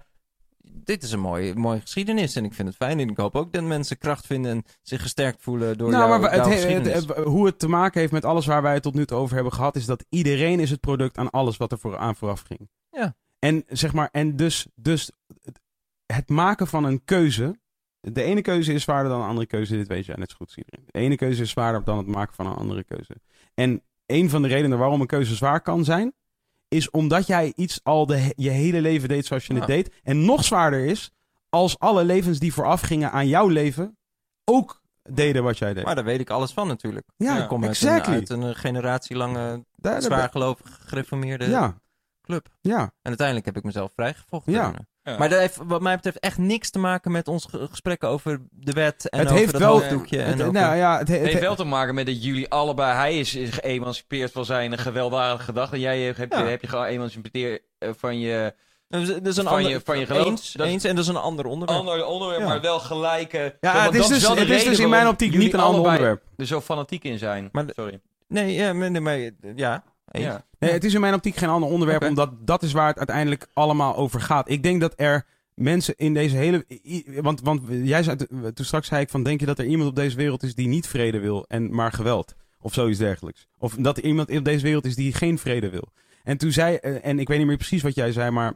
dit 0.84 1.02
is 1.02 1.12
een 1.12 1.20
mooie, 1.20 1.54
mooie 1.54 1.80
geschiedenis. 1.80 2.36
En 2.36 2.44
ik 2.44 2.54
vind 2.54 2.68
het 2.68 2.76
fijn. 2.76 3.00
En 3.00 3.08
ik 3.08 3.16
hoop 3.16 3.36
ook 3.36 3.52
dat 3.52 3.62
mensen 3.62 3.98
kracht 3.98 4.26
vinden 4.26 4.50
en 4.50 4.64
zich 4.82 5.02
gesterkt 5.02 5.42
voelen 5.42 5.78
door 5.78 5.90
nou, 5.90 6.08
jouw, 6.08 6.18
maar 6.20 6.32
het, 6.32 6.46
jouw 6.46 6.92
het- 6.92 7.24
hoe 7.24 7.46
het 7.46 7.58
te 7.58 7.68
maken 7.68 8.00
heeft 8.00 8.12
met 8.12 8.24
alles 8.24 8.46
waar 8.46 8.62
wij 8.62 8.74
het 8.74 8.82
tot 8.82 8.94
nu 8.94 9.06
toe 9.06 9.18
over 9.18 9.34
hebben 9.34 9.52
gehad, 9.52 9.76
is 9.76 9.86
dat 9.86 10.04
iedereen 10.08 10.60
is 10.60 10.70
het 10.70 10.80
product 10.80 11.18
aan 11.18 11.30
alles 11.30 11.56
wat 11.56 11.72
er 11.72 11.78
voor, 11.78 11.96
aan 11.98 12.16
vooraf 12.16 12.40
ging. 12.40 12.68
Ja. 12.90 13.14
En 13.38 13.64
zeg 13.68 13.92
maar, 13.92 14.08
en 14.12 14.36
dus, 14.36 14.66
dus 14.74 15.10
het- 16.06 16.28
maken 16.28 16.66
van 16.66 16.84
een 16.84 17.04
keuze. 17.04 17.58
De 18.00 18.22
ene 18.22 18.42
keuze 18.42 18.72
is 18.72 18.82
zwaarder 18.82 19.10
dan 19.10 19.20
de 19.20 19.26
andere 19.26 19.46
keuze, 19.46 19.76
dit 19.76 19.88
weet 19.88 20.06
jij 20.06 20.16
net 20.16 20.30
zo 20.30 20.36
goed 20.36 20.54
iedereen. 20.56 20.84
De 20.90 20.98
ene 20.98 21.16
keuze 21.16 21.42
is 21.42 21.50
zwaarder 21.50 21.84
dan 21.84 21.98
het 21.98 22.06
maken 22.06 22.34
van 22.34 22.46
een 22.46 22.54
andere 22.56 22.84
keuze. 22.84 23.16
En 23.54 23.82
een 24.06 24.30
van 24.30 24.42
de 24.42 24.48
redenen 24.48 24.78
waarom 24.78 25.00
een 25.00 25.06
keuze 25.06 25.34
zwaar 25.34 25.60
kan 25.60 25.84
zijn, 25.84 26.12
is 26.70 26.90
omdat 26.90 27.26
jij 27.26 27.52
iets 27.56 27.80
al 27.82 28.06
de, 28.06 28.32
je 28.36 28.50
hele 28.50 28.80
leven 28.80 29.08
deed 29.08 29.26
zoals 29.26 29.46
je 29.46 29.52
Ja. 29.52 29.58
het 29.58 29.68
deed. 29.68 29.94
En 30.02 30.24
nog 30.24 30.44
zwaarder 30.44 30.84
is, 30.84 31.10
als 31.48 31.78
alle 31.78 32.04
levens 32.04 32.38
die 32.38 32.52
vooraf 32.52 32.80
gingen 32.80 33.10
aan 33.12 33.28
jouw 33.28 33.48
leven, 33.48 33.98
ook 34.44 34.82
deden 35.02 35.42
wat 35.42 35.58
jij 35.58 35.74
deed. 35.74 35.84
Maar 35.84 35.94
daar 35.94 36.04
weet 36.04 36.20
ik 36.20 36.30
alles 36.30 36.52
van 36.52 36.66
natuurlijk. 36.66 37.06
Ja, 37.16 37.42
ik 37.42 37.48
kom 37.48 37.64
uit 37.64 37.80
een, 37.82 38.00
uit 38.02 38.28
een 38.28 38.54
generatielange, 38.56 39.64
zwaargelovig 39.98 40.78
gereformeerde 40.86 41.48
Ja, 41.48 41.80
club. 42.22 42.48
ja. 42.60 42.80
En 42.80 42.90
uiteindelijk 43.02 43.46
heb 43.46 43.56
ik 43.56 43.64
mezelf 43.64 43.92
vrijgevochten. 43.94 44.52
Ja. 44.52 44.72
Ja. 45.02 45.18
Maar 45.18 45.28
dat 45.28 45.38
heeft 45.38 45.58
wat 45.64 45.80
mij 45.80 45.94
betreft 45.96 46.18
echt 46.18 46.38
niks 46.38 46.70
te 46.70 46.78
maken 46.78 47.12
met 47.12 47.28
ons 47.28 47.44
ge- 47.50 47.66
gesprekken 47.70 48.08
over 48.08 48.40
de 48.50 48.72
wet 48.72 49.08
en 49.08 49.18
Het 49.18 49.26
over 49.28 49.38
heeft 49.40 49.52
dat 49.52 49.60
wel- 49.60 49.70
hoofddoekje. 49.72 50.22
En 50.22 50.30
Het, 50.30 50.40
over- 50.40 50.52
nou 50.52 50.76
ja, 50.76 50.98
het, 50.98 51.08
het, 51.08 51.18
Het 51.18 51.26
heeft 51.26 51.40
wel 51.40 51.54
te 51.54 51.64
maken 51.64 51.94
met 51.94 52.06
dat 52.06 52.24
jullie 52.24 52.48
allebei... 52.50 52.92
Hij 52.94 53.18
is, 53.18 53.34
is 53.34 53.50
geëmancipeerd 53.50 54.32
van 54.32 54.44
zijn 54.44 54.78
gewelddadige 54.78 55.42
gedachten. 55.44 55.74
En 55.74 55.80
jij 55.80 56.00
hebt, 56.02 56.34
Ja. 56.34 56.44
heb 56.44 56.60
je 56.60 56.66
geëmancipeerd 56.66 57.62
eh, 57.78 57.90
van 57.96 58.18
je 58.18 58.54
een 58.88 59.06
van 59.34 59.46
ander, 59.46 59.70
je- 59.70 59.80
van 59.84 59.98
je 59.98 60.06
geloof. 60.06 60.26
Eens, 60.26 60.52
Dat- 60.52 60.66
eens, 60.66 60.84
en 60.84 60.94
dat 60.94 61.04
is 61.04 61.10
een 61.10 61.16
ander 61.16 61.44
onderwerp. 61.46 61.80
andere 61.80 62.04
onderwerp, 62.04 62.40
Ja. 62.40 62.46
maar 62.48 62.60
wel 62.60 62.78
gelijke... 62.80 63.56
ja, 63.60 63.84
het 63.84 63.94
is 63.94 64.06
dus, 64.06 64.28
het 64.28 64.48
is 64.48 64.64
dus 64.64 64.78
in 64.78 64.88
mijn 64.88 65.08
optiek 65.08 65.36
niet 65.36 65.52
een 65.54 65.60
ander 65.60 65.80
onderwerp. 65.80 66.22
er 66.36 66.46
zo 66.46 66.60
fanatiek 66.60 67.04
in 67.04 67.18
zijn. 67.18 67.48
Maar 67.52 67.64
Sorry. 67.76 68.00
Nee, 68.28 68.54
ja, 68.54 68.72
maar, 68.72 68.90
nee, 68.90 69.00
maar 69.00 69.18
ja. 69.56 69.82
Eens. 70.10 70.24
Ja. 70.24 70.44
Nee, 70.58 70.70
het 70.70 70.84
is 70.84 70.94
in 70.94 71.00
mijn 71.00 71.14
optiek 71.14 71.36
geen 71.36 71.48
ander 71.48 71.68
onderwerp, 71.68 72.04
omdat 72.04 72.46
dat 72.46 72.62
is 72.62 72.72
waar 72.72 72.88
het 72.88 72.98
uiteindelijk 72.98 73.46
allemaal 73.52 73.96
over 73.96 74.20
gaat. 74.20 74.50
Ik 74.50 74.62
denk 74.62 74.80
dat 74.80 74.92
er 74.96 75.26
mensen 75.54 75.94
in 75.96 76.14
deze 76.14 76.36
hele... 76.36 76.64
Want, 77.22 77.40
want 77.40 77.62
jij 77.68 78.02
zei, 78.02 78.16
toen 78.54 78.64
straks 78.64 78.88
zei 78.88 79.02
ik 79.02 79.08
van, 79.08 79.22
denk 79.22 79.40
je 79.40 79.46
dat 79.46 79.58
er 79.58 79.64
iemand 79.64 79.88
op 79.88 79.96
deze 79.96 80.16
wereld 80.16 80.42
is 80.42 80.54
die 80.54 80.68
niet 80.68 80.86
vrede 80.86 81.18
wil 81.18 81.44
en 81.48 81.74
maar 81.74 81.92
geweld? 81.92 82.34
Of 82.60 82.74
zoiets 82.74 82.98
dergelijks. 82.98 83.46
Of 83.58 83.74
dat 83.74 83.96
er 83.96 84.04
iemand 84.04 84.30
op 84.30 84.44
deze 84.44 84.64
wereld 84.64 84.84
is 84.84 84.94
die 84.94 85.12
geen 85.12 85.38
vrede 85.38 85.70
wil. 85.70 85.92
En 86.22 86.36
toen 86.36 86.52
zei, 86.52 86.76
eh, 86.76 87.04
en 87.04 87.18
ik 87.18 87.28
weet 87.28 87.38
niet 87.38 87.46
meer 87.46 87.56
precies 87.56 87.82
wat 87.82 87.94
jij 87.94 88.12
zei, 88.12 88.30
maar 88.30 88.54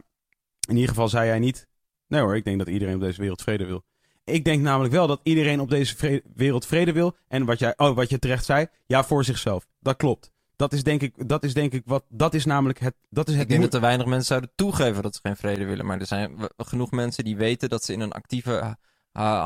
in 0.67 0.75
ieder 0.75 0.89
geval 0.89 1.09
zei 1.09 1.27
jij 1.27 1.39
niet... 1.39 1.67
Nee 2.07 2.21
hoor, 2.21 2.35
ik 2.35 2.43
denk 2.43 2.57
dat 2.57 2.67
iedereen 2.67 2.95
op 2.95 3.01
deze 3.01 3.21
wereld 3.21 3.41
vrede 3.41 3.65
wil. 3.65 3.83
Ik 4.23 4.43
denk 4.43 4.61
namelijk 4.61 4.93
wel 4.93 5.07
dat 5.07 5.19
iedereen 5.23 5.59
op 5.59 5.69
deze 5.69 6.23
wereld 6.35 6.65
vrede 6.65 6.91
wil. 6.91 7.15
En 7.27 7.45
wat, 7.45 7.59
jij, 7.59 7.73
oh, 7.77 7.95
wat 7.95 8.09
je 8.09 8.19
terecht 8.19 8.45
zei, 8.45 8.67
ja, 8.85 9.03
voor 9.03 9.23
zichzelf. 9.23 9.67
Dat 9.79 9.95
klopt. 9.95 10.31
Dat 10.55 10.73
is 10.73 10.83
denk 10.83 11.01
ik, 11.01 11.29
dat 11.29 11.43
is 11.43 11.53
denk 11.53 11.73
ik 11.73 11.81
wat, 11.85 12.03
dat 12.09 12.33
is 12.33 12.45
namelijk 12.45 12.79
het, 12.79 12.95
dat 13.09 13.27
is 13.27 13.33
het 13.33 13.43
Ik 13.43 13.49
denk 13.49 13.61
dat 13.61 13.73
er 13.73 13.81
weinig 13.81 14.05
mensen 14.05 14.25
zouden 14.27 14.49
toegeven 14.55 15.03
dat 15.03 15.15
ze 15.15 15.19
geen 15.23 15.35
vrede 15.35 15.65
willen. 15.65 15.85
Maar 15.85 15.99
er 15.99 16.05
zijn 16.05 16.37
genoeg 16.57 16.91
mensen 16.91 17.23
die 17.23 17.35
weten 17.37 17.69
dat 17.69 17.83
ze 17.83 17.93
in 17.93 17.99
een 17.99 18.11
actieve 18.11 18.77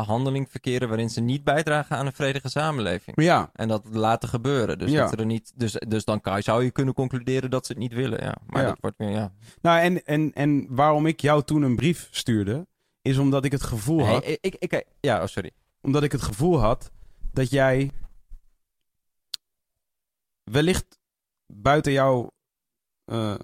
handeling 0.06 0.50
verkeren 0.50 0.88
waarin 0.88 1.10
ze 1.10 1.22
niet 1.22 1.44
bijdragen 1.44 1.98
aan 1.98 2.06
een 2.06 2.14
vredige 2.14 2.50
samenleving. 2.50 3.22
Ja, 3.22 3.50
En 3.54 3.68
dat 3.68 3.86
laten 3.92 4.30
gebeuren. 4.30 4.78
Dus, 4.80 4.92
Ja. 4.92 5.00
dat 5.02 5.10
ze 5.10 5.16
er 5.16 5.26
niet, 5.26 5.52
dus, 5.56 5.72
dus 5.88 6.06
dan 6.06 6.22
kan, 6.22 6.42
zou 6.44 6.64
je 6.64 6.72
kunnen 6.72 6.94
concluderen 6.94 7.50
dat 7.50 7.66
ze 7.66 7.72
het 7.72 7.82
niet 7.82 7.94
willen. 7.94 8.24
Ja. 8.24 8.36
Maar 8.48 8.62
Ja. 8.62 8.68
dat 8.68 8.78
wordt 8.80 8.98
weer, 8.98 9.10
ja. 9.10 9.32
nou 9.62 9.80
en, 9.80 10.04
en, 10.06 10.34
en 10.34 10.66
waarom 10.70 11.06
ik 11.06 11.20
jou 11.22 11.44
toen 11.44 11.62
een 11.62 11.76
brief 11.76 12.08
stuurde, 12.12 12.68
is 13.02 13.18
omdat 13.18 13.46
ik 13.46 13.52
het 13.52 13.64
gevoel 13.64 14.06
had, 14.06 14.24
Hey, 14.24 14.38
ik, 14.42 14.56
ik, 14.60 14.72
ik- 14.74 14.86
ja, 15.00 15.22
oh, 15.22 15.28
sorry. 15.28 15.52
omdat 15.82 16.04
ik 16.04 16.12
het 16.12 16.22
gevoel 16.22 16.60
had 16.60 16.92
dat 17.34 17.50
jij 17.50 17.92
wellicht 20.44 20.99
buiten 21.54 21.92
jouw 21.92 22.32
eh, 23.06 23.40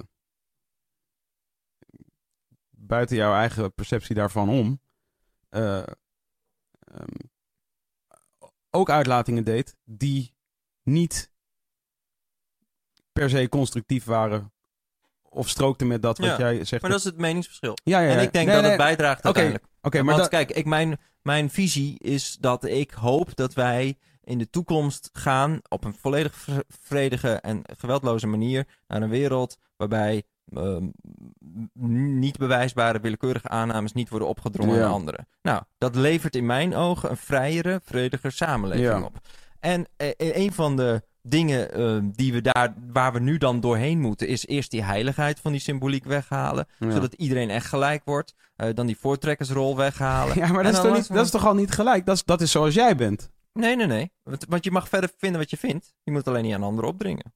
buiten 2.69 3.15
jouw 3.15 3.33
eigen 3.33 3.73
perceptie 3.73 4.15
daarvan 4.15 4.49
om 4.49 4.81
eh, 5.49 5.77
ehm, 6.79 7.15
ook 8.69 8.89
uitlatingen 8.89 9.43
deed 9.43 9.75
die 9.83 10.35
niet 10.83 11.31
per 13.11 13.29
se 13.29 13.49
constructief 13.49 14.03
waren 14.03 14.53
of 15.21 15.49
strookten 15.49 15.87
met 15.87 16.01
dat 16.01 16.17
wat 16.17 16.27
Ja, 16.27 16.37
jij 16.37 16.63
zegt. 16.65 16.81
Maar 16.81 16.91
dat 16.91 16.99
is 16.99 17.05
het 17.05 17.17
meningsverschil. 17.17 17.73
ja, 17.83 17.99
ja, 17.99 18.09
ja. 18.09 18.17
En 18.17 18.23
ik 18.23 18.33
denk 18.33 18.45
Nee, 18.45 18.53
dat 18.55 18.61
nee, 18.63 18.71
het 18.71 18.81
bijdraagt 18.81 19.23
uiteindelijk. 19.23 19.65
Oké, 19.81 20.01
maar 20.01 20.15
Want 20.17 20.29
kijk, 20.29 20.51
ik, 20.51 20.65
mijn, 20.65 20.99
mijn 21.21 21.49
visie 21.49 21.99
is 21.99 22.37
dat 22.39 22.63
ik 22.65 22.91
hoop 22.91 23.35
dat 23.35 23.53
wij 23.53 23.97
in 24.25 24.37
de 24.37 24.49
toekomst 24.49 25.09
gaan 25.13 25.59
op 25.69 25.83
een 25.83 25.95
volledig 26.01 26.35
vre- 26.35 26.63
vredige 26.67 27.29
en 27.33 27.61
geweldloze 27.77 28.27
manier 28.27 28.67
naar 28.87 29.01
een 29.01 29.09
wereld 29.09 29.57
waarbij 29.77 30.23
ehm, 30.53 30.87
niet 32.19 32.37
bewijsbare 32.37 32.99
willekeurige 32.99 33.47
aannames 33.47 33.93
niet 33.93 34.09
worden 34.09 34.27
opgedrongen 34.27 34.75
Ja. 34.77 34.85
aan 34.85 34.91
anderen. 34.91 35.27
Nou, 35.41 35.61
dat 35.77 35.95
levert 35.95 36.35
in 36.35 36.45
mijn 36.45 36.75
ogen 36.75 37.09
een 37.09 37.17
vrijere, 37.17 37.81
vrediger 37.83 38.31
samenleving 38.31 38.87
Ja. 38.99 39.01
op. 39.03 39.19
En 39.59 39.85
eh, 39.97 40.09
een 40.17 40.53
van 40.53 40.75
de 40.75 41.01
dingen 41.21 41.73
ehm, 41.73 42.09
die 42.11 42.33
we 42.33 42.41
daar, 42.41 42.73
waar 42.91 43.13
we 43.13 43.19
nu 43.19 43.37
dan 43.37 43.59
doorheen 43.59 43.99
moeten, 43.99 44.27
is 44.27 44.45
eerst 44.47 44.71
die 44.71 44.83
heiligheid 44.83 45.39
van 45.39 45.51
die 45.51 45.61
symboliek 45.61 46.03
weghalen, 46.05 46.67
Ja. 46.79 46.91
zodat 46.91 47.13
iedereen 47.13 47.49
echt 47.49 47.65
gelijk 47.67 48.01
wordt. 48.05 48.33
Eh, 48.55 48.69
dan 48.73 48.85
die 48.85 48.97
voortrekkersrol 48.99 49.75
weghalen. 49.77 50.35
ja, 50.41 50.47
maar 50.51 50.63
dat 50.63 50.73
is, 50.73 50.79
toch 50.81 50.93
niet, 50.95 51.13
dat 51.13 51.25
is 51.25 51.31
toch 51.31 51.45
al 51.45 51.55
niet 51.55 51.71
gelijk? 51.71 52.05
Dat 52.05 52.15
is, 52.15 52.23
dat 52.23 52.41
is 52.41 52.51
zoals 52.51 52.73
jij 52.73 52.95
bent. 52.95 53.29
Nee, 53.59 53.75
nee, 53.75 53.87
nee. 53.87 54.11
Want, 54.23 54.45
want 54.49 54.63
je 54.63 54.71
mag 54.71 54.89
verder 54.89 55.09
vinden 55.17 55.39
wat 55.39 55.49
je 55.49 55.57
vindt. 55.57 55.93
Je 56.03 56.11
moet 56.11 56.19
het 56.19 56.27
alleen 56.27 56.43
niet 56.43 56.53
aan 56.53 56.63
anderen 56.63 56.89
opdringen. 56.89 57.33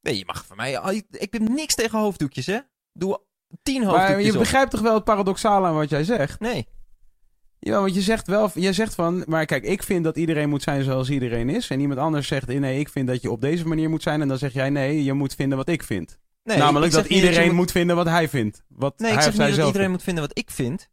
Nee, 0.00 0.18
je 0.18 0.24
mag 0.24 0.46
van 0.46 0.56
mij... 0.56 1.02
Ik 1.10 1.32
heb 1.32 1.48
niks 1.48 1.74
tegen 1.74 1.98
hoofddoekjes, 1.98 2.46
hè? 2.46 2.58
Doe 2.92 3.20
tien 3.62 3.82
Maar 3.82 3.90
hoofddoekjes 3.90 4.26
je 4.26 4.32
op. 4.32 4.38
begrijpt 4.38 4.70
toch 4.70 4.80
wel 4.80 4.94
het 4.94 5.04
paradoxale 5.04 5.66
aan 5.66 5.74
wat 5.74 5.90
jij 5.90 6.04
zegt? 6.04 6.40
Nee. 6.40 6.66
Ja, 7.58 7.80
want 7.80 7.94
je 7.94 8.00
zegt 8.00 8.26
wel, 8.26 8.50
je 8.54 8.72
zegt 8.72 8.94
van, 8.94 9.24
maar 9.26 9.46
kijk, 9.46 9.64
ik 9.64 9.82
vind 9.82 10.04
dat 10.04 10.16
iedereen 10.16 10.48
moet 10.48 10.62
zijn 10.62 10.84
zoals 10.84 11.10
iedereen 11.10 11.48
is. 11.48 11.70
En 11.70 11.80
iemand 11.80 12.00
anders 12.00 12.28
zegt, 12.28 12.46
nee, 12.46 12.78
ik 12.80 12.88
vind 12.88 13.06
dat 13.06 13.22
je 13.22 13.30
op 13.30 13.40
deze 13.40 13.66
manier 13.68 13.90
moet 13.90 14.02
zijn. 14.02 14.20
En 14.20 14.28
dan 14.28 14.38
zeg 14.38 14.52
jij, 14.52 14.70
nee, 14.70 15.04
je 15.04 15.12
moet 15.12 15.34
vinden 15.34 15.58
wat 15.58 15.68
ik 15.68 15.82
vind. 15.82 16.18
nee 16.42 16.58
Namelijk 16.58 16.92
dat 16.92 17.06
iedereen 17.06 17.44
je 17.44 17.52
moet... 17.52 17.70
vinden 17.70 17.96
wat 17.96 18.06
hij 18.06 18.28
vindt. 18.28 18.62
Wat 18.68 18.98
Nee, 18.98 19.12
ik 19.12 19.20
zeg 19.20 19.30
niet 19.32 19.38
dat 19.38 19.48
iedereen 19.48 19.72
vindt. 19.72 19.90
moet 19.90 20.02
vinden 20.02 20.22
wat 20.22 20.38
ik 20.38 20.50
vind. 20.50 20.88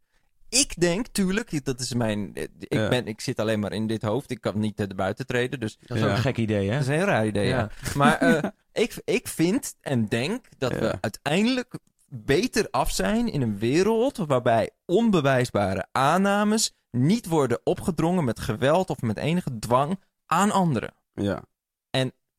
Ik 0.48 0.80
denk, 0.80 1.06
tuurlijk, 1.06 1.64
dat 1.64 1.80
is 1.80 1.94
mijn... 1.94 2.34
eh, 2.34 2.42
Ik, 2.42 2.72
Ja. 2.72 2.88
ben, 2.88 3.06
ik 3.06 3.20
zit 3.20 3.38
alleen 3.38 3.60
maar 3.60 3.72
in 3.72 3.86
dit 3.86 4.02
hoofd. 4.02 4.30
Ik 4.30 4.40
kan 4.40 4.58
niet 4.58 4.80
er 4.80 4.94
buiten 4.94 5.26
treden, 5.26 5.60
dus 5.60 5.78
Dat 5.86 5.96
is 5.96 6.02
ook 6.02 6.10
een 6.10 6.16
gek 6.16 6.36
idee, 6.36 6.66
hè? 6.66 6.72
dat 6.72 6.80
is 6.80 6.86
een 6.88 6.94
heel 6.94 7.04
raar 7.04 7.26
idee, 7.26 7.46
ja. 7.46 7.70
Maar 7.94 8.18
eh, 8.18 8.50
ik, 8.84 9.00
ik 9.04 9.28
vind 9.28 9.74
en 9.80 10.06
denk 10.06 10.44
dat 10.58 10.72
we 10.72 10.98
uiteindelijk 11.00 11.78
beter 12.10 12.66
af 12.70 12.90
zijn 12.90 13.28
in 13.32 13.42
een 13.42 13.58
wereld 13.58 14.16
waarbij 14.16 14.70
onbewijsbare 14.86 15.86
aannames 15.92 16.72
niet 16.90 17.26
worden 17.26 17.60
opgedrongen 17.64 18.24
met 18.24 18.40
geweld 18.40 18.90
of 18.90 19.00
met 19.00 19.16
enige 19.16 19.58
dwang 19.58 20.00
aan 20.26 20.50
anderen. 20.50 20.94
Ja, 21.14 21.42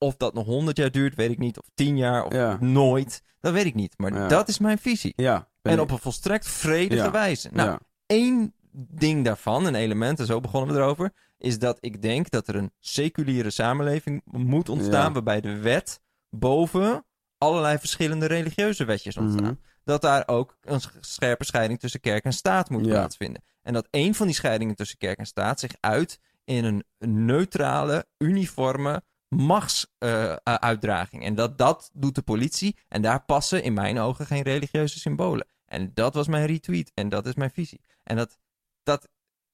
Of 0.02 0.16
dat 0.18 0.34
nog 0.34 0.46
honderd 0.46 0.78
jaar 0.78 0.92
duurt, 0.92 1.16
weet 1.16 1.32
ik 1.32 1.38
niet. 1.38 1.58
Of 1.60 1.66
tien 1.74 1.98
jaar, 1.98 2.24
of 2.26 2.34
Ja. 2.34 2.58
nooit. 2.60 3.22
Dat 3.40 3.54
weet 3.54 3.66
ik 3.66 3.76
niet. 3.76 3.94
Maar 3.98 4.14
Ja. 4.14 4.28
dat 4.28 4.48
is 4.48 4.60
mijn 4.60 4.78
visie. 4.78 5.14
ja. 5.16 5.48
En 5.62 5.80
op 5.80 5.92
een 5.92 5.98
volstrekt 6.00 6.48
vredige 6.48 7.04
Ja. 7.04 7.12
wijze. 7.12 7.50
Nou. 7.52 7.80
Één 8.10 8.54
ding 8.72 9.26
daarvan, 9.26 9.66
een 9.66 9.76
element, 9.76 10.20
en 10.20 10.26
zo 10.26 10.40
begonnen 10.40 10.76
we 10.76 10.82
erover, 10.82 11.12
is 11.38 11.60
dat 11.60 11.78
ik 11.80 12.02
denk 12.02 12.30
dat 12.30 12.48
er 12.48 12.56
een 12.56 12.72
seculiere 12.80 13.50
samenleving 13.50 14.22
moet 14.26 14.70
ontstaan. 14.70 15.06
Ja. 15.08 15.12
waarbij 15.12 15.42
de 15.42 15.58
wet 15.58 16.02
boven 16.30 17.06
allerlei 17.38 17.78
verschillende 17.78 18.26
religieuze 18.26 18.86
wetjes 18.86 19.18
ontstaan. 19.18 19.44
Mhm. 19.44 19.54
Dat 19.84 20.02
daar 20.02 20.24
ook 20.28 20.58
een 20.62 20.82
sch- 20.82 20.98
scherpe 21.00 21.46
scheiding 21.46 21.80
tussen 21.80 22.00
kerk 22.00 22.24
en 22.24 22.34
staat 22.34 22.70
moet 22.70 22.86
Ja. 22.86 22.92
plaatsvinden. 22.92 23.44
En 23.62 23.74
dat 23.74 23.88
een 23.92 24.16
van 24.16 24.26
die 24.26 24.36
scheidingen 24.36 24.76
tussen 24.76 24.98
kerk 24.98 25.18
en 25.18 25.26
staat 25.26 25.60
zich 25.60 25.72
uit 25.80 26.20
in 26.44 26.66
een 26.66 26.84
neutrale, 27.26 28.06
uniforme 28.18 29.04
machtsuitdraging. 29.28 31.24
en 31.24 31.36
dat, 31.36 31.58
dat 31.58 31.90
doet 31.94 32.16
de 32.16 32.22
politie. 32.22 32.76
En 32.88 33.02
daar 33.02 33.24
passen 33.26 33.64
in 33.64 33.74
mijn 33.74 34.00
ogen 34.00 34.26
geen 34.26 34.42
religieuze 34.42 35.00
symbolen. 35.00 35.48
En 35.70 35.92
dat 35.94 36.14
was 36.14 36.28
mijn 36.28 36.46
retweet. 36.46 36.92
En 36.94 37.10
dat 37.10 37.26
is 37.26 37.36
mijn 37.36 37.52
visie. 37.52 37.82
En 38.04 38.16
dat, 38.16 38.38
dat, 38.84 39.10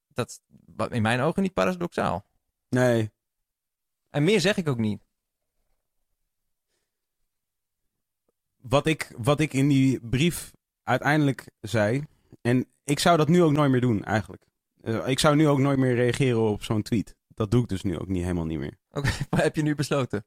dat 0.08 0.30
is 0.30 0.40
in 0.90 1.02
mijn 1.02 1.20
ogen 1.20 1.42
niet 1.42 1.54
paradoxaal. 1.54 2.26
Nee. 2.70 3.12
En 4.10 4.24
meer 4.24 4.40
zeg 4.40 4.58
ik 4.58 4.68
ook 4.68 4.78
niet. 4.78 5.02
Wat 8.62 8.86
ik, 8.86 9.12
wat 9.18 9.40
ik 9.40 9.54
in 9.54 9.68
die 9.68 10.00
brief 10.00 10.52
uiteindelijk 10.84 11.46
zei. 11.62 12.04
En 12.42 12.68
ik 12.84 13.00
zou 13.00 13.18
dat 13.18 13.28
nu 13.28 13.44
ook 13.44 13.52
nooit 13.52 13.72
meer 13.72 13.82
doen, 13.82 14.04
eigenlijk. 14.04 14.44
Eh, 14.82 15.08
ik 15.08 15.20
zou 15.20 15.36
nu 15.36 15.48
ook 15.48 15.60
nooit 15.60 15.78
meer 15.78 15.96
reageren 15.96 16.42
op 16.42 16.64
zo'n 16.64 16.82
tweet. 16.82 17.16
Dat 17.28 17.52
doe 17.52 17.62
ik 17.62 17.70
dus 17.70 17.84
nu 17.84 17.98
ook 18.00 18.08
niet, 18.08 18.22
helemaal 18.22 18.46
niet 18.46 18.60
meer. 18.60 18.78
Oké, 18.92 19.10
maar 19.30 19.42
heb 19.42 19.56
je 19.56 19.62
nu 19.62 19.76
besloten? 19.76 20.26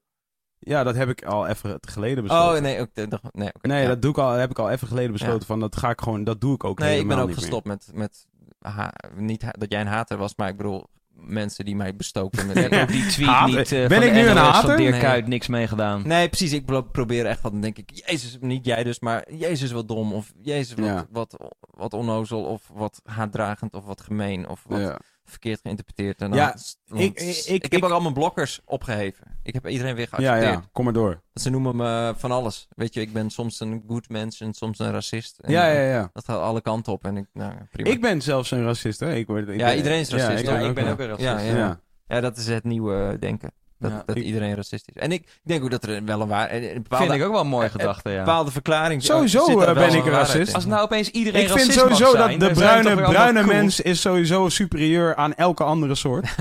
Ja, 0.68 0.82
dat 0.84 0.94
heb 0.94 1.08
ik 1.08 1.24
al 1.24 1.46
even 1.46 1.78
geleden 1.80 2.22
besloten. 2.24 2.56
Oh, 2.56 2.62
nee, 2.62 2.80
ook, 2.80 2.88
nee, 3.32 3.50
Nee, 3.60 3.82
ja. 3.82 3.88
dat 3.88 4.02
doe 4.02 4.10
ik 4.10 4.18
al, 4.18 4.30
heb 4.32 4.50
ik 4.50 4.58
al 4.58 4.70
even 4.70 4.88
geleden 4.88 5.12
besloten 5.12 5.38
Ja. 5.40 5.46
van 5.46 5.60
dat 5.60 5.76
ga 5.76 5.90
ik 5.90 6.00
gewoon, 6.00 6.24
dat 6.24 6.40
doe 6.40 6.54
ik 6.54 6.64
ook 6.64 6.78
Nee, 6.78 7.00
ik 7.00 7.08
ben 7.08 7.18
ook 7.18 7.34
gestopt 7.34 7.66
met, 7.66 7.90
met 7.94 8.26
ha- 8.60 8.92
niet 9.16 9.42
ha- 9.42 9.54
dat 9.58 9.70
jij 9.72 9.80
een 9.80 9.86
hater 9.86 10.16
was, 10.16 10.36
maar 10.36 10.48
ik 10.48 10.56
bedoel 10.56 10.86
mensen 11.14 11.64
die 11.64 11.76
mij 11.76 11.96
bestoken 11.96 12.46
met... 12.46 12.56
Ik 12.56 12.70
heb 12.70 12.82
ook 12.82 12.88
die 12.88 13.06
tweet 13.06 13.28
Hater? 13.28 13.56
niet 13.56 13.72
eh, 13.72 13.86
Ben 13.86 14.02
ik 14.02 14.12
nu 14.12 14.26
een 14.28 14.36
hater? 14.36 14.68
van 14.68 14.76
Dirk 14.76 14.90
Nee. 14.90 15.00
Kuyt 15.00 15.26
niks 15.26 15.46
meegedaan. 15.48 16.02
Nee, 16.06 16.28
precies. 16.28 16.52
Ik 16.52 16.64
pro- 16.64 16.82
probeer 16.82 17.26
echt 17.26 17.40
wat. 17.40 17.52
Dan 17.52 17.60
denk 17.60 17.78
ik, 17.78 17.90
Jezus, 18.06 18.36
niet 18.40 18.64
jij 18.64 18.84
dus, 18.84 19.00
maar 19.00 19.32
Jezus 19.32 19.70
wat 19.70 19.88
dom. 19.88 20.12
Of 20.12 20.32
Jezus 20.42 20.74
wat, 20.74 20.84
Ja. 20.84 21.06
wat, 21.10 21.36
wat 21.60 21.92
onnozel. 21.94 22.42
Of 22.44 22.70
wat 22.74 23.00
haatdragend. 23.04 23.74
Of 23.74 23.84
wat 23.84 24.00
gemeen. 24.00 24.48
Of 24.48 24.64
wat 24.66 24.80
Ja. 24.80 24.98
Verkeerd 25.30 25.60
geïnterpreteerd. 25.60 26.20
En 26.20 26.30
dan, 26.30 26.38
Ja, 26.38 26.56
ik- 26.94 27.20
ik, 27.20 27.62
ik- 27.62 27.72
heb 27.72 27.82
ook 27.82 27.90
al 27.90 28.00
mijn 28.00 28.14
blokkers 28.14 28.60
opgeheven. 28.64 29.38
Ik 29.42 29.54
heb 29.54 29.68
iedereen 29.68 29.94
weer 29.94 30.08
Ja, 30.10 30.16
geaccepteerd. 30.16 30.62
ja, 30.62 30.68
kom 30.72 30.84
maar 30.84 30.92
door. 30.92 31.22
Ze 31.34 31.50
noemen 31.50 31.76
me 31.76 32.14
van 32.16 32.30
alles. 32.30 32.68
Weet 32.76 32.94
je, 32.94 33.00
ik 33.00 33.12
ben 33.12 33.30
soms 33.30 33.60
een 33.60 33.84
good 33.88 34.08
mens 34.08 34.40
en 34.40 34.54
soms 34.54 34.78
een 34.78 34.90
racist. 34.90 35.38
En, 35.38 35.52
Ja, 35.52 35.66
ja, 35.70 35.80
ja. 35.82 36.10
Dat 36.12 36.24
gaat 36.24 36.40
alle 36.40 36.60
kanten 36.60 36.92
op. 36.92 37.04
En 37.04 37.16
ik, 37.16 37.26
nou, 37.32 37.52
prima. 37.70 37.90
Ik 37.90 38.00
ben 38.00 38.22
zelfs 38.22 38.50
een 38.50 38.64
racist, 38.64 39.00
hè? 39.00 39.14
Ik 39.14 39.26
word, 39.26 39.48
Ja, 39.48 39.66
ben- 39.66 39.76
iedereen 39.76 40.00
is 40.00 40.10
racist, 40.10 40.30
Ja, 40.30 40.38
ik 40.38 40.58
ben, 40.58 40.68
ik 40.68 40.74
ben 40.74 40.88
ook 40.88 40.98
een 40.98 41.06
racist. 41.06 41.28
ja, 41.28 41.38
ja. 41.38 41.56
Ja. 41.56 41.80
Ja, 42.06 42.20
dat 42.20 42.36
is 42.36 42.46
het 42.46 42.64
nieuwe 42.64 43.16
denken. 43.20 43.50
Dat, 43.78 43.90
Ja. 43.90 44.02
dat 44.06 44.16
Ik- 44.16 44.22
iedereen 44.24 44.54
racist 44.54 44.88
is. 44.94 45.02
En 45.02 45.12
ik, 45.12 45.20
ik 45.22 45.40
denk 45.42 45.62
ook 45.64 45.70
dat 45.70 45.84
er 45.84 46.04
wel 46.04 46.20
een 46.20 46.28
waar... 46.28 46.52
Een 46.52 46.82
bepaalde, 46.82 47.04
Vind 47.06 47.18
ik 47.18 47.26
ook 47.26 47.32
wel 47.32 47.40
een 47.40 47.46
mooie 47.46 47.66
eh, 47.66 47.70
gedachte, 47.72 48.10
ja. 48.10 48.18
bepaalde 48.18 48.50
verklaring... 48.50 49.02
Sowieso, 49.02 49.46
eh, 49.46 49.64
wel 49.64 49.74
ben 49.74 49.94
ik 49.94 50.04
een 50.04 50.10
racist. 50.10 50.54
Als 50.54 50.64
nou 50.66 50.82
opeens 50.82 51.10
iedereen 51.10 51.40
Ik 51.42 51.46
vind 51.48 51.58
racist 51.60 51.78
sowieso 51.78 52.04
mag 52.04 52.12
dat 52.12 52.26
zijn, 52.26 52.38
de 52.38 52.44
zijn 52.44 52.54
bruine, 52.84 53.02
bruine 53.10 53.40
cool. 53.42 53.54
mens 53.54 53.80
is 53.80 54.00
sowieso 54.00 54.48
superieur 54.48 55.14
aan 55.16 55.34
elke 55.34 55.64
andere 55.64 55.94
soort. 55.94 56.28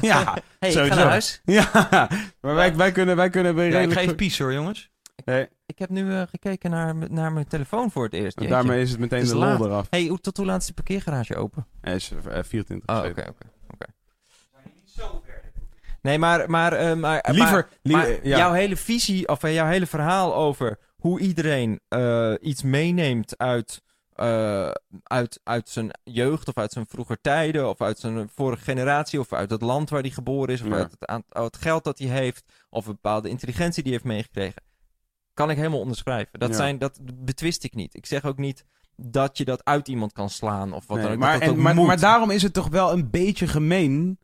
ja, 0.00 0.36
hey, 0.58 0.70
ik 0.70 0.76
ga 0.76 0.84
sowieso. 0.84 0.94
naar 0.94 1.08
huis. 1.08 1.40
ja. 1.58 1.68
Maar 2.40 2.54
wij, 2.54 2.76
wij 2.76 2.92
kunnen, 2.92 3.16
wij 3.16 3.30
kunnen 3.30 3.70
Ja, 3.70 3.78
ik 3.78 3.92
geef 3.92 4.14
pies 4.14 4.38
hoor, 4.38 4.52
jongens. 4.52 4.90
Nee, 5.24 5.48
Ik 5.66 5.78
heb 5.78 5.90
nu 5.90 6.12
eh, 6.14 6.22
gekeken 6.30 6.70
naar, 6.70 6.94
naar 7.10 7.32
mijn 7.32 7.46
telefoon 7.46 7.90
voor 7.90 8.04
het 8.04 8.12
eerst. 8.14 8.38
Jeetje. 8.38 8.54
daarmee 8.54 8.80
is 8.82 8.90
het 8.90 8.98
meteen 8.98 9.18
Het 9.18 9.26
is 9.26 9.32
de 9.32 9.38
lol 9.38 9.66
eraf. 9.66 9.86
Hey, 9.90 10.06
hoe, 10.06 10.20
tot 10.20 10.36
hoe 10.36 10.46
laat 10.46 10.60
is 10.60 10.66
de 10.66 10.72
parkeergarage 10.72 11.36
open? 11.36 11.66
Hij 11.80 11.94
is 11.94 12.10
eh, 12.30 12.42
24. 12.42 12.96
Oh, 12.96 12.96
oké, 12.96 13.08
oké. 13.08 13.28
oké. 13.72 13.86
Nee, 16.02 16.18
maar... 16.18 16.50
maar, 16.50 16.72
eh, 16.72 16.94
maar 16.96 17.28
Liever... 17.32 17.52
maar- 17.52 17.68
lie- 17.82 17.96
maar 17.96 18.08
ja. 18.26 18.36
jouw 18.36 18.52
hele 18.52 18.76
visie, 18.76 19.28
of 19.28 19.42
eh, 19.42 19.54
jouw 19.54 19.66
hele 19.66 19.86
verhaal 19.86 20.34
over 20.34 20.78
hoe 20.96 21.20
iedereen 21.20 21.80
eh, 21.88 22.32
iets 22.40 22.62
meeneemt 22.62 23.38
uit, 23.38 23.82
uit, 25.02 25.40
uit 25.44 25.68
zijn 25.68 25.90
jeugd 26.04 26.48
of 26.48 26.56
uit 26.56 26.72
zijn 26.72 26.86
vroeger 26.88 27.20
tijden 27.20 27.68
of 27.68 27.80
uit 27.80 27.98
zijn 27.98 28.28
vorige 28.34 28.62
generatie 28.64 29.20
of 29.20 29.32
uit 29.32 29.50
het 29.50 29.62
land 29.62 29.90
waar 29.90 30.00
hij 30.00 30.10
geboren 30.10 30.54
is 30.54 30.60
of 30.60 30.66
Ja. 30.68 30.74
uit 30.74 30.90
het, 30.98 31.08
uit 31.28 31.44
het 31.54 31.56
geld 31.62 31.84
dat 31.84 31.98
hij 31.98 32.08
heeft 32.08 32.44
of 32.70 32.86
een 32.86 32.92
bepaalde 32.92 33.28
intelligentie 33.28 33.82
die 33.82 33.92
hij 33.92 34.00
heeft 34.02 34.14
meegekregen, 34.14 34.62
kan 35.34 35.50
ik 35.50 35.56
helemaal 35.56 35.80
onderschrijven. 35.80 36.38
Dat, 36.38 36.48
Ja. 36.50 36.54
zijn, 36.56 36.78
dat 36.78 36.98
betwist 37.14 37.64
ik 37.64 37.74
niet. 37.74 37.94
Ik 37.94 38.06
zeg 38.06 38.24
ook 38.24 38.38
niet 38.38 38.64
dat 38.96 39.38
je 39.38 39.44
dat 39.44 39.64
uit 39.64 39.88
iemand 39.88 40.12
kan 40.12 40.30
slaan 40.30 40.72
of 40.72 40.86
wat 40.86 40.96
Nee, 40.96 41.06
dan 41.06 41.14
ook. 41.14 41.20
maar, 41.20 41.38
dat 41.40 41.48
en, 41.48 41.84
maar 41.86 42.00
daarom 42.00 42.30
is 42.30 42.42
het 42.42 42.52
toch 42.52 42.68
wel 42.68 42.92
een 42.92 43.10
beetje 43.10 43.46
gemeen. 43.46 44.18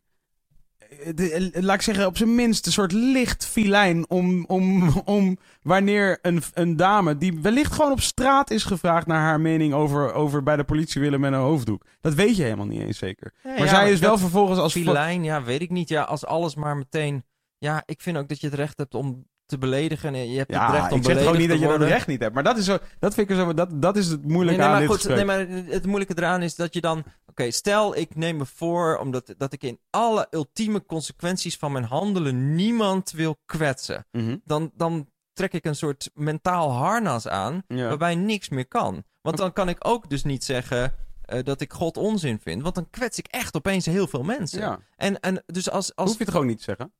De- 1.15 1.51
laat 1.53 1.75
ik 1.75 1.81
zeggen, 1.81 2.05
op 2.05 2.17
zijn 2.17 2.35
minst 2.35 2.65
een 2.65 2.71
soort 2.71 2.91
licht 2.91 3.45
filijn 3.45 4.09
om, 4.09 4.45
om, 4.45 4.89
om 5.05 5.37
wanneer 5.61 6.19
een, 6.21 6.41
een 6.53 6.75
dame 6.75 7.17
die 7.17 7.39
wellicht 7.41 7.73
gewoon 7.73 7.91
op 7.91 8.01
straat 8.01 8.51
is 8.51 8.63
gevraagd 8.63 9.07
naar 9.07 9.21
haar 9.21 9.41
mening 9.41 9.73
over, 9.73 10.13
over 10.13 10.43
bij 10.43 10.55
de 10.55 10.63
politie 10.63 11.01
willen 11.01 11.19
met 11.19 11.33
een 11.33 11.39
hoofddoek. 11.39 11.85
Dat 12.01 12.13
weet 12.13 12.35
je 12.35 12.43
helemaal 12.43 12.65
niet 12.65 12.81
eens 12.81 12.97
zeker. 12.97 13.33
Ja, 13.43 13.49
maar 13.49 13.59
ja, 13.59 13.67
zij 13.67 13.91
is 13.91 13.99
wel 13.99 14.17
vervolgens 14.17 14.59
als... 14.59 14.71
Filijn, 14.71 15.23
ja, 15.23 15.43
weet 15.43 15.61
ik 15.61 15.69
niet. 15.69 15.89
Ja, 15.89 16.03
als 16.03 16.25
alles 16.25 16.55
maar 16.55 16.77
meteen... 16.77 17.23
Ja, 17.57 17.83
ik 17.85 18.01
vind 18.01 18.17
ook 18.17 18.27
dat 18.27 18.41
je 18.41 18.47
het 18.47 18.55
recht 18.55 18.77
hebt 18.77 18.95
om 18.95 19.25
te 19.49 19.57
beledigen. 19.57 20.15
En 20.15 20.31
je 20.31 20.37
hebt 20.37 20.53
het 20.53 20.59
Ja, 20.59 20.71
recht 20.71 20.91
om 20.91 20.97
ik 20.97 21.03
zeg 21.03 21.17
gewoon 21.17 21.37
niet 21.37 21.49
dat 21.49 21.59
je 21.59 21.67
dat 21.67 21.81
recht 21.81 22.07
niet 22.07 22.19
hebt. 22.19 22.33
Maar 22.33 22.43
dat 22.43 22.57
is 22.57 22.65
zo, 22.65 22.77
dat 22.99 23.13
vind 23.13 23.29
ik 23.29 23.35
zo, 23.35 23.53
dat, 23.53 23.81
dat 23.81 23.97
is 23.97 24.07
het 24.07 24.27
moeilijke 24.27 24.59
nee, 24.59 24.69
aan 24.69 24.71
maar 24.71 24.87
dit 24.87 24.89
goed, 24.89 25.15
nee, 25.15 25.25
maar 25.25 25.47
het 25.65 25.85
moeilijke 25.85 26.13
eraan 26.17 26.41
is 26.41 26.55
dat 26.55 26.73
je 26.73 26.81
dan... 26.81 27.03
Oké, 27.25 27.51
stel 27.51 27.95
ik 27.95 28.15
neem 28.15 28.37
me 28.37 28.45
voor 28.45 28.97
omdat, 28.97 29.33
dat 29.37 29.53
ik 29.53 29.63
in 29.63 29.79
alle 29.89 30.27
ultieme 30.31 30.85
consequenties 30.85 31.57
van 31.57 31.71
mijn 31.71 31.85
handelen 31.85 32.55
niemand 32.55 33.11
wil 33.11 33.37
kwetsen. 33.45 34.05
Mhm. 34.11 34.37
Dan, 34.43 34.71
dan 34.75 35.07
trek 35.33 35.53
ik 35.53 35.65
een 35.65 35.75
soort 35.75 36.09
mentaal 36.13 36.71
harnas 36.71 37.27
aan 37.27 37.63
Ja. 37.67 37.87
waarbij 37.87 38.15
niks 38.15 38.49
meer 38.49 38.67
kan. 38.67 39.03
Want 39.21 39.37
dan 39.37 39.53
kan 39.53 39.69
ik 39.69 39.77
ook 39.79 40.09
dus 40.09 40.23
niet 40.23 40.43
zeggen 40.43 40.93
eh, 41.21 41.43
dat 41.43 41.61
ik 41.61 41.73
God 41.73 41.97
onzin 41.97 42.39
vind. 42.39 42.61
Want 42.61 42.75
dan 42.75 42.89
kwets 42.89 43.17
ik 43.17 43.27
echt 43.27 43.55
opeens 43.55 43.85
heel 43.85 44.07
veel 44.07 44.23
mensen. 44.23 44.59
Ja. 44.59 44.79
En, 44.95 45.19
en 45.19 45.43
dus 45.45 45.69
als, 45.69 45.95
als, 45.95 46.09
Hoef 46.09 46.17
je 46.17 46.23
het 46.23 46.33
gewoon 46.33 46.47
niet 46.47 46.57
te 46.57 46.63
zeggen. 46.63 46.93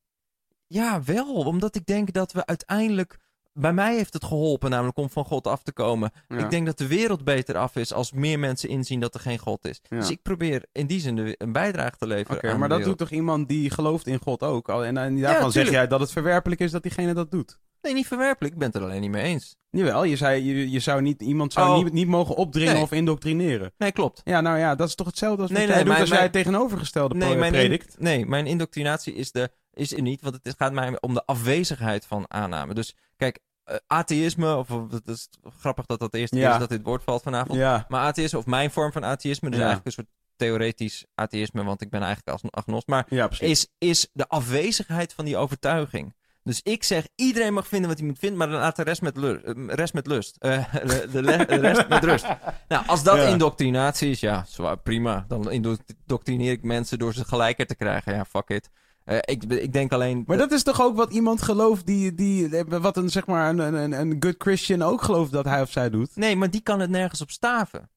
Ja, 0.72 1.02
wel. 1.04 1.34
Omdat 1.34 1.76
ik 1.76 1.86
denk 1.86 2.14
dat 2.14 2.32
we 2.32 2.46
uiteindelijk. 2.46 3.18
Bij 3.54 3.74
mij 3.74 3.96
heeft 3.96 4.14
het 4.14 4.24
geholpen, 4.24 4.70
namelijk 4.70 4.98
om 4.98 5.10
van 5.10 5.26
God 5.26 5.48
af 5.48 5.64
te 5.64 5.72
komen. 5.72 6.12
Ja. 6.28 6.38
Ik 6.38 6.50
denk 6.50 6.66
dat 6.66 6.78
de 6.78 6.88
wereld 6.88 7.24
beter 7.24 7.58
af 7.58 7.76
is 7.76 7.94
als 7.94 8.12
meer 8.12 8.40
mensen 8.40 8.70
inzien 8.70 9.00
dat 9.00 9.14
er 9.14 9.20
geen 9.20 9.38
God 9.38 9.66
is. 9.66 9.82
Ja. 9.90 9.98
Dus 9.98 10.10
ik 10.10 10.22
probeer 10.22 10.66
in 10.72 10.88
die 10.88 11.00
zin 11.00 11.36
een 11.38 11.52
bijdrage 11.52 11.98
te 11.98 12.08
leveren. 12.08 12.38
Oké, 12.38 12.50
aan 12.52 12.60
maar 12.60 12.70
dat 12.70 12.84
doet 12.84 12.98
toch 12.98 13.10
iemand 13.10 13.48
die 13.48 13.70
gelooft 13.70 14.08
in 14.08 14.20
God 14.24 14.44
ook? 14.44 14.70
En, 14.70 14.98
en 14.98 15.20
daarvan 15.22 15.52
zeg 15.52 15.70
jij 15.70 15.88
dat 15.88 16.00
het 16.00 16.12
verwerpelijk 16.12 16.62
is 16.62 16.72
dat 16.72 16.84
diegene 16.84 17.14
dat 17.14 17.32
doet. 17.32 17.60
Nee, 17.82 17.94
niet 17.94 18.08
verwerpelijk. 18.08 18.54
Ik 18.54 18.60
ben 18.60 18.68
het 18.68 18.78
er 18.78 18.84
alleen 18.84 19.02
niet 19.02 19.12
mee 19.12 19.24
eens. 19.24 19.56
Jawel, 19.70 20.04
je 20.04 20.16
zei, 20.16 20.44
je, 20.44 20.70
je 20.72 20.80
zou 20.80 21.02
niet, 21.02 21.22
iemand 21.22 21.54
zou 21.54 21.78
Oh. 21.78 21.84
niet, 21.84 21.94
niet 21.94 22.08
mogen 22.08 22.36
opdringen 22.36 22.74
Nee. 22.74 22.82
of 22.82 22.92
indoctrineren. 22.92 23.72
Nee, 23.78 23.92
klopt. 23.92 24.22
Ja, 24.24 24.42
nou 24.42 24.58
ja, 24.58 24.76
dat 24.76 24.88
is 24.88 24.96
toch 24.96 25.08
hetzelfde 25.08 25.42
als 25.42 25.52
wat 25.52 25.60
Nee, 25.60 25.68
jij 25.68 25.76
nee, 25.76 25.84
doet 25.86 25.94
maar- 25.94 26.02
als 26.02 26.10
jij 26.10 26.18
maar- 26.18 26.28
het 26.28 26.36
tegenovergestelde 26.38 27.16
Nee, 27.16 27.30
pro- 27.30 27.40
mijn, 27.40 27.52
predikt. 27.52 27.96
in- 27.98 28.04
nee, 28.04 28.26
mijn 28.26 28.46
indoctrinatie 28.48 29.14
is, 29.14 29.32
de, 29.32 29.52
is 29.74 29.94
er 29.94 30.02
niet, 30.02 30.22
want 30.22 30.40
het 30.44 30.56
gaat 30.58 30.74
mij 30.74 31.02
om 31.02 31.14
de 31.14 31.26
afwezigheid 31.26 32.06
van 32.06 32.26
aanname. 32.28 32.74
Dus 32.74 32.96
kijk, 33.18 33.40
eh, 33.64 33.76
atheïsme, 33.88 34.56
of 34.56 34.68
het 34.90 35.08
is 35.08 35.30
grappig 35.60 35.86
dat 35.86 36.00
dat 36.00 36.14
eerste 36.14 36.36
Ja. 36.38 36.44
keer 36.44 36.54
is 36.54 36.60
dat 36.60 36.70
dit 36.70 36.84
woord 36.84 37.04
valt 37.04 37.22
vanavond. 37.22 37.60
Ja, 37.60 37.86
Maar 37.88 38.02
atheïsme, 38.06 38.40
of 38.40 38.46
mijn 38.46 38.72
vorm 38.72 38.92
van 38.92 39.04
atheïsme, 39.04 39.50
dus 39.50 39.60
Ja. 39.60 39.66
eigenlijk 39.66 39.98
een 39.98 40.04
soort 40.04 40.18
theoretisch 40.36 41.06
atheïsme, 41.16 41.64
want 41.64 41.82
ik 41.82 41.90
ben 41.90 42.02
eigenlijk 42.02 42.30
als 42.30 42.52
agnost. 42.52 42.88
Maar 42.88 43.06
is, 43.40 43.68
is 43.78 44.10
de 44.14 44.28
afwezigheid 44.28 45.14
van 45.14 45.26
die 45.26 45.38
overtuiging. 45.38 46.18
Dus 46.44 46.62
ik 46.62 46.84
zeg, 46.84 47.08
iedereen 47.16 47.54
mag 47.54 47.68
vinden 47.68 47.90
wat 47.90 47.98
hij 47.98 48.08
moet 48.08 48.20
vinden, 48.20 48.38
maar 48.38 48.50
dan 48.50 48.60
laat 48.60 48.76
de 48.76 48.84
rest 48.84 49.02
met, 49.02 49.18
eh, 49.18 49.34
rest 49.68 49.94
met 49.94 50.08
lust. 50.08 50.36
Eh, 50.40 50.74
de, 50.74 51.08
de 51.12 51.46
rest 51.60 51.88
met 51.88 52.04
rust. 52.04 52.26
Nou, 52.68 52.88
als 52.88 53.04
dat 53.04 53.28
indoctrinatie 53.28 54.10
is, 54.10 54.20
ja, 54.20 54.46
prima. 54.84 55.26
Dan 55.28 55.52
indoctrineer 55.52 56.52
ik 56.52 56.64
mensen 56.64 57.00
door 57.00 57.14
ze 57.14 57.26
gelijker 57.26 57.66
te 57.66 57.76
krijgen. 57.76 58.14
Ja, 58.14 58.26
fuck 58.26 58.50
it. 58.50 58.70
Eh, 59.10 59.18
ik, 59.22 59.44
ik 59.44 59.74
denk 59.74 59.92
alleen... 59.92 60.24
Maar 60.28 60.38
dat 60.38 60.52
is 60.52 60.64
toch 60.64 60.82
ook 60.82 60.96
wat 60.96 61.12
iemand 61.12 61.42
gelooft 61.42 61.86
die, 61.86 62.16
die 62.16 62.50
wat 62.68 62.98
een, 62.98 63.10
zeg 63.10 63.26
maar, 63.28 63.50
een, 63.50 63.60
een, 63.60 63.92
een 63.92 64.16
good 64.20 64.36
Christian 64.38 64.82
ook 64.82 65.02
gelooft 65.02 65.32
dat 65.32 65.46
hij 65.46 65.62
of 65.62 65.72
zij 65.72 65.90
doet. 65.90 66.16
Nee, 66.16 66.36
maar 66.36 66.52
die 66.52 66.62
kan 66.62 66.80
het 66.80 66.90
nergens 66.90 67.22
op 67.22 67.32
staven. 67.32 67.90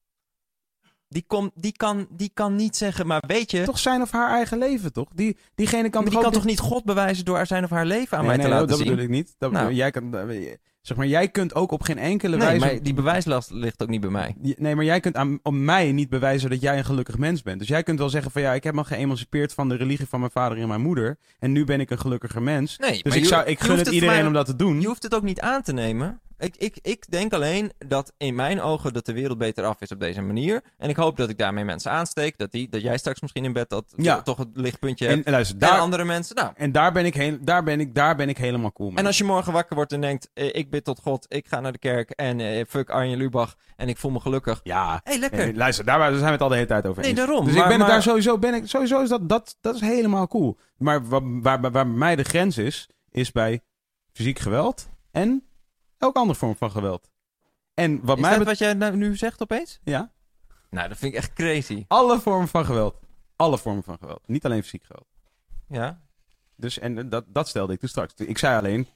Die, 1.07 1.23
kom, 1.27 1.51
die, 1.55 1.71
kan, 1.71 2.07
die 2.09 2.31
kan 2.33 2.55
niet 2.55 2.75
zeggen, 2.75 3.07
maar 3.07 3.23
weet 3.27 3.51
je... 3.51 3.63
Toch 3.63 3.79
zijn 3.79 4.01
of 4.01 4.11
haar 4.11 4.29
eigen 4.29 4.57
leven, 4.57 4.93
toch? 4.93 5.07
Die, 5.13 5.37
diegene 5.55 5.89
kan 5.89 6.01
maar 6.01 6.11
die 6.11 6.19
toch 6.21 6.21
kan 6.31 6.31
toch 6.31 6.45
niet 6.49 6.59
God 6.59 6.83
bewijzen 6.83 7.25
door 7.25 7.45
zijn 7.45 7.63
of 7.63 7.69
haar 7.69 7.85
leven 7.85 8.17
aan 8.17 8.25
Nee, 8.25 8.37
mij 8.37 8.37
nee, 8.37 8.45
te 8.45 8.51
laten 8.51 8.67
dat 8.67 8.77
zien? 8.77 8.87
bedoel 8.87 9.03
ik 9.03 9.09
niet. 9.09 9.35
Dat 9.37 9.51
Nou. 9.51 9.63
bedoel- 9.63 9.77
jij, 9.79 9.91
kan, 9.91 10.11
zeg 10.83 10.97
maar, 10.97 11.07
jij 11.07 11.27
kunt 11.27 11.55
ook 11.55 11.71
op 11.71 11.81
geen 11.81 11.97
enkele 11.97 12.37
Nee, 12.37 12.45
wijze... 12.47 12.65
maar 12.65 12.83
die 12.83 12.93
bewijslast 12.93 13.51
ligt 13.51 13.81
ook 13.83 13.89
niet 13.89 14.01
bij 14.01 14.09
mij. 14.09 14.35
Nee, 14.57 14.75
maar 14.75 14.85
jij 14.85 14.99
kunt 14.99 15.15
aan, 15.15 15.39
om 15.43 15.63
mij 15.63 15.91
niet 15.91 16.09
bewijzen 16.09 16.49
dat 16.49 16.61
jij 16.61 16.77
een 16.77 16.85
gelukkig 16.85 17.17
mens 17.17 17.41
bent. 17.41 17.59
Dus 17.59 17.67
jij 17.67 17.83
kunt 17.83 17.99
wel 17.99 18.09
zeggen 18.09 18.31
van 18.31 18.41
ja, 18.41 18.53
ik 18.53 18.63
heb 18.63 18.73
me 18.75 18.83
geëmancipeerd 18.83 19.53
van 19.53 19.69
de 19.69 19.75
religie 19.75 20.07
van 20.07 20.19
mijn 20.19 20.31
vader 20.31 20.57
en 20.57 20.67
mijn 20.67 20.81
moeder. 20.81 21.17
En 21.39 21.51
nu 21.51 21.63
ben 21.63 21.79
ik 21.79 21.89
een 21.89 21.99
gelukkiger 21.99 22.41
mens. 22.41 22.77
Nee, 22.77 22.91
Dus 22.91 23.03
maar 23.03 23.15
ik, 23.15 23.21
je- 23.21 23.27
zou, 23.27 23.45
ik 23.45 23.59
gun 23.59 23.77
het 23.77 23.85
het 23.85 23.95
iedereen 23.95 24.15
mij- 24.17 24.27
om 24.27 24.33
dat 24.33 24.45
te 24.45 24.55
doen. 24.55 24.81
Je 24.81 24.87
hoeft 24.87 25.03
het 25.03 25.15
ook 25.15 25.23
niet 25.23 25.39
aan 25.41 25.61
te 25.61 25.73
nemen. 25.73 26.19
Ik, 26.43 26.55
ik, 26.57 26.77
ik 26.81 27.05
denk 27.11 27.33
alleen 27.33 27.71
dat 27.87 28.13
in 28.17 28.35
mijn 28.35 28.61
ogen 28.61 28.93
dat 28.93 29.05
de 29.05 29.13
wereld 29.13 29.37
beter 29.37 29.63
af 29.65 29.81
is 29.81 29.91
op 29.91 29.99
deze 29.99 30.21
manier. 30.21 30.61
En 30.77 30.89
ik 30.89 30.95
hoop 30.95 31.17
dat 31.17 31.29
ik 31.29 31.37
daarmee 31.37 31.63
mensen 31.63 31.91
aansteek. 31.91 32.37
Dat, 32.37 32.51
die, 32.51 32.69
dat 32.69 32.81
jij 32.81 32.97
straks 32.97 33.21
misschien 33.21 33.45
in 33.45 33.53
bed 33.53 33.69
dat 33.69 33.93
Ja. 33.95 34.21
toch 34.21 34.37
het 34.37 34.47
lichtpuntje 34.53 35.07
hebt. 35.07 35.25
en 35.25 35.31
luister, 35.31 35.55
En 35.55 35.67
daar, 35.67 35.79
andere 35.79 36.03
mensen, 36.05 36.35
nou. 36.35 36.51
en 36.55 36.71
daar, 36.71 36.91
ben 36.91 37.05
ik 37.05 37.13
heel, 37.13 37.37
daar, 37.41 37.63
ben 37.63 37.79
ik, 37.79 37.95
daar 37.95 38.15
ben 38.15 38.29
ik 38.29 38.37
helemaal 38.37 38.71
cool 38.71 38.89
mee. 38.89 38.97
En 38.97 39.05
als 39.05 39.17
je 39.17 39.23
morgen 39.23 39.53
wakker 39.53 39.75
wordt 39.75 39.91
en 39.91 40.01
denkt, 40.01 40.29
eh, 40.33 40.55
ik 40.55 40.69
bid 40.69 40.83
tot 40.83 40.99
God, 40.99 41.25
ik 41.29 41.47
ga 41.47 41.59
naar 41.59 41.71
de 41.71 41.77
kerk 41.77 42.09
en 42.09 42.39
eh, 42.39 42.65
fuck 42.67 42.89
Arjen 42.89 43.17
Lubach 43.17 43.55
en 43.75 43.89
ik 43.89 43.97
voel 43.97 44.11
me 44.11 44.19
gelukkig. 44.19 44.59
Ja, 44.63 45.01
hey, 45.03 45.19
lekker. 45.19 45.37
nee, 45.45 45.55
luister, 45.55 45.85
daar, 45.85 46.11
zijn 46.11 46.23
we 46.25 46.31
het 46.31 46.41
al 46.41 46.47
de 46.49 46.55
hele 46.55 46.67
tijd 46.67 46.85
over 46.87 47.01
Nee, 47.03 47.13
daarom. 47.13 47.45
Dus 47.45 47.53
Maar- 47.53 47.63
ik 47.63 47.69
ben 47.69 47.77
het 47.77 47.87
maar- 47.87 47.89
daar 47.95 48.03
sowieso, 48.03 48.37
ben 48.37 48.53
ik, 48.53 48.67
sowieso 48.67 49.01
is 49.01 49.09
dat, 49.09 49.29
dat, 49.29 49.57
dat 49.61 49.75
is 49.75 49.81
helemaal 49.81 50.27
cool. 50.27 50.57
Maar 50.77 51.07
waar, 51.07 51.41
waar, 51.41 51.61
waar 51.61 51.71
bij 51.71 51.85
mij 51.85 52.15
de 52.15 52.23
grens 52.23 52.57
is, 52.57 52.89
is 53.11 53.31
bij 53.31 53.61
fysiek 54.11 54.39
geweld 54.39 54.89
en 55.11 55.43
elke 56.03 56.19
andere 56.19 56.39
vorm 56.39 56.55
van 56.55 56.71
geweld. 56.71 57.09
En 57.73 58.05
wat 58.05 58.17
Is 58.17 58.23
mij 58.23 58.37
dat 58.37 58.45
wat 58.47 58.57
jij 58.57 58.73
nou 58.73 58.95
nu 58.95 59.15
zegt 59.15 59.41
opeens? 59.41 59.79
ja, 59.83 60.11
Nou, 60.69 60.87
dat 60.87 60.97
vind 60.97 61.13
ik 61.13 61.17
echt 61.19 61.33
crazy. 61.33 61.85
alle 61.87 62.19
vormen 62.19 62.47
van 62.47 62.65
geweld. 62.65 62.99
Alle 63.35 63.57
vormen 63.57 63.83
van 63.83 63.97
geweld. 63.97 64.27
Niet 64.27 64.45
alleen 64.45 64.63
fysiek 64.63 64.83
geweld. 64.83 65.07
Ja? 65.67 66.01
Dus, 66.55 66.79
en 66.79 67.09
dat, 67.09 67.25
dat 67.27 67.47
stelde 67.47 67.73
ik 67.73 67.79
toen 67.79 67.89
straks. 67.89 68.13
Ik 68.15 68.37
zei 68.37 68.57
alleen, 68.57 68.87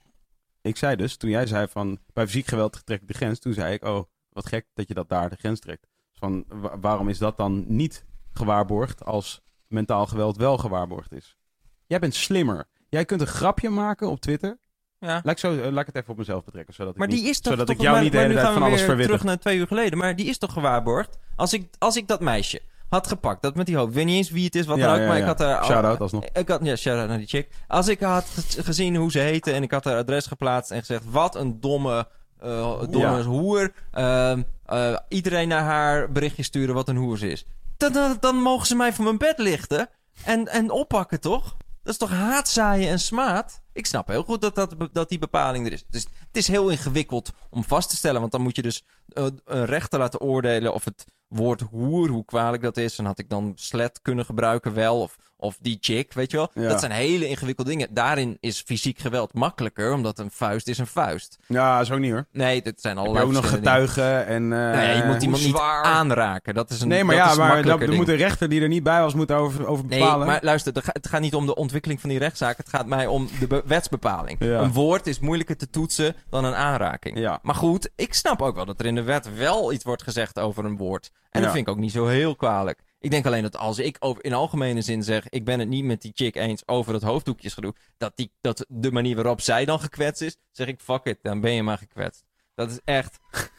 ik 0.62 0.78
zei 0.78 0.96
dus, 0.96 1.18
toen 1.18 1.30
jij 1.30 1.46
zei 1.46 1.68
van, 1.68 2.00
bij 2.14 2.26
fysiek 2.26 2.48
geweld 2.48 2.86
trek 2.86 3.02
ik 3.02 3.08
de 3.08 3.14
grens, 3.14 3.40
toen 3.40 3.54
zei 3.54 3.74
ik, 3.74 3.84
oh, 3.86 4.04
wat 4.30 4.46
gek 4.48 4.68
dat 4.74 4.88
je 4.88 4.94
dat 4.94 5.10
daar 5.10 5.30
de 5.30 5.36
grens 5.36 5.60
trekt. 5.60 5.88
Van, 6.14 6.46
wa- 6.48 6.80
waarom 6.80 7.10
is 7.10 7.18
dat 7.18 7.38
dan 7.38 7.64
niet 7.68 8.06
gewaarborgd 8.34 9.06
als 9.06 9.42
mentaal 9.68 10.06
geweld 10.08 10.38
wel 10.38 10.58
gewaarborgd 10.58 11.12
is? 11.12 11.38
Jij 11.86 12.00
bent 12.00 12.16
slimmer. 12.16 12.68
Jij 12.90 13.06
kunt 13.06 13.22
een 13.22 13.28
grapje 13.28 13.70
maken 13.70 14.10
op 14.10 14.20
Twitter. 14.20 14.58
Ja. 15.00 15.08
Laat 15.24 15.26
ik, 15.34 15.38
zo, 15.38 15.52
eh, 15.58 15.72
laat 15.72 15.80
ik 15.80 15.86
het 15.86 15.96
even 15.96 16.10
op 16.12 16.18
mezelf 16.18 16.44
betrekken. 16.44 16.74
Zodat 16.74 16.92
ik 16.94 16.98
Maar 17.00 17.08
die 17.08 17.18
niet, 17.22 17.30
is 17.30 17.40
toch 17.40 17.52
zodat 17.52 17.68
toch, 17.68 17.76
ik 17.76 17.82
jou 17.82 17.94
maar- 17.94 18.04
niet 18.04 18.12
de 18.12 18.18
hele 18.18 18.34
tijd 18.34 18.48
van 18.54 18.64
alles 18.64 18.80
verwittig. 18.82 19.06
terug 19.06 19.24
naar 19.24 19.40
twee 19.40 19.58
uur 19.58 19.68
geleden. 19.68 19.98
Maar 19.98 20.16
die 20.16 20.26
is 20.26 20.38
toch 20.38 20.54
gewaarborgd? 20.54 21.18
Als 21.36 21.54
ik, 21.54 21.70
als 21.80 21.96
ik 21.96 22.08
dat 22.08 22.22
meisje 22.22 22.62
had 22.90 23.08
gepakt, 23.08 23.42
dat 23.42 23.56
met 23.56 23.66
die 23.66 23.76
hoofd. 23.76 23.90
Ik 23.90 23.96
weet 23.96 24.06
niet 24.06 24.16
eens 24.16 24.30
wie 24.30 24.46
het 24.46 24.56
is, 24.56 24.66
wat 24.66 24.78
Ja, 24.78 24.86
dan 24.86 24.94
ook. 24.94 25.00
ja, 25.02 25.08
maar 25.08 25.16
ja. 25.16 25.22
ik 25.22 25.28
had 25.28 25.40
haar... 25.40 25.64
Shout-out 25.66 26.00
alsnog. 26.00 26.26
Ik 26.34 26.48
had, 26.50 26.60
ja, 26.66 26.76
shout-out 26.76 27.08
naar 27.08 27.18
die 27.18 27.28
chick. 27.28 27.50
Als 27.68 27.88
ik 27.88 28.00
had 28.00 28.26
ge- 28.26 28.64
gezien 28.64 28.96
hoe 28.96 29.12
ze 29.12 29.20
heette 29.20 29.52
en 29.52 29.64
ik 29.64 29.72
had 29.72 29.84
haar 29.84 29.96
adres 29.98 30.26
geplaatst 30.26 30.72
en 30.72 30.80
gezegd... 30.80 31.04
Wat 31.10 31.36
een 31.36 31.60
domme, 31.60 32.08
eh, 32.40 32.82
domme 32.90 33.24
hoer. 33.24 33.72
Ehm, 33.92 34.42
eh, 34.66 34.98
iedereen 35.10 35.48
naar 35.48 35.64
haar 35.64 36.12
berichtje 36.12 36.44
sturen 36.44 36.76
wat 36.76 36.88
een 36.90 36.96
hoer 36.96 37.18
ze 37.18 37.28
is. 37.32 37.46
Dan, 37.78 37.94
dan, 37.94 38.18
dan 38.20 38.36
mogen 38.36 38.68
ze 38.68 38.76
mij 38.76 38.94
van 38.94 39.04
mijn 39.04 39.18
bed 39.18 39.38
lichten 39.38 39.90
en, 40.24 40.48
en 40.48 40.72
oppakken, 40.72 41.20
toch? 41.20 41.56
Dat 41.88 41.96
is 42.02 42.08
toch 42.08 42.18
haatzaaien 42.18 42.90
en 42.90 43.00
smaad? 43.00 43.62
Ik 43.74 43.86
snap 43.86 44.08
heel 44.08 44.24
goed 44.24 44.42
dat, 44.42 44.56
dat, 44.56 44.76
dat 44.92 45.10
die 45.10 45.20
bepaling 45.20 45.66
er 45.66 45.74
is. 45.74 45.86
Dus 45.90 46.04
het 46.04 46.38
is 46.38 46.48
heel 46.48 46.70
ingewikkeld 46.70 47.32
om 47.50 47.64
vast 47.64 47.90
te 47.90 47.96
stellen. 47.96 48.20
Want 48.20 48.32
dan 48.32 48.42
moet 48.42 48.56
je 48.56 48.62
dus 48.62 48.84
eh, 49.08 49.26
een 49.46 49.66
rechter 49.66 50.00
laten 50.00 50.22
oordelen 50.22 50.74
of 50.74 50.86
het 50.86 51.06
woord 51.28 51.62
hoer, 51.62 52.10
hoe 52.10 52.26
kwalijk 52.26 52.64
dat 52.64 52.78
is. 52.78 52.98
En 52.98 53.06
had 53.06 53.20
ik 53.20 53.30
dan 53.30 53.52
slet 53.56 54.02
kunnen 54.02 54.26
gebruiken 54.26 54.74
wel. 54.74 55.02
Of, 55.02 55.18
of 55.38 55.58
die 55.62 55.78
chick, 55.82 56.14
weet 56.14 56.32
je 56.32 56.38
wel. 56.38 56.52
Ja. 56.54 56.68
Dat 56.68 56.80
zijn 56.80 56.92
hele 56.92 57.28
ingewikkelde 57.28 57.70
dingen. 57.70 57.88
Daarin 57.94 58.38
is 58.40 58.62
fysiek 58.66 59.00
geweld 59.00 59.34
makkelijker. 59.34 59.94
Omdat 59.94 60.20
een 60.20 60.32
vuist 60.32 60.68
is 60.68 60.78
een 60.78 60.88
vuist. 60.88 61.38
Ja, 61.48 61.84
zo 61.84 61.98
niet 61.98 62.12
hoor. 62.12 62.26
Nee, 62.32 62.62
dat 62.62 62.74
zijn 62.78 62.98
Heb 62.98 63.06
je 63.06 63.12
allerlei 63.12 63.26
ook 63.38 63.42
nog 63.42 63.50
verschillende 63.50 63.80
dingen. 63.80 63.90
getuigen 63.90 64.28
en... 64.36 64.48
Nou 64.48 64.78
ja, 64.88 64.92
je 64.92 65.04
moet 65.04 65.24
iemand 65.24 65.44
niet 65.44 65.56
aanraken. 65.82 66.54
Dat 66.54 66.70
is 66.70 66.82
een 66.82 66.88
Nee, 66.88 67.04
maar 67.04 67.16
dat 67.16 67.26
ja, 67.28 67.36
maar 67.36 67.64
dat, 67.64 67.82
er 67.82 67.94
moet 67.94 68.08
een 68.08 68.16
rechter 68.16 68.50
die 68.50 68.62
er 68.62 68.68
niet 68.68 68.84
bij 68.84 69.02
was, 69.02 69.14
moet 69.14 69.32
over, 69.32 69.68
over 69.68 69.86
Nee, 69.86 70.00
bepalen. 70.00 70.28
maar 70.28 70.40
luister, 70.42 70.74
het 70.74 71.08
gaat- 71.08 71.22
niet 71.22 71.36
om 71.36 71.46
de 71.46 71.56
ontwikkeling 71.56 72.02
van 72.02 72.10
die 72.10 72.20
rechtszaak. 72.20 72.58
Het 72.58 72.70
gaat 72.70 72.86
mij 72.86 73.08
om 73.08 73.30
de 73.40 73.48
be- 73.48 73.64
wetsbepaling. 73.66 74.44
Ja. 74.44 74.60
Een 74.62 74.72
woord 74.74 75.08
is 75.08 75.20
moeilijker 75.20 75.58
te 75.58 75.70
toetsen 75.70 76.16
dan 76.30 76.46
een 76.46 76.56
aanraking. 76.56 77.18
Ja. 77.20 77.40
Maar 77.42 77.56
goed, 77.56 77.90
ik 77.96 78.14
snap 78.14 78.42
ook 78.42 78.56
wel 78.56 78.66
dat 78.66 78.80
er 78.80 78.86
in 78.86 78.96
de 78.96 79.04
wet 79.04 79.36
wel 79.36 79.74
iets 79.74 79.84
wordt 79.84 80.04
gezegd 80.04 80.40
over 80.40 80.66
een 80.66 80.78
woord. 80.78 81.12
En 81.30 81.40
Ja. 81.40 81.46
dat 81.46 81.56
vind 81.56 81.68
ik 81.68 81.74
ook 81.74 81.80
niet 81.80 81.92
zo 81.92 82.08
heel 82.08 82.36
kwalijk. 82.36 82.80
Ik 83.08 83.14
denk 83.14 83.26
alleen 83.26 83.42
dat 83.42 83.58
als 83.58 83.80
ik 83.80 83.98
over, 84.00 84.24
in 84.24 84.34
algemene 84.34 84.82
zin 84.82 85.04
zeg... 85.04 85.30
ik 85.30 85.46
ben 85.46 85.60
het 85.60 85.68
niet 85.68 85.84
met 85.84 86.02
die 86.02 86.12
chick 86.16 86.36
eens 86.36 86.68
over 86.68 86.94
het 86.94 87.04
hoofddoekjesgedoe... 87.04 87.74
Dat, 87.98 88.12
die, 88.16 88.32
dat 88.42 88.66
de 88.68 88.92
manier 88.92 89.16
waarop 89.16 89.42
zij 89.42 89.66
dan 89.66 89.80
gekwetst 89.80 90.22
is... 90.22 90.38
zeg 90.52 90.68
ik, 90.68 90.80
fuck 90.80 91.04
it, 91.04 91.20
dan 91.22 91.42
ben 91.42 91.52
je 91.52 91.64
maar 91.64 91.78
gekwetst. 91.78 92.24
Dat 92.56 92.70
is 92.72 92.80
echt... 92.84 93.20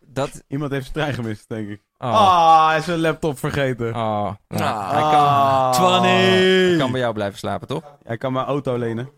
Dat... 0.00 0.42
Iemand 0.48 0.70
heeft 0.70 0.82
zijn 0.82 0.94
trein 0.96 1.14
gemist, 1.14 1.48
denk 1.48 1.68
ik. 1.68 1.82
Oh, 1.98 2.10
Ah, 2.14 2.68
hij 2.68 2.78
is 2.78 2.84
zijn 2.84 2.98
laptop 2.98 3.38
vergeten. 3.38 3.88
oh. 3.88 4.32
Nou, 4.48 4.62
Ah. 4.62 4.90
hij, 4.90 5.00
kan, 5.00 5.72
Twanny! 5.72 6.08
hij 6.68 6.76
kan 6.78 6.90
bij 6.90 7.00
jou 7.00 7.14
blijven 7.14 7.38
slapen, 7.38 7.68
toch? 7.68 7.96
Hij 8.02 8.16
kan 8.16 8.32
mijn 8.32 8.46
auto 8.46 8.78
lenen. 8.78 9.10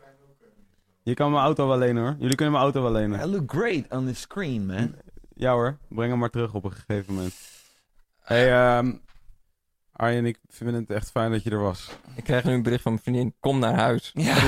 Je 1.02 1.14
kan 1.14 1.30
mijn 1.30 1.44
auto 1.44 1.66
wel 1.68 1.78
lenen 1.78 2.02
hoor. 2.02 2.16
Jullie 2.18 2.34
kunnen 2.36 2.52
mijn 2.52 2.64
auto 2.64 2.82
wel 2.82 2.92
lenen. 2.92 3.20
I 3.20 3.24
look 3.30 3.50
great 3.52 3.84
on 3.88 4.06
the 4.06 4.14
screen, 4.14 4.66
man. 4.66 4.94
Ja 5.34 5.52
hoor, 5.52 5.78
breng 5.88 6.10
hem 6.10 6.18
maar 6.18 6.30
terug 6.30 6.54
op 6.54 6.64
een 6.64 6.72
gegeven 6.72 7.14
moment. 7.14 7.34
Hey, 8.22 8.52
ehm 8.52 8.92
Arjen, 9.96 10.26
ik 10.26 10.38
vind 10.48 10.74
het 10.74 10.90
echt 10.90 11.10
fijn 11.10 11.30
dat 11.30 11.42
je 11.42 11.50
er 11.50 11.60
was. 11.60 11.90
Ik 12.14 12.24
krijg 12.24 12.44
nu 12.44 12.52
een 12.52 12.62
bericht 12.62 12.82
van 12.82 12.92
mijn 12.92 13.04
vriendin. 13.04 13.34
Kom 13.40 13.58
naar 13.58 13.74
huis. 13.74 14.10
Ja. 14.14 14.34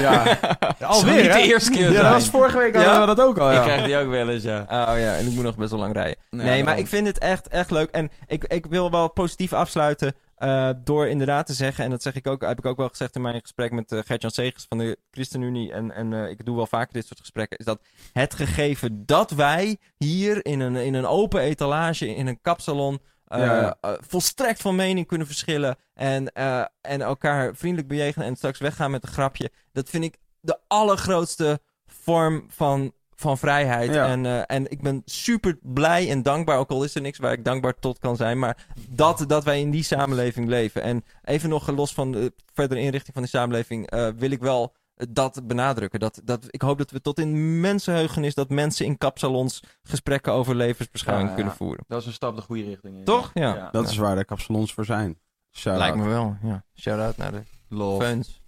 Ja, 0.78 0.92
Zou 0.92 1.04
niet 1.10 1.32
de 1.32 1.40
eerste 1.42 1.70
keer 1.70 1.92
Ja, 1.92 2.02
dat 2.02 2.12
was 2.12 2.30
vorige 2.30 2.58
week 2.58 2.74
hadden 2.74 2.92
Ja? 2.92 3.00
we 3.00 3.06
dat 3.06 3.20
ook 3.20 3.38
al. 3.38 3.48
Ik 3.50 3.56
Ja. 3.56 3.62
krijg 3.62 3.84
die 3.84 3.96
ook 3.96 4.08
wel 4.08 4.28
eens, 4.28 4.42
ja. 4.42 4.60
Oh 4.62 4.98
ja, 4.98 5.16
en 5.16 5.26
ik 5.26 5.32
moet 5.32 5.44
nog 5.44 5.56
best 5.56 5.70
wel 5.70 5.78
lang 5.80 5.92
rijden. 5.94 6.16
Nee, 6.30 6.46
Nee, 6.46 6.64
maar 6.64 6.78
ik 6.78 6.86
vind 6.86 7.06
het 7.06 7.18
echt, 7.18 7.48
echt 7.48 7.70
leuk. 7.70 7.90
En 7.90 8.10
ik, 8.26 8.44
ik 8.44 8.66
wil 8.66 8.90
wel 8.90 9.10
positief 9.12 9.52
afsluiten 9.52 10.14
eh, 10.36 10.70
door 10.84 11.06
inderdaad 11.06 11.46
te 11.46 11.52
zeggen... 11.52 11.84
en 11.84 11.90
dat 11.90 12.02
zeg 12.02 12.14
ik 12.14 12.26
ook, 12.26 12.42
heb 12.42 12.58
ik 12.58 12.66
ook 12.66 12.76
wel 12.76 12.88
gezegd 12.88 13.14
in 13.14 13.22
mijn 13.22 13.40
gesprek 13.40 13.72
met 13.72 13.92
uh, 13.92 14.00
Gert-Jan 14.04 14.30
Segers 14.30 14.66
van 14.68 14.78
de 14.78 14.98
ChristenUnie... 15.10 15.72
en, 15.72 15.90
en 15.94 16.12
eh, 16.12 16.30
ik 16.30 16.44
doe 16.44 16.56
wel 16.56 16.66
vaker 16.66 16.92
dit 16.92 17.06
soort 17.06 17.20
gesprekken... 17.20 17.58
is 17.58 17.64
dat 17.64 17.80
het 18.12 18.34
gegeven 18.34 19.02
dat 19.06 19.30
wij 19.30 19.78
hier 19.98 20.44
in 20.44 20.60
een, 20.60 20.76
in 20.76 20.94
een 20.94 21.06
open 21.06 21.40
etalage, 21.40 22.14
in 22.14 22.26
een 22.26 22.40
kapsalon... 22.40 23.00
eh, 23.28 23.40
Ja, 23.40 23.76
eh, 23.80 23.92
volstrekt 24.00 24.60
van 24.60 24.76
mening 24.76 25.06
kunnen 25.06 25.26
verschillen 25.26 25.76
en, 25.94 26.32
eh, 26.32 26.64
en 26.80 27.00
elkaar 27.00 27.54
vriendelijk 27.54 27.88
bejegenen 27.88 28.26
en 28.26 28.36
straks 28.36 28.58
weggaan 28.58 28.90
met 28.90 29.02
een 29.02 29.12
grapje. 29.12 29.50
Dat 29.72 29.88
vind 29.88 30.04
ik 30.04 30.16
de 30.40 30.58
allergrootste 30.66 31.60
vorm 31.86 32.46
van, 32.48 32.92
van 33.14 33.38
vrijheid. 33.38 33.94
Ja. 33.94 34.06
En, 34.06 34.46
en 34.46 34.70
ik 34.70 34.82
ben 34.82 35.02
super 35.04 35.58
blij 35.62 36.10
en 36.10 36.22
dankbaar, 36.22 36.58
ook 36.58 36.70
al 36.70 36.84
is 36.84 36.94
er 36.94 37.00
niks 37.00 37.18
waar 37.18 37.32
ik 37.32 37.44
dankbaar 37.44 37.74
tot 37.78 37.98
kan 37.98 38.16
zijn, 38.16 38.38
maar 38.38 38.66
dat, 38.88 39.24
dat 39.26 39.44
wij 39.44 39.60
in 39.60 39.70
die 39.70 39.82
samenleving 39.82 40.48
leven. 40.48 40.82
En 40.82 41.04
even 41.24 41.48
nog 41.48 41.68
los 41.70 41.94
van 41.94 42.12
de 42.12 42.32
verdere 42.52 42.80
inrichting 42.80 43.12
van 43.12 43.22
die 43.22 43.30
samenleving, 43.30 43.90
wil 44.16 44.30
ik 44.30 44.40
wel 44.40 44.74
dat 45.08 45.40
benadrukken. 45.46 46.00
Dat, 46.00 46.20
dat, 46.24 46.46
ik 46.50 46.62
hoop 46.62 46.78
dat 46.78 46.90
we 46.90 47.00
tot 47.00 47.18
in 47.18 47.60
mensenheugenis 47.60 48.34
dat 48.34 48.48
mensen 48.50 48.86
in 48.86 48.98
kapsalons 48.98 49.62
gesprekken 49.82 50.32
over 50.32 50.54
levensbeschouwing 50.54 51.28
Ja, 51.28 51.34
ja. 51.34 51.40
kunnen 51.40 51.56
voeren. 51.58 51.84
Dat 51.88 52.00
is 52.00 52.06
een 52.06 52.12
stap 52.12 52.36
de 52.36 52.42
goede 52.42 52.62
richting 52.64 52.96
in. 52.98 53.04
Toch? 53.04 53.30
Ja. 53.34 53.68
Dat 53.72 53.88
is 53.90 53.96
waar 53.96 54.16
de 54.16 54.24
kapsalons 54.24 54.72
voor 54.74 54.84
zijn. 54.84 55.18
Shout 55.52 55.78
Lijkt 55.78 55.96
out. 55.96 56.04
me 56.04 56.10
wel, 56.10 56.36
ja. 56.42 56.64
Shout-out 56.74 57.16
naar 57.16 57.32
de 57.32 57.42
Love. 57.68 58.04
feuns. 58.04 58.40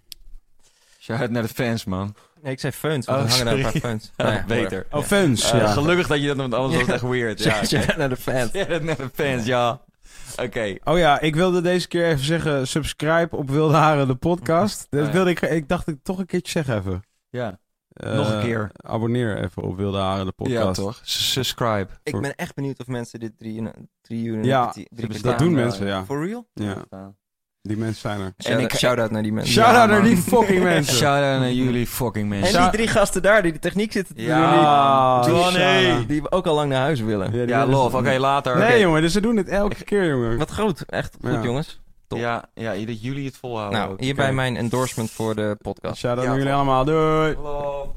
Shout-out 0.98 1.30
naar 1.30 1.42
de 1.42 1.48
fans, 1.48 1.84
man. 1.84 2.14
Nee, 2.42 2.52
ik 2.52 2.60
zei 2.60 2.72
feuns, 2.72 3.06
want 3.06 3.22
Oh, 3.22 3.28
hangen 3.30 3.44
daar 3.44 3.74
een 3.74 3.80
paar 4.16 4.32
ja, 4.34 4.44
beter. 4.46 4.86
Oh, 4.90 5.02
fans. 5.02 5.52
Eh, 5.52 5.60
ja. 5.60 5.66
Gelukkig 5.72 6.06
dat 6.06 6.20
je 6.20 6.26
dat, 6.26 6.36
want 6.36 6.54
anders 6.54 6.74
was 6.74 6.82
het 6.86 6.94
echt 6.94 7.02
weird. 7.10 7.42
Ja, 7.44 7.56
Ja, 7.56 7.64
shout-out 7.64 7.96
naar 7.96 8.08
de 8.08 8.16
fans. 8.16 8.50
Shout-out 8.50 8.82
naar 8.82 8.96
de 8.96 9.10
fans, 9.14 9.44
ja. 9.44 9.80
Oké. 10.38 10.76
Oh 10.84 10.98
ja, 10.98 11.20
ik 11.20 11.34
wilde 11.34 11.60
deze 11.60 11.88
keer 11.88 12.06
even 12.06 12.24
zeggen, 12.24 12.68
subscribe 12.68 13.36
op 13.36 13.50
Wilde 13.50 13.74
Haren, 13.76 14.06
de 14.06 14.14
podcast. 14.14 14.86
Dat 14.90 15.00
Oh 15.00 15.06
ja. 15.06 15.12
wilde 15.12 15.30
ik, 15.30 15.40
ik 15.40 15.68
dacht 15.68 15.88
ik 15.88 15.98
toch 16.02 16.18
een 16.18 16.26
keertje 16.26 16.52
zeggen 16.52 16.76
even. 16.78 17.02
Ja. 17.30 17.58
Eh, 17.90 18.14
Nog 18.14 18.32
een 18.32 18.40
keer. 18.40 18.70
Abonneer 18.72 19.42
even 19.42 19.62
op 19.62 19.76
Wilde 19.76 19.98
Haren, 19.98 20.26
de 20.26 20.32
podcast. 20.32 20.56
Ja, 20.78 20.84
toch? 20.84 21.00
S- 21.02 21.32
Subscribe. 21.32 21.88
Ik 22.02 22.20
ben 22.20 22.34
echt 22.34 22.54
benieuwd 22.54 22.78
of 22.78 22.86
mensen 22.86 23.20
dit 23.20 23.38
drie, 23.38 23.70
drie 24.00 24.24
uur 24.24 24.36
en 24.38 24.44
Ja, 24.44 24.70
drie, 24.70 25.22
Dat 25.22 25.38
doen 25.38 25.54
mensen, 25.54 25.86
ja. 25.86 26.04
For 26.04 26.26
real? 26.26 26.48
ja. 26.54 26.84
Die 27.62 27.76
mensen 27.76 28.00
zijn 28.00 28.20
er. 28.20 28.32
En 28.52 28.60
ik 28.60 28.74
shout-out 28.74 29.10
naar 29.10 29.22
die 29.22 29.32
mensen. 29.32 29.52
Shout-out 29.52 29.76
Ja, 29.88 29.94
naar 29.94 30.02
die 30.02 30.16
fucking 30.16 30.62
mensen. 30.62 30.94
Shout-out 31.02 31.40
naar 31.40 31.52
jullie 31.52 31.86
fucking 31.86 32.28
mensen. 32.28 32.56
En 32.58 32.62
die 32.62 32.72
drie 32.72 32.88
gasten 32.88 33.22
daar 33.22 33.42
die 33.42 33.52
de 33.52 33.58
techniek 33.58 33.92
zitten 33.92 34.14
te 34.14 34.22
Ja, 34.22 35.20
doen. 35.22 35.32
Die, 35.34 35.42
Johnny. 35.42 35.96
die, 35.96 36.06
die 36.06 36.22
we 36.22 36.30
ook 36.32 36.46
al 36.46 36.54
lang 36.54 36.68
naar 36.70 36.80
huis 36.80 37.00
willen. 37.00 37.32
Ja, 37.32 37.38
willen- 37.44 37.68
love. 37.68 37.96
Oké, 37.96 38.18
later. 38.18 38.58
Nee 38.58 38.80
jongen, 38.80 39.02
dus 39.02 39.12
ze 39.12 39.20
doen 39.20 39.36
het 39.36 39.48
elke 39.48 39.84
keer 39.84 40.08
jongen. 40.08 40.38
Wat 40.38 40.54
goed. 40.54 40.84
Echt 40.86 41.16
goed, 41.20 41.32
Ja. 41.32 41.42
jongens. 41.42 41.80
top. 42.06 42.18
Ja, 42.18 42.44
ja, 42.54 42.74
dat 42.84 43.02
jullie 43.02 43.26
het 43.26 43.36
volhouden 43.36 43.78
Nou, 43.78 43.92
ook. 43.92 44.00
hierbij 44.00 44.32
mijn 44.32 44.56
endorsement 44.56 45.10
voor 45.10 45.34
de 45.34 45.56
podcast. 45.62 45.96
Shout-out 45.98 46.22
Ja, 46.24 46.28
naar 46.30 46.38
jullie 46.38 46.52
allemaal. 46.54 46.84
Doei. 46.84 47.34
Love. 47.42 47.88